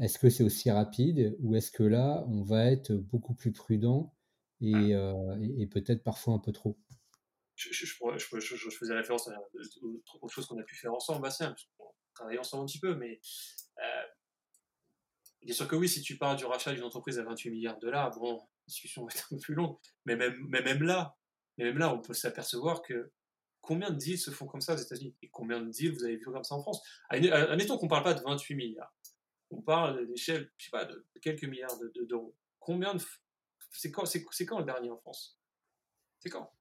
Est-ce 0.00 0.18
que 0.18 0.30
c'est 0.30 0.44
aussi 0.44 0.70
rapide 0.70 1.36
ou 1.40 1.54
est-ce 1.54 1.70
que 1.70 1.82
là, 1.82 2.24
on 2.28 2.42
va 2.42 2.66
être 2.70 2.92
beaucoup 2.92 3.34
plus 3.34 3.52
prudent 3.52 4.14
et, 4.60 4.90
et, 4.90 5.66
peut-être 5.66 6.02
parfois 6.02 6.34
un 6.34 6.38
peu 6.38 6.52
trop? 6.52 6.78
Je, 7.54 7.72
je, 7.72 7.86
je, 7.86 8.70
faisais 8.70 8.94
référence 8.94 9.28
à 9.28 9.32
autre 10.20 10.32
chose 10.34 10.46
qu'on 10.46 10.58
a 10.58 10.62
pu 10.62 10.76
faire 10.76 10.92
ensemble, 10.92 11.22
Bastien, 11.22 11.48
parce 11.48 11.66
qu'on 11.78 11.86
travaille 12.14 12.38
ensemble 12.38 12.64
un 12.64 12.66
petit 12.66 12.78
peu, 12.78 12.94
mais 12.94 13.20
Bien 15.46 15.54
sûr 15.54 15.68
que 15.68 15.76
oui, 15.76 15.88
si 15.88 16.02
tu 16.02 16.18
parles 16.18 16.36
du 16.36 16.44
rachat 16.44 16.72
d'une 16.72 16.82
entreprise 16.82 17.20
à 17.20 17.22
28 17.22 17.50
milliards 17.50 17.76
de 17.76 17.82
dollars, 17.82 18.10
bon, 18.18 18.34
la 18.34 18.66
discussion 18.66 19.04
va 19.04 19.12
être 19.14 19.28
un 19.30 19.36
peu 19.36 19.40
plus 19.40 19.54
longue. 19.54 19.76
Mais 20.04 20.16
même, 20.16 20.36
mais 20.48 20.60
même 20.60 20.82
là, 20.82 21.16
mais 21.58 21.64
même 21.64 21.78
là, 21.78 21.92
on 21.92 22.00
peut 22.00 22.14
s'apercevoir 22.14 22.82
que 22.82 23.10
combien 23.60 23.90
de 23.90 23.96
deals 23.96 24.18
se 24.18 24.30
font 24.30 24.46
comme 24.46 24.60
ça 24.60 24.74
aux 24.74 24.78
États-Unis 24.78 25.14
et 25.22 25.28
combien 25.28 25.60
de 25.60 25.68
deals 25.70 25.92
vous 25.92 26.04
avez 26.04 26.16
vu 26.16 26.24
comme 26.24 26.44
ça 26.44 26.54
en 26.54 26.62
France 26.62 26.82
Admettons 27.08 27.78
qu'on 27.78 27.86
ne 27.86 27.90
parle 27.90 28.04
pas 28.04 28.14
de 28.14 28.22
28 28.22 28.54
milliards. 28.54 28.94
On 29.50 29.62
parle 29.62 30.06
d'échelle, 30.06 30.50
je 30.56 30.64
sais 30.64 30.70
pas, 30.70 30.84
de 30.84 31.04
quelques 31.20 31.44
milliards 31.44 31.76
d'euros. 31.94 32.34
Combien 32.58 32.94
de. 32.94 33.02
C'est 33.70 33.90
quand, 33.90 34.04
quand 34.46 34.58
le 34.58 34.64
dernier 34.64 34.90
en 34.90 34.98
France? 34.98 35.38
C'est 36.18 36.30
quand? 36.30 36.52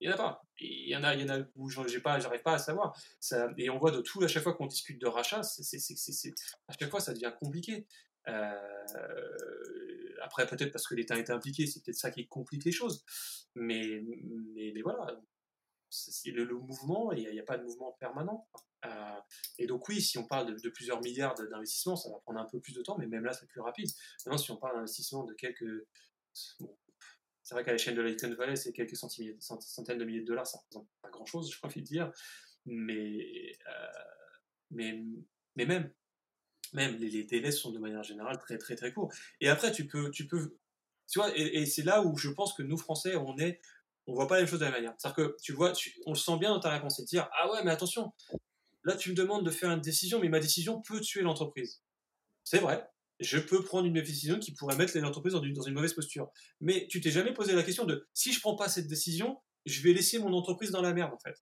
Il 0.00 0.08
n'y 0.08 0.12
en 0.12 0.16
a 0.16 0.18
pas. 0.18 0.42
Il 0.58 0.88
y 0.88 0.96
en 0.96 1.04
a, 1.04 1.14
il 1.14 1.20
y 1.20 1.30
en 1.30 1.40
a 1.40 1.44
où 1.56 1.68
j'ai 1.68 2.00
pas, 2.00 2.18
j'arrive 2.18 2.42
pas 2.42 2.54
à 2.54 2.58
savoir. 2.58 2.98
Ça, 3.20 3.48
et 3.58 3.68
on 3.68 3.78
voit 3.78 3.90
de 3.90 4.00
tout 4.00 4.22
à 4.22 4.28
chaque 4.28 4.42
fois 4.42 4.54
qu'on 4.54 4.66
discute 4.66 4.98
de 4.98 5.06
rachat, 5.06 5.40
à 5.40 6.72
chaque 6.78 6.90
fois 6.90 7.00
ça 7.00 7.12
devient 7.12 7.32
compliqué. 7.38 7.86
Euh, 8.28 10.16
après, 10.22 10.46
peut-être 10.46 10.72
parce 10.72 10.86
que 10.86 10.94
l'État 10.94 11.16
est 11.18 11.30
impliqué, 11.30 11.66
c'est 11.66 11.82
peut-être 11.82 11.96
ça 11.96 12.10
qui 12.10 12.26
complique 12.28 12.64
les 12.64 12.72
choses. 12.72 13.04
Mais, 13.54 14.02
mais, 14.54 14.80
voilà, 14.82 15.20
le, 16.26 16.44
le, 16.44 16.54
mouvement, 16.54 17.12
il 17.12 17.30
n'y 17.30 17.40
a, 17.40 17.42
pas 17.42 17.58
de 17.58 17.64
mouvement 17.64 17.92
permanent. 17.98 18.48
Euh, 18.86 19.20
et 19.58 19.66
donc 19.66 19.88
oui, 19.88 20.00
si 20.00 20.18
on 20.18 20.26
parle 20.26 20.54
de, 20.54 20.68
plusieurs 20.70 21.00
milliards 21.00 21.34
d'investissements, 21.34 21.96
ça 21.96 22.10
va 22.10 22.18
prendre 22.20 22.40
un 22.40 22.46
peu 22.46 22.60
plus 22.60 22.74
de 22.74 22.82
temps, 22.82 22.96
mais 22.98 23.06
même 23.06 23.24
là, 23.24 23.32
c'est 23.32 23.46
plus 23.46 23.60
rapide. 23.60 23.90
Maintenant, 24.24 24.38
si 24.38 24.50
on 24.50 24.56
parle 24.56 24.76
d'investissement 24.76 25.24
de 25.24 25.34
quelques... 25.34 25.86
c'est 26.32 27.54
vrai 27.54 27.64
qu'à 27.64 27.72
l'échelle 27.72 27.96
de 27.96 28.02
Lighton 28.02 28.34
Valley, 28.34 28.56
c'est 28.56 28.72
quelques 28.72 28.96
centaines 28.96 29.98
de 29.98 30.04
milliers 30.04 30.20
de 30.20 30.26
dollars, 30.26 30.46
ça 30.46 30.58
représente 30.58 30.88
pas 31.02 31.10
grand-chose, 31.10 31.50
je 31.50 31.58
crois 31.58 31.70
qu'il 31.70 31.82
dire. 31.82 32.12
Mais, 32.66 33.52
euh, 33.68 34.04
mais, 34.70 35.02
mais 35.56 35.66
même, 35.66 35.92
même 36.72 36.96
les, 36.96 37.24
délais 37.24 37.52
sont 37.52 37.70
de 37.70 37.78
manière 37.78 38.02
générale 38.02 38.38
très 38.38 38.58
très 38.58 38.76
très 38.76 38.92
courts. 38.92 39.12
Et 39.40 39.48
après, 39.48 39.72
tu 39.72 39.86
peux, 39.86 40.10
tu 40.10 40.26
peux, 40.26 40.56
tu 41.08 41.18
vois, 41.18 41.36
et, 41.36 41.66
c'est 41.66 41.82
là 41.82 42.02
où 42.02 42.16
je 42.16 42.28
pense 42.28 42.52
que 42.52 42.62
nous 42.62 42.76
Français, 42.76 43.16
on 43.16 43.36
est, 43.38 43.60
on 44.06 44.14
voit 44.14 44.28
pas 44.28 44.40
les 44.40 44.46
choses 44.46 44.60
de 44.60 44.64
la 44.64 44.70
même 44.70 44.80
manière. 44.80 44.94
C'est-à-dire 44.98 45.26
que 45.26 45.36
tu 45.42 45.52
vois, 45.52 45.72
on 46.06 46.12
le 46.12 46.18
sent 46.18 46.38
bien 46.38 46.50
dans 46.50 46.60
ta 46.60 46.70
réponse, 46.70 46.96
c'est 46.96 47.02
de 47.02 47.08
dire 47.08 47.28
ah 47.38 47.50
ouais, 47.50 47.62
mais 47.64 47.70
attention, 47.70 48.12
là 48.84 48.96
tu 48.96 49.10
me 49.10 49.14
demandes 49.14 49.44
de 49.44 49.50
faire 49.50 49.70
une 49.70 49.80
décision, 49.80 50.20
mais 50.20 50.28
ma 50.28 50.40
décision 50.40 50.80
peut 50.80 51.00
tuer 51.00 51.22
l'entreprise. 51.22 51.82
C'est 52.44 52.58
vrai. 52.58 52.86
Je 53.18 53.38
peux 53.38 53.62
prendre 53.62 53.86
une 53.86 53.92
décision 53.92 54.38
qui 54.38 54.52
pourrait 54.52 54.76
mettre 54.76 54.96
l'entreprise 54.98 55.34
dans 55.34 55.40
dans 55.40 55.62
une 55.62 55.74
mauvaise 55.74 55.92
posture. 55.92 56.30
Mais 56.60 56.86
tu 56.88 57.00
t'es 57.02 57.10
jamais 57.10 57.34
posé 57.34 57.52
la 57.52 57.62
question 57.62 57.84
de 57.84 58.06
si 58.14 58.32
je 58.32 58.40
prends 58.40 58.56
pas 58.56 58.68
cette 58.68 58.86
décision, 58.86 59.38
je 59.66 59.82
vais 59.82 59.92
laisser 59.92 60.18
mon 60.18 60.32
entreprise 60.32 60.70
dans 60.70 60.80
la 60.80 60.94
merde 60.94 61.12
en 61.12 61.18
fait 61.18 61.36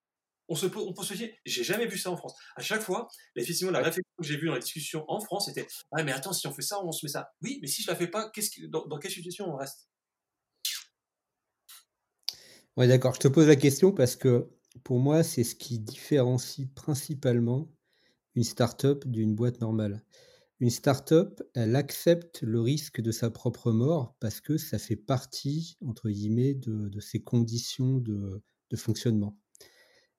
on, 0.49 0.55
se, 0.55 0.67
on 0.67 0.93
peut 0.95 1.03
se 1.05 1.15
dire, 1.15 1.31
j'ai 1.45 1.63
jamais 1.63 1.87
vu 1.87 1.99
ça 1.99 2.11
en 2.11 2.17
France. 2.17 2.35
À 2.57 2.63
chaque 2.63 2.81
fois, 2.81 3.09
effectivement, 3.37 3.71
la 3.71 3.81
réflexion 3.81 4.11
que 4.19 4.25
j'ai 4.25 4.37
vue 4.37 4.47
dans 4.47 4.55
la 4.55 4.61
discussion 4.61 5.05
en 5.09 5.21
France, 5.21 5.47
c'était 5.47 5.67
Ah, 5.93 6.03
mais 6.03 6.13
attends, 6.13 6.33
si 6.33 6.47
on 6.47 6.53
fait 6.53 6.63
ça, 6.63 6.83
on 6.83 6.91
se 6.91 7.05
met 7.05 7.13
ça. 7.13 7.31
Oui, 7.43 7.59
mais 7.61 7.69
si 7.69 7.83
je 7.83 7.89
la 7.89 7.97
fais 7.97 8.09
pas, 8.09 8.31
qu'est-ce 8.31 8.51
que, 8.51 8.67
dans, 8.67 8.99
quelle 8.99 9.11
situation 9.11 9.47
on 9.47 9.57
reste? 9.57 9.89
Ouais, 12.77 12.89
d'accord. 12.89 13.15
Je 13.15 13.21
te 13.21 13.29
pose 13.29 13.47
la 13.47 13.57
question 13.57 13.93
parce 13.93 14.17
que 14.17 14.49
pour 14.85 15.01
moi, 15.01 15.23
c'est 15.23 15.45
ce 15.45 15.55
qui 15.55 15.79
différencie 15.79 16.69
principalement 16.75 17.71
une 18.35 18.45
start-up 18.45 19.07
d'une 19.07 19.35
boîte 19.35 19.61
normale. 19.61 20.03
Une 20.61 20.71
start-up, 20.71 21.43
elle 21.55 21.77
accepte 21.77 22.43
le 22.43 22.61
risque 22.61 23.01
de 23.01 23.13
sa 23.13 23.31
propre 23.31 23.71
mort 23.71 24.17
parce 24.21 24.41
que 24.41 24.57
ça 24.57 24.79
fait 24.79 24.97
partie, 24.97 25.77
entre 25.85 26.09
guillemets, 26.09 26.55
de, 26.55 27.01
ses 27.01 27.21
conditions 27.21 27.99
de 27.99 28.43
fonctionnement 28.77 29.37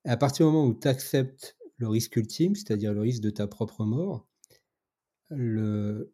à 0.04 0.16
partir 0.16 0.46
du 0.46 0.52
moment 0.52 0.66
où 0.66 0.74
tu 0.74 0.88
acceptes 0.88 1.56
le 1.76 1.88
risque 1.88 2.16
ultime, 2.16 2.54
c'est-à-dire 2.54 2.92
le 2.92 3.00
risque 3.00 3.22
de 3.22 3.30
ta 3.30 3.46
propre 3.46 3.84
mort, 3.84 4.26
tu 5.30 6.06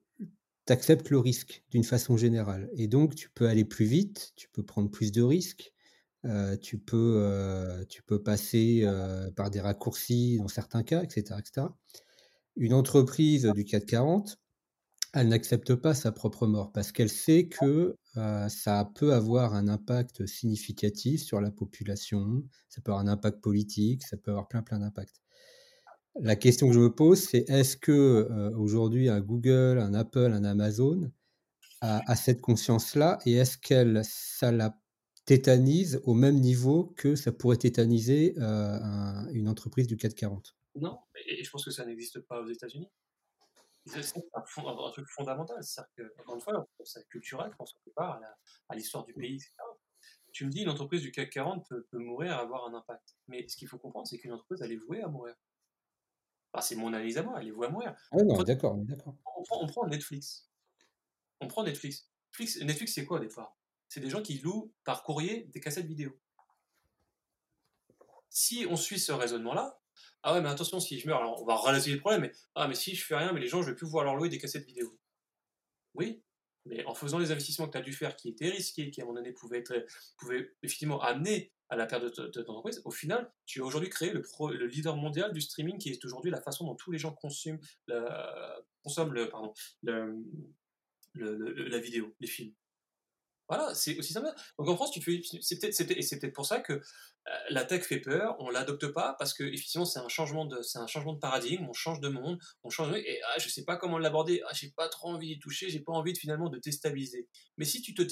acceptes 0.68 1.10
le 1.10 1.18
risque 1.18 1.64
d'une 1.70 1.84
façon 1.84 2.16
générale. 2.16 2.70
Et 2.74 2.88
donc, 2.88 3.14
tu 3.14 3.30
peux 3.30 3.48
aller 3.48 3.64
plus 3.64 3.86
vite, 3.86 4.32
tu 4.36 4.48
peux 4.48 4.64
prendre 4.64 4.90
plus 4.90 5.12
de 5.12 5.22
risques, 5.22 5.72
euh, 6.24 6.56
tu, 6.56 6.78
peux, 6.78 7.16
euh, 7.18 7.84
tu 7.84 8.02
peux 8.02 8.22
passer 8.22 8.80
euh, 8.82 9.30
par 9.30 9.50
des 9.50 9.60
raccourcis 9.60 10.38
dans 10.38 10.48
certains 10.48 10.82
cas, 10.82 11.02
etc., 11.02 11.36
etc. 11.38 11.68
Une 12.56 12.74
entreprise 12.74 13.44
du 13.54 13.64
440, 13.64 14.38
elle 15.12 15.28
n'accepte 15.28 15.74
pas 15.74 15.94
sa 15.94 16.10
propre 16.10 16.46
mort 16.46 16.72
parce 16.72 16.90
qu'elle 16.90 17.10
sait 17.10 17.48
que 17.48 17.96
ça 18.48 18.90
peut 18.94 19.12
avoir 19.12 19.54
un 19.54 19.68
impact 19.68 20.26
significatif 20.26 21.22
sur 21.22 21.40
la 21.40 21.50
population, 21.50 22.44
ça 22.68 22.80
peut 22.80 22.92
avoir 22.92 23.04
un 23.04 23.08
impact 23.08 23.40
politique, 23.40 24.02
ça 24.02 24.16
peut 24.16 24.30
avoir 24.30 24.48
plein 24.48 24.62
plein 24.62 24.78
d'impacts. 24.78 25.20
La 26.20 26.36
question 26.36 26.68
que 26.68 26.74
je 26.74 26.80
me 26.80 26.94
pose, 26.94 27.20
c'est 27.20 27.48
est-ce 27.48 27.76
que 27.76 28.52
aujourd'hui 28.56 29.08
un 29.08 29.20
Google, 29.20 29.78
un 29.78 29.94
Apple, 29.94 30.32
un 30.32 30.44
Amazon 30.44 31.10
a, 31.80 32.16
cette 32.16 32.40
conscience-là 32.40 33.18
et 33.26 33.34
est-ce 33.34 33.58
qu'elle 33.58 34.00
ça 34.04 34.52
la 34.52 34.78
tétanise 35.24 36.00
au 36.04 36.14
même 36.14 36.40
niveau 36.40 36.94
que 36.96 37.16
ça 37.16 37.32
pourrait 37.32 37.56
tétaniser 37.56 38.34
une 38.36 39.48
entreprise 39.48 39.86
du 39.86 39.96
440 39.96 40.56
Non, 40.76 40.98
et 41.28 41.42
je 41.42 41.50
pense 41.50 41.64
que 41.64 41.70
ça 41.70 41.84
n'existe 41.84 42.20
pas 42.20 42.40
aux 42.42 42.48
États-Unis. 42.48 42.88
C'est 43.86 44.16
un, 44.16 44.40
un, 44.40 44.90
truc 44.90 45.08
fondamental. 45.08 45.62
C'est-à-dire 45.62 45.92
que, 45.96 46.20
encore 46.20 46.34
une 46.34 46.40
fois, 46.40 46.66
c'est 46.84 47.06
culturel, 47.08 47.50
je 47.52 47.56
pense 47.56 47.72
quelque 47.72 47.94
part, 47.94 48.20
à 48.68 48.74
l'histoire 48.74 49.04
du 49.04 49.14
pays, 49.14 49.34
etc. 49.36 49.52
Tu 50.32 50.44
me 50.44 50.50
dis, 50.50 50.62
une 50.62 50.68
entreprise 50.68 51.00
du 51.00 51.12
CAC 51.12 51.30
40 51.30 51.66
peut, 51.68 51.86
peut 51.90 51.98
mourir, 51.98 52.36
avoir 52.36 52.66
un 52.66 52.74
impact. 52.74 53.16
Mais 53.28 53.46
ce 53.48 53.56
qu'il 53.56 53.68
faut 53.68 53.78
comprendre, 53.78 54.06
c'est 54.06 54.18
qu'une 54.18 54.32
entreprise, 54.32 54.60
elle 54.60 54.72
est 54.72 54.76
vouée 54.76 55.02
à 55.02 55.08
mourir. 55.08 55.34
c'est 56.60 56.76
mon 56.76 56.88
analyse 56.88 57.16
à 57.16 57.22
moi, 57.22 57.40
elle 57.40 57.48
est 57.48 57.52
vouée 57.52 57.68
à 57.68 57.70
mourir. 57.70 57.96
Ah 58.10 58.22
non, 58.22 58.42
d'accord, 58.42 58.74
d'accord. 58.76 59.14
On 59.36 59.42
prend, 59.44 59.62
on 59.62 59.66
prend 59.66 59.86
Netflix. 59.86 60.50
On 61.40 61.48
prend 61.48 61.64
Netflix. 61.64 62.10
Netflix, 62.32 62.60
Netflix 62.62 62.92
c'est 62.94 63.04
quoi 63.06 63.18
au 63.18 63.20
départ? 63.20 63.56
C'est 63.88 64.00
des 64.00 64.10
gens 64.10 64.20
qui 64.20 64.38
louent 64.38 64.72
par 64.84 65.04
courrier 65.04 65.44
des 65.44 65.60
cassettes 65.60 65.86
vidéo. 65.86 66.18
Si 68.28 68.66
on 68.68 68.76
suit 68.76 68.98
ce 68.98 69.12
raisonnement-là, 69.12 69.80
ah 70.22 70.34
ouais, 70.34 70.40
mais 70.40 70.48
attention, 70.48 70.80
si 70.80 70.98
je 70.98 71.06
meurs, 71.06 71.18
alors 71.18 71.40
on 71.40 71.44
va 71.44 71.56
relayer 71.56 71.92
le 71.92 72.00
problème, 72.00 72.22
mais 72.22 72.32
ah, 72.54 72.68
mais 72.68 72.74
si 72.74 72.94
je 72.94 73.04
fais 73.04 73.16
rien, 73.16 73.32
mais 73.32 73.40
les 73.40 73.48
gens, 73.48 73.62
je 73.62 73.70
vais 73.70 73.76
plus 73.76 73.86
pouvoir 73.86 74.04
leur 74.04 74.16
louer 74.16 74.28
des 74.28 74.38
cassettes 74.38 74.66
vidéo. 74.66 74.98
Oui, 75.94 76.22
mais 76.66 76.84
en 76.84 76.94
faisant 76.94 77.18
les 77.18 77.30
investissements 77.30 77.66
que 77.66 77.72
tu 77.72 77.78
as 77.78 77.82
dû 77.82 77.92
faire 77.92 78.16
qui 78.16 78.28
étaient 78.28 78.50
risqués, 78.50 78.90
qui 78.90 79.00
à 79.00 79.04
un 79.04 79.06
moment 79.06 79.20
donné 79.20 79.32
pouvaient, 79.32 79.58
être, 79.58 79.86
pouvaient 80.18 80.52
effectivement 80.62 81.00
amener 81.00 81.52
à 81.68 81.76
la 81.76 81.86
perte 81.86 82.04
de, 82.04 82.42
ton 82.42 82.52
entreprise, 82.52 82.80
au 82.84 82.90
final, 82.90 83.32
tu 83.44 83.60
as 83.60 83.64
aujourd'hui 83.64 83.90
créé 83.90 84.12
le, 84.12 84.22
le, 84.52 84.66
leader 84.66 84.96
mondial 84.96 85.32
du 85.32 85.40
streaming 85.40 85.78
qui 85.78 85.90
est 85.90 86.04
aujourd'hui 86.04 86.30
la 86.30 86.40
façon 86.40 86.64
dont 86.64 86.76
tous 86.76 86.92
les 86.92 86.98
gens 86.98 87.12
consomment, 87.12 87.58
consomment 88.82 89.12
le, 89.12 89.28
pardon, 89.28 89.52
le, 89.82 90.22
la 91.14 91.78
vidéo, 91.78 92.14
les 92.20 92.28
films. 92.28 92.54
Voilà, 93.48 93.74
c'est 93.74 93.96
aussi 93.98 94.12
simple. 94.12 94.28
Donc 94.58 94.68
en 94.68 94.74
France, 94.74 94.90
tu 94.90 95.00
fais, 95.00 95.22
c'est 95.40 95.58
peut-être, 95.58 95.76
peut-être 95.76 96.34
pour 96.34 96.46
ça 96.46 96.60
que 96.60 96.80
la 97.50 97.64
tech 97.64 97.82
fait 97.82 98.00
peur, 98.00 98.36
on 98.38 98.50
l'adopte 98.50 98.86
pas 98.88 99.16
parce 99.18 99.34
que 99.34 99.42
effectivement 99.42 99.84
c'est 99.84 99.98
un 99.98 100.08
changement 100.08 100.44
de, 100.44 100.62
c'est 100.62 100.78
un 100.78 100.86
changement 100.86 101.12
de 101.12 101.18
paradigme, 101.18 101.66
on 101.68 101.72
change 101.72 102.00
de 102.00 102.08
monde, 102.08 102.38
on 102.62 102.70
change 102.70 102.90
de, 102.90 102.96
et 102.96 103.20
ah, 103.28 103.38
je 103.38 103.48
sais 103.48 103.64
pas 103.64 103.76
comment 103.76 103.98
l'aborder, 103.98 104.42
ah, 104.46 104.52
j'ai 104.54 104.70
pas 104.70 104.88
trop 104.88 105.08
envie 105.08 105.28
d'y 105.28 105.38
toucher, 105.38 105.68
j'ai 105.68 105.80
pas 105.80 105.92
envie 105.92 106.12
de 106.12 106.18
finalement 106.18 106.48
de 106.48 106.58
déstabiliser. 106.58 107.28
Mais 107.56 107.64
si 107.64 107.82
tu 107.82 107.94
te 107.94 108.02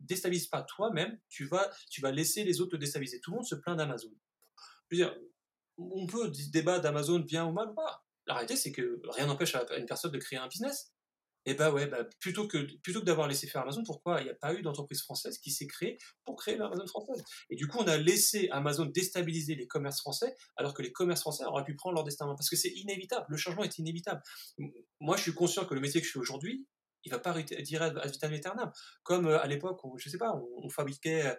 déstabilises 0.00 0.48
pas 0.48 0.62
toi-même, 0.62 1.18
tu 1.28 1.44
vas, 1.44 1.70
tu 1.90 2.00
vas 2.00 2.10
laisser 2.10 2.44
les 2.44 2.60
autres 2.60 2.72
te 2.72 2.76
déstabiliser. 2.76 3.20
Tout 3.20 3.30
le 3.30 3.36
monde 3.36 3.46
se 3.46 3.54
plaint 3.54 3.76
d'Amazon. 3.76 4.12
Je 4.90 5.04
on 5.78 6.06
peut 6.06 6.32
débattre 6.52 6.82
d'Amazon 6.82 7.18
bien 7.20 7.44
ou 7.44 7.52
mal 7.52 7.68
ou 7.70 7.74
pas. 7.74 8.06
La 8.26 8.34
réalité, 8.34 8.56
c'est 8.56 8.72
que 8.72 9.00
rien 9.10 9.26
n'empêche 9.26 9.54
à 9.54 9.64
une 9.76 9.86
personne 9.86 10.10
de 10.10 10.18
créer 10.18 10.38
un 10.38 10.48
business. 10.48 10.92
Et 11.46 11.54
bah 11.54 11.70
ouais, 11.70 11.86
bah, 11.86 12.04
plutôt 12.20 12.48
que, 12.48 12.58
plutôt 12.80 13.00
que 13.00 13.04
d'avoir 13.04 13.28
laissé 13.28 13.46
faire 13.46 13.62
Amazon, 13.62 13.84
pourquoi 13.84 14.20
il 14.20 14.24
n'y 14.24 14.30
a 14.30 14.34
pas 14.34 14.52
eu 14.52 14.62
d'entreprise 14.62 15.00
française 15.00 15.38
qui 15.38 15.52
s'est 15.52 15.68
créée 15.68 15.96
pour 16.24 16.36
créer 16.36 16.56
l'Amazon 16.56 16.86
française? 16.86 17.22
Et 17.50 17.56
du 17.56 17.68
coup, 17.68 17.78
on 17.78 17.86
a 17.86 17.96
laissé 17.96 18.48
Amazon 18.50 18.86
déstabiliser 18.86 19.54
les 19.54 19.68
commerces 19.68 20.00
français, 20.00 20.34
alors 20.56 20.74
que 20.74 20.82
les 20.82 20.92
commerces 20.92 21.20
français 21.20 21.44
auraient 21.44 21.64
pu 21.64 21.76
prendre 21.76 21.94
leur 21.94 22.04
destin 22.04 22.26
Parce 22.26 22.50
que 22.50 22.56
c'est 22.56 22.70
inévitable, 22.70 23.26
le 23.28 23.36
changement 23.36 23.62
est 23.62 23.78
inévitable. 23.78 24.20
Moi, 25.00 25.16
je 25.16 25.22
suis 25.22 25.34
conscient 25.34 25.64
que 25.64 25.74
le 25.74 25.80
métier 25.80 26.00
que 26.00 26.06
je 26.06 26.12
fais 26.12 26.18
aujourd'hui, 26.18 26.66
il 27.04 27.10
va 27.10 27.18
pas 27.18 27.40
dire 27.42 27.82
à 27.82 28.06
vitam 28.06 28.32
aeternam. 28.32 28.72
Comme 29.02 29.26
euh, 29.26 29.40
à 29.40 29.46
l'époque 29.46 29.82
où, 29.84 29.96
je 29.98 30.08
sais 30.08 30.18
pas, 30.18 30.34
on, 30.34 30.68
fabriquait 30.68 31.26
euh, 31.26 31.34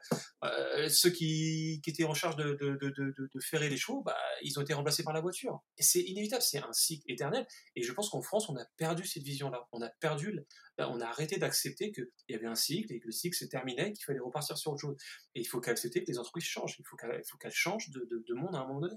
euh, 0.45 0.89
ceux 0.89 1.10
qui, 1.10 1.82
qui, 1.84 1.89
étaient 1.89 2.05
en 2.05 2.14
charge 2.14 2.38
de, 2.38 2.53
de, 2.53 2.78
de, 2.80 2.91
de, 3.18 3.39
ferrer 3.41 3.70
les 3.70 3.78
chevaux, 3.78 4.01
bah, 4.01 4.18
ils 4.41 4.58
ont 4.58 4.62
été 4.62 4.74
remplacés 4.74 5.03
par 5.03 5.14
la 5.14 5.20
voiture. 5.20 5.62
Et 5.78 5.84
c'est 5.84 6.01
inévitable, 6.01 6.41
c'est 6.41 6.60
un 6.60 6.72
cycle 6.72 7.03
éternel. 7.12 7.45
Et 7.76 7.84
je 7.84 7.91
pense 7.91 8.10
qu'en 8.10 8.22
France, 8.22 8.49
on 8.49 8.55
a 8.55 8.66
perdu 8.78 9.05
cette 9.05 9.24
vision-là. 9.24 9.68
On 9.74 9.82
a 9.82 9.89
perdu, 9.99 10.39
bah, 10.78 10.89
on 10.89 11.01
a 11.01 11.05
arrêté 11.05 11.38
d'accepter 11.38 11.91
qu'il 11.91 12.08
y 12.30 12.36
avait 12.36 12.47
un 12.47 12.55
cycle 12.55 12.93
et 12.93 12.99
que 12.99 13.05
le 13.05 13.12
cycle 13.12 13.36
se 13.36 13.45
terminait, 13.45 13.91
qu'il 13.91 14.05
fallait 14.05 14.20
repartir 14.20 14.58
sur 14.58 14.72
autre 14.72 14.82
chose. 14.82 14.95
Et 15.36 15.41
il 15.41 15.45
faut 15.45 15.60
qu'accepter 15.60 16.03
que 16.03 16.10
les 16.10 16.18
entreprises 16.18 16.45
changent. 16.45 16.76
Il 16.80 16.86
faut 16.86 16.95
qu'elles 16.95 17.51
changent 17.51 17.89
de, 17.89 18.34
monde 18.34 18.55
à 18.55 18.60
un 18.60 18.68
moment 18.68 18.80
donné. 18.80 18.95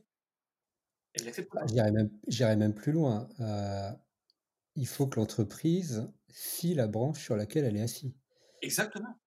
J'irais 1.16 1.90
même, 1.90 2.58
même, 2.58 2.74
plus 2.74 2.92
loin 2.92 3.28
il 4.76 4.86
faut 4.86 5.06
que 5.06 5.18
l'entreprise 5.18 6.10
scie 6.32 6.74
la 6.74 6.86
branche 6.86 7.22
sur 7.22 7.36
laquelle 7.36 7.64
elle 7.64 7.76
est 7.76 7.82
assise. 7.82 8.14
Exactement. 8.62 9.18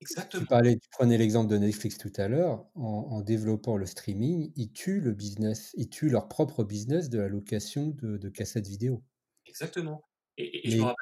Exactement. 0.00 0.42
Tu, 0.42 0.48
parlais, 0.48 0.76
tu 0.76 0.88
prenais 0.90 1.16
l'exemple 1.16 1.50
de 1.50 1.56
Netflix 1.56 1.96
tout 1.96 2.12
à 2.16 2.28
l'heure. 2.28 2.66
En, 2.74 3.22
développant 3.22 3.76
le 3.76 3.86
streaming, 3.86 4.52
ils 4.56 4.72
tuent 4.72 5.00
le 5.00 5.12
business, 5.12 5.72
ils 5.74 5.88
tuent 5.88 6.10
leur 6.10 6.28
propre 6.28 6.64
business 6.64 7.08
de 7.08 7.18
la 7.18 7.28
location 7.28 7.88
de, 7.88 8.28
cassettes 8.28 8.66
vidéo. 8.66 9.02
Exactement. 9.46 10.02
Et, 10.36 10.70
je 10.70 10.76
me 10.76 10.82
rappelle. 10.82 10.96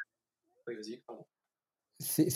Oui, 0.68 0.76
vas-y, 0.76 0.96
pardon. 1.06 1.26
C'est, 1.98 2.28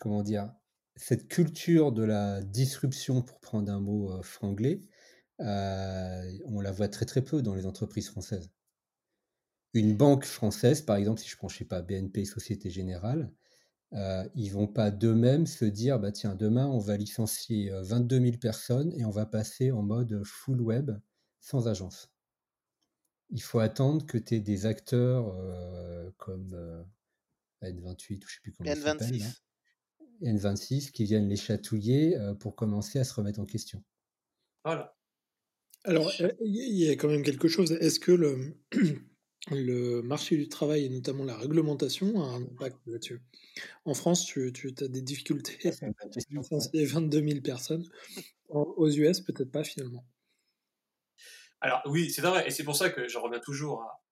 comment 0.00 0.22
dire, 0.22 0.50
cette 0.96 1.28
culture 1.28 1.92
de 1.92 2.04
la 2.04 2.42
disruption, 2.42 3.22
pour 3.22 3.38
prendre 3.40 3.70
un 3.70 3.80
mot 3.80 4.22
franglais, 4.22 4.80
on 5.38 6.60
la 6.60 6.72
voit 6.72 6.88
très 6.88 7.04
très 7.04 7.22
peu 7.22 7.42
dans 7.42 7.54
les 7.54 7.66
entreprises 7.66 8.08
françaises. 8.08 8.50
Une 9.74 9.96
banque 9.96 10.24
française, 10.24 10.82
par 10.82 10.96
exemple, 10.96 11.20
si 11.20 11.28
je 11.28 11.36
prends, 11.36 11.48
je 11.48 11.58
sais 11.58 11.64
pas, 11.64 11.80
BNP, 11.80 12.24
Société 12.24 12.68
Générale, 12.68 13.32
euh, 13.94 14.26
ils 14.34 14.50
vont 14.50 14.66
pas 14.66 14.90
d'eux-mêmes 14.90 15.46
se 15.46 15.64
dire, 15.64 15.98
bah 15.98 16.12
tiens, 16.12 16.34
demain 16.34 16.66
on 16.66 16.78
va 16.78 16.96
licencier 16.96 17.70
22 17.82 18.20
000 18.20 18.36
personnes 18.38 18.92
et 18.96 19.04
on 19.04 19.10
va 19.10 19.26
passer 19.26 19.70
en 19.70 19.82
mode 19.82 20.22
full 20.24 20.60
web 20.60 20.90
sans 21.40 21.68
agence. 21.68 22.10
Il 23.30 23.42
faut 23.42 23.58
attendre 23.58 24.06
que 24.06 24.18
tu 24.18 24.34
aies 24.34 24.40
des 24.40 24.66
acteurs 24.66 25.34
comme 26.16 26.86
N28 27.62 28.24
ou 28.24 28.28
je 28.28 28.34
sais 28.34 28.40
plus 28.42 28.52
comment 28.52 28.70
N26. 28.70 29.40
N26 30.22 30.90
qui 30.90 31.04
viennent 31.04 31.28
les 31.28 31.36
chatouiller 31.36 32.16
pour 32.40 32.54
commencer 32.54 32.98
à 32.98 33.04
se 33.04 33.12
remettre 33.14 33.40
en 33.40 33.46
question. 33.46 33.82
Voilà. 34.64 34.96
Alors, 35.84 36.12
il 36.40 36.78
y 36.78 36.88
a 36.88 36.92
quand 36.92 37.08
même 37.08 37.24
quelque 37.24 37.48
chose. 37.48 37.72
Est-ce 37.72 37.98
que 37.98 38.12
le, 38.12 38.56
le 39.50 40.02
marché 40.02 40.36
du 40.36 40.48
travail 40.48 40.84
et 40.84 40.88
notamment 40.88 41.24
la 41.24 41.36
réglementation 41.36 42.22
a 42.22 42.26
un 42.26 42.42
impact 42.42 42.78
là-dessus. 42.86 43.20
En 43.84 43.94
France, 43.94 44.24
tu, 44.24 44.52
as 44.80 44.88
des 44.88 45.02
difficultés 45.02 45.58
à 45.68 45.72
licencier 46.30 46.84
22 46.84 47.28
000 47.28 47.40
personnes. 47.40 47.88
Aux 48.48 48.90
US, 48.90 49.20
peut-être 49.20 49.50
pas 49.50 49.64
finalement. 49.64 50.04
Alors 51.60 51.80
oui, 51.86 52.10
c'est 52.10 52.22
vrai, 52.22 52.46
et 52.46 52.50
c'est 52.50 52.64
pour 52.64 52.76
ça 52.76 52.90
que 52.90 53.08
je 53.08 53.18
reviens 53.18 53.40
toujours 53.40 53.82
à 53.82 54.02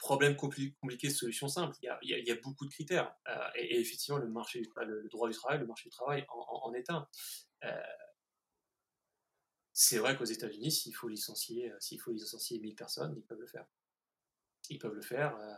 problème 0.00 0.34
compliqué, 0.34 1.10
solution 1.10 1.46
simple. 1.46 1.76
Il 1.82 2.26
y 2.26 2.30
a, 2.30 2.34
beaucoup 2.36 2.64
de 2.64 2.70
critères, 2.70 3.14
euh, 3.28 3.48
et, 3.54 3.78
effectivement, 3.78 4.18
le 4.18 4.28
marché, 4.28 4.62
le, 4.76 5.08
droit 5.08 5.28
du 5.28 5.34
travail, 5.34 5.58
le 5.58 5.66
marché 5.66 5.88
du 5.88 5.94
travail 5.94 6.26
en, 6.28 6.72
est 6.72 6.90
un. 6.90 7.06
Euh, 7.64 7.80
c'est 9.72 9.98
vrai 9.98 10.16
qu'aux 10.16 10.24
États-Unis, 10.24 10.72
s'il 10.72 10.94
faut 10.94 11.06
licencier, 11.06 11.70
euh, 11.70 11.76
s'il 11.78 12.00
faut 12.00 12.12
licencier 12.12 12.58
1000 12.58 12.74
personnes, 12.74 13.14
ils 13.16 13.22
peuvent 13.22 13.40
le 13.40 13.46
faire 13.46 13.66
ils 14.70 14.78
peuvent 14.78 14.94
le 14.94 15.02
faire 15.02 15.36
euh, 15.36 15.54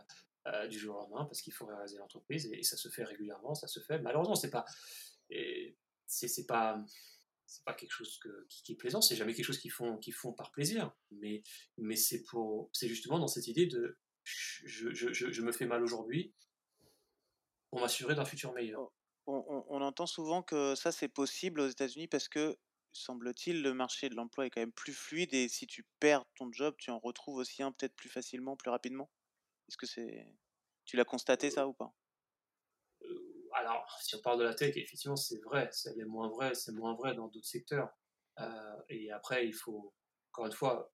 euh, 0.47 0.67
du 0.67 0.77
jour 0.77 0.95
au 0.95 0.99
lendemain 0.99 1.25
parce 1.25 1.41
qu'il 1.41 1.53
faut 1.53 1.65
réaliser 1.65 1.97
l'entreprise 1.97 2.51
et, 2.51 2.63
ça 2.63 2.75
se 2.75 2.89
fait 2.89 3.03
régulièrement, 3.03 3.55
ça 3.55 3.67
se 3.67 3.79
fait. 3.79 3.99
Malheureusement, 3.99 4.35
c'est 4.35 4.49
pas, 4.49 4.65
c'est 6.05 6.45
pas, 6.45 6.83
c'est 7.45 7.63
pas 7.63 7.73
quelque 7.73 7.91
chose 7.91 8.19
qui, 8.49 8.73
est 8.73 8.75
plaisant. 8.75 9.01
C'est 9.01 9.15
jamais 9.15 9.33
quelque 9.33 9.45
chose 9.45 9.59
qu'ils 9.59 9.71
font, 9.71 10.33
par 10.35 10.51
plaisir. 10.51 10.91
Mais, 11.11 11.43
c'est 11.95 12.23
pour, 12.23 12.69
c'est 12.73 12.87
justement 12.87 13.19
dans 13.19 13.27
cette 13.27 13.47
idée 13.47 13.67
de, 13.67 13.97
je, 14.23 15.41
me 15.41 15.51
fais 15.51 15.65
mal 15.65 15.83
aujourd'hui 15.83 16.33
pour 17.69 17.79
m'assurer 17.79 18.15
d'un 18.15 18.25
futur 18.25 18.53
meilleur. 18.53 18.91
On, 19.25 19.63
on, 19.69 19.81
entend 19.81 20.05
souvent 20.05 20.43
que 20.43 20.75
ça 20.75 20.91
c'est 20.91 21.07
possible 21.07 21.61
aux 21.61 21.69
États-Unis 21.69 22.09
parce 22.09 22.27
que 22.27 22.57
semble-t-il, 22.93 23.61
le 23.61 23.73
marché 23.73 24.09
de 24.09 24.15
l'emploi 24.15 24.45
est 24.45 24.49
quand 24.49 24.61
même 24.61 24.71
plus 24.73 24.93
fluide 24.93 25.33
et 25.33 25.49
si 25.49 25.67
tu 25.67 25.85
perds 25.99 26.25
ton 26.35 26.51
job, 26.51 26.75
tu 26.77 26.91
en 26.91 26.99
retrouves 26.99 27.37
aussi 27.37 27.63
un 27.63 27.71
peut-être 27.71 27.95
plus 27.95 28.09
facilement, 28.09 28.55
plus 28.55 28.69
rapidement? 28.69 29.11
Est-ce 29.67 29.77
que 29.77 29.85
c'est, 29.85 30.27
tu 30.85 30.97
l'as 30.97 31.05
constaté 31.05 31.49
ça 31.51 31.67
ou 31.67 31.73
pas? 31.73 31.93
euh, 33.03 33.49
Alors, 33.53 33.85
si 34.01 34.15
on 34.15 34.21
parle 34.21 34.39
de 34.39 34.43
la 34.43 34.53
tech, 34.53 34.75
effectivement, 34.77 35.15
c'est 35.15 35.41
vrai. 35.43 35.69
C'est 35.71 35.95
moins 36.05 36.29
vrai, 36.29 36.53
c'est 36.55 36.71
moins 36.71 36.95
vrai 36.95 37.15
dans 37.15 37.27
d'autres 37.27 37.47
secteurs. 37.47 37.89
Euh, 38.39 38.81
et 38.89 39.11
après, 39.11 39.47
il 39.47 39.53
faut, 39.53 39.93
encore 40.31 40.45
une 40.47 40.51
fois, 40.51 40.93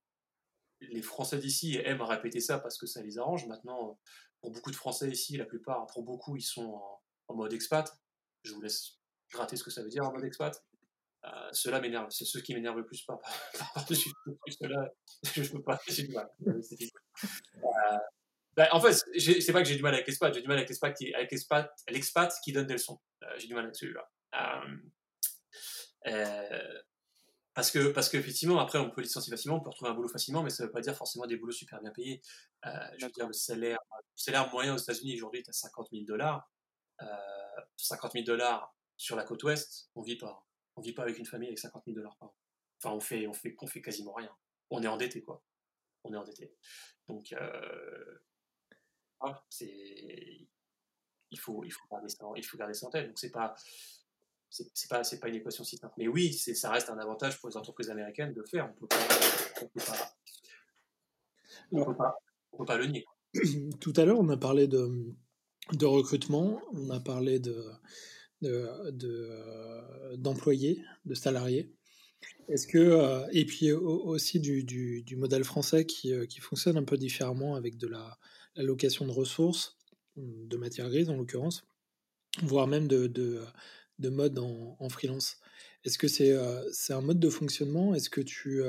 les 0.82 1.02
Français 1.02 1.38
d'ici 1.40 1.78
aiment 1.84 2.02
répéter 2.02 2.40
ça 2.42 2.60
parce 2.60 2.78
que 2.78 2.86
ça 2.86 3.02
les 3.02 3.18
arrange. 3.18 3.48
Maintenant, 3.48 4.00
pour 4.42 4.52
beaucoup 4.52 4.72
de 4.72 4.76
Français 4.76 5.10
ici, 5.10 5.38
la 5.38 5.46
plupart, 5.46 5.88
pour 5.88 6.04
beaucoup, 6.04 6.36
ils 6.38 6.42
sont 6.42 6.74
en, 6.74 7.04
en 7.30 7.36
mode 7.36 7.54
expat. 7.54 7.92
Je 8.44 8.54
vous 8.54 8.62
laisse 8.62 9.00
gratter 9.32 9.58
ce 9.58 9.64
que 9.64 9.72
ça 9.72 9.84
veut 9.84 9.90
dire 9.90 10.04
en 10.04 10.12
mode 10.14 10.24
expat. 10.24 10.66
Euh, 11.26 11.50
cela 11.52 11.82
m'énerve, 11.82 12.10
c'est 12.12 12.26
ce 12.26 12.40
qui 12.40 12.54
m'énerve 12.54 12.78
le 12.78 12.86
plus 12.86 13.04
pas. 13.04 13.20
Cela, 14.50 14.90
je 15.24 15.52
peux 15.52 15.62
pas, 15.62 15.80
j'ai 15.88 16.04
du 16.04 16.14
mal. 16.14 16.30
Euh, 16.48 17.98
ben, 18.56 18.68
en 18.72 18.80
fait, 18.80 18.94
c'est 18.94 19.52
pas 19.52 19.62
que 19.62 19.68
j'ai 19.68 19.76
du 19.76 19.82
mal 19.82 19.94
avec 19.94 20.08
l'expat, 20.08 20.34
j'ai 20.34 20.42
du 20.42 20.48
mal 20.48 20.58
avec 20.58 20.70
l'expat 20.70 20.96
qui, 20.96 21.14
avec 21.14 21.32
l'expat, 21.32 22.34
qui 22.44 22.54
donne 22.54 22.68
des 22.68 22.74
leçons. 22.74 23.02
Euh, 23.24 23.28
j'ai 23.38 23.48
du 23.48 23.54
mal 23.54 23.66
avec 23.66 23.76
celui-là. 23.76 24.10
parce 27.54 27.72
que, 27.72 27.90
parce 27.90 28.08
qu'effectivement, 28.08 28.60
après, 28.60 28.80
on 28.80 28.90
peut 28.90 29.02
licencier 29.02 29.30
facilement, 29.30 29.58
on 29.58 29.62
peut 29.62 29.70
retrouver 29.70 29.92
un 29.92 29.96
boulot 29.96 30.10
facilement, 30.10 30.42
mais 30.42 30.50
ça 30.50 30.64
ne 30.64 30.68
veut 30.68 30.72
pas 30.72 30.82
dire 30.82 30.96
forcément 30.96 31.26
des 31.28 31.36
boulots 31.36 31.52
super 31.52 31.82
bien 31.82 31.92
payés. 31.92 32.22
je 32.64 33.06
veux 33.06 33.12
dire, 33.12 33.28
le 33.28 33.34
salaire, 33.34 33.80
le 33.92 34.04
salaire 34.16 34.50
moyen 34.52 34.74
aux 34.74 34.78
États-Unis 34.78 35.16
aujourd'hui 35.16 35.42
est 35.42 35.50
à 35.50 35.54
50 35.54 35.90
000 35.92 36.06
dollars. 36.06 36.50
50 37.76 38.14
000 38.14 38.26
dollars 38.26 38.74
sur 38.96 39.16
la 39.18 39.24
côte 39.24 39.44
ouest, 39.44 39.90
on 39.96 40.02
vit 40.02 40.18
pas 40.18 40.46
on 40.80 40.82
vit 40.82 40.94
pas 40.94 41.04
avec 41.04 41.18
une 41.20 41.26
famille 41.26 41.50
avec 41.50 41.60
50 41.60 41.84
000 41.86 41.96
dollars 41.96 42.16
par 42.18 42.30
an. 42.30 42.36
Enfin, 42.82 42.96
on 42.96 43.00
fait, 43.02 43.28
on 43.28 43.34
fait, 43.34 43.56
fait 43.68 43.82
quasiment 43.82 44.14
rien. 44.14 44.34
On 44.70 44.82
est 44.82 44.88
endetté, 44.88 45.22
quoi. 45.22 45.44
On 46.06 46.14
est 46.14 46.18
endetté. 46.18 46.56
Donc, 47.08 47.34
euh, 47.34 48.20
ah, 49.20 49.44
c'est, 49.50 50.48
il 51.32 51.40
faut, 51.40 51.64
il 51.66 51.72
faut 51.72 51.86
garder 51.92 52.08
ça, 52.08 52.26
il 52.38 52.46
faut 52.46 52.58
garder 52.58 52.74
ça 52.74 52.88
en 52.88 52.90
tête. 52.90 53.08
Donc, 53.08 53.20
c'est 53.20 53.32
pas, 53.32 53.54
c'est 54.50 54.88
pas, 54.88 55.04
c'est 55.04 55.20
pas 55.20 55.28
une 55.28 55.36
équation 55.36 55.66
si 55.66 55.76
simple. 55.76 55.94
Mais 55.98 56.08
oui, 56.08 56.32
c'est, 56.34 56.54
ça 56.54 56.72
reste 56.72 56.90
un 56.90 56.98
avantage 56.98 57.38
pour 57.40 57.50
les 57.50 57.58
entreprises 57.58 57.90
américaines 57.90 58.34
de 58.34 58.40
le 58.40 58.48
faire. 58.48 58.70
On 58.70 58.74
peut 58.74 58.88
pas, 58.88 58.98
peut 61.76 61.96
pas, 61.96 62.18
peut 62.66 62.78
le 62.78 62.86
nier. 62.86 63.06
Tout 63.82 63.94
à 63.98 64.06
l'heure, 64.06 64.20
on 64.20 64.30
a 64.30 64.38
parlé 64.38 64.68
de 64.68 65.86
recrutement, 65.86 66.62
on 66.72 66.90
a 66.92 67.02
parlé 67.02 67.40
de 67.40 67.70
de, 68.42 70.16
d'employés, 70.16 70.84
de, 71.06 71.14
salariés. 71.14 71.72
Est-ce 72.48 72.68
que, 72.68 72.78
euh, 72.78 73.28
et 73.32 73.46
puis 73.46 73.72
aussi 73.72 74.40
du, 74.40 74.64
du, 74.64 75.16
modèle 75.16 75.44
français 75.44 75.86
qui, 75.86 76.14
euh, 76.14 76.26
qui, 76.26 76.40
fonctionne 76.40 76.78
un 76.78 76.84
peu 76.84 76.98
différemment 76.98 77.56
avec 77.56 77.78
de 77.78 77.88
la, 77.88 78.18
location 78.56 79.06
de 79.06 79.12
ressources, 79.12 79.78
de 80.18 80.58
matières 80.58 80.90
grises 80.90 81.10
en 81.10 81.16
l'occurrence, 81.16 81.64
voire 82.42 82.68
même 82.68 82.88
de, 82.88 83.08
de, 83.08 83.42
de 84.00 84.10
mode 84.10 84.38
en, 84.40 84.76
en, 84.80 84.90
freelance. 84.90 85.38
Est-ce 85.86 85.98
que 85.98 86.10
c'est 86.10 86.32
euh, 86.32 86.62
c'est 86.74 86.92
un 86.92 87.02
mode 87.02 87.20
de 87.20 87.30
fonctionnement? 87.30 87.94
Est-ce 87.96 88.10
que 88.10 88.20
tu, 88.20 88.62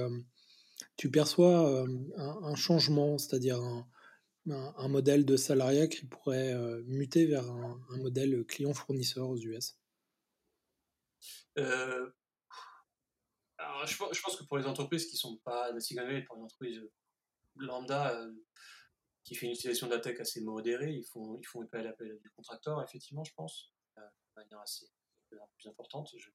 tu 0.97 1.11
perçois 1.11 1.85
un, 2.17 2.45
un, 2.45 2.55
changement, 2.55 3.19
c'est-à-dire 3.19 3.57
un, 3.57 3.89
un, 4.53 4.89
modèle 4.89 5.25
de 5.25 5.37
salariat 5.37 5.87
qui 5.87 6.07
pourrait 6.07 6.55
euh, 6.55 6.83
muter 6.87 7.27
vers 7.27 7.49
un, 7.51 7.97
modèle 7.99 8.45
client-fournisseur 8.47 9.29
aux 9.29 9.39
US 9.39 9.79
euh, 11.59 12.11
je, 13.87 13.97
pense 13.97 14.37
que 14.37 14.45
pour 14.45 14.59
les 14.59 14.67
entreprises 14.67 15.07
qui 15.07 15.15
ne 15.15 15.19
sont 15.19 15.37
pas 15.39 15.73
de 15.73 16.27
pour 16.27 16.37
une 16.37 16.45
entreprise 16.45 16.81
lambda 17.57 18.15
euh, 18.15 18.33
qui 19.25 19.35
fait 19.35 19.47
une 19.47 19.53
utilisation 19.53 19.87
de 19.87 19.95
la 19.95 20.01
tech 20.01 20.19
assez 20.21 20.41
modérée, 20.41 20.93
ils 20.93 21.05
font, 21.05 21.39
ils 21.39 21.47
font 21.47 21.63
appel 21.63 21.87
à 21.87 21.93
du 21.93 22.31
contracteur, 22.31 22.83
effectivement, 22.83 23.25
je 23.25 23.35
pense, 23.35 23.73
de 23.97 24.03
manière 24.37 24.61
assez 24.61 24.87
plus 25.31 25.69
importante. 25.69 26.11
Je, 26.17 26.31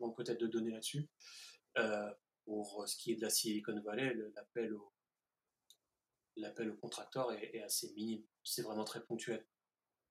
manque 0.00 0.16
peut-être 0.16 0.40
de 0.40 0.46
données 0.46 0.72
là-dessus. 0.72 1.08
pour 2.44 2.86
ce 2.86 2.96
qui 2.96 3.12
est 3.12 3.16
de 3.16 3.22
la 3.22 3.30
Silicon 3.30 3.80
Valley, 3.82 4.14
l'appel 4.34 4.74
au 4.74 4.95
l'appel 6.36 6.70
au 6.70 6.76
contracteur 6.76 7.32
est, 7.32 7.62
assez 7.62 7.92
minime. 7.94 8.24
C'est 8.44 8.62
vraiment 8.62 8.84
très 8.84 9.04
ponctuel. 9.04 9.46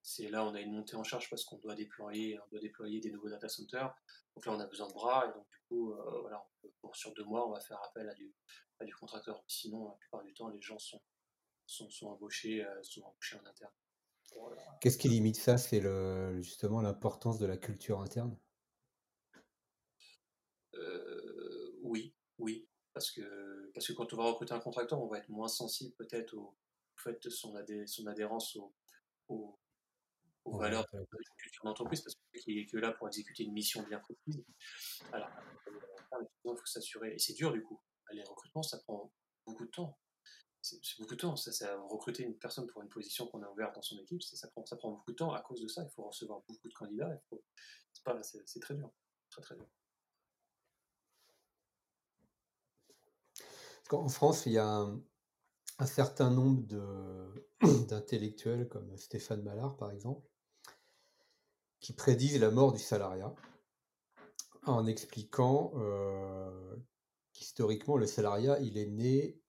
C'est 0.02 0.30
là 0.30 0.46
on 0.46 0.54
a 0.54 0.62
une 0.62 0.74
montée 0.74 0.96
en 0.96 1.04
charge 1.04 1.30
parce 1.30 1.44
qu'on 1.46 1.58
doit 1.58 1.76
déployer, 1.76 2.40
on 2.40 2.48
doit 2.50 2.60
déployer 2.60 3.00
des 3.00 3.12
nouveaux 3.12 3.30
data 3.30 3.50
centers. 3.50 3.96
Donc 4.36 4.46
là 4.46 4.54
on 4.54 4.60
a 4.60 4.68
besoin 4.68 4.88
de 4.88 4.94
bras 4.94 5.28
et 5.28 5.34
donc 5.34 5.48
du 5.50 5.60
coup 5.68 5.94
euh, 5.94 6.22
voilà, 6.22 6.46
sur 6.94 7.14
deux 7.14 7.24
mois 7.24 7.48
on 7.48 7.52
va 7.52 7.60
faire 7.60 7.82
appel 7.84 8.08
à 8.08 8.14
du, 8.14 8.34
à 8.80 8.86
du 8.86 8.94
contracteur. 8.94 9.44
Sinon 9.48 9.88
la 9.88 9.96
plupart 9.96 10.24
du 10.24 10.34
temps 10.34 10.50
les 10.50 10.62
gens 10.62 10.78
sont, 10.78 11.02
sont, 11.66 11.90
sont 11.90 12.08
embauchés, 12.08 12.64
euh, 12.64 12.84
sont 12.84 13.02
embauchés 13.04 13.38
en 13.38 13.46
interne. 13.46 13.74
Qu'est-ce 14.82 14.98
qui 14.98 15.10
limite 15.10 15.38
ça? 15.38 15.58
C'est 15.58 15.80
le, 15.80 16.42
justement 16.42 16.82
l'importance 16.82 17.40
de 17.40 17.46
la 17.46 17.58
culture 17.58 18.02
interne? 18.02 18.38
Euh, 20.76 21.72
Oui, 21.84 22.14
oui. 22.38 22.68
Parce 22.96 23.12
que, 23.12 23.72
parce 23.74 23.86
que 23.88 23.94
quand 23.94 24.12
on 24.14 24.18
va 24.18 24.24
recruter 24.24 24.54
un 24.54 24.60
contracteur, 24.60 25.02
on 25.02 25.08
va 25.08 25.18
être 25.18 25.28
moins 25.28 25.50
sensible 25.50 25.94
peut-être 25.96 26.34
au, 26.34 26.56
fait 26.96 27.22
de 27.22 27.30
son, 27.30 27.54
son 27.88 28.08
adhérence 28.08 28.58
aux 29.28 29.60
valeurs 30.46 30.86
de 30.94 31.00
la 31.00 31.36
culture 31.38 31.66
d'entreprise, 31.66 32.02
parce 32.02 32.16
qu'il 32.42 32.58
est 32.58 32.66
que 32.66 32.78
là 32.78 32.94
pour 32.94 33.08
exécuter 33.08 33.44
une 33.44 33.52
mission 33.52 33.84
bien 33.84 34.00
précise. 34.00 34.46
Alors, 35.12 35.30
il 36.22 36.28
faut 36.44 36.66
s'assurer, 36.66 37.16
et 37.16 37.20
c'est 37.20 37.34
dur 37.34 37.52
du 37.52 37.62
coup. 37.64 37.82
Les 38.14 38.24
recrutements, 38.24 38.64
ça 38.64 38.78
prend 38.80 39.12
beaucoup 39.46 39.66
de 39.66 39.72
temps. 39.72 40.00
C'est 40.62 40.80
beaucoup 41.00 41.16
de 41.16 41.20
temps. 41.20 41.36
Ça, 41.36 41.52
ça, 41.52 41.78
recruter 41.90 42.24
une 42.24 42.38
personne 42.38 42.66
pour 42.68 42.82
une 42.82 42.90
position 42.90 43.28
qu'on 43.28 43.44
a 43.44 43.50
ouverte 43.50 43.76
dans 43.76 43.82
son 43.82 44.00
équipe, 44.00 44.24
ça 44.24 44.48
prend, 44.48 44.66
ça 44.66 44.78
prend 44.78 44.92
beaucoup 44.92 45.12
de 45.12 45.18
temps. 45.18 45.34
À 45.34 45.42
cause 45.42 45.62
de 45.62 45.68
ça, 45.68 45.84
il 45.84 45.90
faut 45.90 46.04
recevoir 46.04 46.42
beaucoup 46.48 46.70
de 46.70 46.74
candidats. 46.74 47.12
C'est 47.92 48.60
très 48.62 48.76
dur. 48.76 48.90
Très, 49.30 49.42
très 49.42 49.56
dur. 49.56 49.68
En 53.92 54.10
France, 54.10 54.46
il 54.46 54.54
y 54.54 54.58
a 54.58 54.88
un 55.78 55.86
certain 55.86 56.32
nombre 56.32 56.64
d'intellectuels 57.88 58.68
comme 58.68 58.98
Stéphane 58.98 59.44
Mallard, 59.44 59.78
par 59.78 59.92
exemple, 59.92 60.28
qui 61.80 61.94
prédisent 61.94 62.40
la 62.40 62.50
mort 62.52 62.74
du 62.74 62.80
salariat 62.80 63.34
en 64.66 64.88
expliquant 64.88 65.74
euh, 65.76 66.76
qu'historiquement, 67.34 67.98
le 67.98 68.08
salariat, 68.08 68.60
il 68.60 68.78
est 68.78 68.88
né 68.88 69.40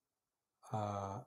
à, 0.64 1.26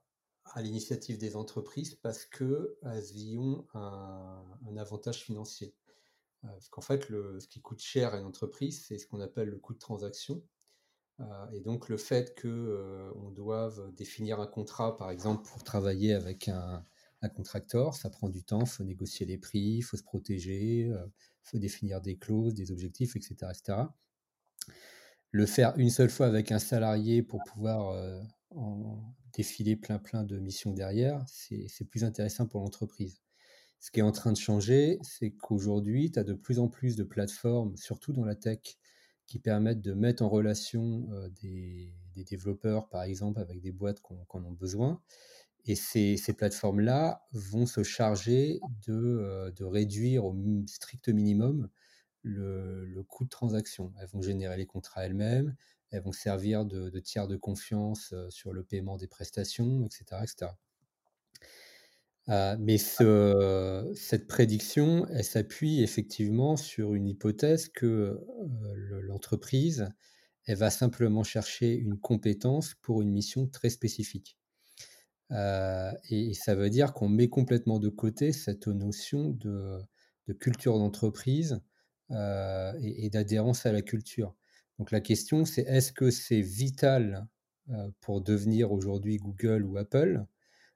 l'initiative 0.57 1.17
des 1.17 1.35
entreprises 1.35 1.95
parce 1.95 2.25
qu'elles 2.25 3.17
y 3.17 3.37
ont 3.37 3.67
un, 3.73 4.77
avantage 4.77 5.23
financier. 5.23 5.75
Euh, 6.43 6.47
parce 6.47 6.69
qu'en 6.69 6.81
fait, 6.81 7.05
ce 7.05 7.47
qui 7.47 7.61
coûte 7.61 7.79
cher 7.79 8.13
à 8.13 8.19
une 8.19 8.25
entreprise, 8.25 8.85
c'est 8.85 8.97
ce 8.97 9.07
qu'on 9.07 9.21
appelle 9.21 9.49
le 9.49 9.57
coût 9.57 9.73
de 9.73 9.79
transaction. 9.79 10.43
Euh, 11.19 11.51
et 11.53 11.59
donc 11.59 11.89
le 11.89 11.97
fait 11.97 12.39
qu'on 12.39 12.47
euh, 12.47 13.11
doive 13.35 13.93
définir 13.95 14.39
un 14.39 14.47
contrat, 14.47 14.97
par 14.97 15.11
exemple, 15.11 15.43
pour 15.47 15.63
travailler 15.63 16.13
avec 16.13 16.47
un, 16.47 16.83
contracteur, 17.35 17.95
ça 17.95 18.09
prend 18.09 18.29
du 18.29 18.43
temps, 18.43 18.61
il 18.61 18.67
faut 18.67 18.83
négocier 18.85 19.25
les 19.25 19.37
prix, 19.37 19.59
il 19.59 19.81
faut 19.81 19.97
se 19.97 20.03
protéger, 20.03 20.85
il 20.85 21.09
faut 21.43 21.59
définir 21.59 21.99
des 21.99 22.15
clauses, 22.17 22.53
des 22.53 22.71
objectifs, 22.71 23.17
etc., 23.17 23.35
etc. 23.49 23.79
Le 25.31 25.45
faire 25.45 25.77
une 25.77 25.89
seule 25.89 26.09
fois 26.09 26.27
avec 26.27 26.53
un 26.53 26.59
salarié 26.59 27.21
pour 27.21 27.43
pouvoir 27.43 28.23
en 28.51 29.13
défiler 29.33 29.75
plein 29.75 29.99
plein 29.99 30.23
de 30.23 30.39
missions 30.39 30.71
derrière, 30.71 31.25
c'est 31.27 31.83
plus 31.89 32.05
intéressant 32.05 32.47
pour 32.47 32.61
l'entreprise. 32.61 33.21
Ce 33.79 33.91
qui 33.91 33.99
est 33.99 34.03
en 34.03 34.11
train 34.11 34.33
de 34.33 34.37
changer, 34.37 34.99
c'est 35.01 35.31
qu'aujourd'hui, 35.31 36.11
tu 36.11 36.19
as 36.19 36.23
de 36.23 36.33
plus 36.33 36.59
en 36.59 36.67
plus 36.67 36.95
de 36.95 37.03
plateformes, 37.03 37.75
surtout 37.77 38.11
dans 38.11 38.25
la 38.25 38.35
tech, 38.35 38.77
qui 39.29 39.37
permettent 39.37 39.81
de 39.81 39.93
mettre 39.93 40.23
en 40.23 40.29
relation 40.29 41.07
euh, 41.11 41.29
des, 41.41 41.93
développeurs, 42.29 42.89
par 42.89 43.03
exemple, 43.03 43.39
avec 43.39 43.61
des 43.61 43.71
boîtes 43.71 44.01
qu'on 44.01 44.17
en 44.17 44.43
ont 44.43 44.51
besoin. 44.51 45.01
Et 45.65 45.75
ces, 45.75 46.17
plateformes-là 46.37 47.25
vont 47.31 47.65
se 47.65 47.81
charger 47.81 48.59
de, 48.85 48.93
euh, 48.93 49.51
réduire 49.61 50.25
au 50.25 50.35
strict 50.67 51.07
minimum 51.07 51.69
le, 52.23 52.85
le, 52.85 53.03
coût 53.03 53.23
de 53.23 53.29
transaction. 53.29 53.93
Elles 54.01 54.09
vont 54.09 54.21
générer 54.21 54.57
les 54.57 54.65
contrats 54.65 55.05
elles-mêmes, 55.05 55.55
elles 55.91 56.01
vont 56.01 56.11
servir 56.11 56.65
de, 56.65 56.89
de, 56.89 56.99
tiers 56.99 57.27
de 57.27 57.37
confiance 57.37 58.11
euh, 58.11 58.29
sur 58.29 58.51
le 58.51 58.63
paiement 58.63 58.97
des 58.97 59.07
prestations, 59.07 59.85
etc. 59.85 60.21
etc. 60.23 60.51
Euh, 62.29 62.55
mais 62.59 62.77
cette 62.77 64.27
prédiction, 64.27 65.07
elle 65.07 65.23
s'appuie 65.23 65.81
effectivement 65.81 66.57
sur 66.57 66.93
une 66.93 67.07
hypothèse 67.07 67.69
que 67.69 67.85
euh, 67.85 69.01
l'entreprise, 69.01 69.89
elle 70.45 70.57
va 70.57 70.69
simplement 70.69 71.23
chercher 71.23 71.73
une 71.73 71.97
compétence 71.97 72.75
pour 72.81 73.01
une 73.01 73.09
mission 73.11 73.47
très 73.47 73.69
spécifique. 73.69 74.37
Euh, 75.31 75.91
et, 76.09 76.33
ça 76.33 76.55
veut 76.55 76.69
dire 76.69 76.93
qu'on 76.93 77.09
met 77.09 77.29
complètement 77.29 77.79
de 77.79 77.89
côté 77.89 78.31
cette 78.31 78.67
notion 78.67 79.29
de, 79.29 79.79
culture 80.39 80.77
d'entreprise 80.77 81.59
et, 82.11 83.09
d'adhérence 83.11 83.65
à 83.65 83.71
la 83.71 83.81
culture. 83.81 84.35
Donc 84.77 84.91
la 84.91 85.01
question, 85.01 85.45
c'est 85.45 85.63
est-ce 85.63 85.91
que 85.91 86.11
c'est 86.11 86.41
vital 86.41 87.27
pour 88.01 88.21
devenir 88.21 88.71
aujourd'hui 88.71 89.17
Google 89.17 89.63
ou 89.63 89.77
Apple? 89.77 90.25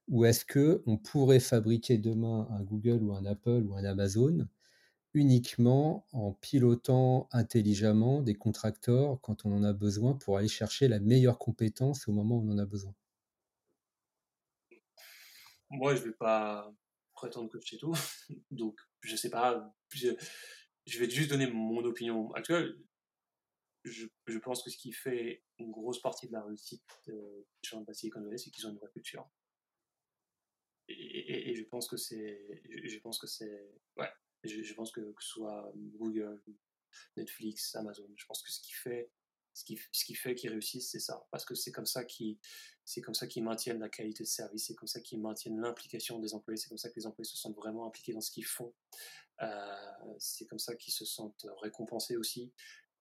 Ou 0.08 0.26
est-ce 0.26 0.46
qu'on 0.46 0.98
pourrait 0.98 1.40
fabriquer 1.40 1.98
demain 1.98 2.48
un 2.52 2.64
Google 2.64 3.04
ou 3.04 3.14
un 3.14 3.26
Apple 3.26 3.64
ou 3.68 3.76
un 3.76 3.84
Amazon 3.84 4.48
uniquement 5.14 6.08
en 6.12 6.34
pilotant 6.34 7.30
intelligemment 7.32 8.22
des 8.22 8.34
contracteurs 8.34 9.20
quand 9.22 9.46
on 9.46 9.54
en 9.54 9.64
a 9.64 9.74
besoin 9.74 10.16
pour 10.16 10.38
aller 10.38 10.48
chercher 10.48 10.88
la 10.88 11.00
meilleure 11.00 11.38
compétence 11.38 12.08
au 12.08 12.12
moment 12.12 12.38
où 12.38 12.50
on 12.50 12.54
en 12.54 12.58
a 12.58 12.66
besoin? 12.66 12.96
Moi, 15.70 15.96
je 15.96 16.02
ne 16.02 16.06
vais 16.06 16.14
pas 16.14 16.72
prétendre 17.14 17.50
que 17.50 17.60
c'est 17.62 17.78
tout. 17.78 17.94
Donc, 18.52 18.80
je 19.02 19.12
ne 19.12 19.18
sais 19.18 19.30
pas. 19.30 19.74
Je, 19.92 20.10
vais 21.00 21.10
juste 21.10 21.30
donner 21.30 21.48
mon 21.48 21.84
opinion 21.84 22.32
actuelle. 22.34 22.76
Je, 23.84 24.08
pense 24.40 24.64
que 24.64 24.70
ce 24.70 24.78
qui 24.78 24.92
fait 24.92 25.44
une 25.60 25.72
grosse 25.72 26.02
partie 26.02 26.28
de 26.28 26.32
la 26.32 26.44
réussite 26.44 26.84
des 27.06 27.46
gens 27.64 27.82
de 27.82 27.94
Silicon 27.94 28.22
Valley, 28.22 28.38
c'est 28.38 28.50
qu'ils 28.50 28.66
ont 28.66 28.72
une 28.72 28.78
vraie 28.78 28.92
culture 28.92 29.30
et, 30.88 31.56
je 31.56 31.64
pense 31.64 31.88
que 31.88 31.98
c'est, 31.98 32.62
je, 32.66 33.00
pense 33.00 33.20
que 33.20 33.28
c'est, 33.28 33.70
ouais, 33.98 34.10
je, 34.44 34.74
pense 34.74 34.92
que 34.92 35.02
que 35.02 35.24
ce 35.24 35.30
soit 35.30 35.72
Google, 35.76 36.42
Netflix, 37.18 37.76
Amazon, 37.76 38.08
je 38.16 38.26
pense 38.26 38.42
que 38.42 38.52
ce 38.52 38.62
qui 38.62 38.74
fait, 38.74 39.12
ce 39.54 39.64
qui, 39.64 39.80
ce 39.92 40.06
qui 40.06 40.16
fait 40.16 40.36
qu'ils 40.36 40.50
réussissent, 40.50 40.92
c'est 40.92 41.00
ça, 41.00 41.26
parce 41.32 41.46
que 41.46 41.56
c'est 41.56 41.72
comme 41.72 41.86
ça 41.86 42.04
qu'ils, 42.04 42.38
c'est 42.84 43.02
comme 43.02 43.14
ça 43.14 43.28
qu'ils 43.28 43.44
maintiennent 43.44 43.80
la 43.80 43.90
qualité 43.90 44.24
de 44.24 44.28
service, 44.28 44.68
c'est 44.68 44.76
comme 44.76 44.88
ça 44.88 45.00
qu'ils 45.00 45.22
maintiennent 45.22 45.60
l'implication 45.60 46.20
des 46.20 46.34
employés, 46.34 46.58
c'est 46.58 46.70
comme 46.70 46.78
ça 46.78 46.90
que 46.90 46.96
les 46.96 47.06
employés 47.06 47.30
se 47.30 47.38
sentent 47.38 47.56
vraiment 47.56 47.86
impliqués 47.86 48.14
dans 48.14 48.22
ce 48.22 48.32
qu'ils 48.32 48.46
font, 48.46 48.74
euh, 49.42 50.16
c'est 50.20 50.46
comme 50.46 50.60
ça 50.60 50.76
qu'ils 50.76 50.94
se 50.94 51.06
sentent 51.06 51.48
récompensés 51.62 52.18
aussi. 52.18 52.54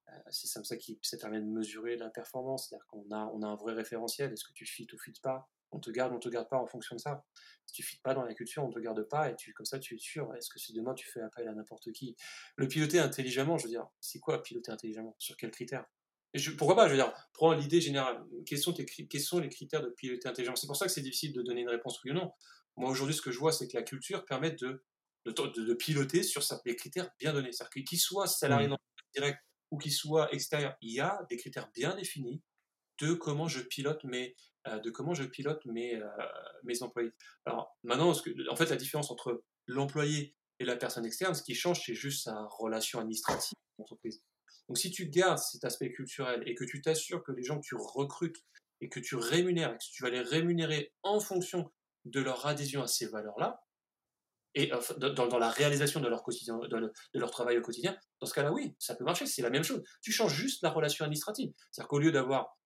Euh, 0.09 0.19
c'est 0.31 0.53
comme 0.53 0.65
ça 0.65 0.77
qui 0.77 0.99
ça 1.03 1.17
permet 1.17 1.41
de 1.41 1.47
mesurer 1.47 1.97
la 1.97 2.11
performance, 2.11 2.69
c'est-à-dire 2.69 2.87
qu'on 2.87 3.11
a, 3.11 3.27
on 3.33 3.43
a 3.43 3.47
un 3.47 3.57
vrai 3.57 3.73
référentiel. 3.75 4.33
Est-ce 4.33 4.45
que 4.45 4.53
tu 4.53 4.67
fit 4.67 4.87
ou 4.93 4.99
fit 4.99 5.13
pas? 5.23 5.49
On 5.73 5.81
te 5.81 5.91
garde, 5.91 6.13
on 6.13 6.19
te 6.19 6.29
garde 6.29 6.49
pas 6.49 6.59
en 6.59 6.67
fonction 6.67 6.97
de 6.97 7.01
ça 7.01 7.25
si 7.67 7.75
tu 7.75 7.83
fites 7.83 8.03
pas 8.03 8.15
dans 8.15 8.25
la 8.25 8.35
culture, 8.35 8.65
on 8.65 8.71
te 8.71 8.79
garde 8.79 9.03
pas 9.09 9.31
et 9.31 9.37
tu, 9.37 9.53
comme 9.53 9.67
ça, 9.67 9.79
tu 9.79 9.95
es 9.95 9.99
sûr. 9.99 10.35
Est-ce 10.35 10.51
que 10.51 10.59
si 10.59 10.73
demain 10.73 10.95
tu 10.95 11.09
fais 11.11 11.21
appel 11.21 11.49
à 11.49 11.55
n'importe 11.55 11.93
qui, 11.93 12.17
le 12.57 12.69
piloter 12.69 12.99
intelligemment, 12.99 13.59
je 13.59 13.65
veux 13.65 13.71
dire, 13.71 13.87
c'est 14.01 14.19
quoi 14.19 14.43
piloter 14.43 14.71
intelligemment? 14.73 15.17
Sur 15.19 15.37
quels 15.37 15.51
critères? 15.51 15.85
Et 16.35 16.39
je, 16.39 16.51
pourquoi 16.53 16.77
pas, 16.77 16.87
je 16.87 16.93
veux 16.93 16.99
dire, 16.99 17.13
prends 17.35 17.53
l'idée 17.53 17.81
générale. 17.81 18.25
Quels 18.47 18.59
sont, 18.59 18.73
quels 18.73 19.21
sont 19.21 19.39
les 19.39 19.49
critères 19.49 19.83
de 19.83 19.91
piloter 19.91 20.29
intelligemment? 20.29 20.57
C'est 20.57 20.67
pour 20.67 20.77
ça 20.77 20.87
que 20.87 20.93
c'est 20.93 21.03
difficile 21.03 21.33
de 21.33 21.43
donner 21.43 21.63
une 21.63 21.69
réponse 21.69 22.03
oui 22.05 22.11
ou 22.11 22.15
non. 22.15 22.33
Moi, 22.77 22.91
aujourd'hui, 22.91 23.15
ce 23.15 23.23
que 23.23 23.31
je 23.31 23.39
vois, 23.39 23.53
c'est 23.53 23.69
que 23.69 23.77
la 23.77 23.83
culture 23.83 24.25
permet 24.25 24.51
de, 24.53 24.83
de, 25.27 25.33
de, 25.33 25.75
piloter 25.75 26.23
sur 26.23 26.43
les 26.65 26.75
critères 26.75 27.11
bien 27.19 27.35
donnés. 27.35 27.53
C'est-à-dire 27.53 27.85
qu'il 27.85 28.01
soit 28.01 28.27
salarié 28.27 28.69
mmh. 28.69 28.77
direct 29.15 29.39
ou 29.71 29.79
qu'il 29.79 29.93
soit 29.93 30.33
extérieur, 30.33 30.75
il 30.81 30.93
y 30.93 31.01
a 31.01 31.25
des 31.29 31.37
critères 31.37 31.71
bien 31.75 31.95
définis 31.95 32.43
de 32.99 33.13
comment 33.15 33.49
je 33.49 33.61
pilote 33.61 34.05
mes, 34.05 34.35
de 34.67 34.91
comment 34.91 35.15
je 35.15 35.25
pilote 35.25 35.65
mes, 35.67 35.97
euh, 35.97 36.09
mes 36.65 36.83
employés. 36.83 37.13
Alors 37.47 37.77
maintenant, 37.83 38.11
en 38.11 38.57
fait, 38.57 38.71
la 38.71 38.77
différence 38.77 39.11
entre 39.11 39.43
l'employé 39.67 40.37
et 40.59 40.65
la 40.65 40.77
personne 40.77 41.05
externe, 41.05 41.35
ce 41.35 41.43
qui 41.43 41.55
change, 41.55 41.83
c'est 41.85 41.95
juste 41.95 42.25
sa 42.25 42.47
relation 42.59 43.01
administrative 43.01 43.57
l'entreprise. 43.79 44.23
Donc 44.69 44.79
si 44.79 44.91
tu 44.91 45.09
gardes 45.09 45.39
cet 45.39 45.65
aspect 45.65 45.91
culturel 45.91 46.43
et 46.47 46.55
que 46.55 46.65
tu 46.65 46.81
t'assures 46.81 47.23
que 47.25 47.33
les 47.33 47.43
gens 47.43 47.59
que 47.59 47.67
tu 47.67 47.75
recrutes 47.75 48.45
et 48.81 48.89
que 48.89 49.01
tu 49.01 49.17
rémunères, 49.17 49.73
et 49.73 49.79
que 49.79 49.85
tu 49.93 50.03
vas 50.03 50.11
les 50.11 50.21
rémunérer 50.21 50.93
en 51.03 51.21
fonction 51.21 51.71
de 52.05 52.21
leur 52.21 52.47
adhésion 52.47 52.83
à 52.83 52.87
ces 52.87 53.07
valeurs-là, 53.07 53.63
et 54.55 54.71
dans, 54.99 55.39
la 55.39 55.49
réalisation 55.49 56.01
de 56.01 56.09
leur, 56.09 56.23
de, 56.25 56.93
leur 57.15 57.31
travail 57.31 57.57
au 57.57 57.63
quotidien, 57.63 57.99
dans 58.21 58.27
ce 58.27 58.35
cas-là, 58.35 58.53
oui, 58.53 58.75
ça 58.79 58.95
peut 58.95 59.05
marcher, 59.05 59.25
c'est 59.25 59.41
la 59.41 59.49
même 59.49 59.65
chose. 59.65 59.83
Tu 60.03 60.13
changes 60.13 60.35
juste 60.35 60.63
la 60.63 60.71
relation 60.71 61.05
administrative. 61.05 61.53
C'est-à-dire 61.71 61.89
qu'au 61.89 61.99
lieu 61.99 62.13
d'avoir 62.13 62.59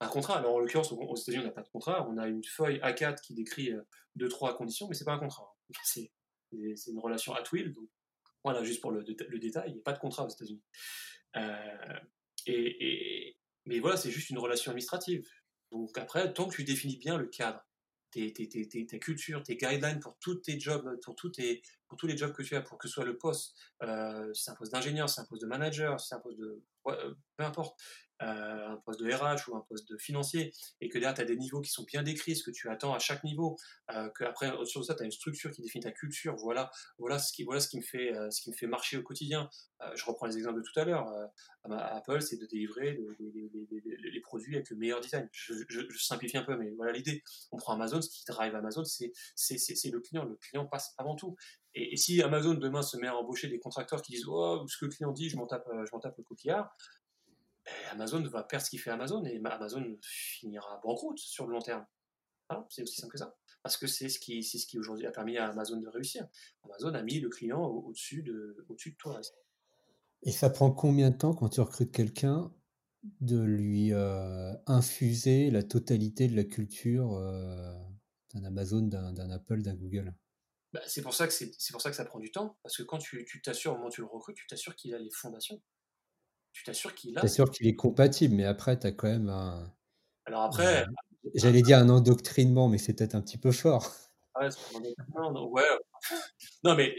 un 0.00 0.08
contrat. 0.08 0.38
Alors 0.38 0.54
en 0.54 0.58
l'occurrence, 0.58 0.92
aux 0.92 1.16
États-Unis, 1.16 1.42
on 1.42 1.46
n'a 1.46 1.52
pas 1.52 1.62
de 1.62 1.68
contrat. 1.68 2.08
On 2.08 2.18
a 2.18 2.26
une 2.26 2.44
feuille 2.44 2.78
A4 2.78 3.20
qui 3.20 3.34
décrit 3.34 3.72
euh, 3.72 3.82
deux, 4.16 4.28
trois 4.28 4.56
conditions, 4.56 4.88
mais 4.88 4.94
c'est 4.94 5.04
pas 5.04 5.12
un 5.12 5.18
contrat. 5.18 5.56
C'est, 5.84 6.10
une 6.52 6.98
relation 6.98 7.32
at 7.32 7.44
will. 7.52 7.72
Voilà, 8.42 8.64
juste 8.64 8.80
pour 8.80 8.90
le, 8.90 9.04
détail, 9.04 9.68
il 9.68 9.74
n'y 9.74 9.78
a 9.78 9.82
pas 9.84 9.92
de 9.92 10.00
contrat 10.00 10.24
aux 10.24 10.28
États-Unis. 10.28 10.62
Euh, 11.36 11.98
et, 12.46 13.36
mais 13.66 13.78
voilà, 13.78 13.96
c'est 13.96 14.10
juste 14.10 14.30
une 14.30 14.38
relation 14.38 14.70
administrative. 14.72 15.24
Donc 15.70 15.96
après, 15.96 16.32
tant 16.32 16.48
que 16.48 16.56
tu 16.56 16.64
définis 16.64 16.96
bien 16.96 17.18
le 17.18 17.26
cadre, 17.26 17.64
tes, 18.10 18.32
tes, 18.32 18.48
tes, 18.48 18.66
tes, 18.66 18.98
cultures, 18.98 19.44
tes 19.44 19.56
guidelines 19.56 20.00
pour 20.00 20.18
tous 20.18 20.36
tes 20.36 20.58
jobs, 20.58 20.98
pour 21.04 21.14
tous, 21.14 21.30
tes, 21.30 21.62
pour 21.90 21.98
tous 21.98 22.06
les 22.06 22.16
jobs 22.16 22.32
que 22.32 22.42
tu 22.42 22.54
as, 22.54 22.62
pour 22.62 22.78
que 22.78 22.86
ce 22.86 22.94
soit 22.94 23.04
le 23.04 23.18
poste, 23.18 23.52
euh, 23.82 24.32
si 24.32 24.44
c'est 24.44 24.52
un 24.52 24.54
poste 24.54 24.72
d'ingénieur, 24.72 25.08
si 25.08 25.16
c'est 25.16 25.22
un 25.22 25.24
poste 25.24 25.42
de 25.42 25.48
manager, 25.48 25.98
si 25.98 26.06
c'est 26.06 26.14
un 26.14 26.20
poste 26.20 26.38
de... 26.38 26.62
peu 26.84 27.44
importe, 27.44 27.76
euh, 28.22 28.68
un 28.68 28.76
poste 28.76 29.00
de 29.00 29.10
RH 29.10 29.48
ou 29.48 29.56
un 29.56 29.64
poste 29.68 29.90
de 29.90 29.96
financier, 29.96 30.52
et 30.80 30.88
que 30.88 30.98
derrière, 30.98 31.14
tu 31.14 31.22
as 31.22 31.24
des 31.24 31.36
niveaux 31.36 31.60
qui 31.60 31.70
sont 31.70 31.84
bien 31.84 32.02
décrits, 32.02 32.36
ce 32.36 32.44
que 32.44 32.50
tu 32.50 32.68
attends 32.68 32.94
à 32.94 32.98
chaque 32.98 33.24
niveau, 33.24 33.56
euh, 33.94 34.08
qu'après, 34.10 34.52
au-dessus 34.52 34.78
de 34.78 34.84
ça, 34.84 34.94
tu 34.94 35.02
as 35.02 35.06
une 35.06 35.10
structure 35.10 35.50
qui 35.50 35.62
définit 35.62 35.84
ta 35.84 35.90
culture, 35.90 36.36
voilà, 36.36 36.70
voilà, 36.98 37.18
ce, 37.18 37.32
qui, 37.32 37.44
voilà 37.44 37.60
ce, 37.60 37.68
qui 37.68 37.78
me 37.78 37.82
fait, 37.82 38.14
euh, 38.14 38.30
ce 38.30 38.42
qui 38.42 38.50
me 38.50 38.54
fait 38.54 38.66
marcher 38.66 38.98
au 38.98 39.02
quotidien. 39.02 39.48
Euh, 39.82 39.90
je 39.94 40.04
reprends 40.04 40.26
les 40.26 40.36
exemples 40.36 40.58
de 40.58 40.62
tout 40.62 40.78
à 40.78 40.84
l'heure. 40.84 41.10
Apple, 41.64 42.20
c'est 42.20 42.36
de 42.36 42.46
délivrer 42.46 42.98
les, 43.18 44.20
produits 44.20 44.54
avec 44.54 44.70
le 44.70 44.76
meilleur 44.76 45.00
design. 45.00 45.28
Je, 45.32 45.54
je, 45.68 45.98
simplifie 45.98 46.36
un 46.36 46.42
peu, 46.42 46.56
mais 46.56 46.70
voilà 46.76 46.92
l'idée. 46.92 47.22
On 47.52 47.56
prend 47.56 47.74
Amazon, 47.74 48.00
ce 48.00 48.08
qui 48.08 48.24
drive 48.26 48.54
Amazon, 48.54 48.84
c'est 48.84 49.12
le 49.90 50.00
client. 50.00 50.24
Le 50.24 50.36
client 50.36 50.66
passe 50.66 50.94
avant 50.98 51.16
tout. 51.16 51.36
Et, 51.74 51.96
si 51.96 52.22
Amazon 52.22 52.54
demain 52.54 52.82
se 52.82 52.96
met 52.96 53.06
à 53.06 53.16
embaucher 53.16 53.48
des 53.48 53.58
contracteurs 53.58 54.02
qui 54.02 54.12
disent 54.12 54.26
oh, 54.26 54.64
ce 54.68 54.76
que 54.76 54.86
le 54.86 54.90
client 54.90 55.12
dit, 55.12 55.28
je 55.28 55.36
m'en 55.36 55.46
tape, 55.46 55.66
je 55.68 55.90
m'en 55.92 56.00
tape 56.00 56.16
le 56.18 56.24
coquillard, 56.24 56.76
Amazon 57.92 58.22
va 58.22 58.42
perdre 58.42 58.64
ce 58.64 58.70
qu'il 58.70 58.80
fait 58.80 58.90
Amazon 58.90 59.24
et 59.24 59.40
Amazon 59.44 59.98
finira 60.02 60.80
banqueroute 60.82 61.18
sur 61.18 61.46
le 61.46 61.52
long 61.52 61.60
terme. 61.60 61.84
c'est 62.68 62.82
aussi 62.82 63.00
simple 63.00 63.12
que 63.12 63.18
ça. 63.18 63.36
Parce 63.62 63.76
que 63.76 63.86
c'est 63.86 64.08
ce 64.08 64.18
qui, 64.18 64.42
ce 64.42 64.66
qui 64.66 64.78
aujourd'hui 64.78 65.06
a 65.06 65.10
permis 65.10 65.36
à 65.36 65.48
Amazon 65.48 65.76
de 65.76 65.88
réussir. 65.88 66.26
Amazon 66.64 66.94
a 66.94 67.02
mis 67.02 67.20
le 67.20 67.28
client 67.28 67.62
au-dessus 67.62 68.22
de, 68.22 68.56
de 68.56 68.92
tout. 68.96 69.10
Et 70.22 70.32
ça 70.32 70.50
prend 70.50 70.70
combien 70.70 71.10
de 71.10 71.16
temps 71.16 71.34
quand 71.34 71.50
tu 71.50 71.60
recrutes 71.60 71.92
quelqu'un 71.92 72.52
de 73.20 73.40
lui 73.40 73.92
infuser 74.66 75.50
la 75.50 75.62
totalité 75.62 76.28
de 76.28 76.36
la 76.36 76.44
culture 76.44 77.20
d'un 78.32 78.44
Amazon, 78.44 78.82
d'un 78.82 79.30
Apple, 79.30 79.62
d'un 79.62 79.74
Google? 79.74 80.14
Bah, 80.72 80.80
c'est 80.86 81.02
pour 81.02 81.14
ça 81.14 81.26
que 81.26 81.32
c'est 81.32 81.72
pour 81.72 81.80
ça 81.80 81.90
que 81.90 81.96
ça 81.96 82.04
prend 82.04 82.20
du 82.20 82.30
temps, 82.30 82.56
parce 82.62 82.76
que 82.76 82.82
quand 82.82 82.98
tu 82.98 83.42
t'assures 83.42 83.72
au 83.72 83.74
moment 83.76 83.88
où 83.88 83.90
tu 83.90 84.00
le 84.02 84.06
recrutes, 84.06 84.36
tu 84.36 84.46
t'assures 84.46 84.76
qu'il 84.76 84.94
a 84.94 84.98
les 84.98 85.10
fondations. 85.10 85.60
Tu 86.52 86.64
t'assures 86.64 86.94
qu'il 86.94 87.16
a. 87.18 87.20
T'assures 87.20 87.50
qu'il 87.50 87.66
est 87.66 87.76
compatible, 87.76 88.34
mais 88.34 88.44
après, 88.44 88.78
tu 88.78 88.86
as 88.86 88.92
quand 88.92 89.08
même 89.08 89.28
un. 89.28 89.72
Alors 90.26 90.42
après. 90.42 90.86
J'allais 91.34 91.62
dire 91.62 91.78
un 91.78 91.88
endoctrinement, 91.88 92.68
mais 92.68 92.78
c'est 92.78 92.94
peut-être 92.94 93.14
un 93.14 93.20
petit 93.20 93.38
peu 93.38 93.52
fort. 93.52 93.94
Ouais, 94.40 94.48
ouais. 94.48 95.62
Non, 96.64 96.74
mais 96.74 96.94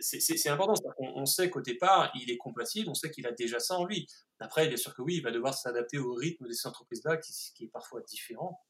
c'est 0.00 0.48
important. 0.48 0.74
On, 0.98 1.22
on, 1.22 1.26
sait 1.26 1.48
qu'au 1.48 1.62
départ, 1.62 2.12
il 2.14 2.30
est 2.30 2.36
compatible, 2.36 2.90
on 2.90 2.94
sait 2.94 3.10
qu'il 3.10 3.26
a 3.26 3.32
déjà 3.32 3.58
ça 3.58 3.76
en 3.78 3.86
lui. 3.86 4.06
Après, 4.40 4.68
bien 4.68 4.76
sûr 4.76 4.94
que 4.94 5.02
oui, 5.02 5.16
il 5.16 5.22
va 5.22 5.30
devoir 5.30 5.54
s'adapter 5.54 5.98
au 5.98 6.12
rythme 6.14 6.46
de 6.46 6.52
ces 6.52 6.68
entreprises-là, 6.68 7.16
qui, 7.16 7.32
qui, 7.54 7.64
est 7.64 7.70
parfois 7.72 8.02
différent. 8.02 8.60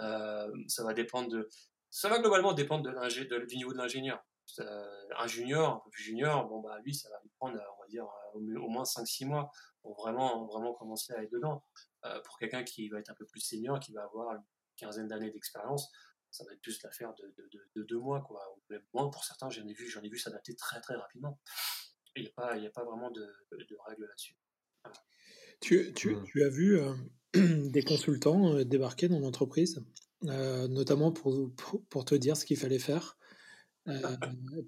Euh, 0.00 0.48
ça 0.68 0.82
va 0.82 0.94
dépendre 0.94 1.28
de, 1.28 1.48
ça 1.92 2.08
va 2.08 2.18
globalement 2.18 2.54
dépendre 2.54 2.82
de 2.82 3.46
du 3.46 3.56
niveau 3.56 3.72
de 3.72 3.78
l'ingénieur. 3.78 4.24
Euh, 4.58 4.84
un 5.18 5.26
junior, 5.26 5.76
un 5.76 5.80
peu 5.84 5.90
plus 5.90 6.02
junior, 6.02 6.48
bon 6.48 6.60
bah 6.60 6.78
lui, 6.84 6.94
ça 6.94 7.08
va 7.10 7.20
lui 7.22 7.30
prendre, 7.38 7.54
on 7.54 7.82
va 7.82 7.86
dire, 7.88 8.06
au, 8.34 8.40
moins 8.40 8.82
5-6 8.82 9.26
mois 9.26 9.50
pour 9.82 9.94
vraiment, 10.00 10.46
vraiment 10.46 10.72
commencer 10.72 11.12
à 11.12 11.22
être 11.22 11.30
dedans. 11.30 11.62
Euh, 12.06 12.18
pour 12.22 12.38
quelqu'un 12.38 12.64
qui 12.64 12.88
va 12.88 12.98
être 12.98 13.10
un 13.10 13.14
peu 13.14 13.26
plus 13.26 13.40
senior, 13.40 13.78
qui 13.78 13.92
va 13.92 14.04
avoir 14.04 14.34
une 14.34 14.42
quinzaine 14.76 15.06
d'années 15.06 15.30
d'expérience, 15.30 15.92
ça 16.30 16.44
va 16.44 16.52
être 16.54 16.62
plus 16.62 16.82
l'affaire 16.82 17.12
de, 17.14 17.34
de, 17.76 17.82
deux 17.82 17.98
mois, 17.98 18.22
quoi. 18.22 18.40
Ou 18.56 18.62
même 18.70 18.82
moins 18.94 19.10
pour 19.10 19.24
certains, 19.24 19.50
j'en 19.50 19.66
ai 19.68 19.74
vu, 19.74 19.86
j'en 19.88 20.00
ai 20.00 20.08
vu 20.08 20.18
s'adapter 20.18 20.56
très 20.56 20.80
très 20.80 20.96
rapidement. 20.96 21.38
Il 22.16 22.22
n'y 22.22 22.28
a, 22.28 22.32
pas, 22.32 22.54
a 22.54 22.70
pas 22.70 22.84
vraiment 22.84 23.10
de, 23.10 23.26
règles 23.86 24.06
là-dessus. 24.06 24.36
Tu, 25.60 25.92
tu, 25.92 26.16
mmh. 26.16 26.24
tu, 26.24 26.42
as 26.42 26.48
vu 26.48 26.80
euh, 26.80 26.94
des 27.68 27.82
consultants 27.82 28.54
euh, 28.54 28.64
débarquer 28.64 29.08
dans 29.08 29.20
l'entreprise, 29.20 29.84
euh, 30.26 30.68
notamment 30.68 31.12
pour, 31.12 31.50
pour, 31.88 32.04
te 32.04 32.14
dire 32.14 32.36
ce 32.36 32.44
qu'il 32.44 32.56
fallait 32.56 32.78
faire, 32.78 33.16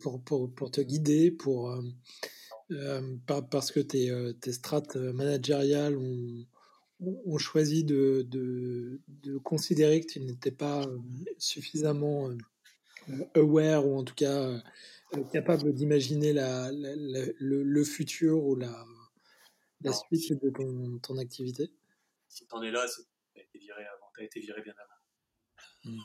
pour, 0.00 0.22
pour, 0.22 0.52
pour, 0.52 0.70
te 0.70 0.80
guider, 0.80 1.30
pour, 1.30 1.76
parce 3.26 3.70
que 3.70 3.80
tes, 3.80 4.12
tes 4.40 4.52
strates 4.52 4.96
managériales 4.96 5.96
ont, 5.96 6.46
ont 7.00 7.38
choisi 7.38 7.84
de, 7.84 8.26
de, 8.28 9.00
de 9.08 9.38
considérer 9.38 10.00
que 10.00 10.12
tu 10.12 10.20
n'étais 10.20 10.50
pas 10.50 10.86
suffisamment 11.38 12.30
aware 13.34 13.86
ou 13.86 13.98
en 13.98 14.04
tout 14.04 14.14
cas 14.14 14.62
capable 15.32 15.72
d'imaginer 15.72 16.32
la, 16.32 16.70
le, 16.72 17.34
le, 17.62 17.84
futur 17.84 18.44
ou 18.44 18.56
la, 18.56 18.84
la 19.82 19.92
suite 19.92 20.32
de 20.42 20.50
ton, 20.50 20.98
ton 20.98 21.18
activité 21.18 21.70
Si 22.28 22.46
tu 22.46 22.54
en 22.54 22.62
es 22.62 22.70
là, 22.70 22.86
c'est 22.88 23.02
que 23.02 23.08
tu 23.34 23.40
as 23.40 23.42
été 23.42 23.58
viré 23.58 23.84
avant, 23.84 24.06
tu 24.14 24.22
as 24.22 24.24
été 24.24 24.40
viré 24.40 24.62
bien 24.62 24.74
avant. 24.76 24.93
Mmh. 25.84 25.98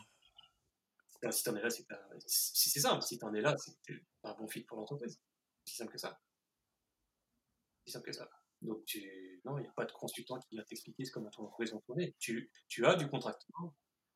Si 1.31 1.43
tu 1.43 1.49
en 1.49 1.55
es 1.55 1.61
là, 1.61 1.69
c'est 1.69 1.85
si 2.27 2.69
c'est 2.69 2.79
simple, 2.79 3.01
si 3.01 3.17
tu 3.17 3.25
en 3.25 3.33
es 3.33 3.41
là, 3.41 3.55
c'est 3.57 3.75
que 3.85 3.93
un 4.23 4.33
bon 4.35 4.47
fit 4.47 4.63
pour 4.63 4.77
l'entreprise. 4.77 5.19
C'est 5.65 5.75
simple 5.75 5.91
que 5.91 5.97
ça. 5.97 6.21
C'est 7.85 7.91
simple 7.91 8.05
que 8.05 8.13
ça. 8.13 8.29
Donc, 8.61 8.83
tu... 8.85 9.41
non, 9.45 9.57
il 9.57 9.61
n'y 9.61 9.67
a 9.67 9.71
pas 9.71 9.85
de 9.85 9.91
consultant 9.91 10.39
qui 10.39 10.55
vient 10.55 10.63
t'expliquer 10.63 11.03
comment 11.11 11.29
ton 11.29 11.43
entreprise 11.43 11.73
va 11.73 11.79
tourner. 11.81 12.15
Tu, 12.19 12.51
tu 12.67 12.85
as 12.85 12.95
du 12.95 13.07
contracteur, 13.09 13.73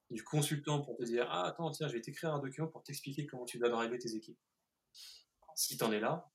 du 0.10 0.24
consultant 0.24 0.82
pour 0.82 0.98
te 0.98 1.04
dire 1.04 1.28
Ah, 1.30 1.48
attends, 1.48 1.72
tiens, 1.72 1.88
je 1.88 1.94
vais 1.94 2.02
t'écrire 2.02 2.34
un 2.34 2.40
document 2.40 2.68
pour 2.68 2.84
t'expliquer 2.84 3.26
comment 3.26 3.46
tu 3.46 3.58
dois 3.58 3.70
driver 3.70 3.98
tes 3.98 4.16
équipes. 4.16 4.40
Si 5.56 5.78
tu 5.78 5.84
en 5.84 5.92
es 5.92 6.00
là, 6.00 6.32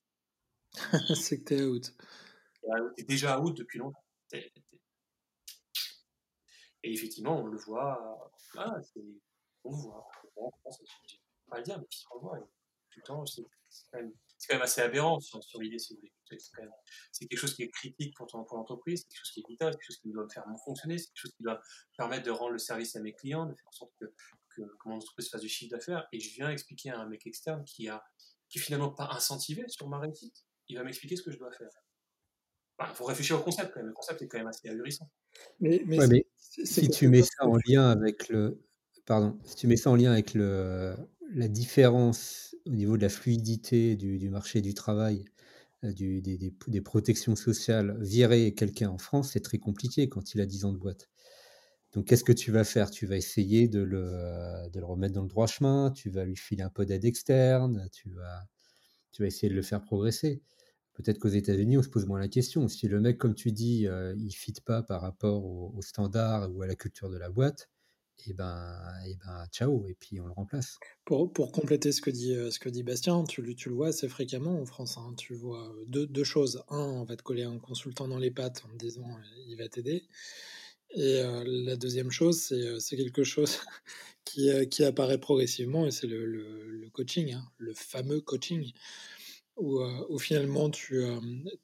c'est 1.15 1.43
que 1.43 1.55
tu 1.55 1.55
es 1.55 1.65
out. 1.65 1.95
Tu 2.97 3.03
es 3.03 3.05
déjà 3.05 3.41
out 3.41 3.57
depuis 3.57 3.79
longtemps. 3.79 4.05
Et 6.83 6.93
effectivement, 6.93 7.41
on 7.41 7.47
le 7.47 7.59
voit. 7.59 8.33
On 9.65 9.71
le 9.71 9.77
voit. 9.77 10.09
On 10.37 10.51
pas 11.51 11.59
le 11.59 11.63
dire, 11.63 11.79
mais 11.79 11.87
on 12.13 12.15
le 12.17 12.21
voit. 12.21 12.39
tout 12.91 13.01
le 13.01 13.03
temps, 13.03 13.27
c'est 13.27 13.43
quand, 13.91 14.01
même 14.55 14.63
assez 14.63 14.81
aberrant 14.81 15.19
sur, 15.21 15.61
l'idée, 15.61 15.79
si 15.79 15.95
vous 15.95 16.01
voulez. 16.01 16.13
C'est 17.11 17.27
quelque 17.27 17.39
chose 17.39 17.55
qui 17.55 17.63
est 17.63 17.71
critique 17.71 18.15
pour, 18.17 18.27
l'entreprise, 18.53 19.01
c'est 19.01 19.09
quelque 19.09 19.19
chose 19.19 19.31
qui 19.33 19.41
est 19.41 19.49
vital, 19.49 19.73
c'est 19.73 19.79
quelque 19.79 19.87
chose 19.87 20.01
qui 20.01 20.13
doit 20.13 20.25
me 20.25 20.29
faire 20.29 20.45
fonctionner, 20.65 20.99
c'est 20.99 21.07
quelque 21.07 21.17
chose 21.17 21.35
qui 21.35 21.43
doit 21.43 21.61
permettre 21.97 22.27
de 22.27 22.31
rendre 22.31 22.53
le 22.53 22.59
service 22.59 22.95
à 22.97 23.01
mes 23.01 23.15
clients, 23.15 23.47
de 23.47 23.55
faire 23.55 23.69
en 23.69 23.73
sorte 23.73 23.93
que, 23.99 24.13
mon 24.87 24.97
entreprise 24.97 25.31
fasse 25.31 25.43
du 25.43 25.49
chiffre 25.49 25.71
d'affaires. 25.71 26.09
Et 26.13 26.19
je 26.19 26.35
viens 26.35 26.51
expliquer 26.51 26.91
à 26.91 26.99
un 26.99 27.07
mec 27.07 27.25
externe 27.27 27.65
qui 27.65 27.89
a 27.89 28.05
qui 28.49 28.59
finalement 28.59 28.91
pas 28.91 29.09
incentivé 29.13 29.69
sur 29.69 29.89
ma 29.89 29.99
réussite, 29.99 30.47
il 30.69 30.77
va 30.77 30.85
m'expliquer 30.85 31.17
ce 31.17 31.23
que 31.23 31.31
je 31.31 31.39
dois 31.39 31.53
faire. 31.53 31.71
Il 32.81 32.95
faut 32.95 33.05
réfléchir 33.05 33.39
au 33.39 33.43
concept 33.43 33.73
quand 33.73 33.81
même. 33.81 33.89
Le 33.89 33.93
concept 33.93 34.23
est 34.23 34.29
quand 34.29 34.39
même 34.39 34.47
assez 34.47 34.69
ahurissant. 34.69 35.11
Mais, 35.61 35.83
si 36.65 36.89
tu 36.89 37.09
mets 37.09 37.23
ça 37.23 37.47
en 37.47 37.57
lien 37.67 37.91
avec 37.91 38.29
le, 38.29 38.61
pardon, 39.07 39.39
si 39.45 39.57
tu 39.57 39.67
mets 39.67 39.77
ça 39.77 39.91
en 39.91 39.97
lien 39.97 40.13
avec 40.13 40.35
le, 40.35 40.95
la 41.35 41.49
différence 41.49 42.55
au 42.67 42.75
niveau 42.75 42.97
de 42.97 43.03
la 43.03 43.09
fluidité 43.09 43.97
du, 43.97 44.19
du 44.19 44.29
marché 44.31 44.61
du 44.61 44.75
travail, 44.75 45.25
euh, 45.85 45.93
du, 45.93 46.21
des, 46.21 46.37
des, 46.37 46.53
des, 46.67 46.81
protections 46.81 47.37
sociales, 47.37 47.97
virer 48.01 48.53
quelqu'un 48.55 48.91
en 48.91 48.99
France, 48.99 49.31
c'est 49.33 49.41
très 49.41 49.59
compliqué 49.59 50.09
quand 50.09 50.35
il 50.35 50.41
a 50.41 50.47
10 50.47 50.65
ans 50.65 50.73
de 50.73 50.79
boîte. 50.79 51.09
Donc, 51.93 52.07
qu'est-ce 52.07 52.25
que 52.25 52.33
tu 52.33 52.51
vas 52.51 52.65
faire? 52.65 52.91
Tu 52.91 53.07
vas 53.07 53.17
essayer 53.17 53.69
de 53.69 53.81
le, 53.81 54.69
de 54.73 54.81
le, 54.81 54.85
remettre 54.85 55.15
dans 55.15 55.23
le 55.23 55.29
droit 55.29 55.47
chemin, 55.47 55.91
tu 55.91 56.11
vas 56.11 56.25
lui 56.25 56.37
filer 56.37 56.63
un 56.63 56.71
peu 56.71 56.85
d'aide 56.85 57.05
externe, 57.05 57.89
tu 57.93 58.11
vas, 58.11 58.45
tu 59.13 59.23
vas 59.23 59.29
essayer 59.29 59.49
de 59.49 59.55
le 59.55 59.63
faire 59.63 59.81
progresser. 59.83 60.43
Peut-être 60.99 61.21
qu'aux 61.21 61.29
États-Unis, 61.29 61.79
on 61.79 61.83
se 61.83 61.89
pose 61.89 62.07
moins 62.07 62.19
la 62.19 62.27
question. 62.27 62.67
Si 62.67 62.89
le 62.89 63.01
mec, 63.01 63.19
comme 63.19 63.37
tu 63.37 63.53
dis, 63.53 63.87
euh, 63.87 64.17
il 64.19 64.33
fit 64.33 64.53
pas 64.65 64.83
par 64.83 65.01
rapport 65.01 65.45
aux 65.45 65.81
standards 65.81 66.51
ou 66.53 66.63
à 66.63 66.67
la 66.67 66.75
culture 66.75 67.09
de 67.09 67.17
la 67.17 67.31
boîte, 67.31 67.71
et 68.27 68.31
eh 68.31 68.35
ben, 68.35 68.77
et 69.07 69.13
eh 69.13 69.17
ben 69.25 69.47
ciao, 69.53 69.87
et 69.87 69.95
puis 69.95 70.21
on 70.21 70.27
le 70.27 70.33
remplace. 70.33 70.77
Pour, 71.05 71.33
pour 71.33 71.53
compléter 71.53 71.93
ce 71.93 72.01
que 72.03 72.11
dit, 72.11 72.35
euh, 72.35 72.51
ce 72.51 72.59
que 72.59 72.69
dit 72.69 72.83
Bastien, 72.83 73.23
tu, 73.23 73.55
tu 73.55 73.69
le 73.69 73.77
vois 73.77 73.89
assez 73.89 74.09
fréquemment 74.09 74.61
en 74.61 74.67
France. 74.67 74.99
Hein. 74.99 75.15
Tu 75.17 75.35
vois 75.35 75.73
deux, 75.87 76.09
deux, 76.09 76.25
choses. 76.25 76.65
Un, 76.69 76.79
on 76.79 77.05
va 77.05 77.15
te 77.15 77.23
coller 77.23 77.45
un 77.45 77.61
consultant 77.61 78.09
dans 78.09 78.19
les 78.19 78.33
pattes 78.33 78.65
en 78.69 78.75
disant 78.75 79.07
il 79.47 79.55
va 79.57 79.69
t'aider. 79.69 80.05
Et 80.91 81.21
euh, 81.21 81.45
la 81.47 81.77
deuxième 81.77 82.11
chose, 82.11 82.53
c'est 82.81 82.97
quelque 82.97 83.23
chose 83.23 83.61
qui, 84.25 84.51
qui, 84.69 84.83
apparaît 84.83 85.19
progressivement, 85.19 85.87
et 85.87 85.93
c'est 85.93 86.09
le, 86.09 86.27
le, 86.27 86.91
coaching, 86.91 87.35
hein, 87.35 87.45
le 87.59 87.73
fameux 87.73 88.21
coaching 88.21 88.73
où, 89.59 90.19
finalement 90.19 90.71
tu, 90.71 91.03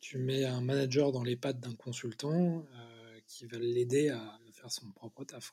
tu, 0.01 0.19
mets 0.19 0.45
un 0.45 0.61
manager 0.61 1.13
dans 1.13 1.23
les 1.23 1.37
pattes 1.37 1.61
d'un 1.61 1.75
consultant 1.75 2.65
qui 3.27 3.47
va 3.47 3.59
l'aider 3.59 4.11
à 4.11 4.39
faire 4.53 4.71
son 4.71 4.91
propre 4.93 5.25
taf. 5.25 5.53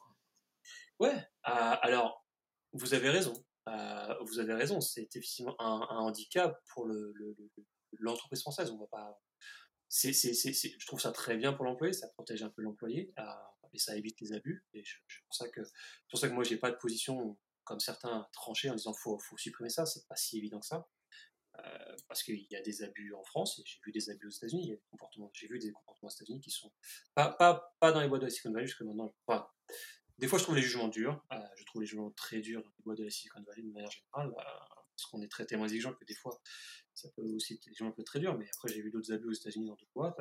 Ouais, 1.00 1.18
alors 1.44 2.26
vous 2.74 2.94
avez 2.94 3.10
raison. 3.10 3.34
vous 4.22 4.40
avez 4.40 4.54
raison, 4.54 4.82
c'est 4.82 5.16
effectivement 5.16 5.56
un, 5.60 5.82
handicap 5.98 6.62
pour 6.74 6.86
l'entreprise 8.00 8.40
le, 8.40 8.42
française. 8.42 8.72
On 8.72 8.78
va 8.78 8.88
pas. 8.88 9.22
c'est 9.90 10.14
je 10.14 10.86
trouve 10.86 11.02
ça 11.02 11.12
très 11.12 11.38
bien 11.38 11.54
pour 11.54 11.66
l'employé, 11.66 11.94
ça 11.94 12.08
protège 12.10 12.44
un 12.44 12.50
peu 12.50 12.62
l'employé 12.62 13.14
et 13.74 13.80
ça 13.80 13.96
évite 13.96 14.20
les 14.22 14.34
abus. 14.34 14.66
Et 14.74 14.84
c'est 14.84 15.24
pour 15.26 15.36
ça 15.36 15.50
que 15.50 15.62
pour 16.10 16.20
ça 16.20 16.28
que 16.28 16.34
moi 16.34 16.44
j'ai 16.44 16.58
pas 16.58 16.72
de 16.72 16.78
position 16.78 17.38
comme 17.64 17.80
certains 17.80 18.28
tranchés 18.34 18.70
en 18.70 18.76
disant 18.76 18.94
faut 18.94 19.18
faut 19.18 19.38
supprimer 19.38 19.70
ça. 19.70 19.86
C'est 19.86 20.08
pas 20.08 20.16
si 20.16 20.38
évident 20.38 20.60
que 20.60 20.66
ça. 20.66 20.88
Euh, 21.60 21.96
parce 22.08 22.24
qu'il 22.24 22.46
y 22.50 22.56
a 22.56 22.62
des 22.62 22.84
abus 22.84 23.14
en 23.14 23.24
France, 23.24 23.62
j'ai 23.66 23.80
vu 23.86 23.92
des 23.92 24.10
abus 24.10 24.28
aux 24.28 24.32
États-Unis, 24.32 24.64
j'ai 24.64 24.74
vu 24.74 24.80
des 25.60 25.72
comportements 25.72 26.08
aux 26.08 26.10
États-Unis 26.10 26.40
qui 26.40 26.50
sont 26.50 26.72
pas, 27.14 27.34
dans 27.82 28.02
les 28.02 28.08
boîtes 28.08 28.22
de 28.22 28.28
la 28.28 28.30
Silicon 28.30 28.54
Valley 28.54 28.68
jusqu'à 28.68 28.86
maintenant. 28.86 29.14
des 30.18 30.28
fois, 30.28 30.40
je 30.40 30.44
trouve 30.44 30.56
les 30.56 30.62
jugements 30.62 30.88
durs, 30.88 31.24
euh, 31.34 31.40
je 31.58 31.66
trouve 31.66 31.82
les 31.82 31.88
jugements 31.88 32.12
très 32.12 32.40
durs 32.40 32.64
dans 32.64 32.70
les 32.70 32.84
boîtes 32.84 32.98
de 33.00 33.04
la 33.04 33.10
Silicon 33.10 33.44
Valley 33.44 33.64
de 33.64 33.72
manière 33.72 33.92
générale, 33.92 34.34
euh, 34.38 34.44
parce 34.96 35.06
qu'on 35.10 35.22
est 35.22 35.28
très 35.28 35.46
tellement 35.46 35.66
exigeant 35.66 35.94
que 35.94 36.06
des 36.06 36.16
fois, 36.16 36.40
ça 36.94 37.10
peut 37.16 37.24
aussi 37.36 37.54
être 37.54 37.82
un 37.82 37.92
peu 37.92 38.04
très 38.04 38.20
dur, 38.20 38.38
mais 38.38 38.48
après, 38.56 38.70
j'ai 38.70 38.82
vu 38.82 38.90
d'autres 38.90 39.12
abus 39.12 39.28
aux 39.28 39.34
États-Unis 39.34 39.68
dans 39.68 39.76
d'autres 39.76 39.92
boîtes, 39.94 40.18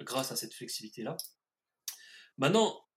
grâce 0.00 0.32
à 0.32 0.36
cette 0.36 0.52
flexibilité-là. 0.54 1.16
Maintenant, 2.38 2.88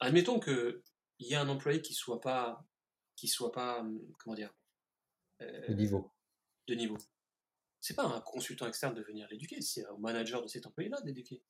admettons 0.00 0.40
qu'il 0.40 0.82
y 1.20 1.34
a 1.34 1.40
un 1.40 1.48
employé 1.48 1.80
qui 1.80 1.94
soit 1.94 2.20
pas, 2.20 2.66
qui 3.16 3.28
soit 3.28 3.52
pas, 3.52 3.86
comment 4.18 4.36
dire, 4.36 4.52
niveau 5.70 6.12
de 6.68 6.74
niveau. 6.74 6.98
C'est 7.80 7.94
pas 7.94 8.04
un 8.04 8.20
consultant 8.20 8.66
externe 8.66 8.94
de 8.94 9.02
venir 9.02 9.26
l'éduquer, 9.30 9.60
c'est 9.60 9.86
au 9.86 9.98
manager 9.98 10.42
de 10.42 10.48
cet 10.48 10.66
employé-là 10.66 11.00
d'éduquer. 11.02 11.42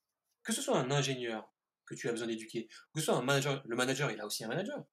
Que 0.43 0.53
ce 0.53 0.61
soit 0.61 0.77
un 0.77 0.91
ingénieur 0.91 1.53
que 1.85 1.95
tu 1.95 2.07
as 2.07 2.11
besoin 2.11 2.27
d'éduquer, 2.27 2.67
que 2.93 2.99
ce 2.99 3.05
soit 3.05 3.15
un 3.15 3.23
manager, 3.23 3.63
le 3.65 3.75
manager, 3.75 4.11
il 4.11 4.21
a 4.21 4.25
aussi 4.25 4.43
un 4.43 4.47
manager. 4.47 4.85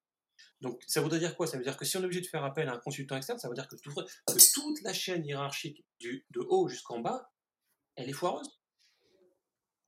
Donc 0.61 0.83
ça 0.87 1.01
voudrait 1.01 1.19
dire 1.19 1.35
quoi? 1.35 1.47
Ça 1.47 1.57
veut 1.57 1.63
dire 1.63 1.77
que 1.77 1.85
si 1.85 1.97
on 1.97 2.01
est 2.01 2.05
obligé 2.05 2.21
de 2.21 2.27
faire 2.27 2.43
appel 2.43 2.67
à 2.67 2.73
un 2.73 2.79
consultant 2.79 3.15
externe, 3.15 3.39
ça 3.39 3.47
veut 3.47 3.55
dire 3.55 3.67
que, 3.67 3.75
toute 3.75 4.81
la 4.81 4.93
chaîne 4.93 5.25
hiérarchique 5.25 5.85
du, 5.99 6.25
de 6.31 6.39
haut 6.41 6.67
jusqu'en 6.67 6.99
bas, 6.99 7.31
elle 7.95 8.09
est 8.09 8.13
foireuse. 8.13 8.59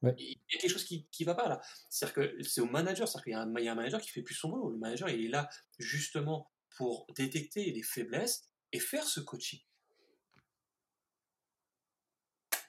Il 0.02 0.30
y 0.30 0.56
a 0.56 0.60
quelque 0.60 0.72
chose 0.72 0.86
qui 0.86 1.08
ne 1.20 1.26
va 1.26 1.36
pas 1.36 1.50
là. 1.50 1.60
C'est-à-dire 1.90 2.16
que 2.16 2.44
c'est 2.44 2.62
au 2.62 2.68
manager, 2.68 3.08
c'est-à-dire 3.08 3.24
qu'il 3.24 3.34
y, 3.34 3.68
a 3.68 3.72
un 3.72 3.76
manager 3.76 4.00
qui 4.00 4.10
fait 4.10 4.22
plus 4.22 4.36
son 4.36 4.50
boulot. 4.50 4.70
Le 4.70 4.78
manager, 4.78 5.10
il 5.10 5.26
est 5.26 5.30
là 5.30 5.50
justement 5.78 6.50
pour 6.78 7.06
détecter 7.16 7.72
les 7.72 7.84
faiblesses 7.84 8.50
et 8.72 8.80
faire 8.80 9.04
ce 9.04 9.20
coaching. 9.20 9.60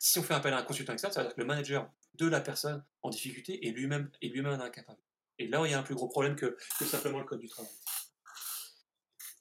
Si 0.02 0.18
on 0.18 0.22
fait 0.22 0.32
appel 0.32 0.54
à 0.54 0.58
un 0.58 0.62
consultant 0.62 0.94
externe, 0.94 1.12
ça 1.12 1.20
veut 1.20 1.26
dire 1.28 1.36
que 1.36 1.40
le 1.42 1.46
manager 1.46 1.92
de 2.14 2.26
la 2.26 2.40
personne 2.40 2.82
en 3.02 3.10
difficulté 3.10 3.66
est 3.68 3.70
lui-même 3.70 4.10
est 4.22 4.28
lui-même 4.28 4.58
incapable. 4.58 4.98
Et 5.38 5.46
là, 5.46 5.62
il 5.66 5.70
y 5.70 5.74
a 5.74 5.78
un 5.78 5.82
plus 5.82 5.94
gros 5.94 6.08
problème 6.08 6.36
que, 6.36 6.56
que 6.78 6.84
simplement 6.86 7.18
le 7.18 7.26
code 7.26 7.40
du 7.40 7.48
travail. 7.48 7.70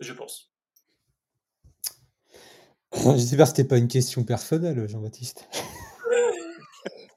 Je 0.02 0.12
pense. 0.14 0.52
J'espère 2.94 3.46
que 3.46 3.50
c'était 3.50 3.68
pas 3.68 3.78
une 3.78 3.88
question 3.88 4.24
personnelle, 4.26 4.88
Jean-Baptiste. 4.88 5.48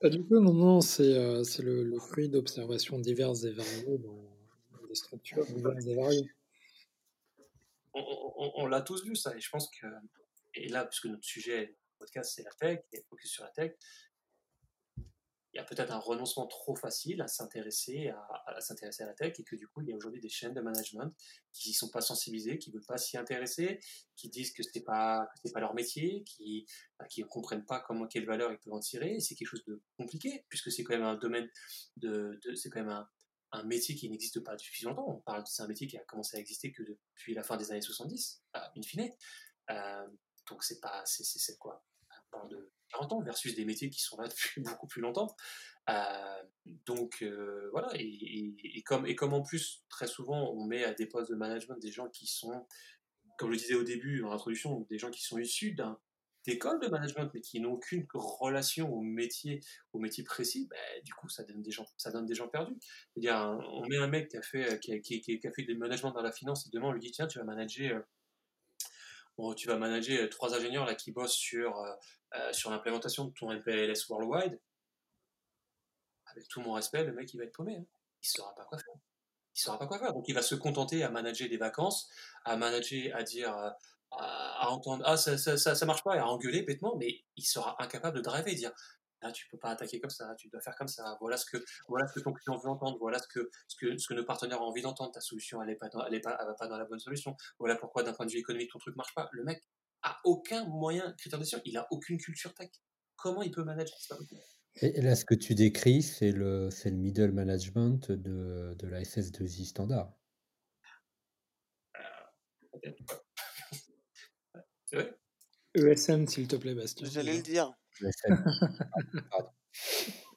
Du 0.05 0.25
tout, 0.27 0.41
non, 0.41 0.53
non, 0.53 0.81
c'est 0.81 1.17
euh, 1.17 1.45
c'est 1.45 1.63
le, 1.63 1.85
le 1.85 1.99
fruit 2.01 2.29
d'observations 2.29 2.99
diverses 2.99 3.45
et 3.45 3.53
variées 3.53 3.99
dans 3.99 4.33
des 4.89 4.97
structures 4.97 5.47
diverses 5.47 5.87
et 5.87 5.95
variées. 5.95 6.29
On, 7.95 8.01
on- 8.37 8.53
on 8.57 8.67
l'a 8.67 8.81
tous 8.83 9.05
vu 9.05 9.15
ça, 9.15 9.33
et 9.37 9.41
je 9.41 9.49
pense 9.49 9.71
que, 9.71 9.87
et 10.55 10.67
là, 10.69 10.87
puisque 10.87 11.05
notre 11.07 11.23
sujet 11.25 11.77
podcast 12.03 12.33
c'est 12.35 12.43
la 12.43 12.53
tech, 12.53 12.81
et 12.93 13.03
focus 13.09 13.31
sur 13.31 13.45
la 13.45 13.51
tech, 13.51 13.73
il 15.53 15.59
y 15.59 15.61
a 15.61 15.65
peut-être 15.65 15.93
un 15.93 15.99
renoncement 15.99 16.47
trop 16.47 16.75
facile 16.75 17.21
à 17.21 17.29
s'intéresser 17.29 18.09
à, 18.47 18.61
s'intéresser 18.61 19.03
à 19.03 19.07
la 19.07 19.15
tech, 19.15 19.39
et 19.39 19.45
que 19.45 19.55
du 19.55 19.69
coup, 19.69 19.83
il 19.83 19.89
y 19.89 19.93
a 19.93 19.97
aujourd'hui 19.97 20.21
des 20.21 20.31
chaînes 20.31 20.55
de 20.55 20.63
management 20.63 21.15
qui 21.53 21.69
n'y 21.69 21.75
sont 21.75 21.91
pas 21.91 22.01
sensibilisées, 22.01 22.59
qui 22.59 22.71
ne 22.71 22.77
veulent 22.77 22.87
pas 22.87 22.97
s'y 22.97 23.19
intéresser, 23.19 23.79
qui 24.17 24.31
disent 24.31 24.53
que 24.53 24.63
ce 24.63 24.71
n'est 24.75 24.85
pas, 24.85 25.29
pas 25.53 25.61
leur 25.61 25.75
métier, 25.75 26.25
qui 26.25 26.67
bah, 26.99 27.07
ne 27.17 27.25
comprennent 27.25 27.67
pas 27.67 27.81
comment, 27.81 28.07
quelle 28.07 28.25
valeur 28.25 28.51
ils 28.51 28.59
peuvent 28.59 28.73
en 28.73 28.81
tirer, 28.81 29.21
c'est 29.21 29.35
quelque 29.35 29.49
chose 29.49 29.65
de 29.65 29.83
compliqué, 29.99 30.47
puisque 30.49 30.73
c'est 30.73 30.85
quand 30.85 30.95
même 30.95 31.05
un 31.05 31.17
domaine 31.17 31.49
de, 31.97 32.41
c'est 32.55 32.71
quand 32.71 32.81
même 32.81 33.07
un, 33.53 33.65
métier 33.65 33.95
qui 33.95 34.09
n'existe 34.09 34.41
pas 34.41 34.57
depuis 34.57 34.87
longtemps. 34.87 35.05
On 35.07 35.21
parle, 35.21 35.45
c'est 35.47 35.63
un 35.63 35.69
métier 35.69 35.87
qui 35.87 35.99
a 35.99 36.05
commencé 36.05 36.39
à 36.39 36.41
exister 36.41 36.73
que 36.73 36.83
depuis 36.83 37.35
la 37.35 37.43
fin 37.43 37.59
des 37.59 37.71
années 37.71 37.83
70, 37.83 38.43
euh, 38.57 38.61
in 38.79 38.83
fine. 38.83 39.13
Euh, 39.71 40.07
donc 40.49 40.65
c'est 40.65 40.81
pas, 40.81 41.03
c'est 41.05 41.59
quoi? 41.59 41.85
On 42.33 42.39
parle 42.39 42.51
de 42.51 42.71
40 42.91 43.13
ans 43.13 43.21
versus 43.23 43.55
des 43.55 43.65
métiers 43.65 43.91
qui 43.91 44.01
sont 44.01 44.21
là 44.21 44.29
depuis 44.29 44.61
beaucoup 44.63 44.87
plus 44.87 45.01
longtemps. 45.03 45.35
Euh, 45.91 46.43
donc 46.87 47.23
euh, 47.23 47.69
voilà, 47.73 47.89
et, 47.95 48.83
comme, 48.85 49.07
et 49.07 49.17
comme 49.17 49.33
en 49.35 49.43
plus, 49.43 49.83
très 49.89 50.07
souvent, 50.07 50.53
on 50.53 50.65
met 50.65 50.85
à 50.85 50.95
des 50.95 51.07
postes 51.07 51.31
de 51.31 51.37
management 51.37 51.77
des 51.81 51.91
gens 51.91 52.09
qui 52.09 52.27
sont, 52.27 52.67
comme 53.39 53.53
je 53.53 53.59
disais 53.59 53.75
au 53.75 53.83
début, 53.83 54.23
en 54.23 54.33
introduction, 54.33 54.81
des 54.91 54.99
gens 54.99 55.11
qui 55.11 55.23
sont 55.23 55.39
issus 55.39 55.73
d'un 55.73 55.99
d'écoles 56.45 56.81
de 56.81 56.89
management, 56.89 57.31
mais 57.33 57.41
qui 57.41 57.61
n'ont 57.61 57.75
aucune 57.75 58.05
relation 58.15 58.93
au 58.93 59.01
métier, 59.01 59.61
au 59.93 60.01
métier 60.01 60.25
précis, 60.25 60.67
ben, 60.69 61.03
du 61.05 61.15
coup, 61.15 61.29
ça 61.29 61.45
donne 61.45 61.63
des 61.63 61.71
gens, 61.71 61.87
ça 61.97 62.11
donne 62.11 62.27
des 62.27 62.35
gens 62.35 62.49
perdus. 62.49 62.75
C'est-à-dire, 63.15 63.37
un- 63.37 63.61
on 63.71 63.87
met 63.87 63.97
un 63.97 64.09
mec 64.09 64.29
qui 64.29 64.37
a 64.37 64.43
fait, 64.43 64.81
qui 64.81 64.93
a, 64.93 64.99
qui 64.99 65.41
a 65.47 65.53
fait 65.53 65.63
du 65.63 65.77
management 65.77 66.11
dans 66.11 66.23
la 66.23 66.33
finance, 66.33 66.67
et 66.67 66.71
demain, 66.73 66.89
on 66.89 66.93
lui 66.93 67.01
dit, 67.01 67.13
tiens, 67.13 67.29
tu 67.29 67.39
vas 67.39 67.45
manager, 67.45 67.99
euh, 67.99 68.03
tu 69.57 69.69
vas 69.69 69.77
manager 69.77 70.25
euh, 70.25 70.29
trois 70.29 70.55
ingénieurs 70.55 70.85
là 70.85 70.95
qui 70.95 71.13
bossent 71.13 71.35
sur, 71.35 71.79
euh, 71.79 71.93
euh, 72.37 72.53
sur 72.53 72.71
l'implémentation 72.71 73.25
de 73.25 73.33
ton 73.33 73.51
MPLS 73.51 74.07
Worldwide. 74.09 74.61
Avec 76.27 76.49
tout 76.49 76.61
mon 76.61 76.73
respect, 76.73 77.05
le 77.05 77.13
mec, 77.13 77.33
il 77.35 77.39
va 77.39 77.45
être 77.45 77.53
paumé. 77.53 77.77
hein. 77.77 77.85
Il 78.23 78.29
ne 78.29 78.41
saura 78.41 78.55
pas 78.55 78.65
quoi 78.65 78.79
faire. 78.79 78.95
Il 79.55 79.61
saura 79.61 79.79
pas 79.79 79.87
quoi 79.87 79.99
faire. 79.99 80.13
Donc, 80.15 80.29
il 80.29 80.35
va 80.35 80.43
se 80.43 80.55
contenter 80.55 81.03
à 81.03 81.11
manager 81.11 81.49
des 81.49 81.57
vacances, 81.59 82.09
à 82.45 82.57
manager, 82.57 83.15
à 83.17 83.23
dire, 83.23 83.55
à, 84.13 84.71
entendre, 84.71 85.03
ah, 85.07 85.17
ça, 85.17 85.37
ça, 85.37 85.57
ça, 85.57 85.87
marche 85.87 86.05
pas, 86.05 86.17
et 86.17 86.19
à 86.19 86.27
engueuler 86.27 86.63
bêtement, 86.63 86.97
mais 86.97 87.25
il 87.37 87.45
sera 87.45 87.77
incapable 87.83 88.17
de 88.17 88.23
driver 88.23 88.55
dire, 88.55 88.73
là, 89.23 89.33
tu 89.33 89.47
peux 89.49 89.59
pas 89.59 89.71
attaquer 89.71 90.01
comme 90.01 90.11
ça, 90.11 90.35
tu 90.37 90.49
dois 90.49 90.61
faire 90.61 90.75
comme 90.77 90.89
ça, 90.89 91.17
voilà 91.21 91.37
ce 91.37 91.47
que, 91.47 91.63
voilà 91.89 92.07
ce 92.09 92.15
que 92.15 92.21
ton 92.21 92.33
client 92.33 92.59
veut 92.59 92.69
entendre, 92.69 92.99
voilà 92.99 93.19
ce 93.19 93.29
que, 93.29 93.51
ce 93.69 93.77
que, 93.77 93.97
ce 93.97 94.09
que 94.09 94.15
nos 94.15 94.25
partenaires 94.25 94.61
ont 94.61 94.67
envie 94.67 94.83
d'entendre, 94.83 95.13
ta 95.13 95.21
solution, 95.21 95.63
elle 95.63 95.71
est 95.71 95.77
pas 95.77 95.89
dans, 95.89 96.05
elle 96.05 96.15
est 96.15 96.21
pas, 96.21 96.37
elle 96.41 96.47
va 96.47 96.55
pas 96.55 96.69
dans 96.69 96.79
la 96.79 96.85
bonne 96.85 96.99
solution, 96.99 97.37
voilà 97.59 97.77
pourquoi, 97.77 98.03
d'un 98.03 98.13
point 98.13 98.27
de 98.27 98.33
vue 98.33 98.39
économique, 98.39 98.71
ton 98.71 98.79
truc 98.79 98.97
marche 98.97 99.15
pas. 99.15 99.29
Le 99.33 99.45
mec 99.45 99.63
a 100.03 100.19
aucun 100.25 100.65
moyen, 100.67 101.13
critère 101.19 101.39
de 101.39 101.47
il 101.65 101.77
a 101.77 101.87
aucune 101.91 102.19
culture 102.19 102.55
tech. 102.55 102.71
Comment 103.17 103.43
il 103.43 103.51
peut 103.51 103.63
manager? 103.63 103.97
C'est 103.99 104.09
pas 104.09 104.17
possible. 104.17 104.41
Et 104.81 105.01
là, 105.03 105.15
ce 105.15 105.25
que 105.25 105.35
tu 105.35 105.55
décris, 105.55 106.03
c'est 106.03 106.33
le, 106.33 106.71
c'est 106.71 106.91
le 106.91 106.97
middle 106.97 107.33
management 107.33 108.11
de, 108.11 108.75
de 108.79 108.87
la 108.87 109.03
SS2I 109.03 109.67
standard. 109.67 110.13
Vrai 114.93 115.15
ESN, 115.75 116.27
s'il 116.27 116.49
te 116.49 116.57
plaît, 116.57 116.75
Bastien. 116.75 117.09
J'allais 117.11 117.37
le 117.37 117.43
dire. 117.43 117.73
Pardon. 119.31 119.51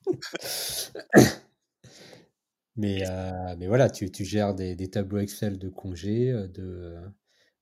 Mais, 2.75 3.07
euh, 3.07 3.55
mais 3.57 3.67
voilà, 3.67 3.89
tu, 3.89 4.11
tu 4.11 4.25
gères 4.25 4.53
des, 4.53 4.75
des 4.75 4.89
tableaux 4.89 5.19
Excel 5.19 5.57
de 5.57 5.69
congés, 5.69 6.31
euh, 6.31 6.47
de, 6.49 6.97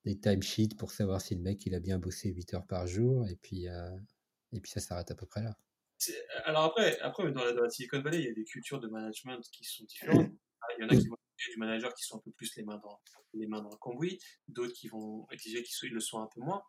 des 0.05 0.19
timesheets 0.19 0.75
pour 0.75 0.91
savoir 0.91 1.21
si 1.21 1.35
le 1.35 1.41
mec 1.41 1.65
il 1.65 1.75
a 1.75 1.79
bien 1.79 1.99
bossé 1.99 2.29
8 2.29 2.55
heures 2.55 2.65
par 2.65 2.87
jour, 2.87 3.27
et 3.27 3.35
puis, 3.35 3.67
euh, 3.67 3.95
et 4.53 4.59
puis 4.59 4.71
ça 4.71 4.79
s'arrête 4.79 5.11
à 5.11 5.15
peu 5.15 5.27
près 5.27 5.43
là. 5.43 5.55
Alors 6.45 6.63
après, 6.63 6.99
après 6.99 7.31
dans, 7.31 7.43
la, 7.43 7.53
dans 7.53 7.61
la 7.61 7.69
Silicon 7.69 8.01
Valley, 8.01 8.19
il 8.19 8.25
y 8.25 8.29
a 8.29 8.33
des 8.33 8.43
cultures 8.43 8.79
de 8.79 8.87
management 8.87 9.39
qui 9.51 9.63
sont 9.63 9.83
différentes. 9.85 10.31
Il 10.77 10.81
y 10.81 10.85
en 10.85 10.89
a 10.89 10.95
qui 10.99 11.07
vont 11.07 11.15
exiger 11.37 11.53
du 11.53 11.59
manager 11.59 11.93
qui 11.93 12.03
sont 12.03 12.17
un 12.17 12.21
peu 12.25 12.31
plus 12.31 12.55
les 12.57 12.63
mains 12.63 12.79
dans, 12.83 12.99
les 13.33 13.47
mains 13.47 13.61
dans 13.61 13.69
le 13.69 13.77
cambouis, 13.77 14.19
d'autres 14.47 14.73
qui 14.73 14.87
vont 14.87 15.27
exiger 15.31 15.61
qu'ils 15.61 15.93
le 15.93 15.99
soient 15.99 16.21
un 16.21 16.29
peu 16.33 16.41
moins. 16.41 16.63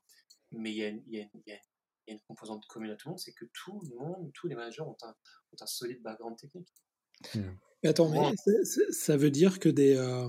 Mais 0.53 0.71
il 0.73 0.77
y 0.77 0.85
a 0.85 0.89
une, 0.89 1.03
il 1.07 1.15
y 1.15 1.21
a 1.21 1.23
une- 1.23 1.31
il 1.47 1.51
y 1.51 1.53
a- 1.53 1.61
il 2.07 2.11
y 2.11 2.13
a 2.13 2.15
une 2.15 2.21
composante 2.29 2.65
commune 2.67 2.91
à 2.91 2.97
tout 2.97 3.09
le 3.09 3.13
monde, 3.13 3.19
c'est 3.19 3.33
que 3.33 3.47
tout 3.53 3.81
le 3.91 3.97
monde, 3.97 4.31
tous 4.35 4.47
les 4.49 4.55
managers 4.55 4.83
ont 4.83 4.97
un, 5.03 5.09
ont 5.11 5.57
un 5.61 5.67
solide 5.67 6.03
background 6.03 6.37
technique. 6.39 6.69
Mais 7.83 7.91
attends, 7.91 8.09
mais 8.09 8.19
ça 8.93 9.17
veut 9.17 9.31
dire 9.31 9.59
que 9.59 9.69
des, 9.69 9.95
euh, 9.97 10.29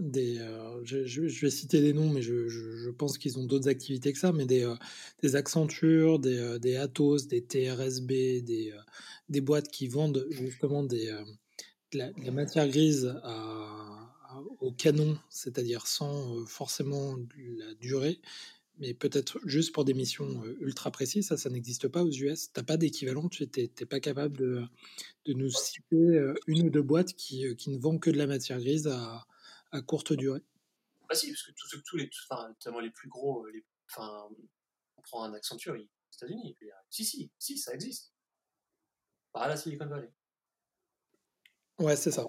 des 0.00 0.38
euh, 0.38 0.80
je, 0.84 1.04
je- 1.04 1.26
je 1.26 1.40
vais 1.46 1.50
citer 1.50 1.80
des 1.80 1.92
noms, 1.92 2.08
mais 2.08 2.22
je, 2.22 2.48
je- 2.48 2.76
je 2.76 2.90
pense 2.90 3.18
qu'ils 3.18 3.36
ont 3.38 3.44
d'autres 3.44 3.68
activités 3.68 4.12
que 4.12 4.18
ça, 4.18 4.32
mais 4.32 4.46
des, 4.46 4.62
euh, 4.64 4.76
des 5.22 5.34
Accenture, 5.36 6.18
des, 6.20 6.38
euh, 6.38 6.58
des 6.58 6.76
Atos, 6.76 7.26
des 7.26 7.42
TRSB, 7.44 8.42
des, 8.42 8.72
euh, 8.72 8.80
des 9.28 9.40
boîtes 9.40 9.68
qui 9.68 9.88
vendent 9.88 10.26
justement 10.30 10.84
des, 10.84 11.08
euh, 11.08 11.24
de, 11.92 11.98
la, 11.98 12.12
de 12.12 12.24
la 12.24 12.30
matière 12.32 12.68
grise 12.68 13.06
à- 13.24 14.12
à- 14.30 14.42
au 14.60 14.70
canon, 14.72 15.18
c'est-à-dire 15.30 15.86
sans 15.88 16.38
euh, 16.42 16.44
forcément 16.46 17.16
la 17.36 17.74
durée, 17.74 18.20
mais 18.78 18.94
peut-être 18.94 19.38
juste 19.44 19.72
pour 19.72 19.84
des 19.84 19.94
missions 19.94 20.44
ultra 20.60 20.90
précises. 20.90 21.28
Ça, 21.28 21.36
ça 21.36 21.50
n'existe 21.50 21.88
pas 21.88 22.02
aux 22.02 22.10
US. 22.10 22.52
T'as 22.52 22.62
pas 22.62 22.76
d'équivalent, 22.76 23.28
tu 23.28 23.44
n'es 23.56 23.86
pas 23.86 24.00
capable 24.00 24.36
de 24.36 24.64
de 25.26 25.32
nous 25.32 25.50
citer 25.50 26.32
une 26.46 26.66
ou 26.66 26.70
deux 26.70 26.82
boîtes 26.82 27.14
qui, 27.14 27.54
qui 27.56 27.70
ne 27.70 27.78
vendent 27.78 28.00
que 28.00 28.10
de 28.10 28.18
la 28.18 28.26
matière 28.26 28.58
grise 28.58 28.86
à, 28.86 29.26
à 29.74 29.82
courte 29.82 30.12
durée? 30.12 30.42
Bah 31.08 31.14
si, 31.14 31.30
parce 31.30 31.42
que 31.42 31.52
tous, 31.52 31.82
tous 31.82 31.96
les, 31.96 32.10
enfin, 32.28 32.48
notamment 32.48 32.80
les 32.80 32.90
plus 32.90 33.08
gros, 33.08 33.46
les, 33.46 33.64
enfin, 33.90 34.28
on 34.96 35.02
prend 35.02 35.24
un 35.24 35.34
Accenture, 35.34 35.74
aux 35.74 36.14
États-Unis, 36.14 36.56
si, 36.88 37.04
si, 37.04 37.30
si, 37.38 37.58
ça 37.58 37.74
existe. 37.74 38.12
Pas 39.32 39.42
à 39.42 39.48
la 39.48 39.56
Silicon 39.56 39.86
Valley. 39.86 40.10
Ouais, 41.78 41.96
c'est 41.96 42.12
ça. 42.12 42.26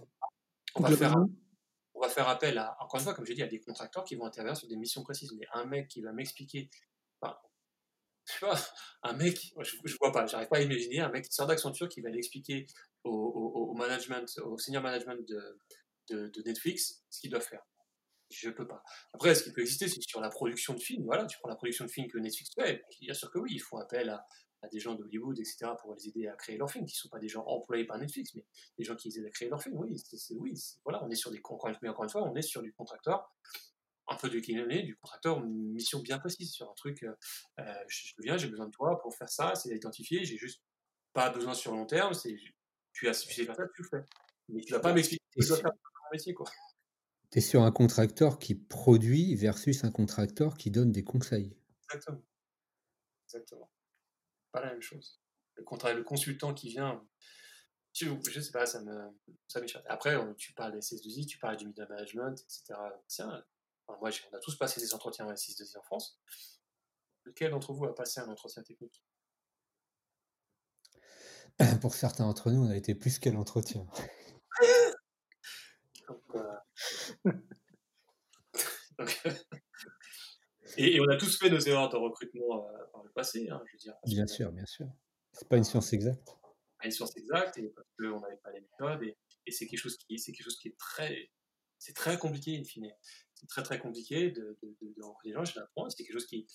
On 0.75 0.81
va, 0.81 0.97
faire, 0.97 1.15
on 1.95 2.01
va 2.01 2.09
faire 2.09 2.27
appel 2.27 2.57
à, 2.57 2.75
encore 2.81 2.99
une 2.99 3.03
fois, 3.03 3.13
comme 3.13 3.25
j'ai 3.25 3.33
dit, 3.33 3.43
à 3.43 3.47
des 3.47 3.59
contracteurs 3.59 4.03
qui 4.03 4.15
vont 4.15 4.25
intervenir 4.25 4.57
sur 4.57 4.67
des 4.67 4.75
missions 4.75 5.03
précises. 5.03 5.33
Mais 5.33 5.47
un 5.53 5.65
mec 5.65 5.87
qui 5.87 6.01
va 6.01 6.11
m'expliquer, 6.11 6.69
enfin, 7.21 7.37
tu 8.25 8.45
vois, 8.45 8.59
un 9.03 9.13
mec, 9.13 9.53
je, 9.61 9.75
je 9.83 9.97
vois 9.99 10.11
pas, 10.11 10.25
j'arrive 10.27 10.47
pas 10.47 10.57
à 10.57 10.61
imaginer 10.61 10.99
un 10.99 11.09
mec 11.09 11.25
qui 11.25 11.33
sort 11.33 11.47
d'Accenture 11.47 11.89
qui 11.89 12.01
va 12.01 12.09
l'expliquer 12.09 12.67
au, 13.03 13.11
au, 13.11 13.73
management, 13.73 14.39
au 14.43 14.57
senior 14.57 14.83
management 14.83 15.25
de 16.09 16.43
Netflix 16.45 17.03
ce 17.09 17.19
qu'il 17.21 17.31
doit 17.31 17.41
faire. 17.41 17.61
Je 18.31 18.49
peux 18.49 18.67
pas. 18.67 18.83
Après, 19.13 19.35
ce 19.35 19.43
qui 19.43 19.51
peut 19.51 19.61
exister, 19.61 19.87
c'est 19.87 20.01
sur 20.01 20.19
la 20.19 20.29
production 20.29 20.73
de 20.73 20.79
films. 20.79 21.05
Voilà, 21.05 21.25
tu 21.25 21.37
prends 21.37 21.49
la 21.49 21.55
production 21.55 21.85
de 21.85 21.91
films 21.91 22.07
que 22.07 22.17
Netflix 22.17 22.51
fait. 22.55 22.83
Bien 23.01 23.13
sûr 23.13 23.31
que 23.31 23.37
oui, 23.37 23.51
ils 23.53 23.59
font 23.59 23.77
appel 23.77 24.09
à, 24.09 24.25
à 24.65 24.69
des 24.69 24.79
gens 24.79 24.95
d'Hollywood, 24.95 25.39
etc., 25.39 25.71
pour 25.79 25.93
les 25.93 26.07
aider 26.07 26.27
à 26.27 26.35
créer 26.35 26.57
leurs 26.57 26.69
films, 26.71 26.85
qui 26.85 26.95
ne 26.95 26.97
sont 26.97 27.09
pas 27.09 27.19
des 27.19 27.29
gens 27.29 27.45
employés 27.45 27.85
par 27.85 27.97
Netflix, 27.97 28.33
mais 28.35 28.45
des 28.77 28.83
gens 28.83 28.95
qui 28.95 29.09
les 29.09 29.19
aident 29.19 29.27
à 29.27 29.29
créer 29.29 29.49
leurs 29.49 29.61
films. 29.61 29.77
Oui, 29.77 29.97
c'est, 29.97 30.35
oui 30.35 30.53
voilà, 30.83 31.03
on 31.03 31.09
est 31.09 31.15
sur 31.15 31.31
des. 31.31 31.39
Encore 31.43 31.69
une, 31.69 31.77
mais 31.81 31.89
encore 31.89 32.03
une 32.03 32.09
fois, 32.09 32.23
on 32.23 32.35
est 32.35 32.41
sur 32.41 32.61
du 32.61 32.73
contracteur, 32.73 33.31
un 34.07 34.15
peu 34.15 34.29
de 34.29 34.37
est 34.37 34.83
du 34.83 34.95
contracteur, 34.97 35.43
une 35.43 35.73
mission 35.73 35.99
bien 35.99 36.19
précise 36.19 36.51
sur 36.51 36.69
un 36.69 36.73
truc. 36.73 37.03
euh, 37.03 37.13
euh, 37.59 37.73
je, 37.87 38.07
je 38.07 38.13
viens, 38.19 38.37
j'ai 38.37 38.47
besoin 38.47 38.67
de 38.67 38.71
toi 38.71 38.99
pour 39.01 39.15
faire 39.15 39.29
ça, 39.29 39.55
c'est 39.55 39.75
identifié, 39.75 40.25
j'ai 40.25 40.37
juste 40.37 40.61
pas 41.13 41.29
besoin 41.29 41.53
sur 41.53 41.71
le 41.71 41.79
long 41.79 41.85
terme, 41.85 42.13
c'est. 42.13 42.35
Tu, 42.93 43.09
as, 43.09 43.19
tu 43.19 43.45
faire 43.45 43.55
ça, 43.55 43.63
tu 43.75 43.81
le 43.81 43.87
fais. 43.89 44.05
Mais 44.49 44.61
tu 44.61 44.71
vas 44.71 44.79
pas 44.79 44.93
m'expliquer 44.93 45.23
dois 45.37 45.57
faire 45.57 45.71
métier, 46.11 46.33
quoi. 46.33 46.49
Tu 47.31 47.39
es 47.39 47.41
sur 47.41 47.63
un 47.63 47.71
contracteur 47.71 48.39
qui 48.39 48.55
produit 48.55 49.35
versus 49.35 49.83
un 49.83 49.91
contracteur 49.91 50.55
qui 50.55 50.71
donne 50.71 50.91
des 50.91 51.03
conseils. 51.03 51.57
Exactement. 51.83 52.21
Exactement. 53.25 53.69
Pas 54.55 54.61
la 54.61 54.71
même 54.71 54.81
chose. 54.81 55.19
Le, 55.57 55.63
le 55.93 56.03
consultant 56.03 56.53
qui 56.53 56.69
vient, 56.69 57.05
je, 57.91 58.07
je 58.31 58.39
sais 58.39 58.53
pas, 58.53 58.65
ça 58.65 58.81
me, 58.81 59.09
ça 59.49 59.59
m'échappe. 59.59 59.85
Après, 59.89 60.15
on- 60.15 60.33
tu 60.33 60.53
parles 60.53 60.71
des 60.71 60.79
SS2I, 60.79 61.25
tu 61.25 61.37
parles 61.39 61.57
du 61.57 61.67
middle 61.67 61.85
management, 61.89 62.39
etc. 62.39 62.79
Tiens, 63.09 63.43
enfin, 63.85 63.99
moi, 63.99 64.09
on 64.31 64.37
a 64.37 64.39
tous 64.39 64.57
passé 64.57 64.79
des 64.79 64.93
entretiens 64.93 65.25
avec 65.25 65.37
SS2I 65.37 65.77
en 65.77 65.81
France. 65.81 66.21
Lequel 67.25 67.51
d'entre 67.51 67.73
vous 67.73 67.83
a 67.83 67.93
passé 67.93 68.21
un 68.21 68.29
entretien 68.29 68.63
technique? 68.63 69.03
Pour 71.81 71.95
certains 71.95 72.23
d'entre 72.23 72.49
nous, 72.49 72.65
on 72.65 72.69
a 72.69 72.77
été 72.77 72.95
plus 72.95 73.19
qu'à 73.19 73.31
l'entretien. 73.31 73.85
Donc, 76.07 76.21
euh, 76.35 76.55
donc, 78.99 79.27
et, 80.77 80.95
et 80.95 81.01
on 81.01 81.07
a 81.09 81.17
tous 81.17 81.37
fait 81.37 81.49
nos 81.49 81.59
erreurs 81.59 81.89
de 81.89 81.97
recrutement 81.97 82.67
euh, 82.67 82.85
par 82.91 83.03
le 83.03 83.09
passé, 83.11 83.49
hein, 83.49 83.61
je 83.65 83.71
veux 83.73 83.77
dire. 83.77 83.95
Bien 84.05 84.27
sûr, 84.27 84.51
bien 84.51 84.65
sûr. 84.65 84.87
C'est 85.31 85.47
pas 85.47 85.57
une 85.57 85.63
science 85.63 85.91
exacte. 85.93 86.27
Pas 86.79 86.85
une 86.85 86.91
science 86.91 87.15
exacte, 87.17 87.57
et 87.57 87.69
parce 87.69 87.87
qu'on 87.97 88.19
n'avait 88.19 88.37
pas 88.37 88.51
les 88.51 88.61
méthodes, 88.61 89.03
et, 89.03 89.51
c'est 89.51 89.67
quelque 89.67 89.79
chose 89.79 89.97
qui, 89.97 90.17
c'est 90.17 90.31
quelque 90.31 90.45
chose 90.45 90.57
qui 90.57 90.69
est 90.69 90.77
très, 90.77 91.29
c'est 91.77 91.93
très 91.93 92.17
compliqué 92.17 92.57
in 92.57 92.63
fine. 92.63 92.91
C'est 93.35 93.47
très 93.47 93.63
très 93.63 93.79
compliqué 93.79 94.31
de, 94.31 94.57
de, 94.63 94.75
de, 94.81 94.93
de 94.95 95.03
rencontrer 95.03 95.29
des 95.29 95.35
gens, 95.35 95.45
je 95.45 95.59
l'apprends, 95.59 95.89
c'est 95.89 96.03
quelque 96.03 96.13
chose 96.13 96.25
qui, 96.25 96.47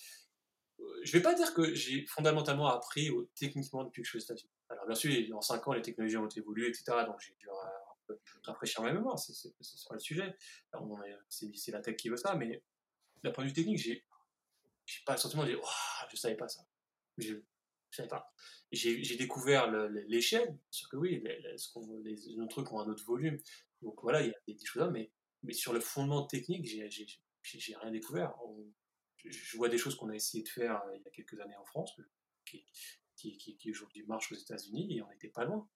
euh, 0.80 1.00
je 1.04 1.12
vais 1.12 1.22
pas 1.22 1.34
dire 1.34 1.52
que 1.54 1.74
j'ai 1.74 2.06
fondamentalement 2.06 2.66
appris 2.68 3.10
techniquement 3.34 3.84
depuis 3.84 4.02
que 4.02 4.06
je 4.06 4.10
suis 4.10 4.18
aux 4.18 4.22
États-Unis. 4.22 4.50
Alors 4.68 4.86
bien 4.86 4.94
sûr, 4.94 5.36
en 5.36 5.40
5 5.40 5.68
ans, 5.68 5.72
les 5.72 5.82
technologies 5.82 6.16
ont 6.16 6.28
évolué, 6.28 6.68
etc. 6.68 6.84
Donc 7.06 7.20
j'ai 7.20 7.34
dû 7.38 7.48
euh, 7.48 8.14
rafraîchir 8.44 8.82
ma 8.82 8.92
mémoire, 8.92 9.18
c'est 9.18 9.54
pas 9.88 9.94
le 9.94 10.00
sujet. 10.00 10.36
C'est 11.28 11.72
la 11.72 11.80
tech 11.80 11.96
qui 11.96 12.08
veut 12.08 12.16
ça, 12.16 12.34
mais 12.34 12.62
d'un 13.22 13.30
point 13.30 13.44
de 13.44 13.48
vue 13.48 13.54
technique, 13.54 13.78
j'ai 13.78 14.04
pas 15.04 15.12
le 15.12 15.18
sentiment 15.18 15.44
de 15.44 15.48
dire, 15.50 15.60
je 16.10 16.16
savais 16.16 16.36
pas 16.36 16.48
ça. 16.48 16.62
Je, 17.18 17.34
savais 17.90 18.08
pas. 18.08 18.32
J'ai 18.72 19.16
découvert 19.16 19.70
l'échelle, 20.08 20.58
sûr 20.70 20.88
que 20.88 20.96
oui, 20.96 21.22
les, 21.24 21.40
les, 21.40 22.14
les, 22.14 22.48
trucs 22.48 22.72
ont 22.72 22.80
un 22.80 22.88
autre 22.88 23.04
volume. 23.04 23.38
Donc 23.82 24.00
voilà, 24.02 24.22
il 24.22 24.28
y 24.28 24.30
a 24.30 24.38
des, 24.46 24.64
choses 24.64 24.82
là, 24.82 24.90
mais, 24.90 25.10
mais 25.42 25.52
sur 25.52 25.72
le 25.72 25.80
fondement 25.80 26.26
technique, 26.26 26.66
j'ai 26.66 27.76
rien 27.76 27.90
découvert. 27.90 28.34
je 29.24 29.56
vois 29.56 29.68
des 29.68 29.78
choses 29.78 29.96
qu'on 29.96 30.10
a 30.10 30.14
essayé 30.14 30.44
de 30.44 30.48
faire 30.48 30.82
euh, 30.84 30.96
il 30.96 31.02
y 31.02 31.06
a 31.06 31.10
quelques 31.10 31.38
années 31.40 31.56
en 31.56 31.64
France, 31.64 31.98
qui, 32.44 32.64
qui, 33.16 33.36
qui, 33.36 33.56
qui 33.56 33.70
aujourd'hui 33.70 34.04
marchent 34.04 34.32
aux 34.32 34.36
États-Unis, 34.36 34.96
et 34.96 35.02
on 35.02 35.08
n'était 35.08 35.28
pas 35.28 35.44
loin. 35.44 35.68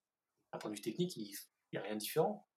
D'un 0.52 0.58
point 0.58 0.70
de 0.70 0.76
vue 0.76 0.82
technique, 0.82 1.16
il 1.16 1.34
n'y 1.72 1.78
a 1.78 1.82
rien 1.82 1.94
de 1.94 2.00
différent. 2.00 2.48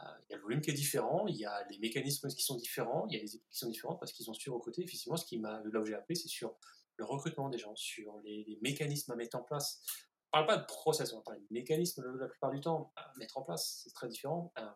Euh, 0.00 0.06
il 0.28 0.32
y 0.32 0.34
a 0.34 0.36
le 0.36 0.42
volume 0.42 0.60
qui 0.60 0.70
est 0.70 0.74
différent, 0.74 1.26
il 1.26 1.36
y 1.36 1.44
a 1.44 1.66
les 1.68 1.78
mécanismes 1.78 2.28
qui 2.28 2.42
sont 2.42 2.56
différents, 2.56 3.06
il 3.08 3.14
y 3.14 3.18
a 3.18 3.22
les 3.22 3.36
équipes 3.36 3.50
qui 3.50 3.58
sont 3.58 3.68
différentes 3.68 4.00
parce 4.00 4.12
qu'ils 4.12 4.30
ont 4.30 4.34
su 4.34 4.50
recruter. 4.50 4.82
Effectivement, 4.82 5.16
ce 5.16 5.26
qui 5.26 5.38
m'a, 5.38 5.62
là 5.64 5.80
où 5.80 5.84
j'ai 5.84 5.94
appris, 5.94 6.16
c'est 6.16 6.28
sur 6.28 6.56
le 6.96 7.04
recrutement 7.04 7.48
des 7.48 7.58
gens, 7.58 7.74
sur 7.76 8.18
les, 8.24 8.58
mécanismes 8.62 9.12
à 9.12 9.16
mettre 9.16 9.36
en 9.36 9.42
place. 9.42 9.84
On 10.32 10.40
ne 10.40 10.46
parle 10.46 10.58
pas 10.58 10.62
de 10.62 10.66
process, 10.66 11.12
on 11.12 11.20
parle 11.20 11.38
de 11.38 11.46
mécanismes 11.50 12.04
la 12.18 12.26
plupart 12.26 12.50
du 12.50 12.60
temps 12.60 12.92
à 12.96 13.12
mettre 13.18 13.36
en 13.36 13.42
place. 13.42 13.82
C'est 13.84 13.92
très 13.92 14.08
différent. 14.08 14.52
Euh, 14.58 14.70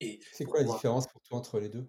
et 0.00 0.20
c'est 0.32 0.44
quoi 0.44 0.60
la 0.62 0.70
différence 0.70 1.06
pour 1.08 1.22
toi 1.22 1.38
entre 1.38 1.58
les 1.58 1.68
deux? 1.68 1.88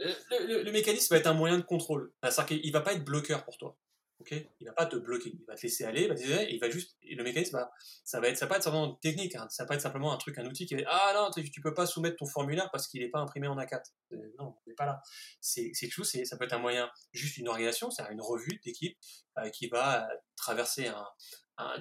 Le, 0.00 0.62
le, 0.62 0.72
mécanisme 0.72 1.14
va 1.14 1.18
être 1.18 1.26
un 1.26 1.34
moyen 1.34 1.58
de 1.58 1.62
contrôle. 1.62 2.12
C'est-à-dire 2.22 2.46
qu'il 2.46 2.66
ne 2.66 2.72
va 2.72 2.82
pas 2.82 2.92
être 2.92 3.04
bloqueur 3.04 3.44
pour 3.44 3.56
toi. 3.56 3.76
Ok, 4.20 4.34
il 4.58 4.66
va 4.66 4.72
pas 4.72 4.86
te 4.86 4.96
bloquer, 4.96 5.30
il 5.30 5.44
va 5.46 5.54
te 5.54 5.62
laisser 5.62 5.84
aller, 5.84 6.02
il 6.02 6.58
va 6.58 6.66
va 6.66 6.70
juste, 6.70 6.96
le 7.02 7.22
mécanisme, 7.22 7.64
ça 8.04 8.20
va 8.20 8.28
être, 8.28 8.36
ça 8.36 8.46
va 8.46 8.50
pas 8.50 8.56
être 8.56 8.64
simplement 8.64 8.94
technique, 8.94 9.36
hein, 9.36 9.46
ça 9.48 9.62
va 9.62 9.68
pas 9.68 9.74
être 9.76 9.80
simplement 9.80 10.12
un 10.12 10.16
truc, 10.16 10.38
un 10.38 10.46
outil 10.46 10.66
qui 10.66 10.74
est, 10.74 10.84
ah 10.88 11.12
non, 11.14 11.30
tu 11.30 11.60
peux 11.60 11.72
pas 11.72 11.86
soumettre 11.86 12.16
ton 12.16 12.26
formulaire 12.26 12.68
parce 12.72 12.88
qu'il 12.88 13.00
n'est 13.00 13.10
pas 13.10 13.20
imprimé 13.20 13.46
en 13.46 13.56
A4. 13.56 13.80
Euh, 14.12 14.16
non, 14.38 14.56
on 14.56 14.68
n'est 14.68 14.74
pas 14.74 14.86
là. 14.86 15.00
C'est 15.40 15.70
quelque 15.70 16.02
ça 16.02 16.36
peut 16.36 16.44
être 16.44 16.52
un 16.52 16.58
moyen, 16.58 16.90
juste 17.12 17.36
une 17.36 17.46
organisation, 17.46 17.90
c'est 17.90 18.02
une 18.10 18.20
revue 18.20 18.60
d'équipe 18.64 18.98
euh, 19.38 19.50
qui 19.50 19.68
va 19.68 20.08
traverser 20.36 20.88
un, 20.88 21.06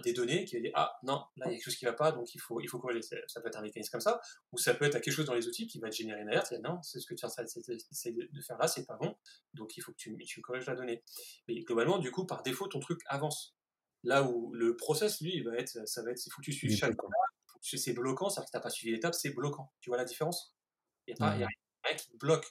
des 0.03 0.13
données 0.13 0.45
qui 0.45 0.55
va 0.55 0.61
dire 0.61 0.71
ah 0.75 0.97
non 1.03 1.23
là 1.35 1.45
il 1.45 1.49
y 1.49 1.51
a 1.51 1.57
quelque 1.57 1.65
chose 1.65 1.75
qui 1.75 1.85
va 1.85 1.93
pas 1.93 2.11
donc 2.11 2.33
il 2.33 2.39
faut 2.39 2.59
il 2.61 2.67
faut 2.67 2.79
corriger. 2.79 3.01
Ça 3.27 3.41
peut 3.41 3.47
être 3.47 3.57
un 3.57 3.61
mécanisme 3.61 3.91
comme 3.91 4.01
ça 4.01 4.19
ou 4.51 4.57
ça 4.57 4.73
peut 4.73 4.85
être 4.85 4.99
quelque 4.99 5.13
chose 5.13 5.25
dans 5.25 5.33
les 5.33 5.47
outils 5.47 5.67
qui 5.67 5.79
va 5.79 5.89
te 5.89 5.95
générer 5.95 6.21
une 6.21 6.29
alerte 6.29 6.51
et 6.51 6.59
non 6.59 6.81
c'est 6.81 6.99
ce 6.99 7.05
que 7.05 7.13
tu 7.13 7.25
essaies 7.25 8.11
de 8.11 8.41
faire 8.41 8.57
là 8.57 8.67
c'est 8.67 8.85
pas 8.85 8.95
bon 8.95 9.15
donc 9.53 9.77
il 9.77 9.81
faut 9.81 9.91
que 9.91 9.97
tu, 9.97 10.17
tu 10.25 10.41
corriges 10.41 10.65
la 10.65 10.75
donnée. 10.75 11.03
Mais 11.47 11.59
globalement 11.61 11.99
du 11.99 12.11
coup 12.11 12.25
par 12.25 12.43
défaut 12.43 12.67
ton 12.67 12.79
truc 12.79 13.01
avance. 13.07 13.55
Là 14.03 14.23
où 14.23 14.53
le 14.53 14.75
process 14.75 15.21
lui 15.21 15.35
il 15.35 15.43
va 15.43 15.55
être 15.57 15.87
ça 15.87 16.03
va 16.03 16.11
être 16.11 16.25
il 16.25 16.31
faut 16.31 16.41
que 16.41 16.45
tu 16.45 16.53
suives 16.53 16.75
chaque 16.75 16.95
c'est 17.61 17.93
bloquant 17.93 18.29
c'est 18.29 18.39
à 18.39 18.43
dire 18.43 18.47
que 18.47 18.51
t'as 18.51 18.59
pas 18.61 18.69
suivi 18.69 18.93
l'étape 18.93 19.13
c'est 19.13 19.31
bloquant. 19.31 19.71
Tu 19.81 19.89
vois 19.89 19.97
la 19.97 20.05
différence? 20.05 20.55
Il 21.07 21.15
y 21.19 21.23
a 21.23 21.47
qui 21.95 22.15
bloque. 22.17 22.45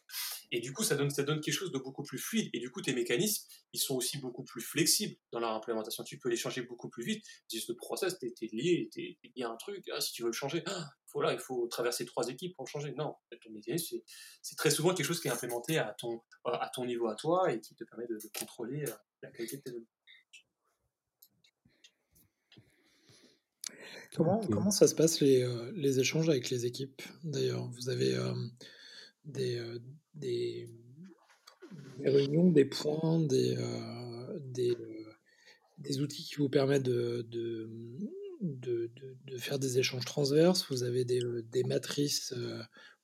Et 0.50 0.60
du 0.60 0.72
coup, 0.72 0.84
ça 0.84 0.94
donne, 0.94 1.10
ça 1.10 1.22
donne 1.22 1.40
quelque 1.40 1.54
chose 1.54 1.72
de 1.72 1.78
beaucoup 1.78 2.02
plus 2.02 2.18
fluide. 2.18 2.48
Et 2.52 2.60
du 2.60 2.70
coup, 2.70 2.80
tes 2.80 2.94
mécanismes, 2.94 3.46
ils 3.72 3.80
sont 3.80 3.96
aussi 3.96 4.18
beaucoup 4.18 4.44
plus 4.44 4.62
flexibles 4.62 5.16
dans 5.32 5.40
leur 5.40 5.50
implémentation. 5.50 6.04
Tu 6.04 6.18
peux 6.18 6.28
les 6.28 6.36
changer 6.36 6.62
beaucoup 6.62 6.88
plus 6.88 7.04
vite. 7.04 7.24
Juste 7.50 7.68
le 7.68 7.76
process, 7.76 8.18
t'es 8.18 8.32
es 8.40 8.46
lié, 8.52 8.88
t'es 8.92 9.18
lié 9.34 9.44
à 9.44 9.50
un 9.50 9.56
truc. 9.56 9.84
Ah, 9.92 10.00
si 10.00 10.12
tu 10.12 10.22
veux 10.22 10.28
le 10.28 10.32
changer, 10.32 10.62
ah, 10.66 10.88
faut 11.06 11.22
là, 11.22 11.32
il 11.32 11.38
faut 11.38 11.66
traverser 11.66 12.04
trois 12.04 12.28
équipes 12.28 12.54
pour 12.54 12.64
le 12.64 12.70
changer. 12.70 12.92
Non, 12.92 13.14
ton 13.42 13.50
mécanisme, 13.50 13.98
c'est 14.42 14.56
très 14.56 14.70
souvent 14.70 14.94
quelque 14.94 15.06
chose 15.06 15.20
qui 15.20 15.28
est 15.28 15.32
implémenté 15.32 15.78
à 15.78 15.94
ton, 15.98 16.20
à 16.44 16.70
ton 16.74 16.84
niveau 16.84 17.08
à 17.08 17.14
toi 17.14 17.52
et 17.52 17.60
qui 17.60 17.74
te 17.74 17.84
permet 17.84 18.06
de, 18.06 18.18
contrôler 18.38 18.84
euh, 18.86 18.92
la 19.22 19.30
qualité 19.30 19.56
de 19.58 19.62
tes 19.62 19.70
données. 19.70 19.86
Comment, 24.14 24.40
comment 24.40 24.70
ça 24.70 24.86
se 24.86 24.94
passe 24.94 25.20
les, 25.20 25.42
euh, 25.42 25.72
les 25.74 26.00
échanges 26.00 26.28
avec 26.28 26.48
les 26.50 26.64
équipes? 26.64 27.02
D'ailleurs, 27.24 27.68
vous 27.68 27.88
avez 27.88 28.14
euh, 28.14 28.32
des, 29.26 29.58
euh, 29.58 29.78
des, 30.14 30.68
réunions, 32.04 32.50
des 32.50 32.64
points, 32.64 33.20
des, 33.20 33.56
euh, 33.56 34.38
des, 34.40 34.70
euh, 34.70 35.12
des, 35.78 36.00
outils 36.00 36.24
qui 36.24 36.36
vous 36.36 36.48
permettent 36.48 36.84
de, 36.84 37.26
de, 37.30 37.68
de, 38.40 38.90
de, 39.26 39.38
faire 39.38 39.58
des 39.58 39.78
échanges 39.78 40.04
transverses. 40.04 40.66
Vous 40.70 40.82
avez 40.84 41.04
des, 41.04 41.20
des 41.44 41.64
matrices, 41.64 42.34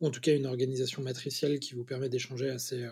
ou 0.00 0.06
en 0.06 0.10
tout 0.10 0.20
cas 0.20 0.34
une 0.34 0.46
organisation 0.46 1.02
matricielle 1.02 1.58
qui 1.60 1.74
vous 1.74 1.84
permet 1.84 2.08
d'échanger 2.08 2.50
assez, 2.50 2.88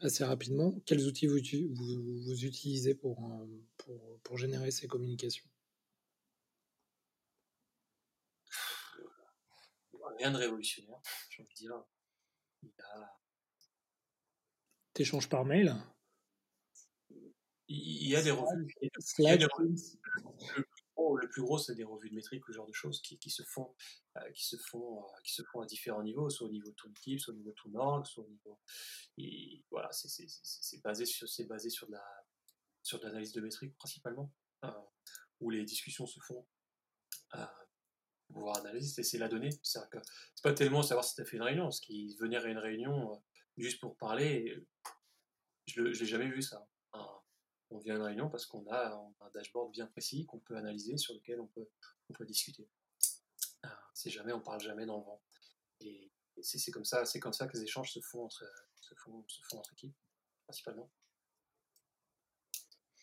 assez 0.00 0.24
rapidement. 0.24 0.74
Quels 0.86 1.06
outils 1.06 1.26
vous, 1.26 1.38
vous, 1.74 2.22
vous 2.24 2.44
utilisez 2.44 2.94
pour, 2.94 3.46
pour, 3.78 4.18
pour 4.22 4.38
générer 4.38 4.70
ces 4.70 4.88
communications? 4.88 5.46
Rien 10.18 10.30
de 10.30 10.36
révolutionnaire, 10.36 11.00
j'ai 11.30 11.42
envie 11.42 11.54
de 11.54 11.58
dire. 11.58 11.84
T'échanges 14.94 15.28
par 15.28 15.44
mail 15.44 15.74
Il 17.68 18.08
y 18.08 18.16
a 18.16 18.22
des 18.22 18.30
revues. 18.30 18.76
Le, 21.20 21.28
plus 21.28 21.42
gros, 21.42 21.58
c'est 21.58 21.74
des 21.74 21.84
revues 21.84 22.10
de 22.10 22.14
métrique, 22.14 22.42
ce 22.46 22.52
genre 22.52 22.66
de 22.66 22.72
choses 22.72 23.00
qui, 23.00 23.30
se 23.30 23.42
font, 23.42 23.74
euh, 24.16 24.30
qui 24.32 24.44
se 24.44 24.56
font, 24.56 25.02
euh, 25.02 25.20
qui 25.24 25.32
se 25.32 25.42
font 25.50 25.60
à 25.60 25.66
différents 25.66 26.02
niveaux, 26.02 26.28
soit 26.30 26.46
au 26.46 26.50
niveau 26.50 26.68
de 26.68 26.74
ton 26.74 26.90
équipe, 26.90 27.20
soit 27.20 27.34
au 27.34 27.36
niveau 27.36 27.50
de 27.50 27.56
ton 27.62 27.74
org, 27.74 28.06
soit 28.06 28.24
au 28.24 28.28
niveau. 28.28 28.60
Et 29.16 29.64
voilà, 29.70 29.90
c'est 29.92 30.82
basé 30.82 31.06
sur, 31.06 31.28
c'est 31.28 31.46
basé 31.46 31.70
sur 31.70 31.86
de 31.86 31.92
la, 31.92 32.04
sur 32.82 33.02
l'analyse 33.02 33.32
de 33.32 33.40
métrique 33.40 33.76
principalement, 33.76 34.32
euh, 34.64 34.70
où 35.40 35.50
les 35.50 35.64
discussions 35.64 36.06
se 36.06 36.20
font 36.20 36.46
pouvoir 38.32 38.58
analyser, 38.58 39.02
c'est 39.02 39.18
la 39.18 39.28
donnée. 39.28 39.50
C'est 39.62 39.80
pas 40.42 40.52
tellement 40.52 40.82
savoir 40.82 41.04
si 41.04 41.14
tu 41.14 41.22
as 41.22 41.24
fait 41.24 41.36
une 41.36 41.42
réunion, 41.42 41.70
ce 41.70 41.80
qui 41.80 42.16
venir 42.16 42.44
à 42.44 42.48
une 42.48 42.58
réunion 42.58 43.12
euh, 43.12 43.16
juste 43.56 43.80
pour 43.80 43.96
parler, 43.96 44.66
je 45.66 45.82
l'ai 45.82 46.06
jamais 46.06 46.28
vu 46.28 46.42
ça. 46.42 46.66
on 47.70 47.78
vient 47.78 47.94
à 47.94 47.98
une 47.98 48.04
réunion 48.04 48.28
parce 48.28 48.46
qu'on 48.46 48.66
a, 48.70 48.94
un 49.20 49.30
dashboard 49.30 49.72
bien 49.72 49.86
précis 49.86 50.26
qu'on 50.26 50.40
peut 50.40 50.56
analyser, 50.56 50.96
sur 50.96 51.14
lequel 51.14 51.40
on 51.40 51.46
peut, 51.46 51.68
on 52.10 52.12
peut 52.12 52.26
discuter. 52.26 52.68
Euh, 53.64 53.68
c'est 53.94 54.10
jamais, 54.10 54.32
on 54.32 54.40
parle 54.40 54.60
jamais 54.60 54.86
dans 54.86 54.98
le 54.98 55.04
vent. 55.04 55.22
Et 55.80 56.10
c'est 56.42 56.72
comme 56.72 56.84
ça, 56.84 57.04
c'est 57.04 57.20
comme 57.20 57.32
ça 57.32 57.46
que 57.46 57.56
les 57.56 57.64
échanges 57.64 57.92
se 57.92 58.00
font 58.00 58.24
entre, 58.24 58.44
se 58.80 58.94
font, 58.94 59.24
se 59.28 59.40
font 59.42 59.58
entre 59.58 59.72
équipes, 59.72 59.96
principalement. 60.44 60.90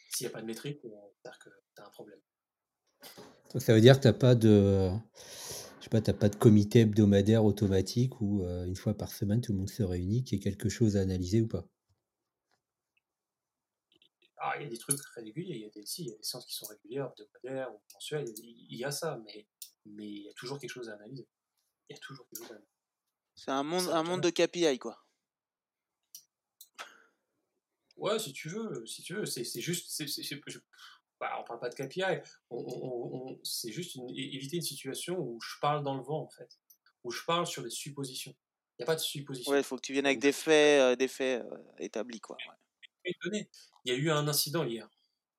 S'il 0.10 0.28
n'y 0.28 0.32
a 0.32 0.34
pas 0.34 0.42
de 0.42 0.48
métrique, 0.48 0.80
c'est-à-dire 0.82 1.40
que 1.40 1.50
tu 1.76 1.82
as 1.82 1.86
un 1.86 1.90
problème. 1.92 2.20
Donc 3.54 3.62
ça 3.62 3.74
veut 3.74 3.82
dire 3.82 3.98
que 3.98 4.02
tu 4.02 4.08
n'as 4.08 4.14
pas 4.14 4.36
de. 4.36 4.90
Je 5.80 5.84
sais 5.84 5.90
pas, 5.90 6.02
t'as 6.02 6.14
pas 6.14 6.30
de 6.30 6.36
comité 6.36 6.82
hebdomadaire 6.82 7.44
automatique 7.46 8.20
où 8.22 8.44
euh, 8.44 8.66
une 8.66 8.76
fois 8.76 8.94
par 8.94 9.12
semaine 9.12 9.42
tout 9.42 9.54
le 9.54 9.60
monde 9.60 9.70
se 9.70 9.82
réunit, 9.82 10.24
qu'il 10.24 10.38
y 10.38 10.42
ait 10.42 10.44
quelque 10.44 10.70
chose 10.70 10.98
à 10.98 11.02
analyser 11.02 11.42
ou 11.42 11.48
pas? 11.48 11.66
Ah, 14.38 14.54
il 14.58 14.64
y 14.64 14.66
a 14.66 14.70
des 14.70 14.78
trucs 14.78 15.00
réguliers, 15.16 15.56
il 15.56 15.62
y 15.62 15.66
a 15.66 15.70
des, 15.70 15.86
si, 15.86 16.04
il 16.04 16.10
y 16.10 16.14
a 16.14 16.16
des 16.16 16.24
séances 16.24 16.46
qui 16.46 16.54
sont 16.54 16.68
régulières, 16.68 17.12
hebdomadaires 17.18 17.74
ou 17.74 17.82
mensuelles, 17.94 18.26
il 18.38 18.78
y 18.78 18.86
a 18.86 18.92
ça, 18.92 19.20
mais, 19.26 19.48
mais 19.86 20.08
il 20.08 20.24
y 20.24 20.30
a 20.30 20.34
toujours 20.34 20.60
quelque 20.60 20.70
chose 20.70 20.90
à 20.90 20.94
analyser. 20.94 21.28
Il 21.90 21.94
y 21.94 21.98
a 21.98 22.00
toujours 22.00 22.26
quelque 22.30 22.44
chose 22.44 22.52
à 22.52 22.56
analyser. 22.56 22.72
C'est 23.36 23.52
un 23.52 23.64
monde, 23.64 23.88
un 23.90 24.04
monde 24.04 24.22
de 24.22 24.30
KPI, 24.30 24.80
quoi. 24.80 24.98
Ouais, 27.98 28.18
si 28.18 28.32
tu 28.32 28.48
veux, 28.48 28.86
si 28.86 29.02
tu 29.02 29.14
veux, 29.14 29.26
c'est 29.26 29.44
juste, 29.60 29.90
c'est, 29.90 30.08
bah, 31.20 31.38
on 31.40 31.44
parle 31.44 31.60
pas 31.60 31.70
de 31.70 31.76
KPI, 31.76 32.22
c'est 33.44 33.72
juste 33.72 33.98
éviter 34.16 34.58
une 34.58 34.62
situation 34.62 35.18
où 35.20 35.40
je 35.42 35.60
parle 35.62 35.84
dans 35.84 35.96
le 35.96 36.04
vent, 36.04 36.24
en 36.24 36.30
fait, 36.30 36.60
où 37.04 37.12
je 37.12 37.24
parle 37.26 37.46
sur 37.46 37.64
des 37.64 37.70
suppositions. 37.70 38.34
Il 38.78 38.84
n'y 38.84 38.84
a 38.84 38.86
pas 38.86 38.96
de 38.96 39.02
suppositions. 39.02 39.52
Ouais, 39.52 39.60
il 39.60 39.64
faut 39.64 39.76
que 39.76 39.82
tu 39.82 39.92
viennes 39.92 40.06
avec 40.06 40.20
des 40.20 40.32
faits, 40.32 40.82
euh, 40.82 40.96
des 40.96 41.10
faits 41.10 41.44
euh, 41.44 41.58
établis, 41.80 42.22
quoi. 42.22 42.38
Il 43.06 43.46
y 43.86 43.92
a 43.92 43.96
eu 43.96 44.10
un 44.10 44.28
incident 44.28 44.64
hier. 44.64 44.88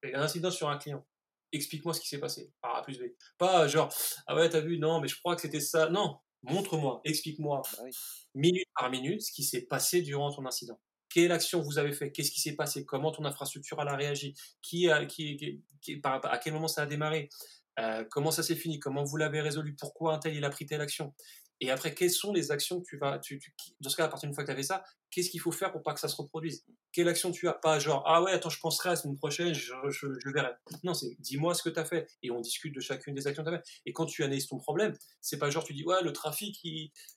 Il 0.03 0.11
y 0.11 0.13
a 0.13 0.17
eu 0.17 0.21
un 0.21 0.25
incident 0.25 0.51
sur 0.51 0.69
un 0.69 0.77
client. 0.77 1.07
Explique-moi 1.53 1.95
ce 1.95 2.01
qui 2.01 2.09
s'est 2.09 2.21
passé, 2.21 2.53
par 2.61 2.77
A 2.77 2.83
plus 2.83 2.99
B. 2.99 3.05
Pas 3.39 3.67
genre, 3.67 3.93
ah 4.27 4.37
ouais, 4.37 4.49
t'as 4.51 4.61
vu, 4.61 4.79
non, 4.79 5.01
mais 5.01 5.09
je 5.09 5.19
crois 5.19 5.35
que 5.35 5.43
c'était 5.43 5.61
ça. 5.61 5.89
Non, 5.89 6.19
montre-moi, 6.43 7.01
explique-moi, 7.05 7.63
bah 7.77 7.85
minute 8.35 8.69
par 8.79 8.91
minute, 8.91 9.23
ce 9.23 9.33
qui 9.33 9.43
s'est 9.43 9.63
passé 9.63 10.03
durant 10.03 10.33
ton 10.33 10.47
incident 10.47 10.79
quelle 11.11 11.33
action 11.33 11.61
vous 11.61 11.79
avez 11.79 11.93
fait, 11.93 12.11
qu'est-ce 12.13 12.31
qui 12.31 12.41
s'est 12.41 12.55
passé, 12.55 12.85
comment 12.85 13.11
ton 13.11 13.25
infrastructure 13.25 13.79
a 13.81 13.97
réagi, 13.97 14.35
qui, 14.63 14.89
a, 14.89 14.97
à 14.97 16.39
quel 16.39 16.53
moment 16.53 16.69
ça 16.69 16.83
a 16.83 16.87
démarré, 16.87 17.29
euh, 17.79 18.05
comment 18.11 18.31
ça 18.31 18.43
s'est 18.43 18.57
fini, 18.57 18.79
comment 18.79 19.05
vous 19.05 19.17
l'avez 19.17 19.41
résolu, 19.41 19.75
pourquoi 19.75 20.15
un 20.15 20.19
tel 20.19 20.35
il 20.35 20.45
a 20.45 20.51
pris 20.51 20.67
telle 20.67 20.81
action? 20.81 21.13
Et 21.61 21.71
après, 21.71 21.95
quelles 21.95 22.11
sont 22.11 22.33
les 22.33 22.51
actions 22.51 22.81
que 22.81 22.87
tu 22.87 22.97
vas, 22.97 23.21
dans 23.81 23.91
ce 23.91 23.97
cas, 23.97 24.07
à 24.07 24.09
partir 24.09 24.29
d'une 24.29 24.35
fois 24.35 24.45
que 24.45 24.49
tu 24.49 24.53
as 24.53 24.57
fait 24.57 24.63
ça, 24.63 24.83
qu'est-ce 25.11 25.29
qu'il 25.29 25.41
faut 25.41 25.53
faire 25.53 25.73
pour 25.73 25.83
pas 25.83 25.93
que 25.93 26.01
ça 26.01 26.09
se 26.09 26.17
reproduise? 26.17 26.65
Quelle 26.93 27.09
action 27.09 27.31
tu 27.31 27.49
as? 27.49 27.53
Pas 27.53 27.79
genre, 27.79 28.03
ah 28.07 28.23
ouais, 28.23 28.33
attends, 28.33 28.49
je 28.49 28.59
penserai 28.61 28.89
à 28.89 28.93
la 28.93 28.97
semaine 28.97 29.17
prochaine, 29.17 29.53
je, 29.53 29.75
je, 29.89 30.31
verrai. 30.33 30.53
Non, 30.85 30.95
c'est 30.95 31.15
dis-moi 31.19 31.55
ce 31.55 31.63
que 31.63 31.69
tu 31.69 31.79
as 31.79 31.85
fait 31.85 32.09
et 32.23 32.31
on 32.31 32.41
discute 32.41 32.75
de 32.75 32.81
chacune 32.81 33.15
des 33.15 33.27
actions 33.27 33.45
que 33.45 33.51
tu 33.51 33.55
as 33.55 33.59
fait. 33.59 33.69
Et 33.85 33.93
quand 33.93 34.07
tu 34.07 34.25
analyses 34.25 34.47
ton 34.47 34.59
problème, 34.59 34.95
c'est 35.21 35.39
pas 35.39 35.51
genre, 35.51 35.65
tu 35.65 35.75
dis, 35.75 35.85
ouais, 35.85 36.03
le 36.03 36.13
trafic, 36.13 36.59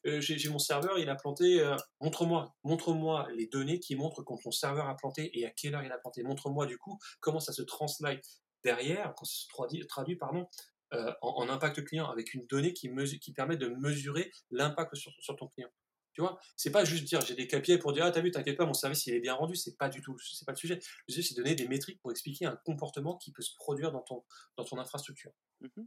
euh, 0.06 0.20
j'ai 0.20 0.50
mon 0.50 0.60
serveur, 0.60 1.00
il 1.00 1.10
a 1.10 1.16
planté, 1.16 1.62
euh, 1.62 1.78
montre-moi, 2.02 2.54
montre-moi 2.64 3.28
les 3.36 3.48
données 3.48 3.80
qui 3.80 3.96
montrent 3.96 4.24
quand 4.24 4.38
ton 4.38 4.52
serveur 4.52 4.88
a 4.88 4.96
planté 4.98 5.38
et 5.40 5.46
à 5.46 5.52
quelle 5.52 5.76
heure 5.76 5.84
il 5.84 5.92
a 5.92 5.98
planté. 5.98 6.24
Montre-moi 6.24 6.66
du 6.66 6.78
coup 6.78 7.00
comment 7.22 7.40
ça 7.40 7.54
se 7.54 7.62
translate 7.62 8.24
derrière, 8.64 9.14
quand 9.16 9.26
ça 9.26 9.36
se 9.36 9.88
traduit 9.88 10.16
pardon, 10.16 10.48
euh, 10.94 11.14
en, 11.22 11.50
impact 11.50 11.84
client 11.86 12.10
avec 12.10 12.34
une 12.34 12.46
donnée 12.48 12.74
qui, 12.74 12.90
qui 13.20 13.34
permet 13.34 13.58
de 13.58 13.68
mesurer 13.68 14.32
l'impact 14.52 14.96
sur, 14.96 15.12
sur, 15.20 15.36
ton 15.36 15.48
client. 15.48 15.70
Tu 16.14 16.22
vois, 16.22 16.40
c'est 16.56 16.72
pas 16.72 16.86
juste 16.86 17.06
dire 17.06 17.22
j'ai 17.22 17.34
des 17.34 17.48
KPI 17.48 17.80
pour 17.80 17.92
dire 17.92 18.06
ah 18.06 18.12
t'as 18.12 18.22
vu 18.22 18.30
t'inquiète 18.30 18.58
pas 18.58 18.68
mon 18.68 18.74
service 18.74 19.08
il 19.08 19.16
est 19.16 19.20
bien 19.20 19.34
rendu, 19.34 19.56
c'est 19.56 19.76
pas 19.78 19.90
du 19.90 20.02
tout 20.02 20.16
c'est 20.20 20.46
pas 20.46 20.52
le 20.52 20.58
sujet. 20.58 20.76
Le 21.08 21.14
sujet 21.14 21.28
c'est 21.28 21.36
donner 21.36 21.56
des 21.56 21.68
métriques 21.68 22.00
pour 22.02 22.12
expliquer 22.12 22.46
un 22.46 22.56
comportement 22.66 23.18
qui 23.18 23.32
peut 23.32 23.42
se 23.42 23.56
produire 23.56 23.92
dans 23.92 24.02
ton 24.02 24.24
dans 24.56 24.64
ton 24.64 24.78
infrastructure. 24.78 25.32
Mmh 25.62 25.84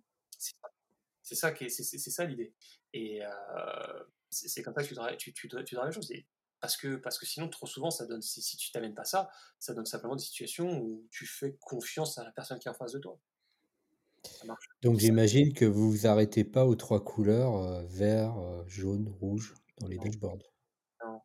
c'est 1.26 1.34
ça 1.34 1.50
qui 1.50 1.68
c'est 1.70 1.82
ça 1.82 2.24
l'idée. 2.24 2.54
Et 2.92 3.20
euh, 3.24 4.04
c'est 4.30 4.62
comme 4.62 4.74
ça 4.74 4.82
que 4.82 4.88
tu 4.88 4.94
dois 4.94 5.14
tu, 5.16 5.32
tu, 5.32 5.48
tu 5.48 5.74
la 5.74 5.90
chose. 5.90 6.12
parce 6.60 6.76
que, 6.76 6.96
parce 6.96 7.18
que 7.18 7.26
sinon, 7.26 7.48
trop 7.48 7.66
souvent, 7.66 7.90
ça 7.90 8.06
donne, 8.06 8.22
si, 8.22 8.40
si 8.42 8.56
tu 8.56 8.70
t'amènes 8.70 8.94
pas 8.94 9.04
ça, 9.04 9.28
ça 9.58 9.74
donne 9.74 9.86
simplement 9.86 10.14
des 10.14 10.22
situations 10.22 10.80
où 10.80 11.06
tu 11.10 11.26
fais 11.26 11.56
confiance 11.60 12.18
à 12.18 12.24
la 12.24 12.30
personne 12.30 12.60
qui 12.60 12.68
est 12.68 12.70
en 12.70 12.74
face 12.74 12.92
de 12.92 13.00
toi. 13.00 13.18
Donc 14.82 14.98
j'imagine 14.98 15.52
que 15.52 15.64
vous 15.64 15.90
vous 15.90 16.06
arrêtez 16.06 16.44
pas 16.44 16.64
aux 16.66 16.76
trois 16.76 17.02
couleurs 17.02 17.56
euh, 17.56 17.82
vert, 17.86 18.38
euh, 18.38 18.62
jaune, 18.66 19.08
rouge 19.20 19.54
dans 19.80 19.88
les 19.88 19.98
dashboards? 19.98 20.38
Non, 21.04 21.20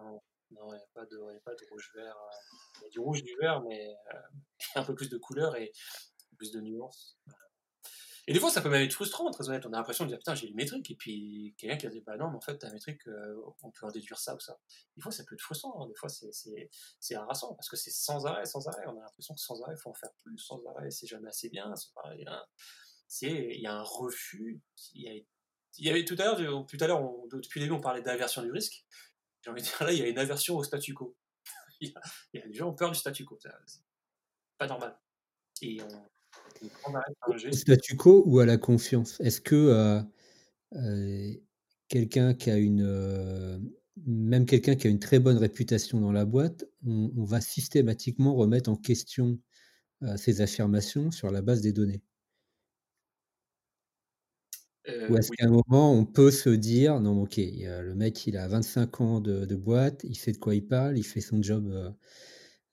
non, 0.00 0.20
il 0.50 0.54
n'y 0.54 0.80
a, 0.80 0.86
pas 0.94 1.04
de 1.06 1.70
rouge-vert. 1.70 2.16
Euh, 2.16 2.80
il 2.80 2.84
y 2.84 2.86
a 2.86 2.90
du 2.90 3.00
rouge, 3.00 3.22
du 3.22 3.34
vert, 3.40 3.62
mais 3.62 3.94
un 4.76 4.84
peu 4.84 4.94
plus 4.94 5.08
de 5.08 5.18
couleurs 5.18 5.56
et 5.56 5.72
plus 6.36 6.52
de 6.52 6.60
nuances. 6.60 7.18
Et 8.28 8.32
des 8.32 8.38
fois, 8.38 8.50
ça 8.50 8.60
peut 8.60 8.68
même 8.68 8.82
être 8.82 8.92
frustrant, 8.92 9.28
très 9.30 9.48
honnête. 9.48 9.66
On 9.66 9.72
a 9.72 9.76
l'impression 9.76 10.04
de 10.04 10.10
dire 10.10 10.18
putain, 10.18 10.34
j'ai 10.34 10.46
une 10.46 10.54
métrique, 10.54 10.90
et 10.90 10.94
puis 10.94 11.54
quelqu'un 11.58 11.76
qui 11.76 11.86
a 11.86 11.90
dit 11.90 12.00
bah 12.00 12.16
non, 12.16 12.30
mais 12.30 12.36
en 12.36 12.40
fait, 12.40 12.56
ta 12.56 12.70
métrique, 12.72 13.00
on 13.62 13.70
peut 13.70 13.86
en 13.86 13.90
déduire 13.90 14.18
ça 14.18 14.34
ou 14.36 14.40
ça. 14.40 14.58
Des 14.96 15.02
fois, 15.02 15.10
ça 15.10 15.24
peut 15.24 15.34
être 15.34 15.40
frustrant, 15.40 15.82
hein. 15.82 15.88
des 15.88 15.94
fois, 15.94 16.08
c'est 16.08 17.14
harassant, 17.16 17.54
parce 17.54 17.68
que 17.68 17.76
c'est 17.76 17.90
sans 17.90 18.24
arrêt, 18.26 18.46
sans 18.46 18.68
arrêt. 18.68 18.84
On 18.86 18.96
a 18.98 19.02
l'impression 19.02 19.34
que 19.34 19.40
sans 19.40 19.60
arrêt, 19.62 19.74
il 19.76 19.80
faut 19.80 19.90
en 19.90 19.94
faire 19.94 20.12
plus, 20.22 20.38
sans 20.38 20.64
arrêt, 20.66 20.90
c'est 20.90 21.08
jamais 21.08 21.28
assez 21.28 21.48
bien. 21.48 21.72
Il 23.22 23.60
y 23.60 23.66
a 23.66 23.74
un 23.74 23.82
refus. 23.82 24.62
Il 24.94 25.24
y, 25.78 25.90
avait 25.90 26.04
tout 26.04 26.16
à 26.18 26.24
l'heure, 26.24 26.66
tout 26.66 26.76
à 26.80 26.86
l'heure, 26.86 27.02
depuis 27.32 27.60
le 27.60 27.66
début, 27.66 27.76
on 27.76 27.80
parlait 27.80 28.02
d'aversion 28.02 28.42
du 28.42 28.52
risque. 28.52 28.84
J'ai 29.42 29.50
envie 29.50 29.62
de 29.62 29.66
dire 29.66 29.82
là, 29.84 29.92
il 29.92 29.98
y 29.98 30.02
a 30.02 30.08
une 30.08 30.18
aversion 30.18 30.56
au 30.56 30.62
statu 30.62 30.94
quo. 30.94 31.16
il, 31.80 31.92
y 32.34 32.38
a, 32.38 32.46
des 32.46 32.54
gens 32.54 32.66
qui 32.66 32.72
ont 32.72 32.74
peur 32.74 32.90
du 32.92 32.98
statu 32.98 33.24
quo. 33.24 33.38
C'est 33.40 33.82
pas 34.58 34.66
normal. 34.66 34.96
Au 37.26 37.52
statu 37.52 37.96
quo 37.96 38.22
ou 38.26 38.40
à 38.40 38.46
la 38.46 38.56
confiance? 38.56 39.20
Est-ce 39.20 39.40
que 39.40 39.54
euh, 39.54 40.00
euh, 40.74 41.32
quelqu'un 41.88 42.34
qui 42.34 42.50
a 42.50 42.56
une, 42.56 42.84
euh, 42.84 43.58
même 44.06 44.46
quelqu'un 44.46 44.74
qui 44.74 44.86
a 44.86 44.90
une 44.90 44.98
très 44.98 45.18
bonne 45.18 45.38
réputation 45.38 46.00
dans 46.00 46.12
la 46.12 46.24
boîte, 46.24 46.64
on, 46.86 47.24
va 47.24 47.40
systématiquement 47.40 48.34
remettre 48.34 48.70
en 48.70 48.76
question 48.76 49.38
ses 50.16 50.40
affirmations 50.40 51.12
sur 51.12 51.30
la 51.30 51.42
base 51.42 51.60
des 51.60 51.72
données? 51.72 52.02
Ou 55.08 55.16
est-ce 55.16 55.30
qu'à 55.30 55.46
un 55.46 55.50
moment, 55.50 55.92
on 55.92 56.04
peut 56.04 56.32
se 56.32 56.50
dire, 56.50 56.98
non, 57.00 57.22
ok, 57.22 57.36
le 57.36 57.94
mec, 57.94 58.26
il 58.26 58.36
a 58.36 58.48
25 58.48 59.00
ans 59.00 59.20
de, 59.20 59.44
de, 59.44 59.54
boîte, 59.54 60.02
il 60.02 60.16
sait 60.16 60.32
de 60.32 60.38
quoi 60.38 60.56
il 60.56 60.66
parle, 60.66 60.98
il 60.98 61.04
fait 61.04 61.20
son 61.20 61.40
job 61.40 61.72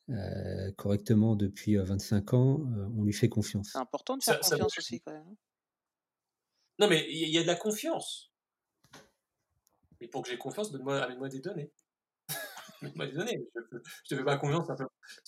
euh, 0.09 0.71
correctement 0.71 1.35
depuis 1.35 1.75
25 1.75 2.33
euh, 2.33 2.37
ans, 2.37 2.59
euh, 2.61 2.87
on 2.97 3.03
lui 3.03 3.13
fait 3.13 3.29
confiance. 3.29 3.69
C'est 3.73 3.77
important 3.77 4.17
de 4.17 4.23
faire 4.23 4.39
confiance 4.39 4.77
aussi 4.77 5.01
quand 5.01 5.11
même. 5.11 5.27
Hein. 5.27 5.35
Non 6.79 6.87
mais 6.87 7.05
il 7.11 7.29
y, 7.29 7.37
a 7.37 7.41
de 7.41 7.47
la 7.47 7.55
confiance. 7.55 8.31
Mais 9.99 10.07
pour 10.07 10.23
que 10.23 10.29
j'ai 10.29 10.37
confiance, 10.37 10.71
donne-moi, 10.71 11.01
amène-moi 11.01 11.29
des 11.29 11.41
données. 11.41 11.71
amène-moi 12.81 13.07
des 13.07 13.11
données. 13.11 13.49
Je, 13.53 14.09
te 14.09 14.15
fais 14.15 14.23
pas 14.23 14.37
confiance. 14.37 14.67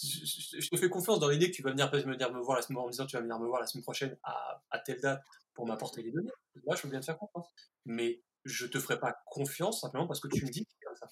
Je, 0.02 0.70
te 0.70 0.78
fais 0.78 0.90
confiance 0.90 1.20
dans 1.20 1.28
l'idée 1.28 1.52
que 1.52 1.56
tu 1.56 1.62
vas 1.62 1.72
venir, 1.72 1.92
venir 1.92 2.32
me 2.32 2.40
voir 2.40 2.58
la 2.58 2.64
semaine 2.64 2.80
en 2.80 2.86
me 2.86 2.92
disant 2.92 3.06
tu 3.06 3.18
vas 3.18 3.22
venir 3.22 3.38
me 3.38 3.48
voir 3.48 3.60
la 3.60 3.68
semaine 3.68 3.84
prochaine 3.84 4.18
à, 4.24 4.64
à 4.72 4.80
telle 4.80 5.02
date 5.02 5.22
pour 5.54 5.68
m'apporter 5.68 6.02
les 6.02 6.12
données. 6.12 6.32
Là, 6.66 6.76
je 6.76 6.84
veux 6.84 6.90
bien 6.90 7.02
te 7.02 7.06
faire 7.06 7.18
confiance. 7.18 7.54
Mais 7.86 8.24
je 8.46 8.66
te 8.66 8.80
ferai 8.80 9.00
pas 9.00 9.22
confiance 9.26 9.82
simplement 9.82 10.08
parce 10.08 10.22
que 10.22 10.28
tu 10.30 10.44
me 10.46 10.50
dis 10.50 10.66
que 10.66 10.86
comme 10.86 10.96
ça. 10.96 11.08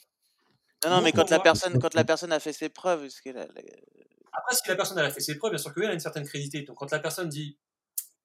Non, 0.84 0.92
non, 0.92 1.02
mais 1.02 1.12
quand 1.12 1.30
la, 1.30 1.40
personne, 1.40 1.80
quand 1.80 1.94
la 1.94 2.04
personne 2.06 2.32
a 2.32 2.40
fait 2.40 2.54
ses 2.54 2.70
preuves. 2.70 3.08
Après, 4.32 4.56
si 4.56 4.68
la 4.68 4.76
personne 4.76 4.98
a 5.00 5.10
fait 5.10 5.20
ses 5.20 5.38
preuves, 5.38 5.52
bien 5.52 5.58
sûr 5.58 5.74
qu'elle 5.74 5.90
a 5.90 5.94
une 5.94 6.00
certaine 6.00 6.26
crédibilité. 6.26 6.66
Donc, 6.66 6.78
quand 6.78 6.92
la 6.92 7.00
personne 7.00 7.30
dit, 7.30 7.58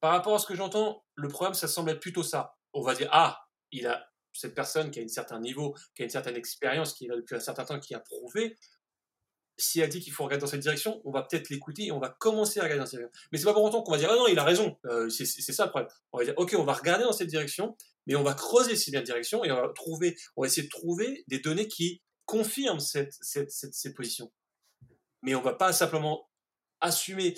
par 0.00 0.12
rapport 0.12 0.34
à 0.34 0.38
ce 0.38 0.46
que 0.46 0.54
j'entends, 0.54 1.04
le 1.14 1.28
problème, 1.28 1.54
ça 1.54 1.66
semble 1.66 1.90
être 1.90 2.00
plutôt 2.00 2.22
ça. 2.22 2.56
On 2.72 2.82
va 2.82 2.94
dire, 2.94 3.08
ah, 3.12 3.46
il 3.72 3.86
a 3.86 4.06
cette 4.32 4.54
personne 4.54 4.90
qui 4.90 5.00
a 5.00 5.02
un 5.02 5.08
certain 5.08 5.40
niveau, 5.40 5.74
qui 5.94 6.02
a 6.02 6.04
une 6.04 6.10
certaine 6.10 6.36
expérience, 6.36 6.92
qui 6.92 7.06
est 7.06 7.08
là 7.08 7.16
depuis 7.16 7.36
un 7.36 7.40
certain 7.40 7.64
temps, 7.64 7.80
qui 7.80 7.94
a 7.94 8.00
prouvé. 8.00 8.56
Si 9.56 9.80
elle 9.80 9.88
dit 9.88 10.00
qu'il 10.00 10.12
faut 10.12 10.24
regarder 10.24 10.40
dans 10.40 10.48
cette 10.48 10.60
direction, 10.60 11.00
on 11.04 11.12
va 11.12 11.22
peut-être 11.22 11.48
l'écouter 11.48 11.86
et 11.86 11.92
on 11.92 12.00
va 12.00 12.08
commencer 12.08 12.58
à 12.58 12.64
regarder 12.64 12.80
dans 12.80 12.86
cette 12.86 12.98
direction. 12.98 13.20
Mais 13.30 13.38
c'est 13.38 13.44
pas 13.44 13.54
pour 13.54 13.62
autant 13.62 13.82
qu'on 13.82 13.92
va 13.92 13.98
dire, 13.98 14.10
ah 14.10 14.16
non, 14.16 14.26
il 14.26 14.38
a 14.38 14.44
raison. 14.44 14.76
Euh, 14.86 15.08
c'est 15.08 15.24
ça 15.24 15.64
le 15.64 15.70
problème. 15.70 15.90
On 16.12 16.18
va 16.18 16.24
dire, 16.24 16.34
ok, 16.36 16.54
on 16.58 16.64
va 16.64 16.72
regarder 16.72 17.04
dans 17.04 17.12
cette 17.12 17.28
direction, 17.28 17.76
mais 18.06 18.16
on 18.16 18.24
va 18.24 18.34
creuser 18.34 18.76
cette 18.76 18.94
direction 19.04 19.44
et 19.44 19.52
on 19.52 19.56
va 19.56 19.68
trouver, 19.74 20.16
on 20.36 20.42
va 20.42 20.48
essayer 20.48 20.64
de 20.64 20.70
trouver 20.70 21.24
des 21.28 21.38
données 21.38 21.68
qui 21.68 22.02
confirme 22.24 22.80
cette, 22.80 23.14
cette, 23.20 23.50
cette, 23.50 23.94
position. 23.94 24.32
Mais 25.22 25.34
on 25.34 25.42
va 25.42 25.54
pas 25.54 25.72
simplement 25.72 26.28
assumer. 26.80 27.34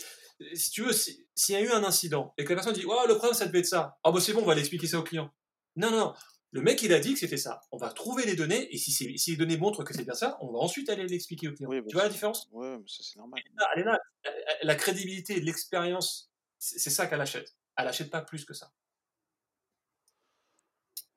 Si 0.55 0.71
tu 0.71 0.83
veux, 0.83 0.93
s'il 0.93 1.55
y 1.55 1.55
a 1.55 1.61
eu 1.61 1.71
un 1.71 1.85
incident 1.85 2.35
et 2.37 2.45
que 2.45 2.51
la 2.51 2.57
personne 2.57 2.75
dit 2.75 2.85
oh, 2.87 3.05
le 3.07 3.15
problème 3.15 3.35
ça 3.35 3.47
devait 3.47 3.61
être 3.61 3.67
ça, 3.67 3.99
ah 4.05 4.13
bah 4.13 4.21
c'est 4.21 4.33
bon, 4.33 4.43
on 4.43 4.47
va 4.47 4.55
l'expliquer 4.55 4.87
ça 4.87 4.99
au 4.99 5.03
client. 5.03 5.33
Non, 5.77 5.91
non, 5.91 5.99
non. 5.99 6.15
Le 6.53 6.63
mec, 6.63 6.83
il 6.83 6.93
a 6.93 7.01
dit 7.01 7.13
que 7.13 7.19
c'était 7.19 7.37
ça. 7.37 7.61
On 7.71 7.77
va 7.77 7.91
trouver 7.91 8.25
les 8.25 8.35
données, 8.35 8.73
et 8.75 8.79
si, 8.79 8.91
si 8.91 9.31
les 9.31 9.37
données 9.37 9.59
montrent 9.59 9.85
que 9.85 9.93
c'est 9.93 10.05
bien 10.05 10.15
ça, 10.15 10.39
on 10.41 10.53
va 10.53 10.59
ensuite 10.59 10.89
aller 10.89 11.07
l'expliquer 11.07 11.49
au 11.49 11.53
client. 11.53 11.69
tu 11.87 11.93
vois 11.93 12.05
la 12.05 12.09
différence? 12.09 12.49
Oui, 12.53 12.67
mais 12.79 12.85
ça 12.87 13.03
c'est 13.03 13.19
normal. 13.19 13.43
Elle 13.75 13.83
est 13.83 13.85
là, 13.85 13.99
La 14.63 14.75
crédibilité, 14.75 15.39
l'expérience, 15.41 16.31
c'est 16.59 16.91
ça 16.91 17.07
qu'elle 17.07 17.21
achète. 17.21 17.55
Elle 17.77 17.89
achète 17.89 18.11
pas 18.11 18.23
plus 18.23 18.45
que 18.45 18.55
ça. 18.55 18.73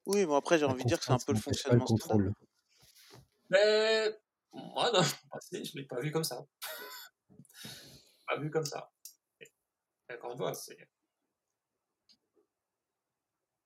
Oui, 0.08 0.26
mais 0.26 0.36
après, 0.36 0.58
j'ai 0.58 0.66
envie 0.66 0.84
de 0.84 0.88
dire 0.88 1.00
que 1.00 1.06
c'est 1.06 1.12
un 1.12 1.20
peu 1.20 1.34
le 1.34 1.40
fonctionnement 1.40 1.86
standard. 1.86 2.34
Mais 3.50 4.20
moi, 4.54 4.92
passé, 4.92 5.64
je 5.64 5.76
ne 5.76 5.82
l'ai 5.82 5.88
pas 5.88 6.00
vu 6.00 6.12
comme 6.12 6.24
ça. 6.24 6.46
pas 8.28 8.38
vu 8.38 8.50
comme 8.50 8.66
ça. 8.66 8.92
Encore 10.12 10.32
une 10.32 10.38
fois, 10.38 10.54
c'est. 10.54 10.90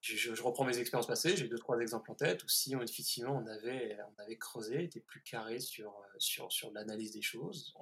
Je, 0.01 0.41
reprends 0.41 0.65
mes 0.65 0.77
expériences 0.77 1.07
passées, 1.07 1.37
j'ai 1.37 1.47
deux, 1.47 1.57
trois 1.57 1.79
exemples 1.79 2.11
en 2.11 2.15
tête 2.15 2.43
où 2.43 2.49
si 2.49 2.75
on, 2.75 2.81
effectivement 2.81 3.37
on 3.37 3.47
avait, 3.47 3.97
on 4.01 4.21
avait 4.21 4.37
creusé, 4.37 4.83
été 4.83 4.99
plus 4.99 5.23
carré 5.23 5.61
sur, 5.61 5.93
sur, 6.17 6.51
sur 6.51 6.71
l'analyse 6.73 7.13
des 7.13 7.21
choses, 7.21 7.73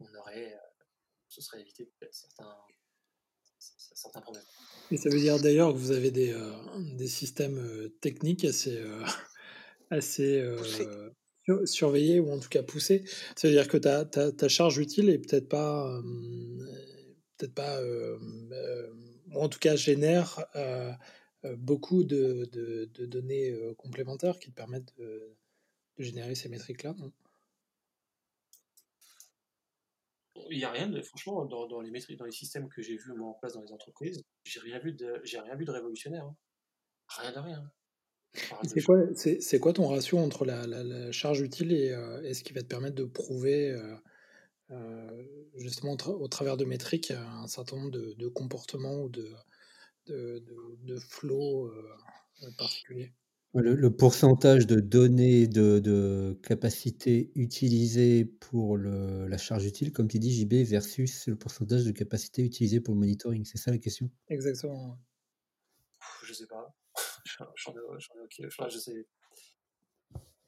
on, 0.00 0.14
aurait, 0.14 0.58
ce 1.28 1.42
serait 1.42 1.60
évité 1.60 1.92
certains, 2.10 2.56
certains 3.58 4.22
problèmes. 4.22 4.46
Et 4.90 4.96
ça 4.96 5.10
veut 5.10 5.18
dire 5.18 5.38
d'ailleurs 5.38 5.74
que 5.74 5.78
vous 5.78 5.90
avez 5.90 6.10
des, 6.10 6.32
euh, 6.32 6.54
des 6.96 7.06
systèmes 7.06 7.58
euh, 7.58 7.90
techniques 8.00 8.46
assez, 8.46 8.78
euh, 8.78 9.04
assez 9.92 10.40
euh, 10.40 11.66
surveillé 11.66 12.20
ou 12.20 12.30
en 12.32 12.38
tout 12.38 12.48
cas 12.48 12.62
poussé. 12.62 13.04
C'est-à-dire 13.36 13.68
que 13.68 13.76
ta, 13.76 14.04
ta, 14.04 14.32
ta, 14.32 14.48
charge 14.48 14.78
utile 14.78 15.10
est 15.10 15.18
peut-être 15.18 15.48
pas, 15.48 16.00
peut-être 17.36 17.54
pas, 17.54 17.80
ou 17.82 19.40
en 19.40 19.48
tout 19.48 19.58
cas 19.58 19.76
génère 19.76 20.46
beaucoup 21.56 22.04
de, 22.04 22.48
de, 22.52 22.90
de 22.94 23.06
données 23.06 23.54
complémentaires 23.76 24.38
qui 24.38 24.50
te 24.50 24.54
permettent 24.54 24.96
de, 24.98 25.36
de 25.98 26.04
générer 26.04 26.34
ces 26.34 26.48
métriques-là. 26.48 26.94
Il 30.50 30.58
n'y 30.58 30.64
a 30.64 30.70
rien 30.70 30.88
de, 30.88 31.00
franchement, 31.02 31.44
dans, 31.44 31.66
dans, 31.66 31.80
les 31.80 31.90
métriques, 31.90 32.18
dans 32.18 32.24
les 32.24 32.32
systèmes 32.32 32.68
que 32.68 32.82
j'ai 32.82 32.96
vus 32.96 33.12
en 33.20 33.32
place 33.34 33.54
dans 33.54 33.62
les 33.62 33.72
entreprises, 33.72 34.22
j'ai 34.44 34.60
rien 34.60 34.78
vu 34.78 34.92
de, 34.92 35.20
j'ai 35.24 35.38
rien 35.38 35.54
vu 35.54 35.64
de 35.64 35.70
révolutionnaire. 35.70 36.24
Hein. 36.24 36.36
Rien 37.18 37.32
de 37.32 37.38
rien. 37.38 37.72
C'est 39.44 39.58
quoi, 39.58 39.72
ton 39.72 39.88
ratio 39.88 40.18
entre 40.18 40.44
la, 40.44 41.12
charge 41.12 41.40
utile 41.40 41.72
et, 41.72 41.90
euh, 41.92 42.32
ce 42.32 42.42
qui 42.42 42.52
va 42.52 42.62
te 42.62 42.66
permettre 42.66 42.96
de 42.96 43.04
prouver, 43.04 43.70
euh, 43.70 43.94
euh, 44.70 45.24
justement 45.56 45.96
au 46.06 46.28
travers 46.28 46.56
de 46.56 46.64
métriques, 46.64 47.10
un 47.10 47.46
certain 47.46 47.76
nombre 47.76 47.90
de, 47.90 48.28
comportements 48.28 49.02
ou 49.02 49.08
de, 49.08 49.30
de, 50.06 50.42
de, 50.82 50.98
flows 50.98 51.70
particuliers? 52.56 53.12
Le, 53.54 53.90
pourcentage 53.90 54.66
de 54.66 54.80
données 54.80 55.46
de, 55.46 55.78
de 55.78 56.38
capacité 56.42 57.30
utilisée 57.34 58.24
pour 58.24 58.78
le, 58.78 59.26
la 59.28 59.36
charge 59.36 59.66
utile, 59.66 59.92
comme 59.92 60.08
tu 60.08 60.18
dis, 60.18 60.32
JB, 60.32 60.66
versus 60.66 61.26
le 61.26 61.36
pourcentage 61.36 61.84
de 61.84 61.90
capacité 61.90 62.42
utilisée 62.42 62.80
pour 62.80 62.94
le 62.94 63.00
monitoring. 63.00 63.44
C'est 63.44 63.58
ça 63.58 63.70
la 63.70 63.76
question? 63.76 64.10
Exactement. 64.28 64.98
Je 66.24 66.32
sais 66.32 66.46
pas. 66.46 66.74
Je 68.68 68.78
sais. 68.78 69.06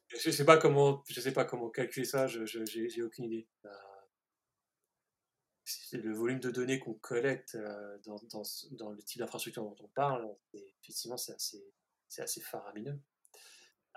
Je 0.09 0.31
sais 0.31 0.45
pas 0.45 0.59
comment, 0.59 1.03
je 1.09 1.21
sais 1.21 1.33
pas 1.33 1.45
comment 1.45 1.71
calculer 1.71 2.05
ça. 2.07 2.27
Je, 2.27 2.45
j'ai 2.45 3.03
aucune 3.03 3.25
idée. 3.25 3.49
Euh, 3.65 3.71
le 5.93 6.13
volume 6.13 6.41
de 6.41 6.51
données 6.51 6.79
qu'on 6.79 6.95
collecte 6.95 7.55
euh, 7.55 7.99
dans, 8.05 8.17
dans, 8.31 8.43
dans, 8.73 8.91
le 8.91 9.03
type 9.03 9.21
d'infrastructure 9.21 9.63
dont 9.63 9.77
on 9.81 9.89
parle, 9.89 10.29
effectivement, 10.53 11.17
c'est 11.17 11.33
assez, 11.33 12.41
faramineux. 12.41 13.01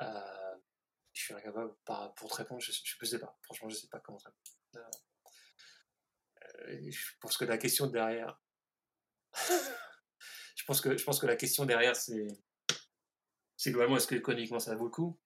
Euh, 0.01 0.55
je 1.13 1.23
suis 1.23 1.33
incapable, 1.33 1.75
pour 2.15 2.29
te 2.29 2.35
répondre, 2.35 2.61
je 2.61 2.71
ne 2.71 3.05
sais 3.05 3.19
pas. 3.19 3.37
Franchement, 3.43 3.69
je 3.69 3.75
ne 3.75 3.79
sais 3.79 3.87
pas 3.87 3.99
comment 3.99 4.19
ça. 4.19 4.31
je 6.65 7.13
pense 7.19 7.37
que 7.37 7.45
la 7.45 7.57
question 7.57 7.87
derrière, 7.87 8.39
je 10.55 10.63
pense 10.65 10.79
que 10.79 10.95
je 10.95 11.03
pense 11.03 11.19
que 11.19 11.25
la 11.25 11.35
question 11.35 11.65
derrière, 11.65 11.95
c'est 11.95 12.27
c'est 13.57 13.71
globalement 13.71 13.97
est-ce 13.97 14.07
que 14.07 14.15
économiquement 14.15 14.59
ça 14.59 14.75
vaut 14.75 14.85
le 14.85 14.91
coup? 14.91 15.19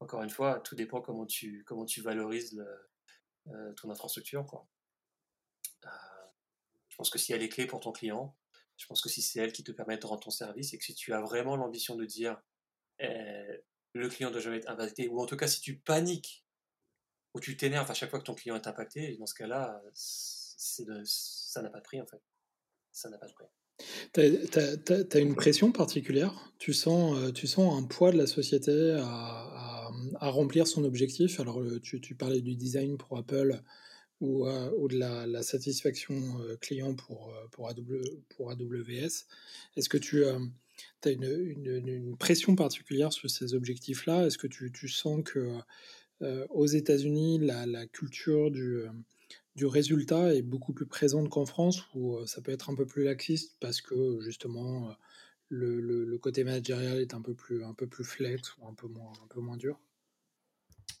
Encore 0.00 0.22
une 0.22 0.30
fois, 0.30 0.60
tout 0.60 0.74
dépend 0.74 1.00
comment 1.00 1.26
tu 1.26 1.64
comment 1.64 1.86
tu 1.86 2.02
valorises 2.02 2.62
euh, 3.48 3.72
ton 3.74 3.90
infrastructure. 3.90 4.46
Quoi. 4.46 4.68
Euh, 5.84 5.88
je 6.88 6.96
pense 6.96 7.10
que 7.10 7.18
si 7.18 7.32
elle 7.32 7.42
est 7.42 7.48
clé 7.48 7.66
pour 7.66 7.80
ton 7.80 7.92
client, 7.92 8.36
je 8.76 8.86
pense 8.86 9.00
que 9.00 9.08
si 9.08 9.22
c'est 9.22 9.40
elle 9.40 9.52
qui 9.52 9.64
te 9.64 9.72
permet 9.72 9.96
de 9.96 10.06
rendre 10.06 10.22
ton 10.22 10.30
service 10.30 10.74
et 10.74 10.78
que 10.78 10.84
si 10.84 10.94
tu 10.94 11.12
as 11.12 11.20
vraiment 11.20 11.56
l'ambition 11.56 11.96
de 11.96 12.04
dire 12.04 12.40
eh, 12.98 13.62
le 13.92 14.08
client 14.08 14.30
doit 14.30 14.40
jamais 14.40 14.58
être 14.58 14.70
impacté, 14.70 15.08
ou 15.08 15.20
en 15.20 15.26
tout 15.26 15.36
cas 15.36 15.46
si 15.46 15.60
tu 15.60 15.78
paniques 15.78 16.44
ou 17.34 17.40
tu 17.40 17.56
t'énerves 17.56 17.90
à 17.90 17.94
chaque 17.94 18.10
fois 18.10 18.20
que 18.20 18.24
ton 18.24 18.34
client 18.34 18.56
est 18.56 18.66
impacté, 18.66 19.16
dans 19.16 19.26
ce 19.26 19.34
cas-là, 19.34 19.82
ça 19.92 21.62
n'a 21.62 21.70
pas 21.70 21.78
de 21.78 21.84
prix 21.84 22.00
en 22.00 22.06
fait. 22.06 22.22
Ça 22.92 23.10
n'a 23.10 23.18
pas 23.18 23.26
de 23.26 23.32
prix. 23.32 23.46
Tu 24.12 24.20
as, 24.20 25.18
une 25.18 25.34
pression 25.34 25.72
particulière? 25.72 26.52
Tu 26.58 26.72
sens, 26.72 27.18
euh, 27.18 27.32
tu 27.32 27.46
sens 27.46 27.76
un 27.76 27.84
poids 27.84 28.12
de 28.12 28.18
la 28.18 28.26
société 28.26 28.96
à, 29.00 29.90
à, 30.20 30.30
remplir 30.30 30.66
son 30.66 30.84
objectif? 30.84 31.40
Alors, 31.40 31.60
tu, 31.82 32.00
tu, 32.00 32.14
parlais 32.14 32.40
du 32.40 32.54
design 32.54 32.96
pour 32.96 33.18
Apple 33.18 33.60
ou, 34.20 34.46
euh, 34.46 34.70
ou 34.78 34.88
de 34.88 34.96
la, 34.96 35.42
satisfaction 35.42 36.14
euh, 36.40 36.56
client 36.60 36.94
pour, 36.94 37.32
pour, 37.50 37.70
pour 38.28 38.50
AWS. 38.50 39.26
Est-ce 39.76 39.88
que 39.88 39.98
tu 39.98 40.24
as 40.24 40.38
une, 41.10 41.24
une, 41.24 41.88
une, 41.88 42.16
pression 42.16 42.54
particulière 42.54 43.12
sur 43.12 43.28
ces 43.28 43.54
objectifs-là? 43.54 44.26
Est-ce 44.26 44.38
que 44.38 44.46
tu, 44.46 44.70
tu, 44.72 44.88
sens 44.88 45.22
que 45.24 45.58
aux 46.50 46.66
États-Unis, 46.66 47.40
la, 47.40 47.66
la, 47.66 47.86
culture 47.86 48.50
du 48.50 48.84
du 49.54 49.66
résultat 49.66 50.34
est 50.34 50.42
beaucoup 50.42 50.72
plus 50.72 50.86
présente 50.86 51.28
qu'en 51.28 51.46
France, 51.46 51.82
où 51.94 52.24
ça 52.26 52.42
peut 52.42 52.52
être 52.52 52.70
un 52.70 52.74
peu 52.74 52.86
plus 52.86 53.04
laxiste 53.04 53.56
parce 53.60 53.80
que 53.80 54.20
justement 54.20 54.96
le, 55.48 55.80
le, 55.80 56.18
côté 56.18 56.44
managérial 56.44 56.98
est 56.98 57.14
un 57.14 57.22
peu 57.22 57.34
plus, 57.34 57.64
un 57.64 57.74
peu 57.74 57.86
plus 57.86 58.04
flex 58.04 58.56
ou 58.58 58.66
un 58.66 58.74
peu 58.74 58.88
moins, 58.88 59.12
un 59.22 59.26
peu 59.28 59.40
moins 59.40 59.56
dur 59.56 59.80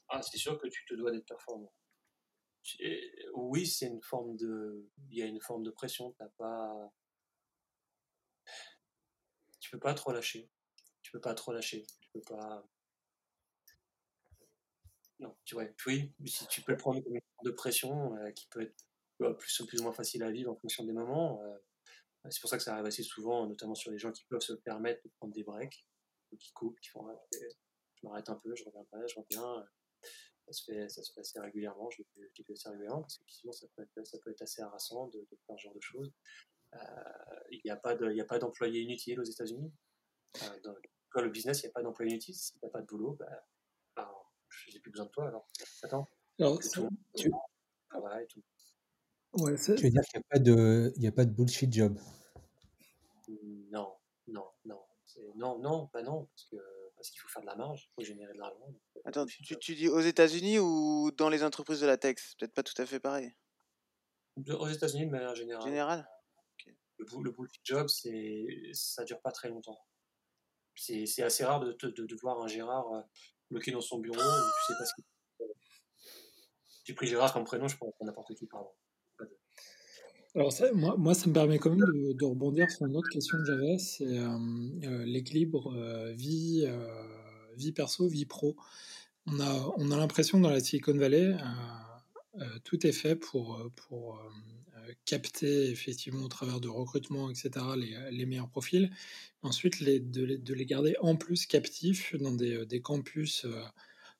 Ah, 0.08 0.22
c'est 0.22 0.38
sûr 0.38 0.58
que 0.58 0.68
tu 0.68 0.84
te 0.86 0.94
dois 0.94 1.10
d'être 1.10 1.26
performant. 1.26 1.72
oui, 3.34 3.66
c'est 3.66 3.86
une 3.86 4.02
forme 4.02 4.36
de, 4.36 4.88
il 5.10 5.18
y 5.18 5.22
a 5.22 5.26
une 5.26 5.40
forme 5.40 5.62
de 5.64 5.70
pression. 5.70 6.14
T'as 6.18 6.28
pas, 6.38 6.92
tu 9.60 9.70
peux 9.70 9.78
pas 9.78 9.94
trop 9.94 10.12
lâcher. 10.12 10.50
Tu 11.02 11.10
peux 11.10 11.20
pas 11.20 11.34
trop 11.34 11.52
lâcher. 11.52 11.86
Tu 12.00 12.10
peux 12.12 12.20
pas. 12.20 12.66
Non, 15.20 15.36
tu 15.44 15.54
vois, 15.54 15.64
oui, 15.86 16.12
si 16.26 16.46
tu 16.48 16.62
peux 16.62 16.72
le 16.72 16.78
prendre 16.78 17.00
comme 17.00 17.14
une 17.14 17.20
forme 17.36 17.50
de 17.50 17.50
pression 17.52 18.16
euh, 18.16 18.30
qui 18.32 18.46
peut 18.48 18.62
être 18.62 18.84
plus, 19.38 19.62
plus 19.66 19.80
ou 19.80 19.84
moins 19.84 19.92
facile 19.92 20.22
à 20.22 20.30
vivre 20.30 20.50
en 20.50 20.56
fonction 20.56 20.84
des 20.84 20.92
moments. 20.92 21.42
Euh, 21.42 21.56
c'est 22.30 22.40
pour 22.40 22.50
ça 22.50 22.56
que 22.56 22.62
ça 22.62 22.74
arrive 22.74 22.86
assez 22.86 23.02
souvent, 23.02 23.46
notamment 23.46 23.74
sur 23.74 23.90
les 23.90 23.98
gens 23.98 24.10
qui 24.10 24.24
peuvent 24.24 24.40
se 24.40 24.54
permettre 24.54 25.02
de 25.04 25.10
prendre 25.18 25.34
des 25.34 25.44
breaks, 25.44 25.86
qui 26.38 26.52
coupent, 26.52 26.80
qui 26.80 26.88
font 26.88 27.06
je 27.32 28.06
m'arrête 28.06 28.28
un 28.28 28.34
peu, 28.34 28.54
je 28.56 28.64
reviens 28.64 28.84
pas, 28.90 29.06
je 29.06 29.14
reviens. 29.18 29.66
Ça 30.46 30.52
se 30.52 30.64
fait, 30.64 30.88
ça 30.88 31.02
se 31.02 31.12
fait 31.12 31.20
assez 31.20 31.40
régulièrement, 31.40 31.88
je 31.90 32.02
le 32.02 32.28
fais 32.34 32.52
assez 32.52 32.68
régulièrement, 32.68 33.02
parce 33.02 33.18
que 33.18 33.22
être, 33.82 34.06
ça 34.06 34.18
peut 34.18 34.30
être 34.30 34.42
assez 34.42 34.62
harassant 34.62 35.08
de, 35.08 35.20
de 35.20 35.38
faire 35.46 35.56
ce 35.56 35.62
genre 35.62 35.74
de 35.74 35.80
choses. 35.80 36.12
Euh, 36.74 36.78
il 37.50 37.60
n'y 37.64 37.70
a 37.70 37.76
pas 37.76 38.38
d'employés 38.38 38.82
inutiles 38.82 39.20
aux 39.20 39.24
États-Unis. 39.24 39.72
dans 40.62 41.22
le 41.22 41.30
business, 41.30 41.62
il 41.62 41.66
n'y 41.66 41.70
a 41.70 41.72
pas 41.72 41.82
d'employés 41.82 42.12
inutiles. 42.12 42.34
Si 42.34 42.52
tu 42.52 42.58
n'as 42.62 42.70
pas 42.70 42.80
de 42.80 42.86
boulot, 42.86 43.12
bah, 43.12 43.46
bah 44.54 44.70
je 44.70 44.74
n'ai 44.74 44.80
plus 44.80 44.90
besoin 44.90 45.06
de 45.06 45.10
toi 45.10 45.28
alors. 45.28 45.46
Attends. 45.82 46.08
Alors, 46.38 46.58
tout, 46.58 46.88
tu... 47.16 47.30
travail, 47.88 48.26
tout. 48.28 48.42
Ouais, 49.34 49.54
tu 49.56 49.72
veux 49.72 49.90
dire 49.90 50.02
qu'il 50.02 50.20
n'y 50.20 50.24
a, 50.24 50.28
pas 50.30 50.38
de, 50.38 50.92
il 50.96 51.06
a 51.06 51.12
pas 51.12 51.24
de 51.24 51.30
bullshit 51.30 51.72
job? 51.72 51.98
Non, 53.70 53.94
non, 54.28 54.46
non. 54.64 54.80
Non, 55.36 55.58
non, 55.58 55.86
pas 55.88 56.02
non, 56.02 56.26
parce 56.26 56.44
que 56.50 56.56
parce 56.96 57.10
qu'il 57.10 57.20
faut 57.20 57.28
faire 57.28 57.42
de 57.42 57.46
la 57.46 57.56
marge, 57.56 57.88
il 57.88 57.94
faut 57.94 58.06
générer 58.06 58.32
de 58.32 58.38
l'argent. 58.38 58.74
Attends, 59.04 59.26
tu, 59.26 59.42
tu, 59.58 59.74
dis 59.74 59.88
aux 59.88 60.00
États-Unis 60.00 60.58
ou 60.58 61.10
dans 61.12 61.28
les 61.28 61.44
entreprises 61.44 61.80
de 61.80 61.86
la 61.86 61.96
tech? 61.96 62.16
Peut-être 62.38 62.54
pas 62.54 62.62
tout 62.62 62.80
à 62.80 62.86
fait 62.86 62.98
pareil. 62.98 63.32
Aux 64.36 64.68
États-Unis 64.68 65.06
de 65.06 65.10
manière 65.10 65.34
générale. 65.34 65.64
Générale? 65.64 66.08
Le, 66.98 67.06
le 67.22 67.30
bullshit 67.30 67.60
job, 67.64 67.88
c'est, 67.88 68.46
ça 68.72 69.04
dure 69.04 69.20
pas 69.20 69.32
très 69.32 69.48
longtemps. 69.48 69.84
C'est, 70.76 71.06
c'est 71.06 71.22
assez 71.22 71.44
rare 71.44 71.60
de, 71.60 71.72
de, 71.72 72.06
de, 72.06 72.16
voir 72.16 72.42
un 72.42 72.48
Gérard 72.48 72.92
euh, 72.92 73.02
bloqué 73.54 73.70
dans 73.70 73.80
son 73.80 73.98
bureau, 73.98 74.16
tu 74.16 74.72
sais 74.72 74.78
pas 74.78 74.84
ce 74.84 74.94
qu'il 74.96 75.04
J'ai 76.84 76.94
pris 76.94 77.06
Gérard 77.06 77.32
comme 77.32 77.44
prénom, 77.44 77.68
je 77.68 77.76
prendre 77.76 77.94
n'importe 78.00 78.34
qui, 78.34 78.46
pardon. 78.46 78.70
Alors 80.34 80.52
moi, 80.74 80.96
moi, 80.98 81.14
ça 81.14 81.28
me 81.28 81.32
permet 81.32 81.60
quand 81.60 81.70
même 81.70 81.78
de, 81.78 82.24
rebondir 82.24 82.68
sur 82.68 82.86
une 82.86 82.96
autre 82.96 83.08
question 83.08 83.38
que 83.38 83.44
j'avais, 83.44 83.78
c'est 83.78 84.18
euh, 84.18 84.36
euh, 84.82 85.04
l'équilibre 85.04 85.72
vie, 86.14 86.68
vie 87.56 87.70
perso, 87.70 88.08
vie 88.08 88.26
pro. 88.26 88.56
On 89.26 89.38
a, 89.38 89.72
on 89.76 89.92
a 89.92 89.96
l'impression 89.96 90.40
dans 90.40 90.50
la 90.50 90.58
Silicon 90.58 90.98
Valley, 90.98 91.36
tout 92.64 92.84
est 92.84 92.92
fait 92.92 93.14
pour, 93.14 93.70
pour 93.76 94.20
capter 95.04 95.70
effectivement 95.70 96.24
au 96.24 96.28
travers 96.28 96.60
de 96.60 96.68
recrutement, 96.68 97.30
etc., 97.30 97.50
les, 97.76 97.96
les 98.10 98.26
meilleurs 98.26 98.48
profils. 98.48 98.90
Ensuite, 99.44 99.80
les, 99.80 100.00
de, 100.00 100.24
les, 100.24 100.38
de, 100.38 100.54
les, 100.54 100.64
garder 100.64 100.96
en 101.00 101.16
plus 101.16 101.44
captifs 101.44 102.14
dans 102.16 102.32
des, 102.32 102.64
des 102.64 102.80
campus 102.80 103.44
euh, 103.44 103.62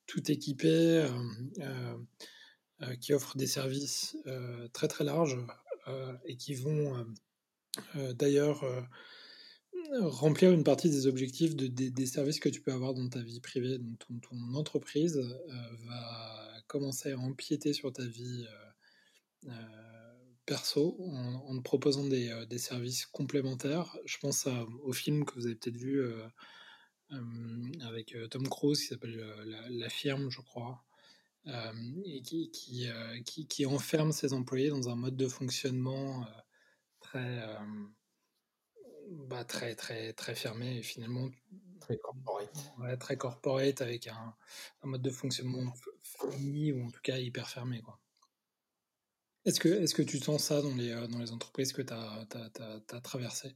tout 0.07 0.31
équipés 0.31 1.09
euh, 1.09 1.97
euh, 2.83 2.95
qui 2.97 3.15
offrent 3.15 3.39
des 3.39 3.47
services 3.47 4.19
très 4.75 4.89
très 4.89 5.05
larges 5.05 5.39
et 6.27 6.37
qui 6.37 6.55
vont 6.55 7.07
d'ailleurs 7.95 8.65
remplir 9.93 10.51
une 10.51 10.65
partie 10.65 10.91
des 10.91 11.07
objectifs 11.07 11.57
de, 11.57 11.67
des, 11.67 11.91
des, 11.91 12.07
services 12.07 12.41
que 12.41 12.49
tu 12.49 12.61
peux 12.61 12.73
avoir 12.73 12.93
dans 12.93 13.09
ta 13.09 13.21
vie 13.21 13.41
privée. 13.41 13.79
Donc 13.79 14.21
ton 14.23 14.55
entreprise 14.55 15.17
va 15.87 16.63
commencer 16.67 17.13
à 17.13 17.19
empiéter 17.19 17.73
sur 17.73 17.93
ta 17.93 18.05
vie 18.05 18.47
perso 20.47 20.97
en, 21.01 21.57
te 21.57 21.63
proposant 21.63 22.05
des, 22.05 22.29
euh, 22.29 22.47
des, 22.47 22.59
services 22.59 23.07
complémentaires. 23.07 23.97
Je 24.05 24.19
pense 24.19 24.49
au 24.83 24.93
film 24.93 25.25
que 25.25 25.35
vous 25.35 25.47
avez 25.47 25.55
peut-être 25.55 25.77
vu 25.77 26.01
euh, 26.01 26.27
euh, 27.13 27.87
avec 27.87 28.17
Tom 28.31 28.49
Cruise 28.49 28.81
qui 28.81 28.87
s'appelle 28.87 29.17
la, 29.69 29.89
Firme, 29.89 30.31
je 30.31 30.41
crois, 30.41 30.85
et 31.47 32.23
qui, 32.23 32.51
qui, 32.51 32.89
qui, 33.25 33.47
qui, 33.47 33.67
enferme 33.67 34.13
ses 34.13 34.33
employés 34.33 34.71
dans 34.71 34.89
un 34.89 34.97
mode 34.97 35.17
de 35.17 35.29
fonctionnement 35.29 36.27
très, 37.01 37.47
bah, 39.11 39.45
très, 39.45 39.75
très, 39.75 40.15
très 40.15 40.35
fermé 40.35 40.79
et 40.79 40.83
finalement 40.83 41.31
très 41.81 41.99
corporate. 41.99 42.73
Ouais, 42.79 42.97
très 42.97 43.19
corporate 43.19 43.83
avec 43.83 44.07
un, 44.07 44.35
un 44.83 44.87
mode 44.87 45.03
de 45.03 45.11
fonctionnement 45.11 45.73
fini 46.03 46.73
ou 46.73 46.87
en 46.87 46.91
tout 46.91 47.03
cas 47.03 47.19
hyper 47.19 47.49
fermé. 47.49 47.83
Quoi. 47.83 48.01
Est-ce 49.45 49.61
que, 49.61 49.69
est 49.69 49.95
que 49.95 50.03
tu 50.03 50.19
sens 50.19 50.45
ça 50.45 50.63
dans 50.63 50.75
les, 50.75 50.91
euh, 50.91 51.07
dans 51.07 51.19
les 51.19 51.33
entreprises 51.33 51.73
que 51.73 51.83
tu 51.83 51.93
as, 51.93 52.27
as, 52.93 53.01
traversées? 53.03 53.55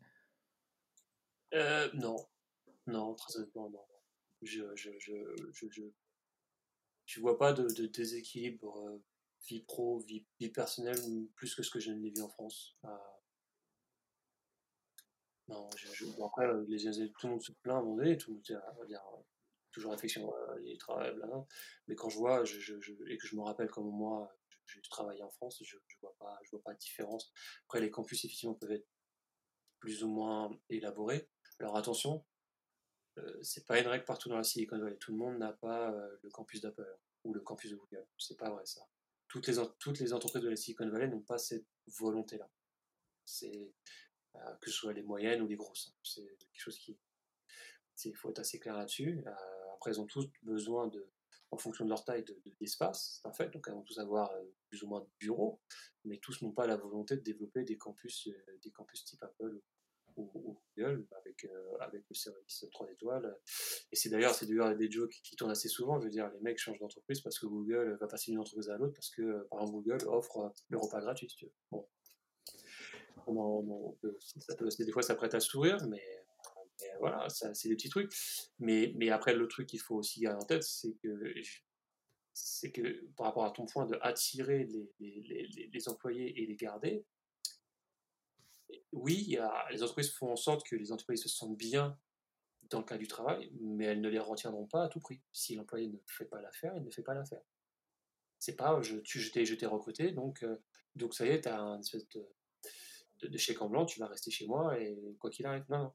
Euh, 1.55 1.89
Non, 1.95 2.17
non, 2.87 3.15
très 3.15 3.37
honnêtement, 3.37 3.71
non. 3.71 3.85
Je 4.43 4.63
je, 4.77 4.91
je, 4.99 5.15
je, 5.53 5.83
je, 7.07 7.21
vois 7.21 7.39
pas 7.39 7.53
de, 7.55 7.87
déséquilibre 7.87 8.87
euh, 8.87 9.03
vie 9.49 9.63
pro, 9.63 9.99
vie, 10.01 10.27
vie, 10.39 10.51
personnelle, 10.51 11.01
plus 11.35 11.55
que 11.55 11.63
ce 11.63 11.71
que 11.71 11.81
je 11.81 11.91
n'ai 11.91 12.11
vu 12.11 12.21
en 12.21 12.29
France. 12.29 12.77
non, 15.49 15.71
je, 15.75 16.05
après, 16.23 16.47
les, 16.69 17.11
tout 17.13 17.27
le 17.27 17.31
monde 17.31 17.43
se 17.43 17.53
plaint 17.53 17.77
à 17.77 17.79
un 17.79 17.83
moment 17.83 17.97
donné, 17.97 18.19
tout 18.19 18.31
le 18.31 18.35
monde 18.35 18.43
dire, 18.87 19.03
toujours 19.73 19.93
réflexion, 19.93 20.31
il 20.63 20.77
travaille, 20.77 21.17
mais 21.87 21.95
quand 21.95 22.11
je 22.11 22.19
vois, 22.19 22.45
je, 22.45 22.75
et 23.09 23.17
que 23.17 23.27
je 23.27 23.35
me 23.37 23.43
rappelle 23.43 23.71
comme 23.71 23.91
moi, 23.91 24.38
je 24.69 24.91
travaille 24.91 25.23
en 25.23 25.31
France, 25.31 25.63
je, 25.65 25.77
je 25.87 25.97
vois 26.01 26.15
pas, 26.19 26.39
vois 26.51 26.63
pas 26.63 26.75
de 26.75 26.79
différence. 26.79 27.33
Après, 27.65 27.81
les 27.81 27.91
campus 27.91 28.25
effectivement 28.25 28.55
peuvent 28.55 28.73
être 28.73 28.89
plus 29.81 30.05
ou 30.05 30.09
moins 30.09 30.51
élaborés. 30.69 31.29
Alors 31.61 31.77
attention, 31.77 32.25
euh, 33.19 33.39
c'est 33.43 33.67
pas 33.67 33.81
une 33.81 33.87
règle 33.87 34.05
partout 34.05 34.29
dans 34.29 34.37
la 34.37 34.45
Silicon 34.45 34.79
Valley. 34.79 34.97
Tout 34.97 35.13
le 35.13 35.19
monde 35.19 35.39
n'a 35.39 35.53
pas 35.53 35.93
euh, 35.93 36.17
le 36.23 36.31
campus 36.31 36.61
d'Apple 36.61 36.99
ou 37.25 37.35
le 37.35 37.41
campus 37.41 37.71
de 37.71 37.77
Google. 37.77 38.07
C'est 38.17 38.37
pas 38.37 38.51
vrai 38.51 38.65
ça. 38.65 38.83
Toutes 39.29 39.47
les, 39.49 39.59
entreprises 40.13 40.43
de 40.43 40.49
la 40.49 40.57
Silicon 40.57 40.89
Valley 40.89 41.09
n'ont 41.09 41.21
pas 41.21 41.39
cette 41.39 41.67
volonté-là. 41.87 42.49
Euh, 43.43 44.55
que 44.61 44.71
ce 44.71 44.77
soit 44.77 44.93
les 44.93 45.03
moyennes 45.03 45.43
ou 45.43 45.47
les 45.47 45.57
grosses. 45.57 45.89
Hein. 45.89 45.99
C'est 46.03 46.37
quelque 46.39 46.61
chose 46.61 46.79
qui, 46.79 46.99
Il 48.05 48.17
faut 48.17 48.31
être 48.31 48.39
assez 48.39 48.59
clair 48.59 48.77
là-dessus. 48.77 49.23
après, 49.75 49.93
ils 49.93 50.01
ont 50.01 50.07
tous 50.07 50.31
besoin 50.43 50.87
de, 50.87 51.11
en 51.51 51.59
fonction 51.59 51.85
de 51.85 51.91
leur 51.91 52.05
taille 52.05 52.25
d'espace, 52.61 53.21
un 53.25 53.33
fait. 53.33 53.51
Donc, 53.51 53.65
ils 53.69 53.73
vont 53.73 53.83
tous 53.83 53.99
avoir 53.99 54.33
plus 54.69 54.83
ou 54.83 54.89
moins 54.89 55.01
de 55.01 55.09
bureaux, 55.19 55.61
mais 56.05 56.19
tous 56.19 56.43
n'ont 56.43 56.53
pas 56.53 56.67
la 56.67 56.77
volonté 56.77 57.17
de 57.17 57.23
développer 57.23 57.65
des 57.65 57.79
campus, 57.79 58.29
des 58.63 58.71
campus 58.71 59.05
type 59.05 59.23
Apple 59.23 59.61
ou, 60.17 60.61
Google 60.77 61.07
avec, 61.21 61.47
avec 61.81 62.05
le 62.09 62.15
service 62.15 62.67
3 62.73 62.91
étoiles. 62.91 63.39
Et 63.93 63.97
c'est 63.97 64.09
d'ailleurs, 64.09 64.35
des 64.77 64.91
jokes 64.91 65.21
qui 65.23 65.37
tournent 65.37 65.51
assez 65.51 65.69
souvent. 65.69 65.99
Je 66.01 66.05
veux 66.05 66.11
dire, 66.11 66.29
les 66.31 66.41
mecs 66.41 66.59
changent 66.59 66.79
d'entreprise 66.79 67.21
parce 67.21 67.39
que 67.39 67.47
Google 67.47 67.97
va 68.01 68.07
passer 68.09 68.33
d'une 68.33 68.41
entreprise 68.41 68.69
à 68.69 68.77
l'autre 68.77 68.95
parce 68.95 69.11
que, 69.11 69.47
par 69.51 69.61
exemple, 69.61 69.85
Google 69.85 70.09
offre 70.09 70.53
le 70.69 70.79
repas 70.79 71.01
gratuit, 71.01 71.29
tu 71.29 71.47
veux. 71.47 71.53
Bon. 71.71 71.87
des 74.79 74.93
fois, 74.93 75.03
ça 75.03 75.15
prête 75.15 75.35
à 75.35 75.41
sourire, 75.41 75.79
mais 75.89 76.03
voilà, 77.01 77.29
c'est 77.29 77.69
des 77.69 77.77
petits 77.77 77.89
trucs. 77.89 78.13
Mais, 78.59 78.93
mais 78.97 79.11
après, 79.11 79.35
le 79.35 79.49
truc 79.49 79.69
qu'il 79.69 79.81
faut 79.81 79.97
aussi 79.97 80.21
garder 80.21 80.43
en 80.43 80.47
tête, 80.47 80.63
c'est 80.63 80.95
que, 81.03 81.35
c'est 82.33 82.71
que 82.71 83.07
par 83.17 83.27
rapport 83.27 83.45
à 83.45 83.51
ton 83.51 83.67
point 83.67 83.87
de 83.87 83.99
attirer 84.03 84.65
les, 84.65 84.93
les, 85.01 85.69
les, 85.73 85.89
employés 85.89 86.43
et 86.43 86.47
les 86.47 86.57
garder, 86.57 87.05
oui, 88.93 89.25
y 89.27 89.39
a, 89.39 89.67
les 89.71 89.83
entreprises 89.83 90.11
font 90.11 90.33
en 90.33 90.37
sorte 90.37 90.67
que 90.67 90.77
les 90.77 90.93
entreprises 90.93 91.23
se 91.23 91.29
sentent 91.29 91.57
bien 91.57 91.99
dans 92.71 92.79
le 92.79 92.85
cas 92.85 92.99
du 92.99 93.09
travail, 93.09 93.51
mais 93.61 93.87
elles 93.87 94.01
ne 94.01 94.09
les 94.09 94.19
retiendront 94.19 94.67
pas 94.67 94.85
à 94.85 94.89
tout 94.89 95.01
prix. 95.01 95.23
Si 95.33 95.55
l'employé 95.55 95.89
ne 95.89 95.99
fait 96.07 96.27
pas 96.27 96.41
l'affaire, 96.41 96.75
il 96.77 96.85
ne 96.85 96.91
fait 96.91 97.03
pas 97.03 97.15
l'affaire. 97.15 97.43
C'est 98.39 98.57
pas 98.57 98.81
je, 98.83 98.99
tu, 98.99 99.21
je 99.21 99.55
t'ai 99.55 99.67
recruté, 99.67 100.13
donc, 100.13 100.43
euh, 100.43 100.57
donc 100.95 101.15
ça 101.15 101.27
y 101.27 101.31
est, 101.31 101.41
tu 101.43 101.49
as 101.49 101.61
un 101.61 101.81
espèce 101.81 102.07
de, 102.11 102.29
de, 103.23 103.39
chèque 103.39 103.61
en 103.63 103.69
blanc, 103.69 103.85
tu 103.85 103.99
vas 103.99 104.07
rester 104.07 104.31
chez 104.31 104.47
moi 104.47 104.79
et 104.79 105.17
quoi 105.19 105.31
qu'il 105.31 105.47
arrive. 105.47 105.65
Non, 105.69 105.79
non 105.79 105.95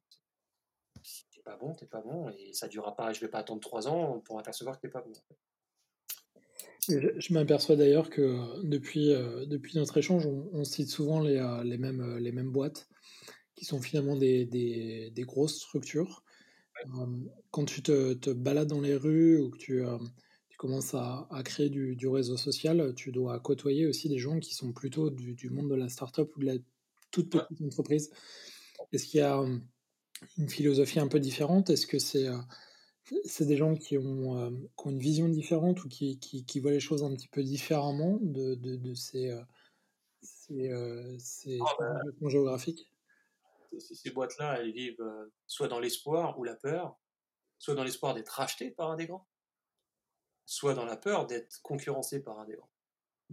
pas 1.44 1.58
bon, 1.58 1.74
t'es 1.74 1.86
pas 1.86 2.02
bon, 2.02 2.30
et 2.30 2.54
ça 2.54 2.68
durera 2.68 2.96
pas, 2.96 3.14
je 3.14 3.20
vais 3.20 3.28
pas 3.28 3.40
attendre 3.40 3.62
trois 3.62 3.88
ans 3.88 4.20
pour 4.22 4.40
apercevoir 4.40 4.78
que 4.78 4.82
t'es 4.82 4.92
pas 4.92 5.02
bon. 5.02 5.14
Je, 6.90 7.34
m'aperçois 7.34 7.78
d'ailleurs 7.78 8.10
que 8.10 8.62
depuis, 8.64 9.14
euh, 9.14 9.46
depuis 9.46 9.78
notre 9.78 9.98
échange, 9.98 10.26
on, 10.26 10.64
cite 10.66 10.90
souvent 10.90 11.22
les, 11.22 11.38
euh, 11.38 11.64
les, 11.64 11.78
mêmes, 11.78 12.02
euh, 12.02 12.20
les 12.20 12.34
mêmes 12.34 12.52
boîtes 12.52 12.90
qui 13.56 13.64
sont 13.64 13.82
finalement 13.82 14.18
des, 14.18 14.46
des, 14.46 15.12
des 15.12 15.22
grosses 15.24 15.58
structures. 15.60 16.24
quand 17.52 17.66
tu 17.66 17.82
te, 17.82 18.14
te, 18.14 18.32
balades 18.32 18.68
dans 18.68 18.82
les 18.82 18.96
rues 18.96 19.40
ou 19.40 19.50
que 19.52 19.58
tu, 19.58 19.84
tu 20.50 20.58
commences 20.58 20.94
à, 20.94 21.28
à 21.32 21.44
créer 21.44 21.70
du, 21.70 21.96
du, 21.96 22.08
réseau 22.08 22.36
social, 22.36 22.94
tu 22.96 23.12
dois 23.12 23.40
côtoyer 23.40 23.88
aussi 23.88 24.10
des 24.10 24.18
gens 24.18 24.40
qui 24.40 24.54
sont 24.54 24.74
plutôt 24.74 25.10
du, 25.10 25.36
du 25.36 25.50
monde 25.50 25.70
de 25.70 25.76
la 25.76 25.88
start-up 25.88 26.36
ou 26.36 26.42
de 26.42 26.46
la 26.48 26.56
toute 27.12 27.30
petite 27.30 27.62
entreprise. 27.62 28.12
Est-ce 28.92 29.06
qu'il 29.06 29.20
y 29.20 29.24
a 29.24 29.42
une 30.38 30.50
philosophie 30.50 31.00
un 31.00 31.08
peu 31.08 31.20
différente? 31.20 31.70
Est-ce 31.70 31.88
que 31.88 32.00
c'est 32.00 32.28
euh, 32.28 32.38
c'est 33.26 33.46
des 33.46 33.58
gens 33.58 33.76
qui 33.76 33.98
ont, 33.98 34.38
euh, 34.38 34.50
qui 34.50 34.88
ont, 34.88 34.92
une 34.92 35.00
vision 35.00 35.28
différente 35.28 35.84
ou 35.84 35.90
qui, 35.90 36.20
qui, 36.20 36.46
qui, 36.46 36.60
voient 36.60 36.72
les 36.72 36.80
choses 36.80 37.04
un 37.04 37.14
petit 37.14 37.28
peu 37.28 37.44
différemment 37.44 38.18
de, 38.22 38.56
de, 38.56 38.76
de 38.76 38.94
ces, 38.94 39.30
euh, 39.30 39.44
ces, 40.22 40.72
ces, 41.20 41.60
oh, 41.62 41.66
bah, 41.80 42.30
géographiques? 42.30 42.90
Ces 43.78 44.12
boîtes-là, 44.12 44.60
elles 44.62 44.72
vivent 44.72 45.04
soit 45.48 45.68
dans 45.68 45.80
l'espoir 45.80 46.40
ou 46.40 46.44
la 46.44 46.56
peur, 46.56 46.98
soit 47.60 47.76
dans 47.76 47.84
l'espoir 47.84 48.14
d'être 48.14 48.30
rachetées 48.30 48.72
par 48.72 48.92
un 48.92 48.96
des 48.96 49.08
grands, 49.08 49.28
soit 50.46 50.74
dans 50.74 50.86
la 50.86 50.98
peur 50.98 51.26
d'être 51.26 51.62
concurrencées 51.62 52.22
par 52.22 52.40
un 52.40 52.46
des 52.46 52.56
grands. 52.56 52.73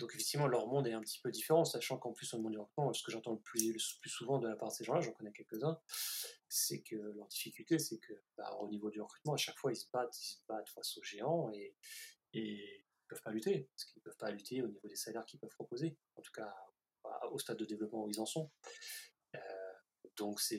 Donc 0.01 0.15
effectivement, 0.15 0.49
leur 0.49 0.67
monde 0.67 0.87
est 0.87 0.93
un 0.93 1.01
petit 1.01 1.21
peu 1.21 1.31
différent, 1.31 1.65
sachant 1.65 1.99
qu'en 1.99 2.13
plus, 2.13 2.33
au 2.33 2.41
monde 2.41 2.53
du 2.53 2.59
recrutement, 2.59 2.93
ce 2.93 3.03
que 3.03 3.13
j'entends 3.13 3.33
le 3.33 3.41
plus, 3.41 3.75
le 3.75 4.01
plus 4.01 4.11
souvent 4.11 4.39
de 4.39 4.49
la 4.49 4.57
part 4.57 4.69
de 4.69 4.75
ces 4.75 4.85
gens-là, 4.85 5.01
j'en 5.01 5.13
connais 5.13 5.33
quelques-uns, 5.33 5.79
c'est 6.49 6.81
que 6.83 6.97
leur 6.97 7.29
difficulté, 7.29 7.79
c'est 7.79 7.99
que 7.99 8.15
bah, 8.37 8.57
au 8.61 8.69
niveau 8.69 8.91
du 8.91 9.01
recrutement, 9.01 9.35
à 9.35 9.37
chaque 9.37 9.59
fois, 9.59 9.73
ils 9.73 9.77
se 9.77 9.87
battent, 9.93 10.19
ils 10.19 10.35
se 10.35 10.39
battent 10.49 10.71
face 10.71 10.97
aux 10.97 11.03
géants 11.03 11.51
et, 11.53 11.77
et 12.33 12.41
ils 12.43 13.07
peuvent 13.09 13.23
pas 13.23 13.31
lutter, 13.31 13.69
parce 13.77 13.85
qu'ils 13.85 14.01
ne 14.01 14.05
peuvent 14.05 14.17
pas 14.17 14.31
lutter 14.31 14.63
au 14.63 14.69
niveau 14.69 14.89
des 14.89 14.97
salaires 14.97 15.27
qu'ils 15.27 15.39
peuvent 15.39 15.55
proposer, 15.55 15.99
en 16.17 16.23
tout 16.23 16.33
cas 16.33 16.55
au 17.31 17.39
stade 17.39 17.59
de 17.59 17.65
développement 17.65 18.05
où 18.05 18.09
ils 18.09 18.21
en 18.21 18.27
sont. 18.27 18.51
Euh, 19.35 19.39
donc 20.17 20.41
c'est 20.41 20.59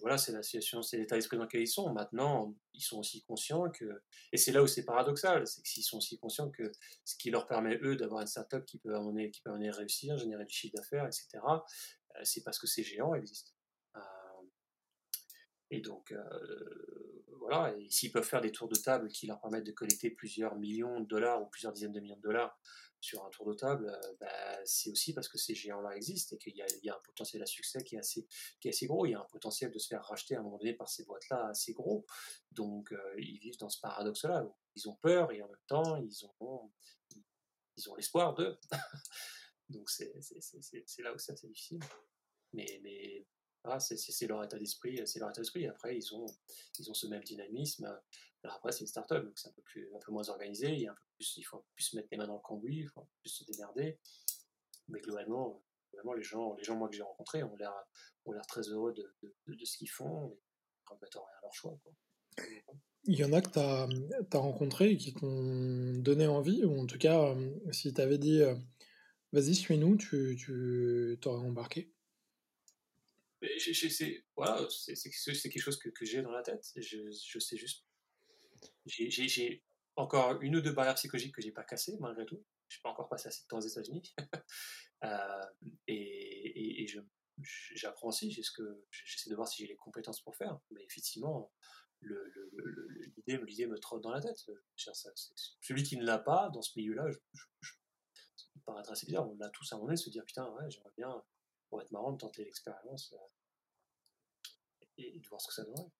voilà, 0.00 0.18
c'est 0.18 0.32
la 0.32 0.42
situation, 0.42 0.82
c'est 0.82 0.96
l'état 0.96 1.16
d'esprit 1.16 1.36
dans 1.36 1.44
lequel 1.44 1.62
ils 1.62 1.68
sont. 1.68 1.92
Maintenant, 1.92 2.54
ils 2.74 2.82
sont 2.82 2.98
aussi 2.98 3.22
conscients 3.22 3.70
que, 3.70 4.02
et 4.32 4.36
c'est 4.36 4.52
là 4.52 4.62
où 4.62 4.66
c'est 4.66 4.84
paradoxal, 4.84 5.46
c'est 5.46 5.62
qu'ils 5.62 5.84
sont 5.84 5.98
aussi 5.98 6.18
conscients 6.18 6.50
que 6.50 6.70
ce 7.04 7.16
qui 7.16 7.30
leur 7.30 7.46
permet 7.46 7.78
eux 7.82 7.96
d'avoir 7.96 8.20
une 8.20 8.26
startup 8.26 8.64
qui 8.64 8.78
peut 8.78 8.94
amener, 8.94 9.30
qui 9.30 9.42
peut 9.42 9.50
amener 9.50 9.70
réussir, 9.70 10.18
générer 10.18 10.44
du 10.44 10.54
chiffre 10.54 10.74
d'affaires, 10.76 11.06
etc. 11.06 11.28
Euh, 11.44 12.20
c'est 12.24 12.42
parce 12.42 12.58
que 12.58 12.66
ces 12.66 12.82
géants 12.82 13.14
existent. 13.14 13.52
Euh, 13.96 14.00
et 15.70 15.80
donc 15.80 16.12
voilà, 17.38 17.74
et 17.78 17.90
s'ils 17.90 18.12
peuvent 18.12 18.24
faire 18.24 18.40
des 18.40 18.52
tours 18.52 18.68
de 18.68 18.76
table 18.76 19.08
qui 19.08 19.26
leur 19.26 19.40
permettent 19.40 19.66
de 19.66 19.72
collecter 19.72 20.10
plusieurs 20.10 20.56
millions 20.56 21.00
de 21.00 21.06
dollars 21.06 21.42
ou 21.42 21.46
plusieurs 21.46 21.72
dizaines 21.72 21.92
de 21.92 22.00
millions 22.00 22.16
de 22.16 22.22
dollars 22.22 22.58
sur 23.00 23.24
un 23.24 23.30
tour 23.30 23.46
de 23.46 23.54
table, 23.54 23.88
euh, 23.88 24.14
bah, 24.20 24.58
c'est 24.64 24.90
aussi 24.90 25.12
parce 25.14 25.28
que 25.28 25.38
ces 25.38 25.54
géants-là 25.54 25.96
existent 25.96 26.34
et 26.34 26.38
qu'il 26.38 26.56
y, 26.56 26.90
a 26.90 26.94
un 26.94 27.00
potentiel 27.04 27.42
à 27.42 27.46
succès 27.46 27.82
qui 27.84 27.96
est, 27.96 27.98
assez, 27.98 28.86
gros. 28.86 29.06
Il 29.06 29.12
y 29.12 29.14
a 29.14 29.20
un 29.20 29.26
potentiel 29.30 29.70
de 29.70 29.78
se 29.78 29.88
faire 29.88 30.02
racheter 30.04 30.34
à 30.34 30.40
un 30.40 30.42
moment 30.42 30.58
donné 30.58 30.72
par 30.72 30.88
ces 30.88 31.04
boîtes-là 31.04 31.48
assez 31.48 31.72
gros. 31.72 32.06
Donc, 32.52 32.92
euh, 32.92 33.14
ils 33.18 33.38
vivent 33.38 33.58
dans 33.58 33.68
ce 33.68 33.80
paradoxe-là. 33.80 34.44
Ils 34.74 34.88
ont 34.88 34.96
peur 34.96 35.30
et 35.30 35.42
en 35.42 35.48
même 35.48 35.56
temps, 35.66 35.96
ils 35.96 36.24
ont, 36.40 36.72
ils 37.76 37.90
ont 37.90 37.94
l'espoir 37.94 38.34
d'eux. 38.34 38.58
Donc, 39.68 39.90
c'est 39.90 40.12
là 40.98 41.12
où 41.12 41.18
c'est 41.18 41.32
assez 41.32 41.48
difficile. 41.48 41.80
Mais 42.52 43.26
c'est 43.78 44.26
leur 44.26 44.44
état 44.44 44.58
d'esprit, 44.58 45.00
c'est 45.06 45.18
leur 45.18 45.30
état 45.30 45.40
d'esprit. 45.40 45.66
Après, 45.66 45.96
ils 45.96 46.14
ont, 46.14 46.26
ils 46.78 46.90
ont 46.90 46.94
ce 46.94 47.06
même 47.06 47.22
dynamisme. 47.22 47.84
Alors 48.42 48.56
après, 48.56 48.72
c'est 48.72 48.80
une 48.80 48.86
start-up, 48.86 49.24
donc 49.24 49.38
c'est 49.38 49.48
un 49.48 49.52
peu 49.52 49.62
un 49.94 49.98
peu 49.98 50.12
moins 50.12 50.28
organisé. 50.28 50.72
Il, 50.74 50.88
a 50.88 50.92
un 50.92 50.94
peu 50.94 51.00
plus, 51.16 51.42
faut 51.42 51.64
plus 51.74 51.94
mettre 51.94 52.08
les 52.10 52.16
mains 52.16 52.26
dans 52.26 52.34
le 52.34 52.40
cambouis, 52.40 52.78
il 52.80 52.88
faut 52.88 53.06
plus 53.20 53.30
se 53.30 53.44
démerder. 53.44 53.98
Mais 54.88 55.00
globalement, 55.00 55.62
vraiment, 55.92 56.12
les 56.12 56.22
gens, 56.22 56.54
les 56.54 56.64
gens 56.64 56.76
moi 56.76 56.88
que 56.88 56.94
j'ai 56.94 57.02
rencontrés 57.02 57.42
ont 57.42 57.56
l'air, 57.56 57.72
très 58.48 58.62
heureux 58.62 58.92
de, 58.92 59.14
ce 59.64 59.76
qu'ils 59.76 59.90
font 59.90 60.26
et 60.26 60.30
ne 60.30 60.94
remettent 60.94 61.14
rien 61.14 61.22
à 61.22 61.42
leur 61.42 61.52
choix. 61.52 61.78
Il 63.04 63.18
y 63.18 63.24
en 63.24 63.32
a 63.32 63.40
que 63.40 63.50
tu 63.50 63.58
as, 63.58 63.88
as 64.32 64.38
rencontrés 64.38 64.90
et 64.90 64.96
qui 64.96 65.14
t'ont 65.14 65.94
donné 65.98 66.26
envie, 66.26 66.64
ou 66.64 66.80
en 66.80 66.86
tout 66.86 66.98
cas, 66.98 67.34
si 67.72 67.92
tu 67.92 68.00
avais 68.00 68.18
dit 68.18 68.42
vas-y, 69.32 69.54
suis-nous, 69.54 69.96
tu, 69.96 70.36
tu 70.36 71.28
embarqué? 71.28 71.92
C'est 73.40 74.24
voilà, 74.36 74.66
quelque 74.86 75.58
chose 75.58 75.78
que, 75.78 75.88
que 75.90 76.04
j'ai 76.04 76.22
dans 76.22 76.30
la 76.30 76.42
tête. 76.42 76.64
Je, 76.76 76.98
je 77.10 77.38
sais 77.38 77.56
juste. 77.56 77.86
J'ai 78.86 79.64
encore 79.96 80.40
une 80.42 80.56
ou 80.56 80.60
deux 80.60 80.72
barrières 80.72 80.94
psychologiques 80.94 81.34
que 81.34 81.42
j'ai 81.42 81.52
pas 81.52 81.64
cassées 81.64 81.96
malgré 82.00 82.26
tout. 82.26 82.42
Je 82.68 82.74
suis 82.76 82.82
pas 82.82 82.90
encore 82.90 83.08
passé 83.08 83.28
assez 83.28 83.42
de 83.42 83.48
temps 83.48 83.58
aux 83.58 83.66
États-Unis. 83.66 84.14
euh, 85.04 85.44
et, 85.86 86.82
et, 86.82 86.86
j'apprends 87.74 88.08
aussi. 88.08 88.30
J'essaie 88.30 89.30
de 89.30 89.34
voir 89.34 89.48
si 89.48 89.62
j'ai 89.62 89.68
les 89.68 89.76
compétences 89.76 90.20
pour 90.22 90.36
faire. 90.36 90.58
Mais 90.70 90.84
effectivement, 90.84 91.52
l'idée 92.00 93.36
le, 93.36 93.68
me 93.68 93.78
trotte 93.78 94.02
dans 94.02 94.10
la 94.10 94.20
tête. 94.20 94.38
celui 95.60 95.82
qui 95.82 95.96
ne 95.96 96.04
l'a 96.04 96.18
pas 96.18 96.50
dans 96.50 96.62
ce 96.62 96.78
milieu-là, 96.78 97.10
je, 97.10 97.72
ça 98.36 98.46
me 98.56 98.62
paraît 98.62 98.88
assez 98.90 99.06
bizarre. 99.06 99.28
On 99.28 99.36
l'a 99.36 99.50
tous 99.50 99.72
à 99.72 99.76
un 99.76 99.78
moment 99.78 99.96
se 99.96 100.10
dire 100.10 100.24
putain, 100.24 100.48
ouais, 100.50 100.70
j'aimerais 100.70 100.92
bien 100.96 101.22
pour 101.68 101.80
être 101.82 101.90
marrant 101.90 102.12
de 102.12 102.18
tenter 102.18 102.44
l'expérience 102.44 103.12
euh, 103.12 104.84
et, 104.98 105.18
de 105.18 105.28
voir 105.28 105.40
ce 105.40 105.48
que 105.48 105.54
ça 105.54 105.64
donnerait. 105.64 105.90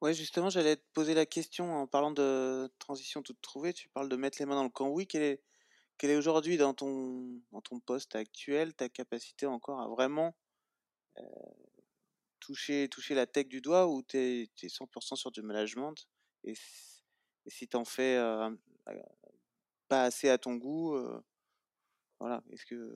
Ouais, 0.00 0.14
justement, 0.14 0.50
j'allais 0.50 0.76
te 0.76 0.84
poser 0.92 1.14
la 1.14 1.26
question 1.26 1.74
en 1.74 1.86
parlant 1.86 2.10
de 2.10 2.70
transition 2.78 3.22
toute 3.22 3.40
trouvée. 3.40 3.72
Tu 3.72 3.88
parles 3.88 4.08
de 4.08 4.16
mettre 4.16 4.38
les 4.38 4.46
mains 4.46 4.54
dans 4.54 4.64
le 4.64 4.70
cambouis. 4.70 5.06
Quelle 5.06 5.22
est, 5.22 5.42
quelle 5.96 6.10
est 6.10 6.16
aujourd'hui 6.16 6.58
dans 6.58 6.74
ton, 6.74 7.40
dans 7.50 7.62
ton 7.62 7.80
poste 7.80 8.14
actuel 8.14 8.74
ta 8.74 8.88
capacité 8.88 9.46
encore 9.46 9.80
à 9.80 9.88
vraiment 9.88 10.36
euh, 11.18 11.22
toucher, 12.40 12.88
toucher 12.90 13.14
la 13.14 13.26
tech 13.26 13.48
du 13.48 13.62
doigt 13.62 13.86
ou 13.86 14.02
tu 14.02 14.18
es, 14.18 14.50
100% 14.62 15.16
sur 15.16 15.30
du 15.30 15.40
management 15.40 15.94
et, 16.44 16.54
si 17.48 17.68
tu 17.68 17.76
en 17.76 17.84
fais 17.84 18.16
euh, 18.16 18.50
pas 19.88 20.04
assez 20.04 20.28
à 20.28 20.36
ton 20.36 20.56
goût, 20.56 20.98
voilà, 22.18 22.42
est-ce 22.50 22.66
que 22.66 22.92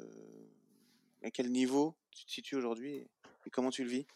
à 1.23 1.31
quel 1.31 1.51
niveau 1.51 1.97
tu 2.11 2.25
te 2.25 2.31
situes 2.31 2.57
aujourd'hui 2.57 2.95
et, 2.95 3.51
comment 3.53 3.71
tu 3.71 3.85
le 3.85 3.91
vis? 3.91 4.07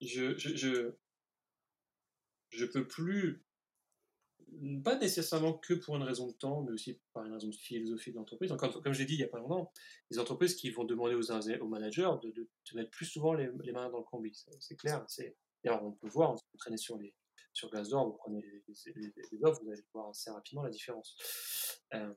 Je, 0.00 0.36
je, 0.36 0.92
je, 2.50 2.64
peux 2.64 2.88
plus, 2.88 3.44
pas 4.82 4.98
nécessairement 4.98 5.52
que 5.52 5.74
pour 5.74 5.94
une 5.94 6.02
raison 6.02 6.26
de 6.26 6.32
temps, 6.32 6.62
mais 6.62 6.72
aussi 6.72 7.00
par 7.12 7.24
une 7.24 7.32
raison 7.32 7.46
de 7.48 7.54
philosophie 7.54 8.10
de 8.10 8.16
l'entreprise. 8.16 8.52
Comme, 8.58 8.82
comme 8.82 8.92
j'ai 8.92 9.04
dit 9.04 9.14
il 9.14 9.18
n'y 9.18 9.24
a 9.24 9.28
pas 9.28 9.38
longtemps, 9.38 9.72
les 10.10 10.18
entreprises 10.18 10.56
qui 10.56 10.70
vont 10.70 10.84
demander 10.84 11.14
aux, 11.14 11.68
managers 11.68 12.10
de, 12.22 12.30
de, 12.32 12.48
mettre 12.74 12.90
plus 12.90 13.06
souvent 13.06 13.34
les, 13.34 13.48
mains 13.72 13.90
dans 13.90 13.98
le 13.98 14.04
combi. 14.04 14.34
C'est 14.58 14.76
clair. 14.76 15.06
D'ailleurs, 15.62 15.84
on 15.84 15.92
peut 15.92 16.08
voir, 16.08 16.32
on 16.32 16.34
peut 16.34 16.58
traîner 16.58 16.78
sur 16.78 16.98
les 16.98 17.14
sur 17.52 17.70
Glassdoor, 17.70 18.06
vous 18.06 18.16
prenez 18.16 18.40
les, 18.40 19.44
offres, 19.44 19.62
vous 19.62 19.70
allez 19.70 19.84
voir 19.92 20.08
assez 20.08 20.30
rapidement 20.30 20.62
la 20.62 20.70
différence. 20.70 21.16
Euh, 21.94 22.12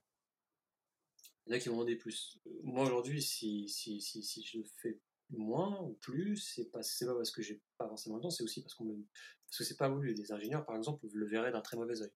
il 1.45 1.51
y 1.51 1.53
en 1.53 1.57
a 1.57 1.59
qui 1.59 1.69
vont 1.69 1.75
demander 1.75 1.95
plus. 1.95 2.39
Moi, 2.63 2.85
aujourd'hui, 2.85 3.21
si, 3.21 3.67
si, 3.69 4.01
si, 4.01 4.43
je 4.43 4.59
fais 4.77 4.99
moins 5.29 5.79
ou 5.81 5.93
plus, 5.93 6.37
c'est 6.37 6.71
pas, 6.71 6.81
c'est 6.81 7.05
pas 7.05 7.15
parce 7.15 7.31
que 7.31 7.41
j'ai 7.41 7.61
pas 7.77 7.87
forcément 7.87 8.15
le 8.15 8.23
temps, 8.23 8.29
c'est 8.29 8.43
aussi 8.43 8.61
parce, 8.61 8.73
qu'on 8.73 8.85
me, 8.85 9.05
parce 9.47 9.57
que 9.59 9.63
c'est 9.63 9.77
pas 9.77 9.89
voulu. 9.89 10.13
Les 10.13 10.31
ingénieurs, 10.31 10.65
par 10.65 10.75
exemple, 10.75 11.05
le 11.11 11.27
verraient 11.27 11.51
d'un 11.51 11.61
très 11.61 11.77
mauvais 11.77 12.01
œil. 12.01 12.11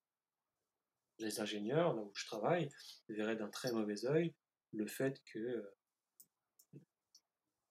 Les 1.19 1.39
ingénieurs, 1.39 1.93
là 1.95 2.01
où 2.01 2.11
je 2.13 2.25
travaille, 2.25 2.69
verraient 3.07 3.35
d'un 3.35 3.49
très 3.49 3.71
mauvais 3.71 4.05
œil 4.05 4.33
le 4.71 4.87
fait 4.87 5.21
que, 5.25 5.71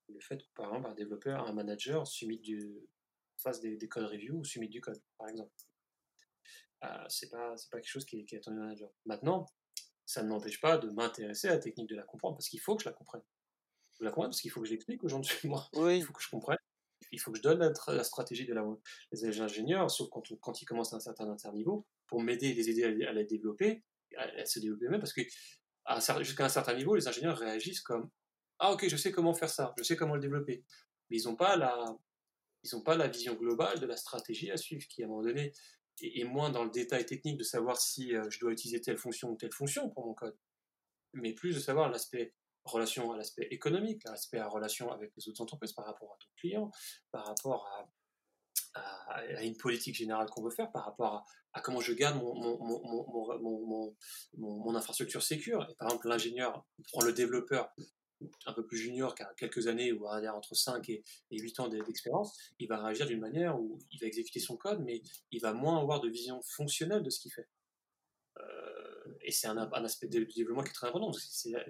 le 0.09 0.20
fait 0.20 0.39
que, 0.39 0.52
par 0.55 0.66
exemple, 0.68 0.89
un 0.89 0.94
développeur, 0.94 1.47
un 1.47 1.52
manager 1.52 2.05
du, 2.22 2.89
fasse 3.36 3.60
des, 3.60 3.78
code 3.89 4.06
reviews 4.06 4.39
ou 4.39 4.44
submit 4.44 4.68
du 4.68 4.80
code, 4.80 5.01
par 5.16 5.28
exemple. 5.28 5.52
Euh, 6.85 7.05
c'est 7.09 7.30
pas, 7.30 7.56
c'est 7.56 7.70
pas 7.70 7.78
quelque 7.78 7.90
chose 7.90 8.05
qui 8.05 8.20
est 8.20 8.36
attendu 8.36 8.59
manager. 8.59 8.90
Maintenant, 9.05 9.47
ça 10.09 10.22
ne 10.22 10.28
m'empêche 10.28 10.59
pas 10.60 10.78
de 10.78 10.89
m'intéresser 10.89 11.48
à 11.48 11.52
la 11.52 11.59
technique 11.59 11.89
de 11.89 11.94
la 11.94 12.02
comprendre 12.02 12.36
parce 12.36 12.48
qu'il 12.48 12.60
faut 12.60 12.74
que 12.76 12.82
je 12.82 12.89
la 12.89 12.94
comprenne 12.94 13.22
la 14.01 14.10
comprendre 14.10 14.30
parce 14.30 14.40
qu'il 14.40 14.51
faut 14.51 14.60
que 14.60 14.66
j'explique 14.66 15.02
aux 15.05 15.09
gens 15.09 15.20
moi. 15.44 15.68
Il 15.74 16.02
faut 16.02 16.12
que 16.12 16.22
je 16.22 16.30
comprenne. 16.30 16.59
Il 17.12 17.20
faut 17.20 17.30
que 17.32 17.39
je 17.39 17.43
donne 17.43 17.59
la, 17.59 18.05
stratégie 18.05 18.47
de 18.47 18.55
la, 18.55 18.64
des 19.12 19.40
ingénieurs, 19.40 19.90
sauf 19.90 20.09
quand, 20.10 20.22
quand 20.40 20.62
ils 20.62 20.66
commencent 20.66 20.93
à 20.93 20.97
un 20.97 21.01
certain 21.01 21.52
niveau, 21.52 21.86
pour 22.06 22.22
m'aider, 22.22 22.52
les 22.55 22.70
aider 22.70 22.85
à, 23.05 23.12
la 23.12 23.24
développer, 23.24 23.82
à, 24.16 24.44
se 24.44 24.59
développer 24.59 24.89
même, 24.89 25.01
parce 25.01 25.12
que 25.12 25.22
jusqu'à 26.22 26.44
un 26.44 26.48
certain 26.48 26.74
niveau, 26.74 26.94
les 26.94 27.09
ingénieurs 27.09 27.39
réagissent 27.39 27.80
comme 27.80 28.10
Ah, 28.59 28.72
ok, 28.72 28.89
je 28.89 28.97
sais 28.97 29.10
comment 29.10 29.35
faire 29.35 29.48
ça, 29.48 29.74
je 29.78 29.82
sais 29.82 29.97
comment 29.97 30.14
le 30.14 30.20
développer. 30.20 30.64
Mais 31.10 31.18
ils 31.18 31.24
n'ont 31.24 31.36
pas, 31.36 31.56
la, 31.56 31.97
ils 32.62 32.82
pas 32.82 32.97
la 32.97 33.09
vision 33.09 33.35
globale 33.35 33.80
de 33.80 33.86
la 33.86 33.97
stratégie 33.97 34.51
à 34.51 34.56
suivre, 34.56 34.86
qui 34.89 35.02
à 35.02 35.06
un 35.06 35.09
moment 35.09 35.22
donné 35.22 35.52
est, 36.03 36.25
moins 36.25 36.51
dans 36.51 36.65
le 36.65 36.70
détail 36.70 37.07
technique 37.07 37.37
de 37.37 37.45
savoir 37.45 37.81
si 37.81 38.15
euh, 38.15 38.29
je 38.31 38.39
dois 38.41 38.53
utiliser 38.53 38.81
telle 38.81 38.99
fonction 38.99 39.31
ou 39.31 39.37
telle 39.37 39.53
fonction 39.53 39.91
pour 39.91 40.07
mon 40.07 40.15
code, 40.15 40.37
mais 41.15 41.33
plus 41.33 41.55
de 41.55 41.61
savoir 41.61 41.91
l'aspect 41.91 42.35
relation 42.65 43.12
à 43.12 43.16
l'aspect 43.16 43.49
économique, 43.51 44.05
l'aspect 44.05 44.39
à 44.39 44.49
relation 44.49 44.93
avec 44.93 45.12
les 45.16 45.29
autres 45.29 45.41
entreprises 45.41 45.73
par 45.73 45.87
rapport 45.87 46.12
à 46.12 46.16
ton 46.23 46.31
client, 46.37 46.70
par 47.11 47.27
rapport 47.27 47.66
à, 47.66 47.89
une 49.43 49.57
politique 49.57 49.97
générale 49.97 50.29
qu'on 50.31 50.43
veut 50.43 50.51
faire, 50.51 50.70
par 50.70 50.85
rapport 50.85 51.27
à, 51.53 51.61
comment 51.61 51.81
je 51.81 51.93
garde 51.93 52.23
mon, 52.23 52.35
mon, 52.39 53.97
mon, 54.37 54.77
infrastructure 54.77 55.23
sécure. 55.23 55.66
Et 55.69 55.75
par 55.75 55.89
exemple, 55.89 56.09
l'ingénieur 56.09 56.65
prend 56.93 57.03
le 57.03 57.12
développeur 57.12 57.75
un 58.47 58.53
peu 58.53 58.66
plus 58.66 58.78
junior, 58.78 59.15
qui 59.15 59.23
a 59.23 59.32
quelques 59.36 59.66
années, 59.66 59.93
ou 59.93 60.07
entre 60.07 60.55
5 60.55 60.89
et, 60.89 61.03
et 61.31 61.39
8 61.39 61.61
ans 61.61 61.69
d'expérience, 61.69 62.36
il 62.59 62.69
va 62.69 62.82
réagir 62.82 63.07
d'une 63.07 63.20
manière 63.20 63.61
où 63.61 63.78
il 63.90 64.01
va 64.01 64.07
exécuter 64.07 64.40
son 64.40 64.57
code, 64.57 64.81
mais 64.85 65.03
il 65.31 65.40
va 65.40 65.53
moins 65.53 65.81
avoir 65.81 66.01
de 66.01 66.09
vision 66.09 66.40
fonctionnelle 66.43 67.03
de 67.03 67.11
ce 67.11 67.20
qu'il 67.20 67.32
fait. 67.32 67.49
Euh, 68.40 69.19
et 69.23 69.32
c'est 69.32 69.47
un, 69.47 69.57
aspect 69.57 70.09
du 70.09 70.24
développement 70.27 70.62
qui 70.62 70.70
est 70.70 70.74
très 70.74 70.89
important. 70.89 71.12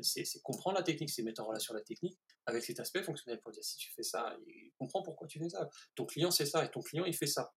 C'est 0.02 0.42
comprendre 0.42 0.76
la 0.76 0.82
technique, 0.82 1.10
c'est 1.10 1.22
mettre 1.22 1.42
en 1.42 1.46
relation 1.46 1.74
la 1.74 1.80
technique 1.80 2.18
avec 2.46 2.64
cet 2.64 2.80
aspect 2.80 3.02
fonctionnel 3.02 3.40
pour 3.40 3.52
dire 3.52 3.64
si 3.64 3.76
tu 3.76 3.92
fais 3.92 4.02
ça, 4.02 4.36
il 4.46 4.72
comprend 4.78 5.02
pourquoi 5.02 5.26
tu 5.26 5.38
fais 5.38 5.48
ça. 5.48 5.68
Ton 5.94 6.06
client 6.06 6.30
c'est 6.30 6.46
ça 6.46 6.64
et 6.64 6.70
ton 6.70 6.80
client 6.80 7.04
il 7.04 7.14
fait 7.14 7.26
ça. 7.26 7.52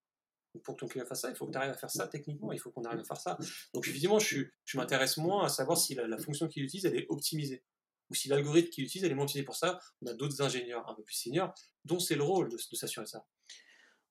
pour 0.64 0.76
que 0.76 0.82
ton 0.82 0.88
client 0.88 1.06
fasse 1.06 1.22
ça, 1.22 1.30
il 1.30 1.36
faut 1.36 1.46
que 1.46 1.52
tu 1.52 1.58
arrives 1.58 1.72
à 1.72 1.78
faire 1.78 1.92
ça 1.92 2.08
techniquement, 2.08 2.52
il 2.52 2.60
faut 2.60 2.72
qu'on 2.72 2.84
arrive 2.84 3.02
à 3.02 3.04
faire 3.04 3.20
ça. 3.20 3.38
Donc 3.74 3.88
évidemment, 3.88 4.20
je 4.20 4.46
m'intéresse 4.76 5.18
moins 5.18 5.46
à 5.46 5.50
savoir 5.50 5.78
si 5.78 5.96
la, 5.96 6.18
fonction 6.18 6.48
qu'il 6.48 6.64
utilise, 6.64 6.86
elle 6.86 6.98
est 6.98 7.08
optimisée. 7.10 7.64
Ou 8.12 8.14
si 8.14 8.28
l'algorithme 8.28 8.70
qu'il 8.70 8.84
utilise, 8.84 9.06
elle 9.06 9.12
est 9.12 9.16
moins 9.16 9.24
optimisée 9.24 9.46
pour 9.46 9.56
ça. 9.56 9.80
On 10.02 10.08
a 10.08 10.14
d'autres 10.14 10.42
ingénieurs 10.42 10.88
un 10.90 10.94
peu 10.94 11.02
plus 11.02 11.16
seniors 11.16 11.56
dont 11.86 11.98
c'est 11.98 12.16
le 12.16 12.24
rôle 12.24 12.50
de, 12.50 12.58
de 12.58 12.76
s'assurer 12.76 13.06
ça. 13.06 13.26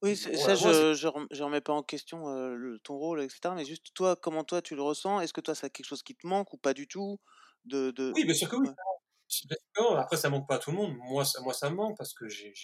Oui, 0.03 0.17
ça, 0.17 0.55
je, 0.55 0.95
je, 0.95 1.43
remets 1.43 1.61
pas 1.61 1.75
en 1.75 1.83
question 1.83 2.25
ton 2.83 2.97
rôle, 2.97 3.21
etc. 3.21 3.53
Mais 3.55 3.67
juste 3.67 3.93
toi, 3.93 4.17
comment 4.17 4.43
toi 4.43 4.63
tu 4.63 4.75
le 4.75 4.81
ressens? 4.81 5.21
Est-ce 5.21 5.35
que 5.35 5.43
toi, 5.43 5.55
ça 5.55 5.67
a 5.67 5.71
quelque 5.71 5.85
chose 5.85 6.03
qui 6.03 6.17
te 6.17 6.27
manque 6.27 6.55
ou 6.55 6.57
pas 6.57 6.73
du 6.73 6.89
tout? 6.89 7.21
De, 7.67 7.91
de... 7.91 8.11
Oui, 8.15 8.25
bien 8.25 8.33
sûr 8.33 8.49
que 8.49 8.57
oui. 8.57 8.69
Après, 9.99 10.17
ça 10.17 10.31
manque 10.31 10.49
pas 10.49 10.55
à 10.55 10.59
tout 10.59 10.71
le 10.71 10.79
monde. 10.79 10.97
Moi, 10.97 11.27
ça, 11.27 11.43
moi, 11.43 11.53
ça 11.53 11.69
me 11.69 11.77
manque 11.77 11.99
parce 11.99 12.15
que 12.15 12.27
j'ai 12.27 12.55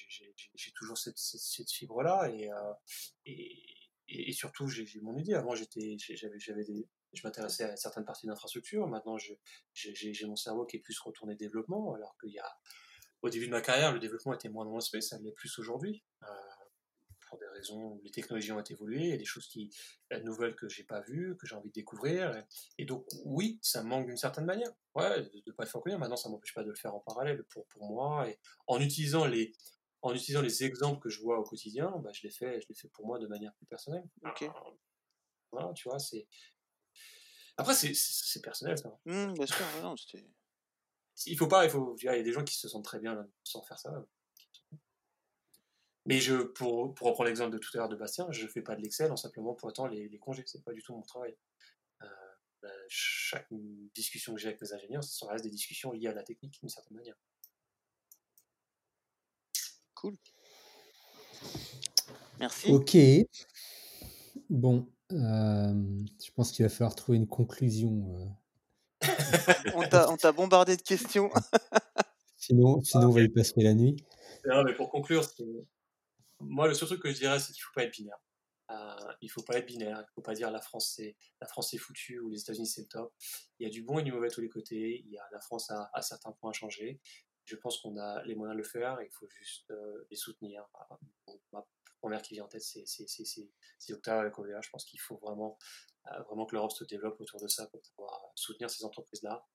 toujours 0.75 0.97
cette, 0.97 1.19
cette, 1.19 1.71
fibre-là 1.71 2.31
et, 2.31 2.49
et, 3.27 4.31
et, 4.31 4.33
surtout, 4.33 4.67
j'ai 4.69 4.87
mon 5.03 5.17
idée. 5.19 5.35
Avant, 5.35 5.55
j'avais 5.55 6.65
des, 6.65 6.89
je 7.17 7.27
m'intéressais 7.27 7.65
à 7.65 7.77
certaines 7.77 8.05
parties 8.05 8.27
d'infrastructure. 8.27 8.87
Maintenant, 8.87 9.17
j'ai 9.19 9.39
mon 10.27 10.37
cerveau 10.37 10.67
qui 10.67 10.77
est 10.77 10.81
plus 10.81 10.99
retourné 11.01 11.35
développement, 11.35 11.95
alors 11.95 12.17
qu'il 12.21 12.33
y 12.33 12.39
a, 12.39 12.59
au 13.23 13.29
début 13.29 13.47
de 13.47 13.53
ma 13.53 13.61
carrière, 13.61 13.93
le 13.93 13.99
développement 13.99 14.35
était 14.35 14.49
moins 14.49 14.65
dans 14.65 14.73
mon 14.73 14.79
aspect, 14.79 15.01
ça 15.01 15.19
l'est 15.19 15.33
plus 15.33 15.59
aujourd'hui 15.59 16.05
pour 17.27 17.39
des 17.39 17.47
raisons 17.49 17.93
où 17.93 18.01
les 18.03 18.11
technologies 18.11 18.53
ont 18.53 18.63
évolué, 18.63 19.01
il 19.01 19.11
y 19.11 19.13
a 19.13 19.17
des 19.17 19.25
choses 19.25 19.47
qui, 19.49 19.71
nouvelles 20.25 20.55
que 20.55 20.69
j'ai 20.69 20.85
pas 20.85 21.01
vues, 21.01 21.37
que 21.37 21.47
j'ai 21.47 21.55
envie 21.55 21.69
de 21.69 21.75
découvrir. 21.75 22.33
Et, 22.79 22.85
donc, 22.85 23.05
oui, 23.25 23.59
ça 23.63 23.83
me 23.83 23.89
manque 23.89 24.07
d'une 24.07 24.17
certaine 24.17 24.45
manière. 24.45 24.71
Ouais, 24.95 25.23
de 25.23 25.43
ne 25.47 25.53
pas 25.53 25.65
le 25.65 25.69
faire 25.69 25.81
connaître. 25.81 26.01
Maintenant, 26.01 26.17
ça 26.17 26.29
m'empêche 26.29 26.55
pas 26.55 26.63
de 26.63 26.71
le 26.71 26.75
faire 26.75 26.95
en 26.95 27.01
parallèle 27.01 27.45
pour, 27.45 27.67
pour 27.67 27.87
moi. 27.87 28.29
Et 28.29 28.39
en 28.67 28.81
utilisant 28.81 29.27
les, 29.27 29.53
en 30.03 30.15
utilisant 30.15 30.43
les 30.43 30.65
exemples 30.65 31.01
que 31.01 31.09
je 31.09 31.21
vois 31.21 31.39
au 31.39 31.45
quotidien, 31.45 31.93
bah, 32.03 32.11
je 32.13 32.23
les 32.23 32.31
fais, 32.31 32.61
je 32.61 32.67
les 32.69 32.75
fais 32.75 32.89
pour 32.89 33.07
moi 33.07 33.19
de 33.19 33.27
manière 33.27 33.55
plus 33.55 33.67
personnelle. 33.67 34.05
Ok. 34.25 34.49
voilà, 35.51 35.73
tu 35.75 35.89
vois, 35.89 35.99
c'est. 35.99 36.27
Après, 37.57 37.75
c'est 37.75 38.43
personnel, 38.43 38.77
ça. 38.79 38.99
Mmh, 39.07 39.33
bien 39.33 39.47
sûr, 39.47 39.65
non, 39.83 39.95
il 41.25 41.39
faut 41.39 41.47
pas, 41.47 41.65
il 41.65 41.71
faut, 41.71 41.97
il 41.99 42.05
y 42.05 42.09
a 42.09 42.23
des 42.23 42.33
gens 42.33 42.45
qui 42.45 42.55
se 42.55 42.69
sentent 42.69 42.85
très 42.85 42.99
bien 42.99 43.27
sans 43.43 43.63
faire 43.63 43.79
ça. 43.79 44.07
Mais 46.05 46.21
je, 46.21 46.37
pour, 46.37 46.95
pour 46.95 47.09
reprendre 47.09 47.29
l'exemple 47.29 47.53
de 47.53 47.59
tout 47.59 47.71
à 47.75 47.79
l'heure 47.79 47.89
de 47.89 47.97
Bastien, 47.97 48.31
je 48.31 48.45
ne 48.45 48.49
fais 48.49 48.63
pas 48.63 48.77
de 48.77 48.83
l'Excel 48.83 49.11
en 49.11 49.17
simplement 49.17 49.55
pour 49.55 49.69
autant 49.69 49.87
les, 49.87 50.09
les 50.09 50.19
congés. 50.19 50.45
Ce 50.47 50.57
n'est 50.57 50.63
pas 50.63 50.73
du 50.73 50.83
tout 50.83 50.95
mon 50.95 51.03
travail. 51.03 51.37
Euh, 52.03 52.07
bah, 52.63 52.69
chaque 52.89 53.49
discussion 53.95 54.35
que 54.35 54.41
j'ai 54.41 54.49
avec 54.49 54.61
mes 54.61 54.73
ingénieurs, 54.73 55.03
ça 55.03 55.27
reste 55.27 55.45
des 55.45 55.51
discussions 55.51 55.91
liées 55.93 56.09
à 56.09 56.15
la 56.15 56.23
technique 56.23 56.61
d'une 56.61 56.69
certaine 56.69 56.97
manière. 56.97 57.17
Cool. 59.95 60.17
Merci. 62.39 62.71
Ok. 62.71 62.97
Bon, 64.51 64.87
je 65.11 66.31
pense 66.35 66.53
qu'il 66.53 66.65
va 66.65 66.69
falloir 66.69 66.95
trouver 66.95 67.19
une 67.19 67.29
conclusion. 67.29 68.37
Euh. 69.77 70.07
on 70.09 70.17
t'a 70.17 70.33
bombardé 70.33 70.77
de 70.77 70.83
questions. 70.83 71.31
sinon, 72.37 72.81
sinon 72.83 73.09
on 73.09 73.11
va 73.11 73.21
y 73.21 73.29
passer 73.29 73.61
la 73.63 73.75
nuit. 73.75 73.97
Non, 74.47 74.65
mais 74.65 74.75
pour 74.75 74.91
conclure, 74.91 75.23
moi, 76.41 76.69
le 76.69 76.75
seul 76.75 76.89
truc 76.89 77.03
que 77.03 77.11
je 77.11 77.17
dirais, 77.17 77.39
c'est 77.39 77.53
qu'il 77.53 77.61
ne 77.61 77.67
faut 77.67 77.73
pas 77.75 77.85
être 77.85 77.93
binaire. 77.93 78.19
Euh, 78.71 79.13
il 79.21 79.27
ne 79.27 79.31
faut 79.31 79.43
pas 79.43 79.59
être 79.59 79.67
binaire. 79.67 79.99
Il 79.99 80.03
ne 80.03 80.15
faut 80.15 80.23
pas 80.23 80.35
dire 80.35 80.51
la 80.51 80.61
France 80.61 80.93
c'est 80.97 81.17
la 81.41 81.47
France 81.47 81.71
c'est 81.71 81.79
foutu 81.79 82.19
ou 82.19 82.31
les 82.31 82.41
États-Unis 82.41 82.67
c'est 82.67 82.83
le 82.83 82.89
top. 82.89 83.15
Il 83.59 83.65
y 83.65 83.67
a 83.67 83.71
du 83.71 83.83
bon 83.83 83.99
et 83.99 84.03
du 84.03 84.13
mauvais 84.13 84.27
à 84.27 84.31
tous 84.31 84.41
les 84.41 84.49
côtés. 84.49 85.03
Il 85.05 85.11
y 85.11 85.19
a 85.19 85.29
la 85.33 85.41
France 85.41 85.71
a, 85.71 85.91
à 85.93 86.03
certains 86.03 86.33
points 86.33 86.51
à 86.51 86.53
changer. 86.53 87.01
Je 87.45 87.55
pense 87.55 87.79
qu'on 87.79 87.97
a 87.97 88.25
les 88.25 88.35
moyens 88.35 88.57
de 88.57 88.63
le 88.63 88.69
faire. 88.69 88.99
Il 89.03 89.11
faut 89.13 89.29
juste 89.29 89.71
euh, 89.71 90.07
les 90.11 90.17
soutenir. 90.17 90.65
ma 91.53 91.65
première 91.99 92.23
qui 92.23 92.35
vient 92.35 92.45
en 92.45 92.49
tête, 92.49 92.63
c'est 92.63 93.93
Octave 93.93 94.21
avec 94.21 94.39
OVH. 94.39 94.63
Je 94.63 94.71
pense 94.71 94.85
qu'il 94.85 95.01
faut 95.01 95.17
vraiment, 95.17 95.59
euh, 96.13 96.23
vraiment 96.23 96.47
que 96.47 96.55
l'Europe 96.55 96.73
se 96.73 96.85
développe 96.85 97.21
autour 97.21 97.41
de 97.41 97.49
ça 97.49 97.67
pour 97.67 97.81
pouvoir 97.83 98.33
soutenir 98.35 98.71
ces 98.71 98.85
entreprises-là. 98.85 99.47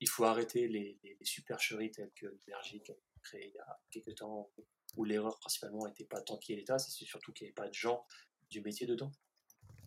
Il 0.00 0.08
faut 0.08 0.24
arrêter 0.24 0.66
les, 0.68 0.98
les, 1.02 1.16
supercheries 1.24 1.90
telles 1.90 2.12
que 2.14 2.26
l'énergie 2.26 2.82
qui 2.82 2.92
a 2.92 2.94
été 2.94 3.20
créée 3.22 3.48
il 3.48 3.54
y 3.54 3.58
a 3.58 3.80
quelques 3.90 4.14
temps 4.16 4.50
où 4.96 5.04
l'erreur 5.04 5.38
principalement 5.38 5.86
n'était 5.86 6.06
pas 6.06 6.22
tant 6.22 6.38
qu'il 6.38 6.54
y 6.54 6.58
ait 6.58 6.60
l'État, 6.60 6.78
c'est 6.78 7.04
surtout 7.04 7.32
qu'il 7.32 7.44
n'y 7.44 7.48
avait 7.48 7.54
pas 7.54 7.68
de 7.68 7.74
gens 7.74 8.04
du 8.48 8.62
métier 8.62 8.86
dedans. 8.86 9.12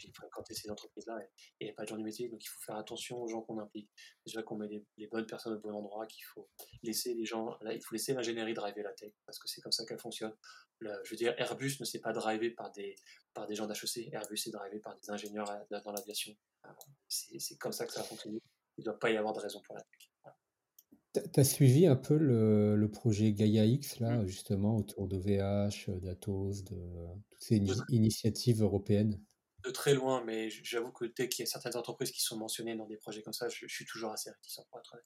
J'ai 0.03 0.11
fréquenté 0.11 0.53
ces 0.53 0.69
entreprises-là 0.69 1.19
et 1.21 1.27
il 1.59 1.63
n'y 1.63 1.69
avait 1.69 1.75
pas 1.75 1.83
de 1.83 1.89
gens 1.89 1.97
du 1.97 2.03
métier, 2.03 2.27
donc 2.27 2.43
il 2.43 2.47
faut 2.47 2.59
faire 2.59 2.75
attention 2.75 3.21
aux 3.21 3.27
gens 3.27 3.41
qu'on 3.41 3.59
implique. 3.59 3.89
Déjà 4.25 4.43
qu'on 4.43 4.57
met 4.57 4.67
les, 4.97 5.07
bonnes 5.07 5.25
personnes 5.25 5.53
au 5.53 5.59
bon 5.59 5.73
endroit, 5.73 6.05
qu'il 6.07 6.23
faut 6.25 6.49
laisser 6.81 7.13
les 7.13 7.25
gens, 7.25 7.57
là, 7.61 7.73
il 7.73 7.81
faut 7.81 7.95
laisser 7.95 8.13
l'ingénierie 8.13 8.53
driver 8.53 8.83
la 8.83 8.93
tech, 8.93 9.13
parce 9.25 9.39
que 9.39 9.47
c'est 9.47 9.61
comme 9.61 9.71
ça 9.71 9.85
qu'elle 9.85 9.99
fonctionne. 9.99 10.33
je 10.81 11.09
veux 11.09 11.17
dire, 11.17 11.33
Airbus 11.37 11.77
ne 11.79 11.85
s'est 11.85 12.01
pas 12.01 12.11
drivé 12.11 12.51
par 12.51 12.71
des, 12.71 12.95
par 13.33 13.47
des 13.47 13.55
gens 13.55 13.67
d'HEC, 13.67 14.09
Airbus 14.11 14.41
est 14.45 14.51
drivé 14.51 14.79
par 14.79 14.95
des 14.95 15.09
ingénieurs 15.09 15.49
dans 15.69 15.91
l'aviation. 15.91 16.35
C'est 17.07 17.57
comme 17.57 17.71
ça 17.71 17.85
que 17.85 17.93
ça 17.93 18.01
a 18.01 18.03
fonctionné. 18.03 18.41
Il 18.77 18.81
ne 18.81 18.85
doit 18.85 18.99
pas 18.99 19.11
y 19.11 19.17
avoir 19.17 19.33
de 19.33 19.39
raison 19.39 19.61
pour 19.65 19.75
la 19.75 19.81
tech. 19.81 20.09
Tu 21.13 21.39
as 21.39 21.43
suivi 21.43 21.85
un 21.85 21.95
peu 21.95 22.17
le, 22.17 22.89
projet 22.91 23.33
Gaia 23.33 23.65
X, 23.65 23.99
là, 23.99 24.17
mmh. 24.17 24.27
justement, 24.27 24.77
autour 24.77 25.07
de 25.07 25.17
VH, 25.17 25.91
d'Atos, 26.01 26.63
de 26.63 26.75
toutes 27.29 27.41
ces 27.41 27.61
initiatives 27.89 28.63
européennes? 28.63 29.19
De 29.63 29.71
très 29.71 29.93
loin, 29.93 30.23
mais 30.25 30.49
j'avoue 30.49 30.91
que 30.91 31.05
dès 31.05 31.29
qu'il 31.29 31.43
y 31.43 31.47
a 31.47 31.51
certaines 31.51 31.75
entreprises 31.77 32.11
qui 32.11 32.21
sont 32.21 32.37
mentionnées 32.37 32.75
dans 32.75 32.85
des 32.85 32.97
projets 32.97 33.21
comme 33.21 33.33
ça, 33.33 33.47
je, 33.49 33.65
suis 33.67 33.85
toujours 33.85 34.11
assez 34.11 34.29
réticent 34.29 34.61
pour 34.69 34.79
être. 34.79 34.97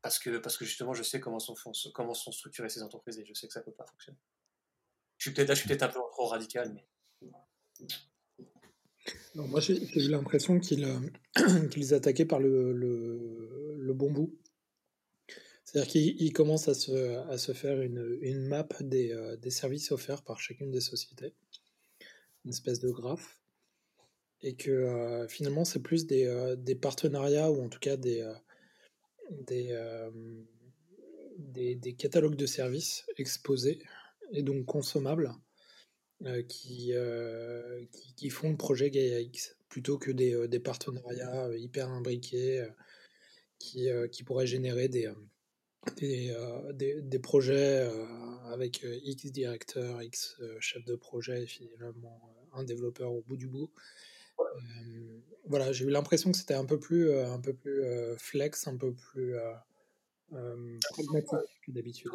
Parce 0.00 0.18
que, 0.18 0.38
parce 0.38 0.56
que 0.56 0.64
justement, 0.64 0.94
je 0.94 1.02
sais 1.02 1.20
comment 1.20 1.38
sont, 1.38 1.54
comment 1.94 2.14
sont 2.14 2.32
structurées 2.32 2.70
ces 2.70 2.82
entreprises 2.82 3.18
et 3.18 3.26
je 3.26 3.34
sais 3.34 3.46
que 3.46 3.52
ça 3.52 3.60
ne 3.60 3.66
peut 3.66 3.72
pas 3.72 3.86
fonctionner. 3.86 4.18
Je 5.18 5.28
suis 5.28 5.34
peut-être 5.34 5.50
je 5.54 5.60
suis 5.60 5.68
peut-être 5.68 5.82
un 5.82 5.88
peu 5.88 6.00
trop 6.12 6.28
radical, 6.28 6.72
mais. 6.72 6.88
moi, 9.34 9.60
j'ai 9.60 9.74
eu 9.98 10.08
l'impression 10.08 10.58
qu'ils 10.58 10.84
euh, 10.84 11.94
attaquaient 11.94 12.24
par 12.24 12.40
le, 12.40 12.72
le 12.72 13.92
bon 13.92 14.10
bout. 14.10 14.40
C'est-à-dire 15.70 15.92
qu'il 15.92 16.32
commence 16.32 16.66
à 16.66 16.74
se, 16.74 17.18
à 17.28 17.38
se 17.38 17.52
faire 17.52 17.80
une, 17.80 18.18
une 18.22 18.44
map 18.48 18.66
des, 18.80 19.12
euh, 19.12 19.36
des, 19.36 19.50
services 19.50 19.92
offerts 19.92 20.22
par 20.22 20.40
chacune 20.40 20.72
des 20.72 20.80
sociétés, 20.80 21.32
une 22.44 22.50
espèce 22.50 22.80
de 22.80 22.90
graphe, 22.90 23.38
et 24.42 24.54
que 24.54 24.70
euh, 24.70 25.28
finalement 25.28 25.64
c'est 25.64 25.82
plus 25.82 26.06
des, 26.06 26.24
euh, 26.24 26.56
des, 26.56 26.74
partenariats 26.74 27.50
ou 27.50 27.62
en 27.62 27.68
tout 27.68 27.78
cas 27.78 27.96
des, 27.96 28.26
des, 29.30 29.76
des, 31.74 31.94
catalogues 31.94 32.36
de 32.36 32.46
services 32.46 33.04
exposés 33.16 33.82
et 34.32 34.42
donc 34.42 34.64
consommables 34.64 35.32
qui, 36.48 36.92
qui, 38.16 38.30
font 38.30 38.50
le 38.50 38.56
projet 38.56 38.90
Gaia 38.90 39.20
X 39.20 39.56
plutôt 39.68 39.98
que 39.98 40.10
des, 40.10 40.48
des 40.48 40.60
partenariats 40.60 41.48
hyper 41.56 41.88
imbriqués 41.88 42.66
qui, 43.58 43.88
qui 44.12 44.22
pourraient 44.22 44.46
générer 44.46 44.88
des, 44.88 45.10
des, 45.96 46.34
des, 46.74 47.00
des, 47.00 47.18
projets 47.18 47.88
avec 48.46 48.84
X 48.84 49.26
directeur, 49.26 50.02
X 50.02 50.40
chef 50.60 50.84
de 50.84 50.94
projet 50.94 51.44
et 51.44 51.46
finalement 51.46 52.20
un 52.52 52.64
développeur 52.64 53.12
au 53.12 53.22
bout 53.22 53.36
du 53.36 53.48
bout. 53.48 53.70
voilà, 55.46 55.72
j'ai 55.72 55.84
eu 55.84 55.90
l'impression 55.90 56.32
que 56.32 56.38
c'était 56.38 56.54
un 56.54 56.66
peu 56.66 56.78
plus, 56.78 57.12
un 57.12 57.40
peu 57.40 57.54
plus 57.54 57.82
flex, 58.18 58.66
un 58.66 58.76
peu 58.76 58.92
plus 58.92 59.36
pragmatique 60.30 61.48
que 61.66 61.72
d'habitude. 61.72 62.10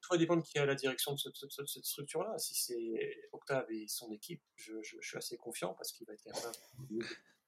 Tout 0.00 0.10
va 0.10 0.18
dépendre 0.18 0.42
qui 0.42 0.58
a 0.58 0.66
la 0.66 0.74
direction 0.74 1.14
de, 1.14 1.18
cette 1.18 1.84
structure-là. 1.84 2.36
Si 2.38 2.54
c'est 2.54 3.28
Octave 3.32 3.64
et 3.70 3.86
son 3.88 4.10
équipe, 4.12 4.42
je, 4.54 4.74
je, 4.82 4.96
suis 5.00 5.16
assez 5.16 5.38
confiant 5.38 5.72
parce 5.74 5.92
qu'il 5.92 6.06
va 6.06 6.12
être 6.12 6.22
capable 6.22 6.54
de 6.90 6.98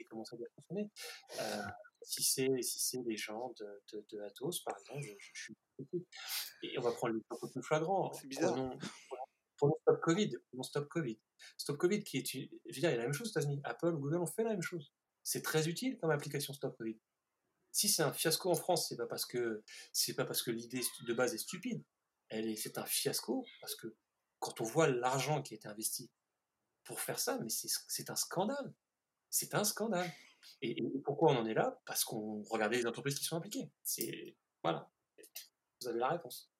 commencer 0.09 0.35
à 0.35 0.39
bien 0.39 0.47
fonctionner. 0.55 0.91
Euh, 1.41 1.63
si 2.07 2.23
c'est 2.23 2.63
si 2.63 2.79
c'est 2.79 3.03
les 3.05 3.17
gens 3.17 3.53
de, 3.59 3.83
de, 3.93 4.07
de, 4.11 4.21
Atos, 4.21 4.61
par 4.61 4.79
exemple, 4.79 5.03
je, 5.03 5.13
je, 5.19 5.43
suis 5.43 5.57
et 6.63 6.79
on 6.79 6.83
va 6.83 6.93
prendre 6.93 7.15
le 7.15 7.21
peu 7.21 7.51
plus 7.51 7.63
flagrant. 7.63 8.13
C'est 8.13 8.29
bizarre. 8.29 8.55
Prenons, 9.57 9.75
Stop 9.83 10.01
Covid. 10.01 10.31
Stop 10.63 10.89
Covid. 10.89 11.19
Stop 11.59 11.77
Covid 11.79 12.05
qui 12.05 12.19
est, 12.19 12.27
je 12.33 12.39
veux 12.39 12.81
dire, 12.81 12.91
il 12.91 12.93
y 12.93 12.95
a 12.95 12.99
la 12.99 13.03
même 13.03 13.13
chose 13.13 13.29
aux 13.29 13.31
États-Unis. 13.31 13.61
Apple, 13.65 13.93
Google 13.93 14.19
ont 14.19 14.27
fait 14.27 14.45
la 14.45 14.51
même 14.51 14.63
chose. 14.63 14.93
C'est 15.25 15.43
très 15.43 15.69
utile 15.69 15.99
comme 15.99 16.11
application 16.11 16.53
Stop 16.53 16.77
Covid. 16.79 16.97
Si 17.73 17.89
c'est 17.89 18.03
un 18.03 18.13
fiasco 18.13 18.51
en 18.51 18.55
France, 18.55 18.89
c'est 18.89 18.97
pas 18.97 19.07
parce 19.07 19.27
que 19.27 19.65
c'est 19.93 20.15
pas 20.15 20.25
parce 20.25 20.43
que 20.43 20.53
l'idée 20.53 20.83
de 21.07 21.13
base 21.13 21.35
est 21.35 21.39
stupide. 21.39 21.83
Elle 22.29 22.49
est, 22.49 22.57
c'est 22.57 22.79
un 22.79 22.87
fiasco 22.87 23.45
parce 23.61 23.75
que 23.75 23.97
quand 24.39 24.61
on 24.61 24.65
voit 24.65 24.89
l'argent 24.89 25.43
qui 25.43 25.55
a 25.55 25.57
été 25.57 25.67
investi 25.67 26.11
pour 26.85 27.01
faire 27.01 27.19
ça, 27.19 27.39
mais 27.41 27.49
c'est 27.49 28.11
un 28.11 28.17
scandale. 28.17 28.73
C'est 29.29 29.55
un 29.55 29.65
scandale. 29.65 30.11
Et, 30.63 30.83
pourquoi 31.05 31.33
on 31.33 31.37
en 31.37 31.47
est 31.47 31.55
là? 31.55 31.81
Parce 31.87 32.05
qu'on 32.05 32.43
regardait 32.51 32.79
les 32.79 32.87
entreprises 32.87 33.19
qui 33.19 33.25
sont 33.25 33.37
impliquées. 33.37 33.71
C'est 33.83 34.37
voilà. 34.63 34.91
Vous 35.81 35.89
avez 35.89 35.99
la 35.99 36.09
réponse. 36.09 36.51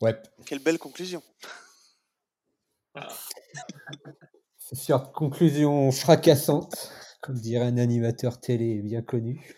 Ouais. 0.00 0.20
Quelle 0.46 0.60
belle 0.60 0.78
conclusion. 0.78 1.22
C'est 4.58 4.76
sûr, 4.76 5.12
conclusion 5.12 5.90
fracassante, 5.90 6.92
comme 7.22 7.40
dirait 7.40 7.64
un 7.64 7.78
animateur 7.78 8.38
télé 8.38 8.82
bien 8.82 9.00
connu. 9.00 9.56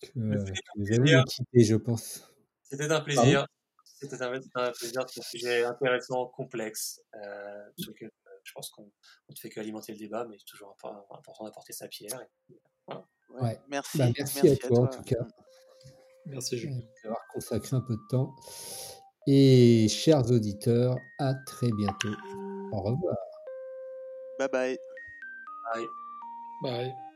Que, 0.00 0.10
vous 0.14 0.92
avez 0.92 1.22
quitté, 1.24 1.62
je 1.62 1.76
pense. 1.76 2.28
C'était 2.64 2.90
un 2.90 3.00
plaisir. 3.00 3.46
C'était 3.84 4.20
un, 4.22 4.28
plaisir. 4.30 5.04
C'est 5.08 5.20
un 5.20 5.22
sujet 5.22 5.64
intéressant, 5.64 6.26
complexe, 6.26 7.00
euh, 7.14 7.70
je 8.48 8.52
pense 8.54 8.70
qu'on 8.70 8.90
ne 9.28 9.36
fait 9.36 9.50
qu'alimenter 9.50 9.92
le 9.92 9.98
débat, 9.98 10.24
mais 10.24 10.36
c'est 10.38 10.46
toujours 10.46 10.74
important 11.10 11.44
d'apporter 11.44 11.72
sa 11.72 11.86
pierre. 11.88 12.18
ouais. 13.28 13.60
Merci. 13.68 13.98
Bah, 13.98 14.06
merci, 14.16 14.48
à, 14.48 14.56
toi, 14.56 14.80
en 14.80 14.86
tout 14.86 15.02
cas. 15.02 15.26
Merci, 16.26 16.58
Julien. 16.58 16.80
D'avoir 17.04 17.26
consacré 17.32 17.76
un 17.76 17.80
peu 17.80 17.94
de 17.94 18.06
temps. 18.08 18.34
Et 19.26 19.86
chers 19.88 20.30
auditeurs, 20.30 20.96
à 21.18 21.34
très 21.34 21.70
bientôt. 21.72 22.14
Au 22.72 22.80
revoir. 22.80 23.16
Bye 24.38 24.48
bye. 24.48 24.78
Bye. 25.74 25.86
Bye. 26.62 27.07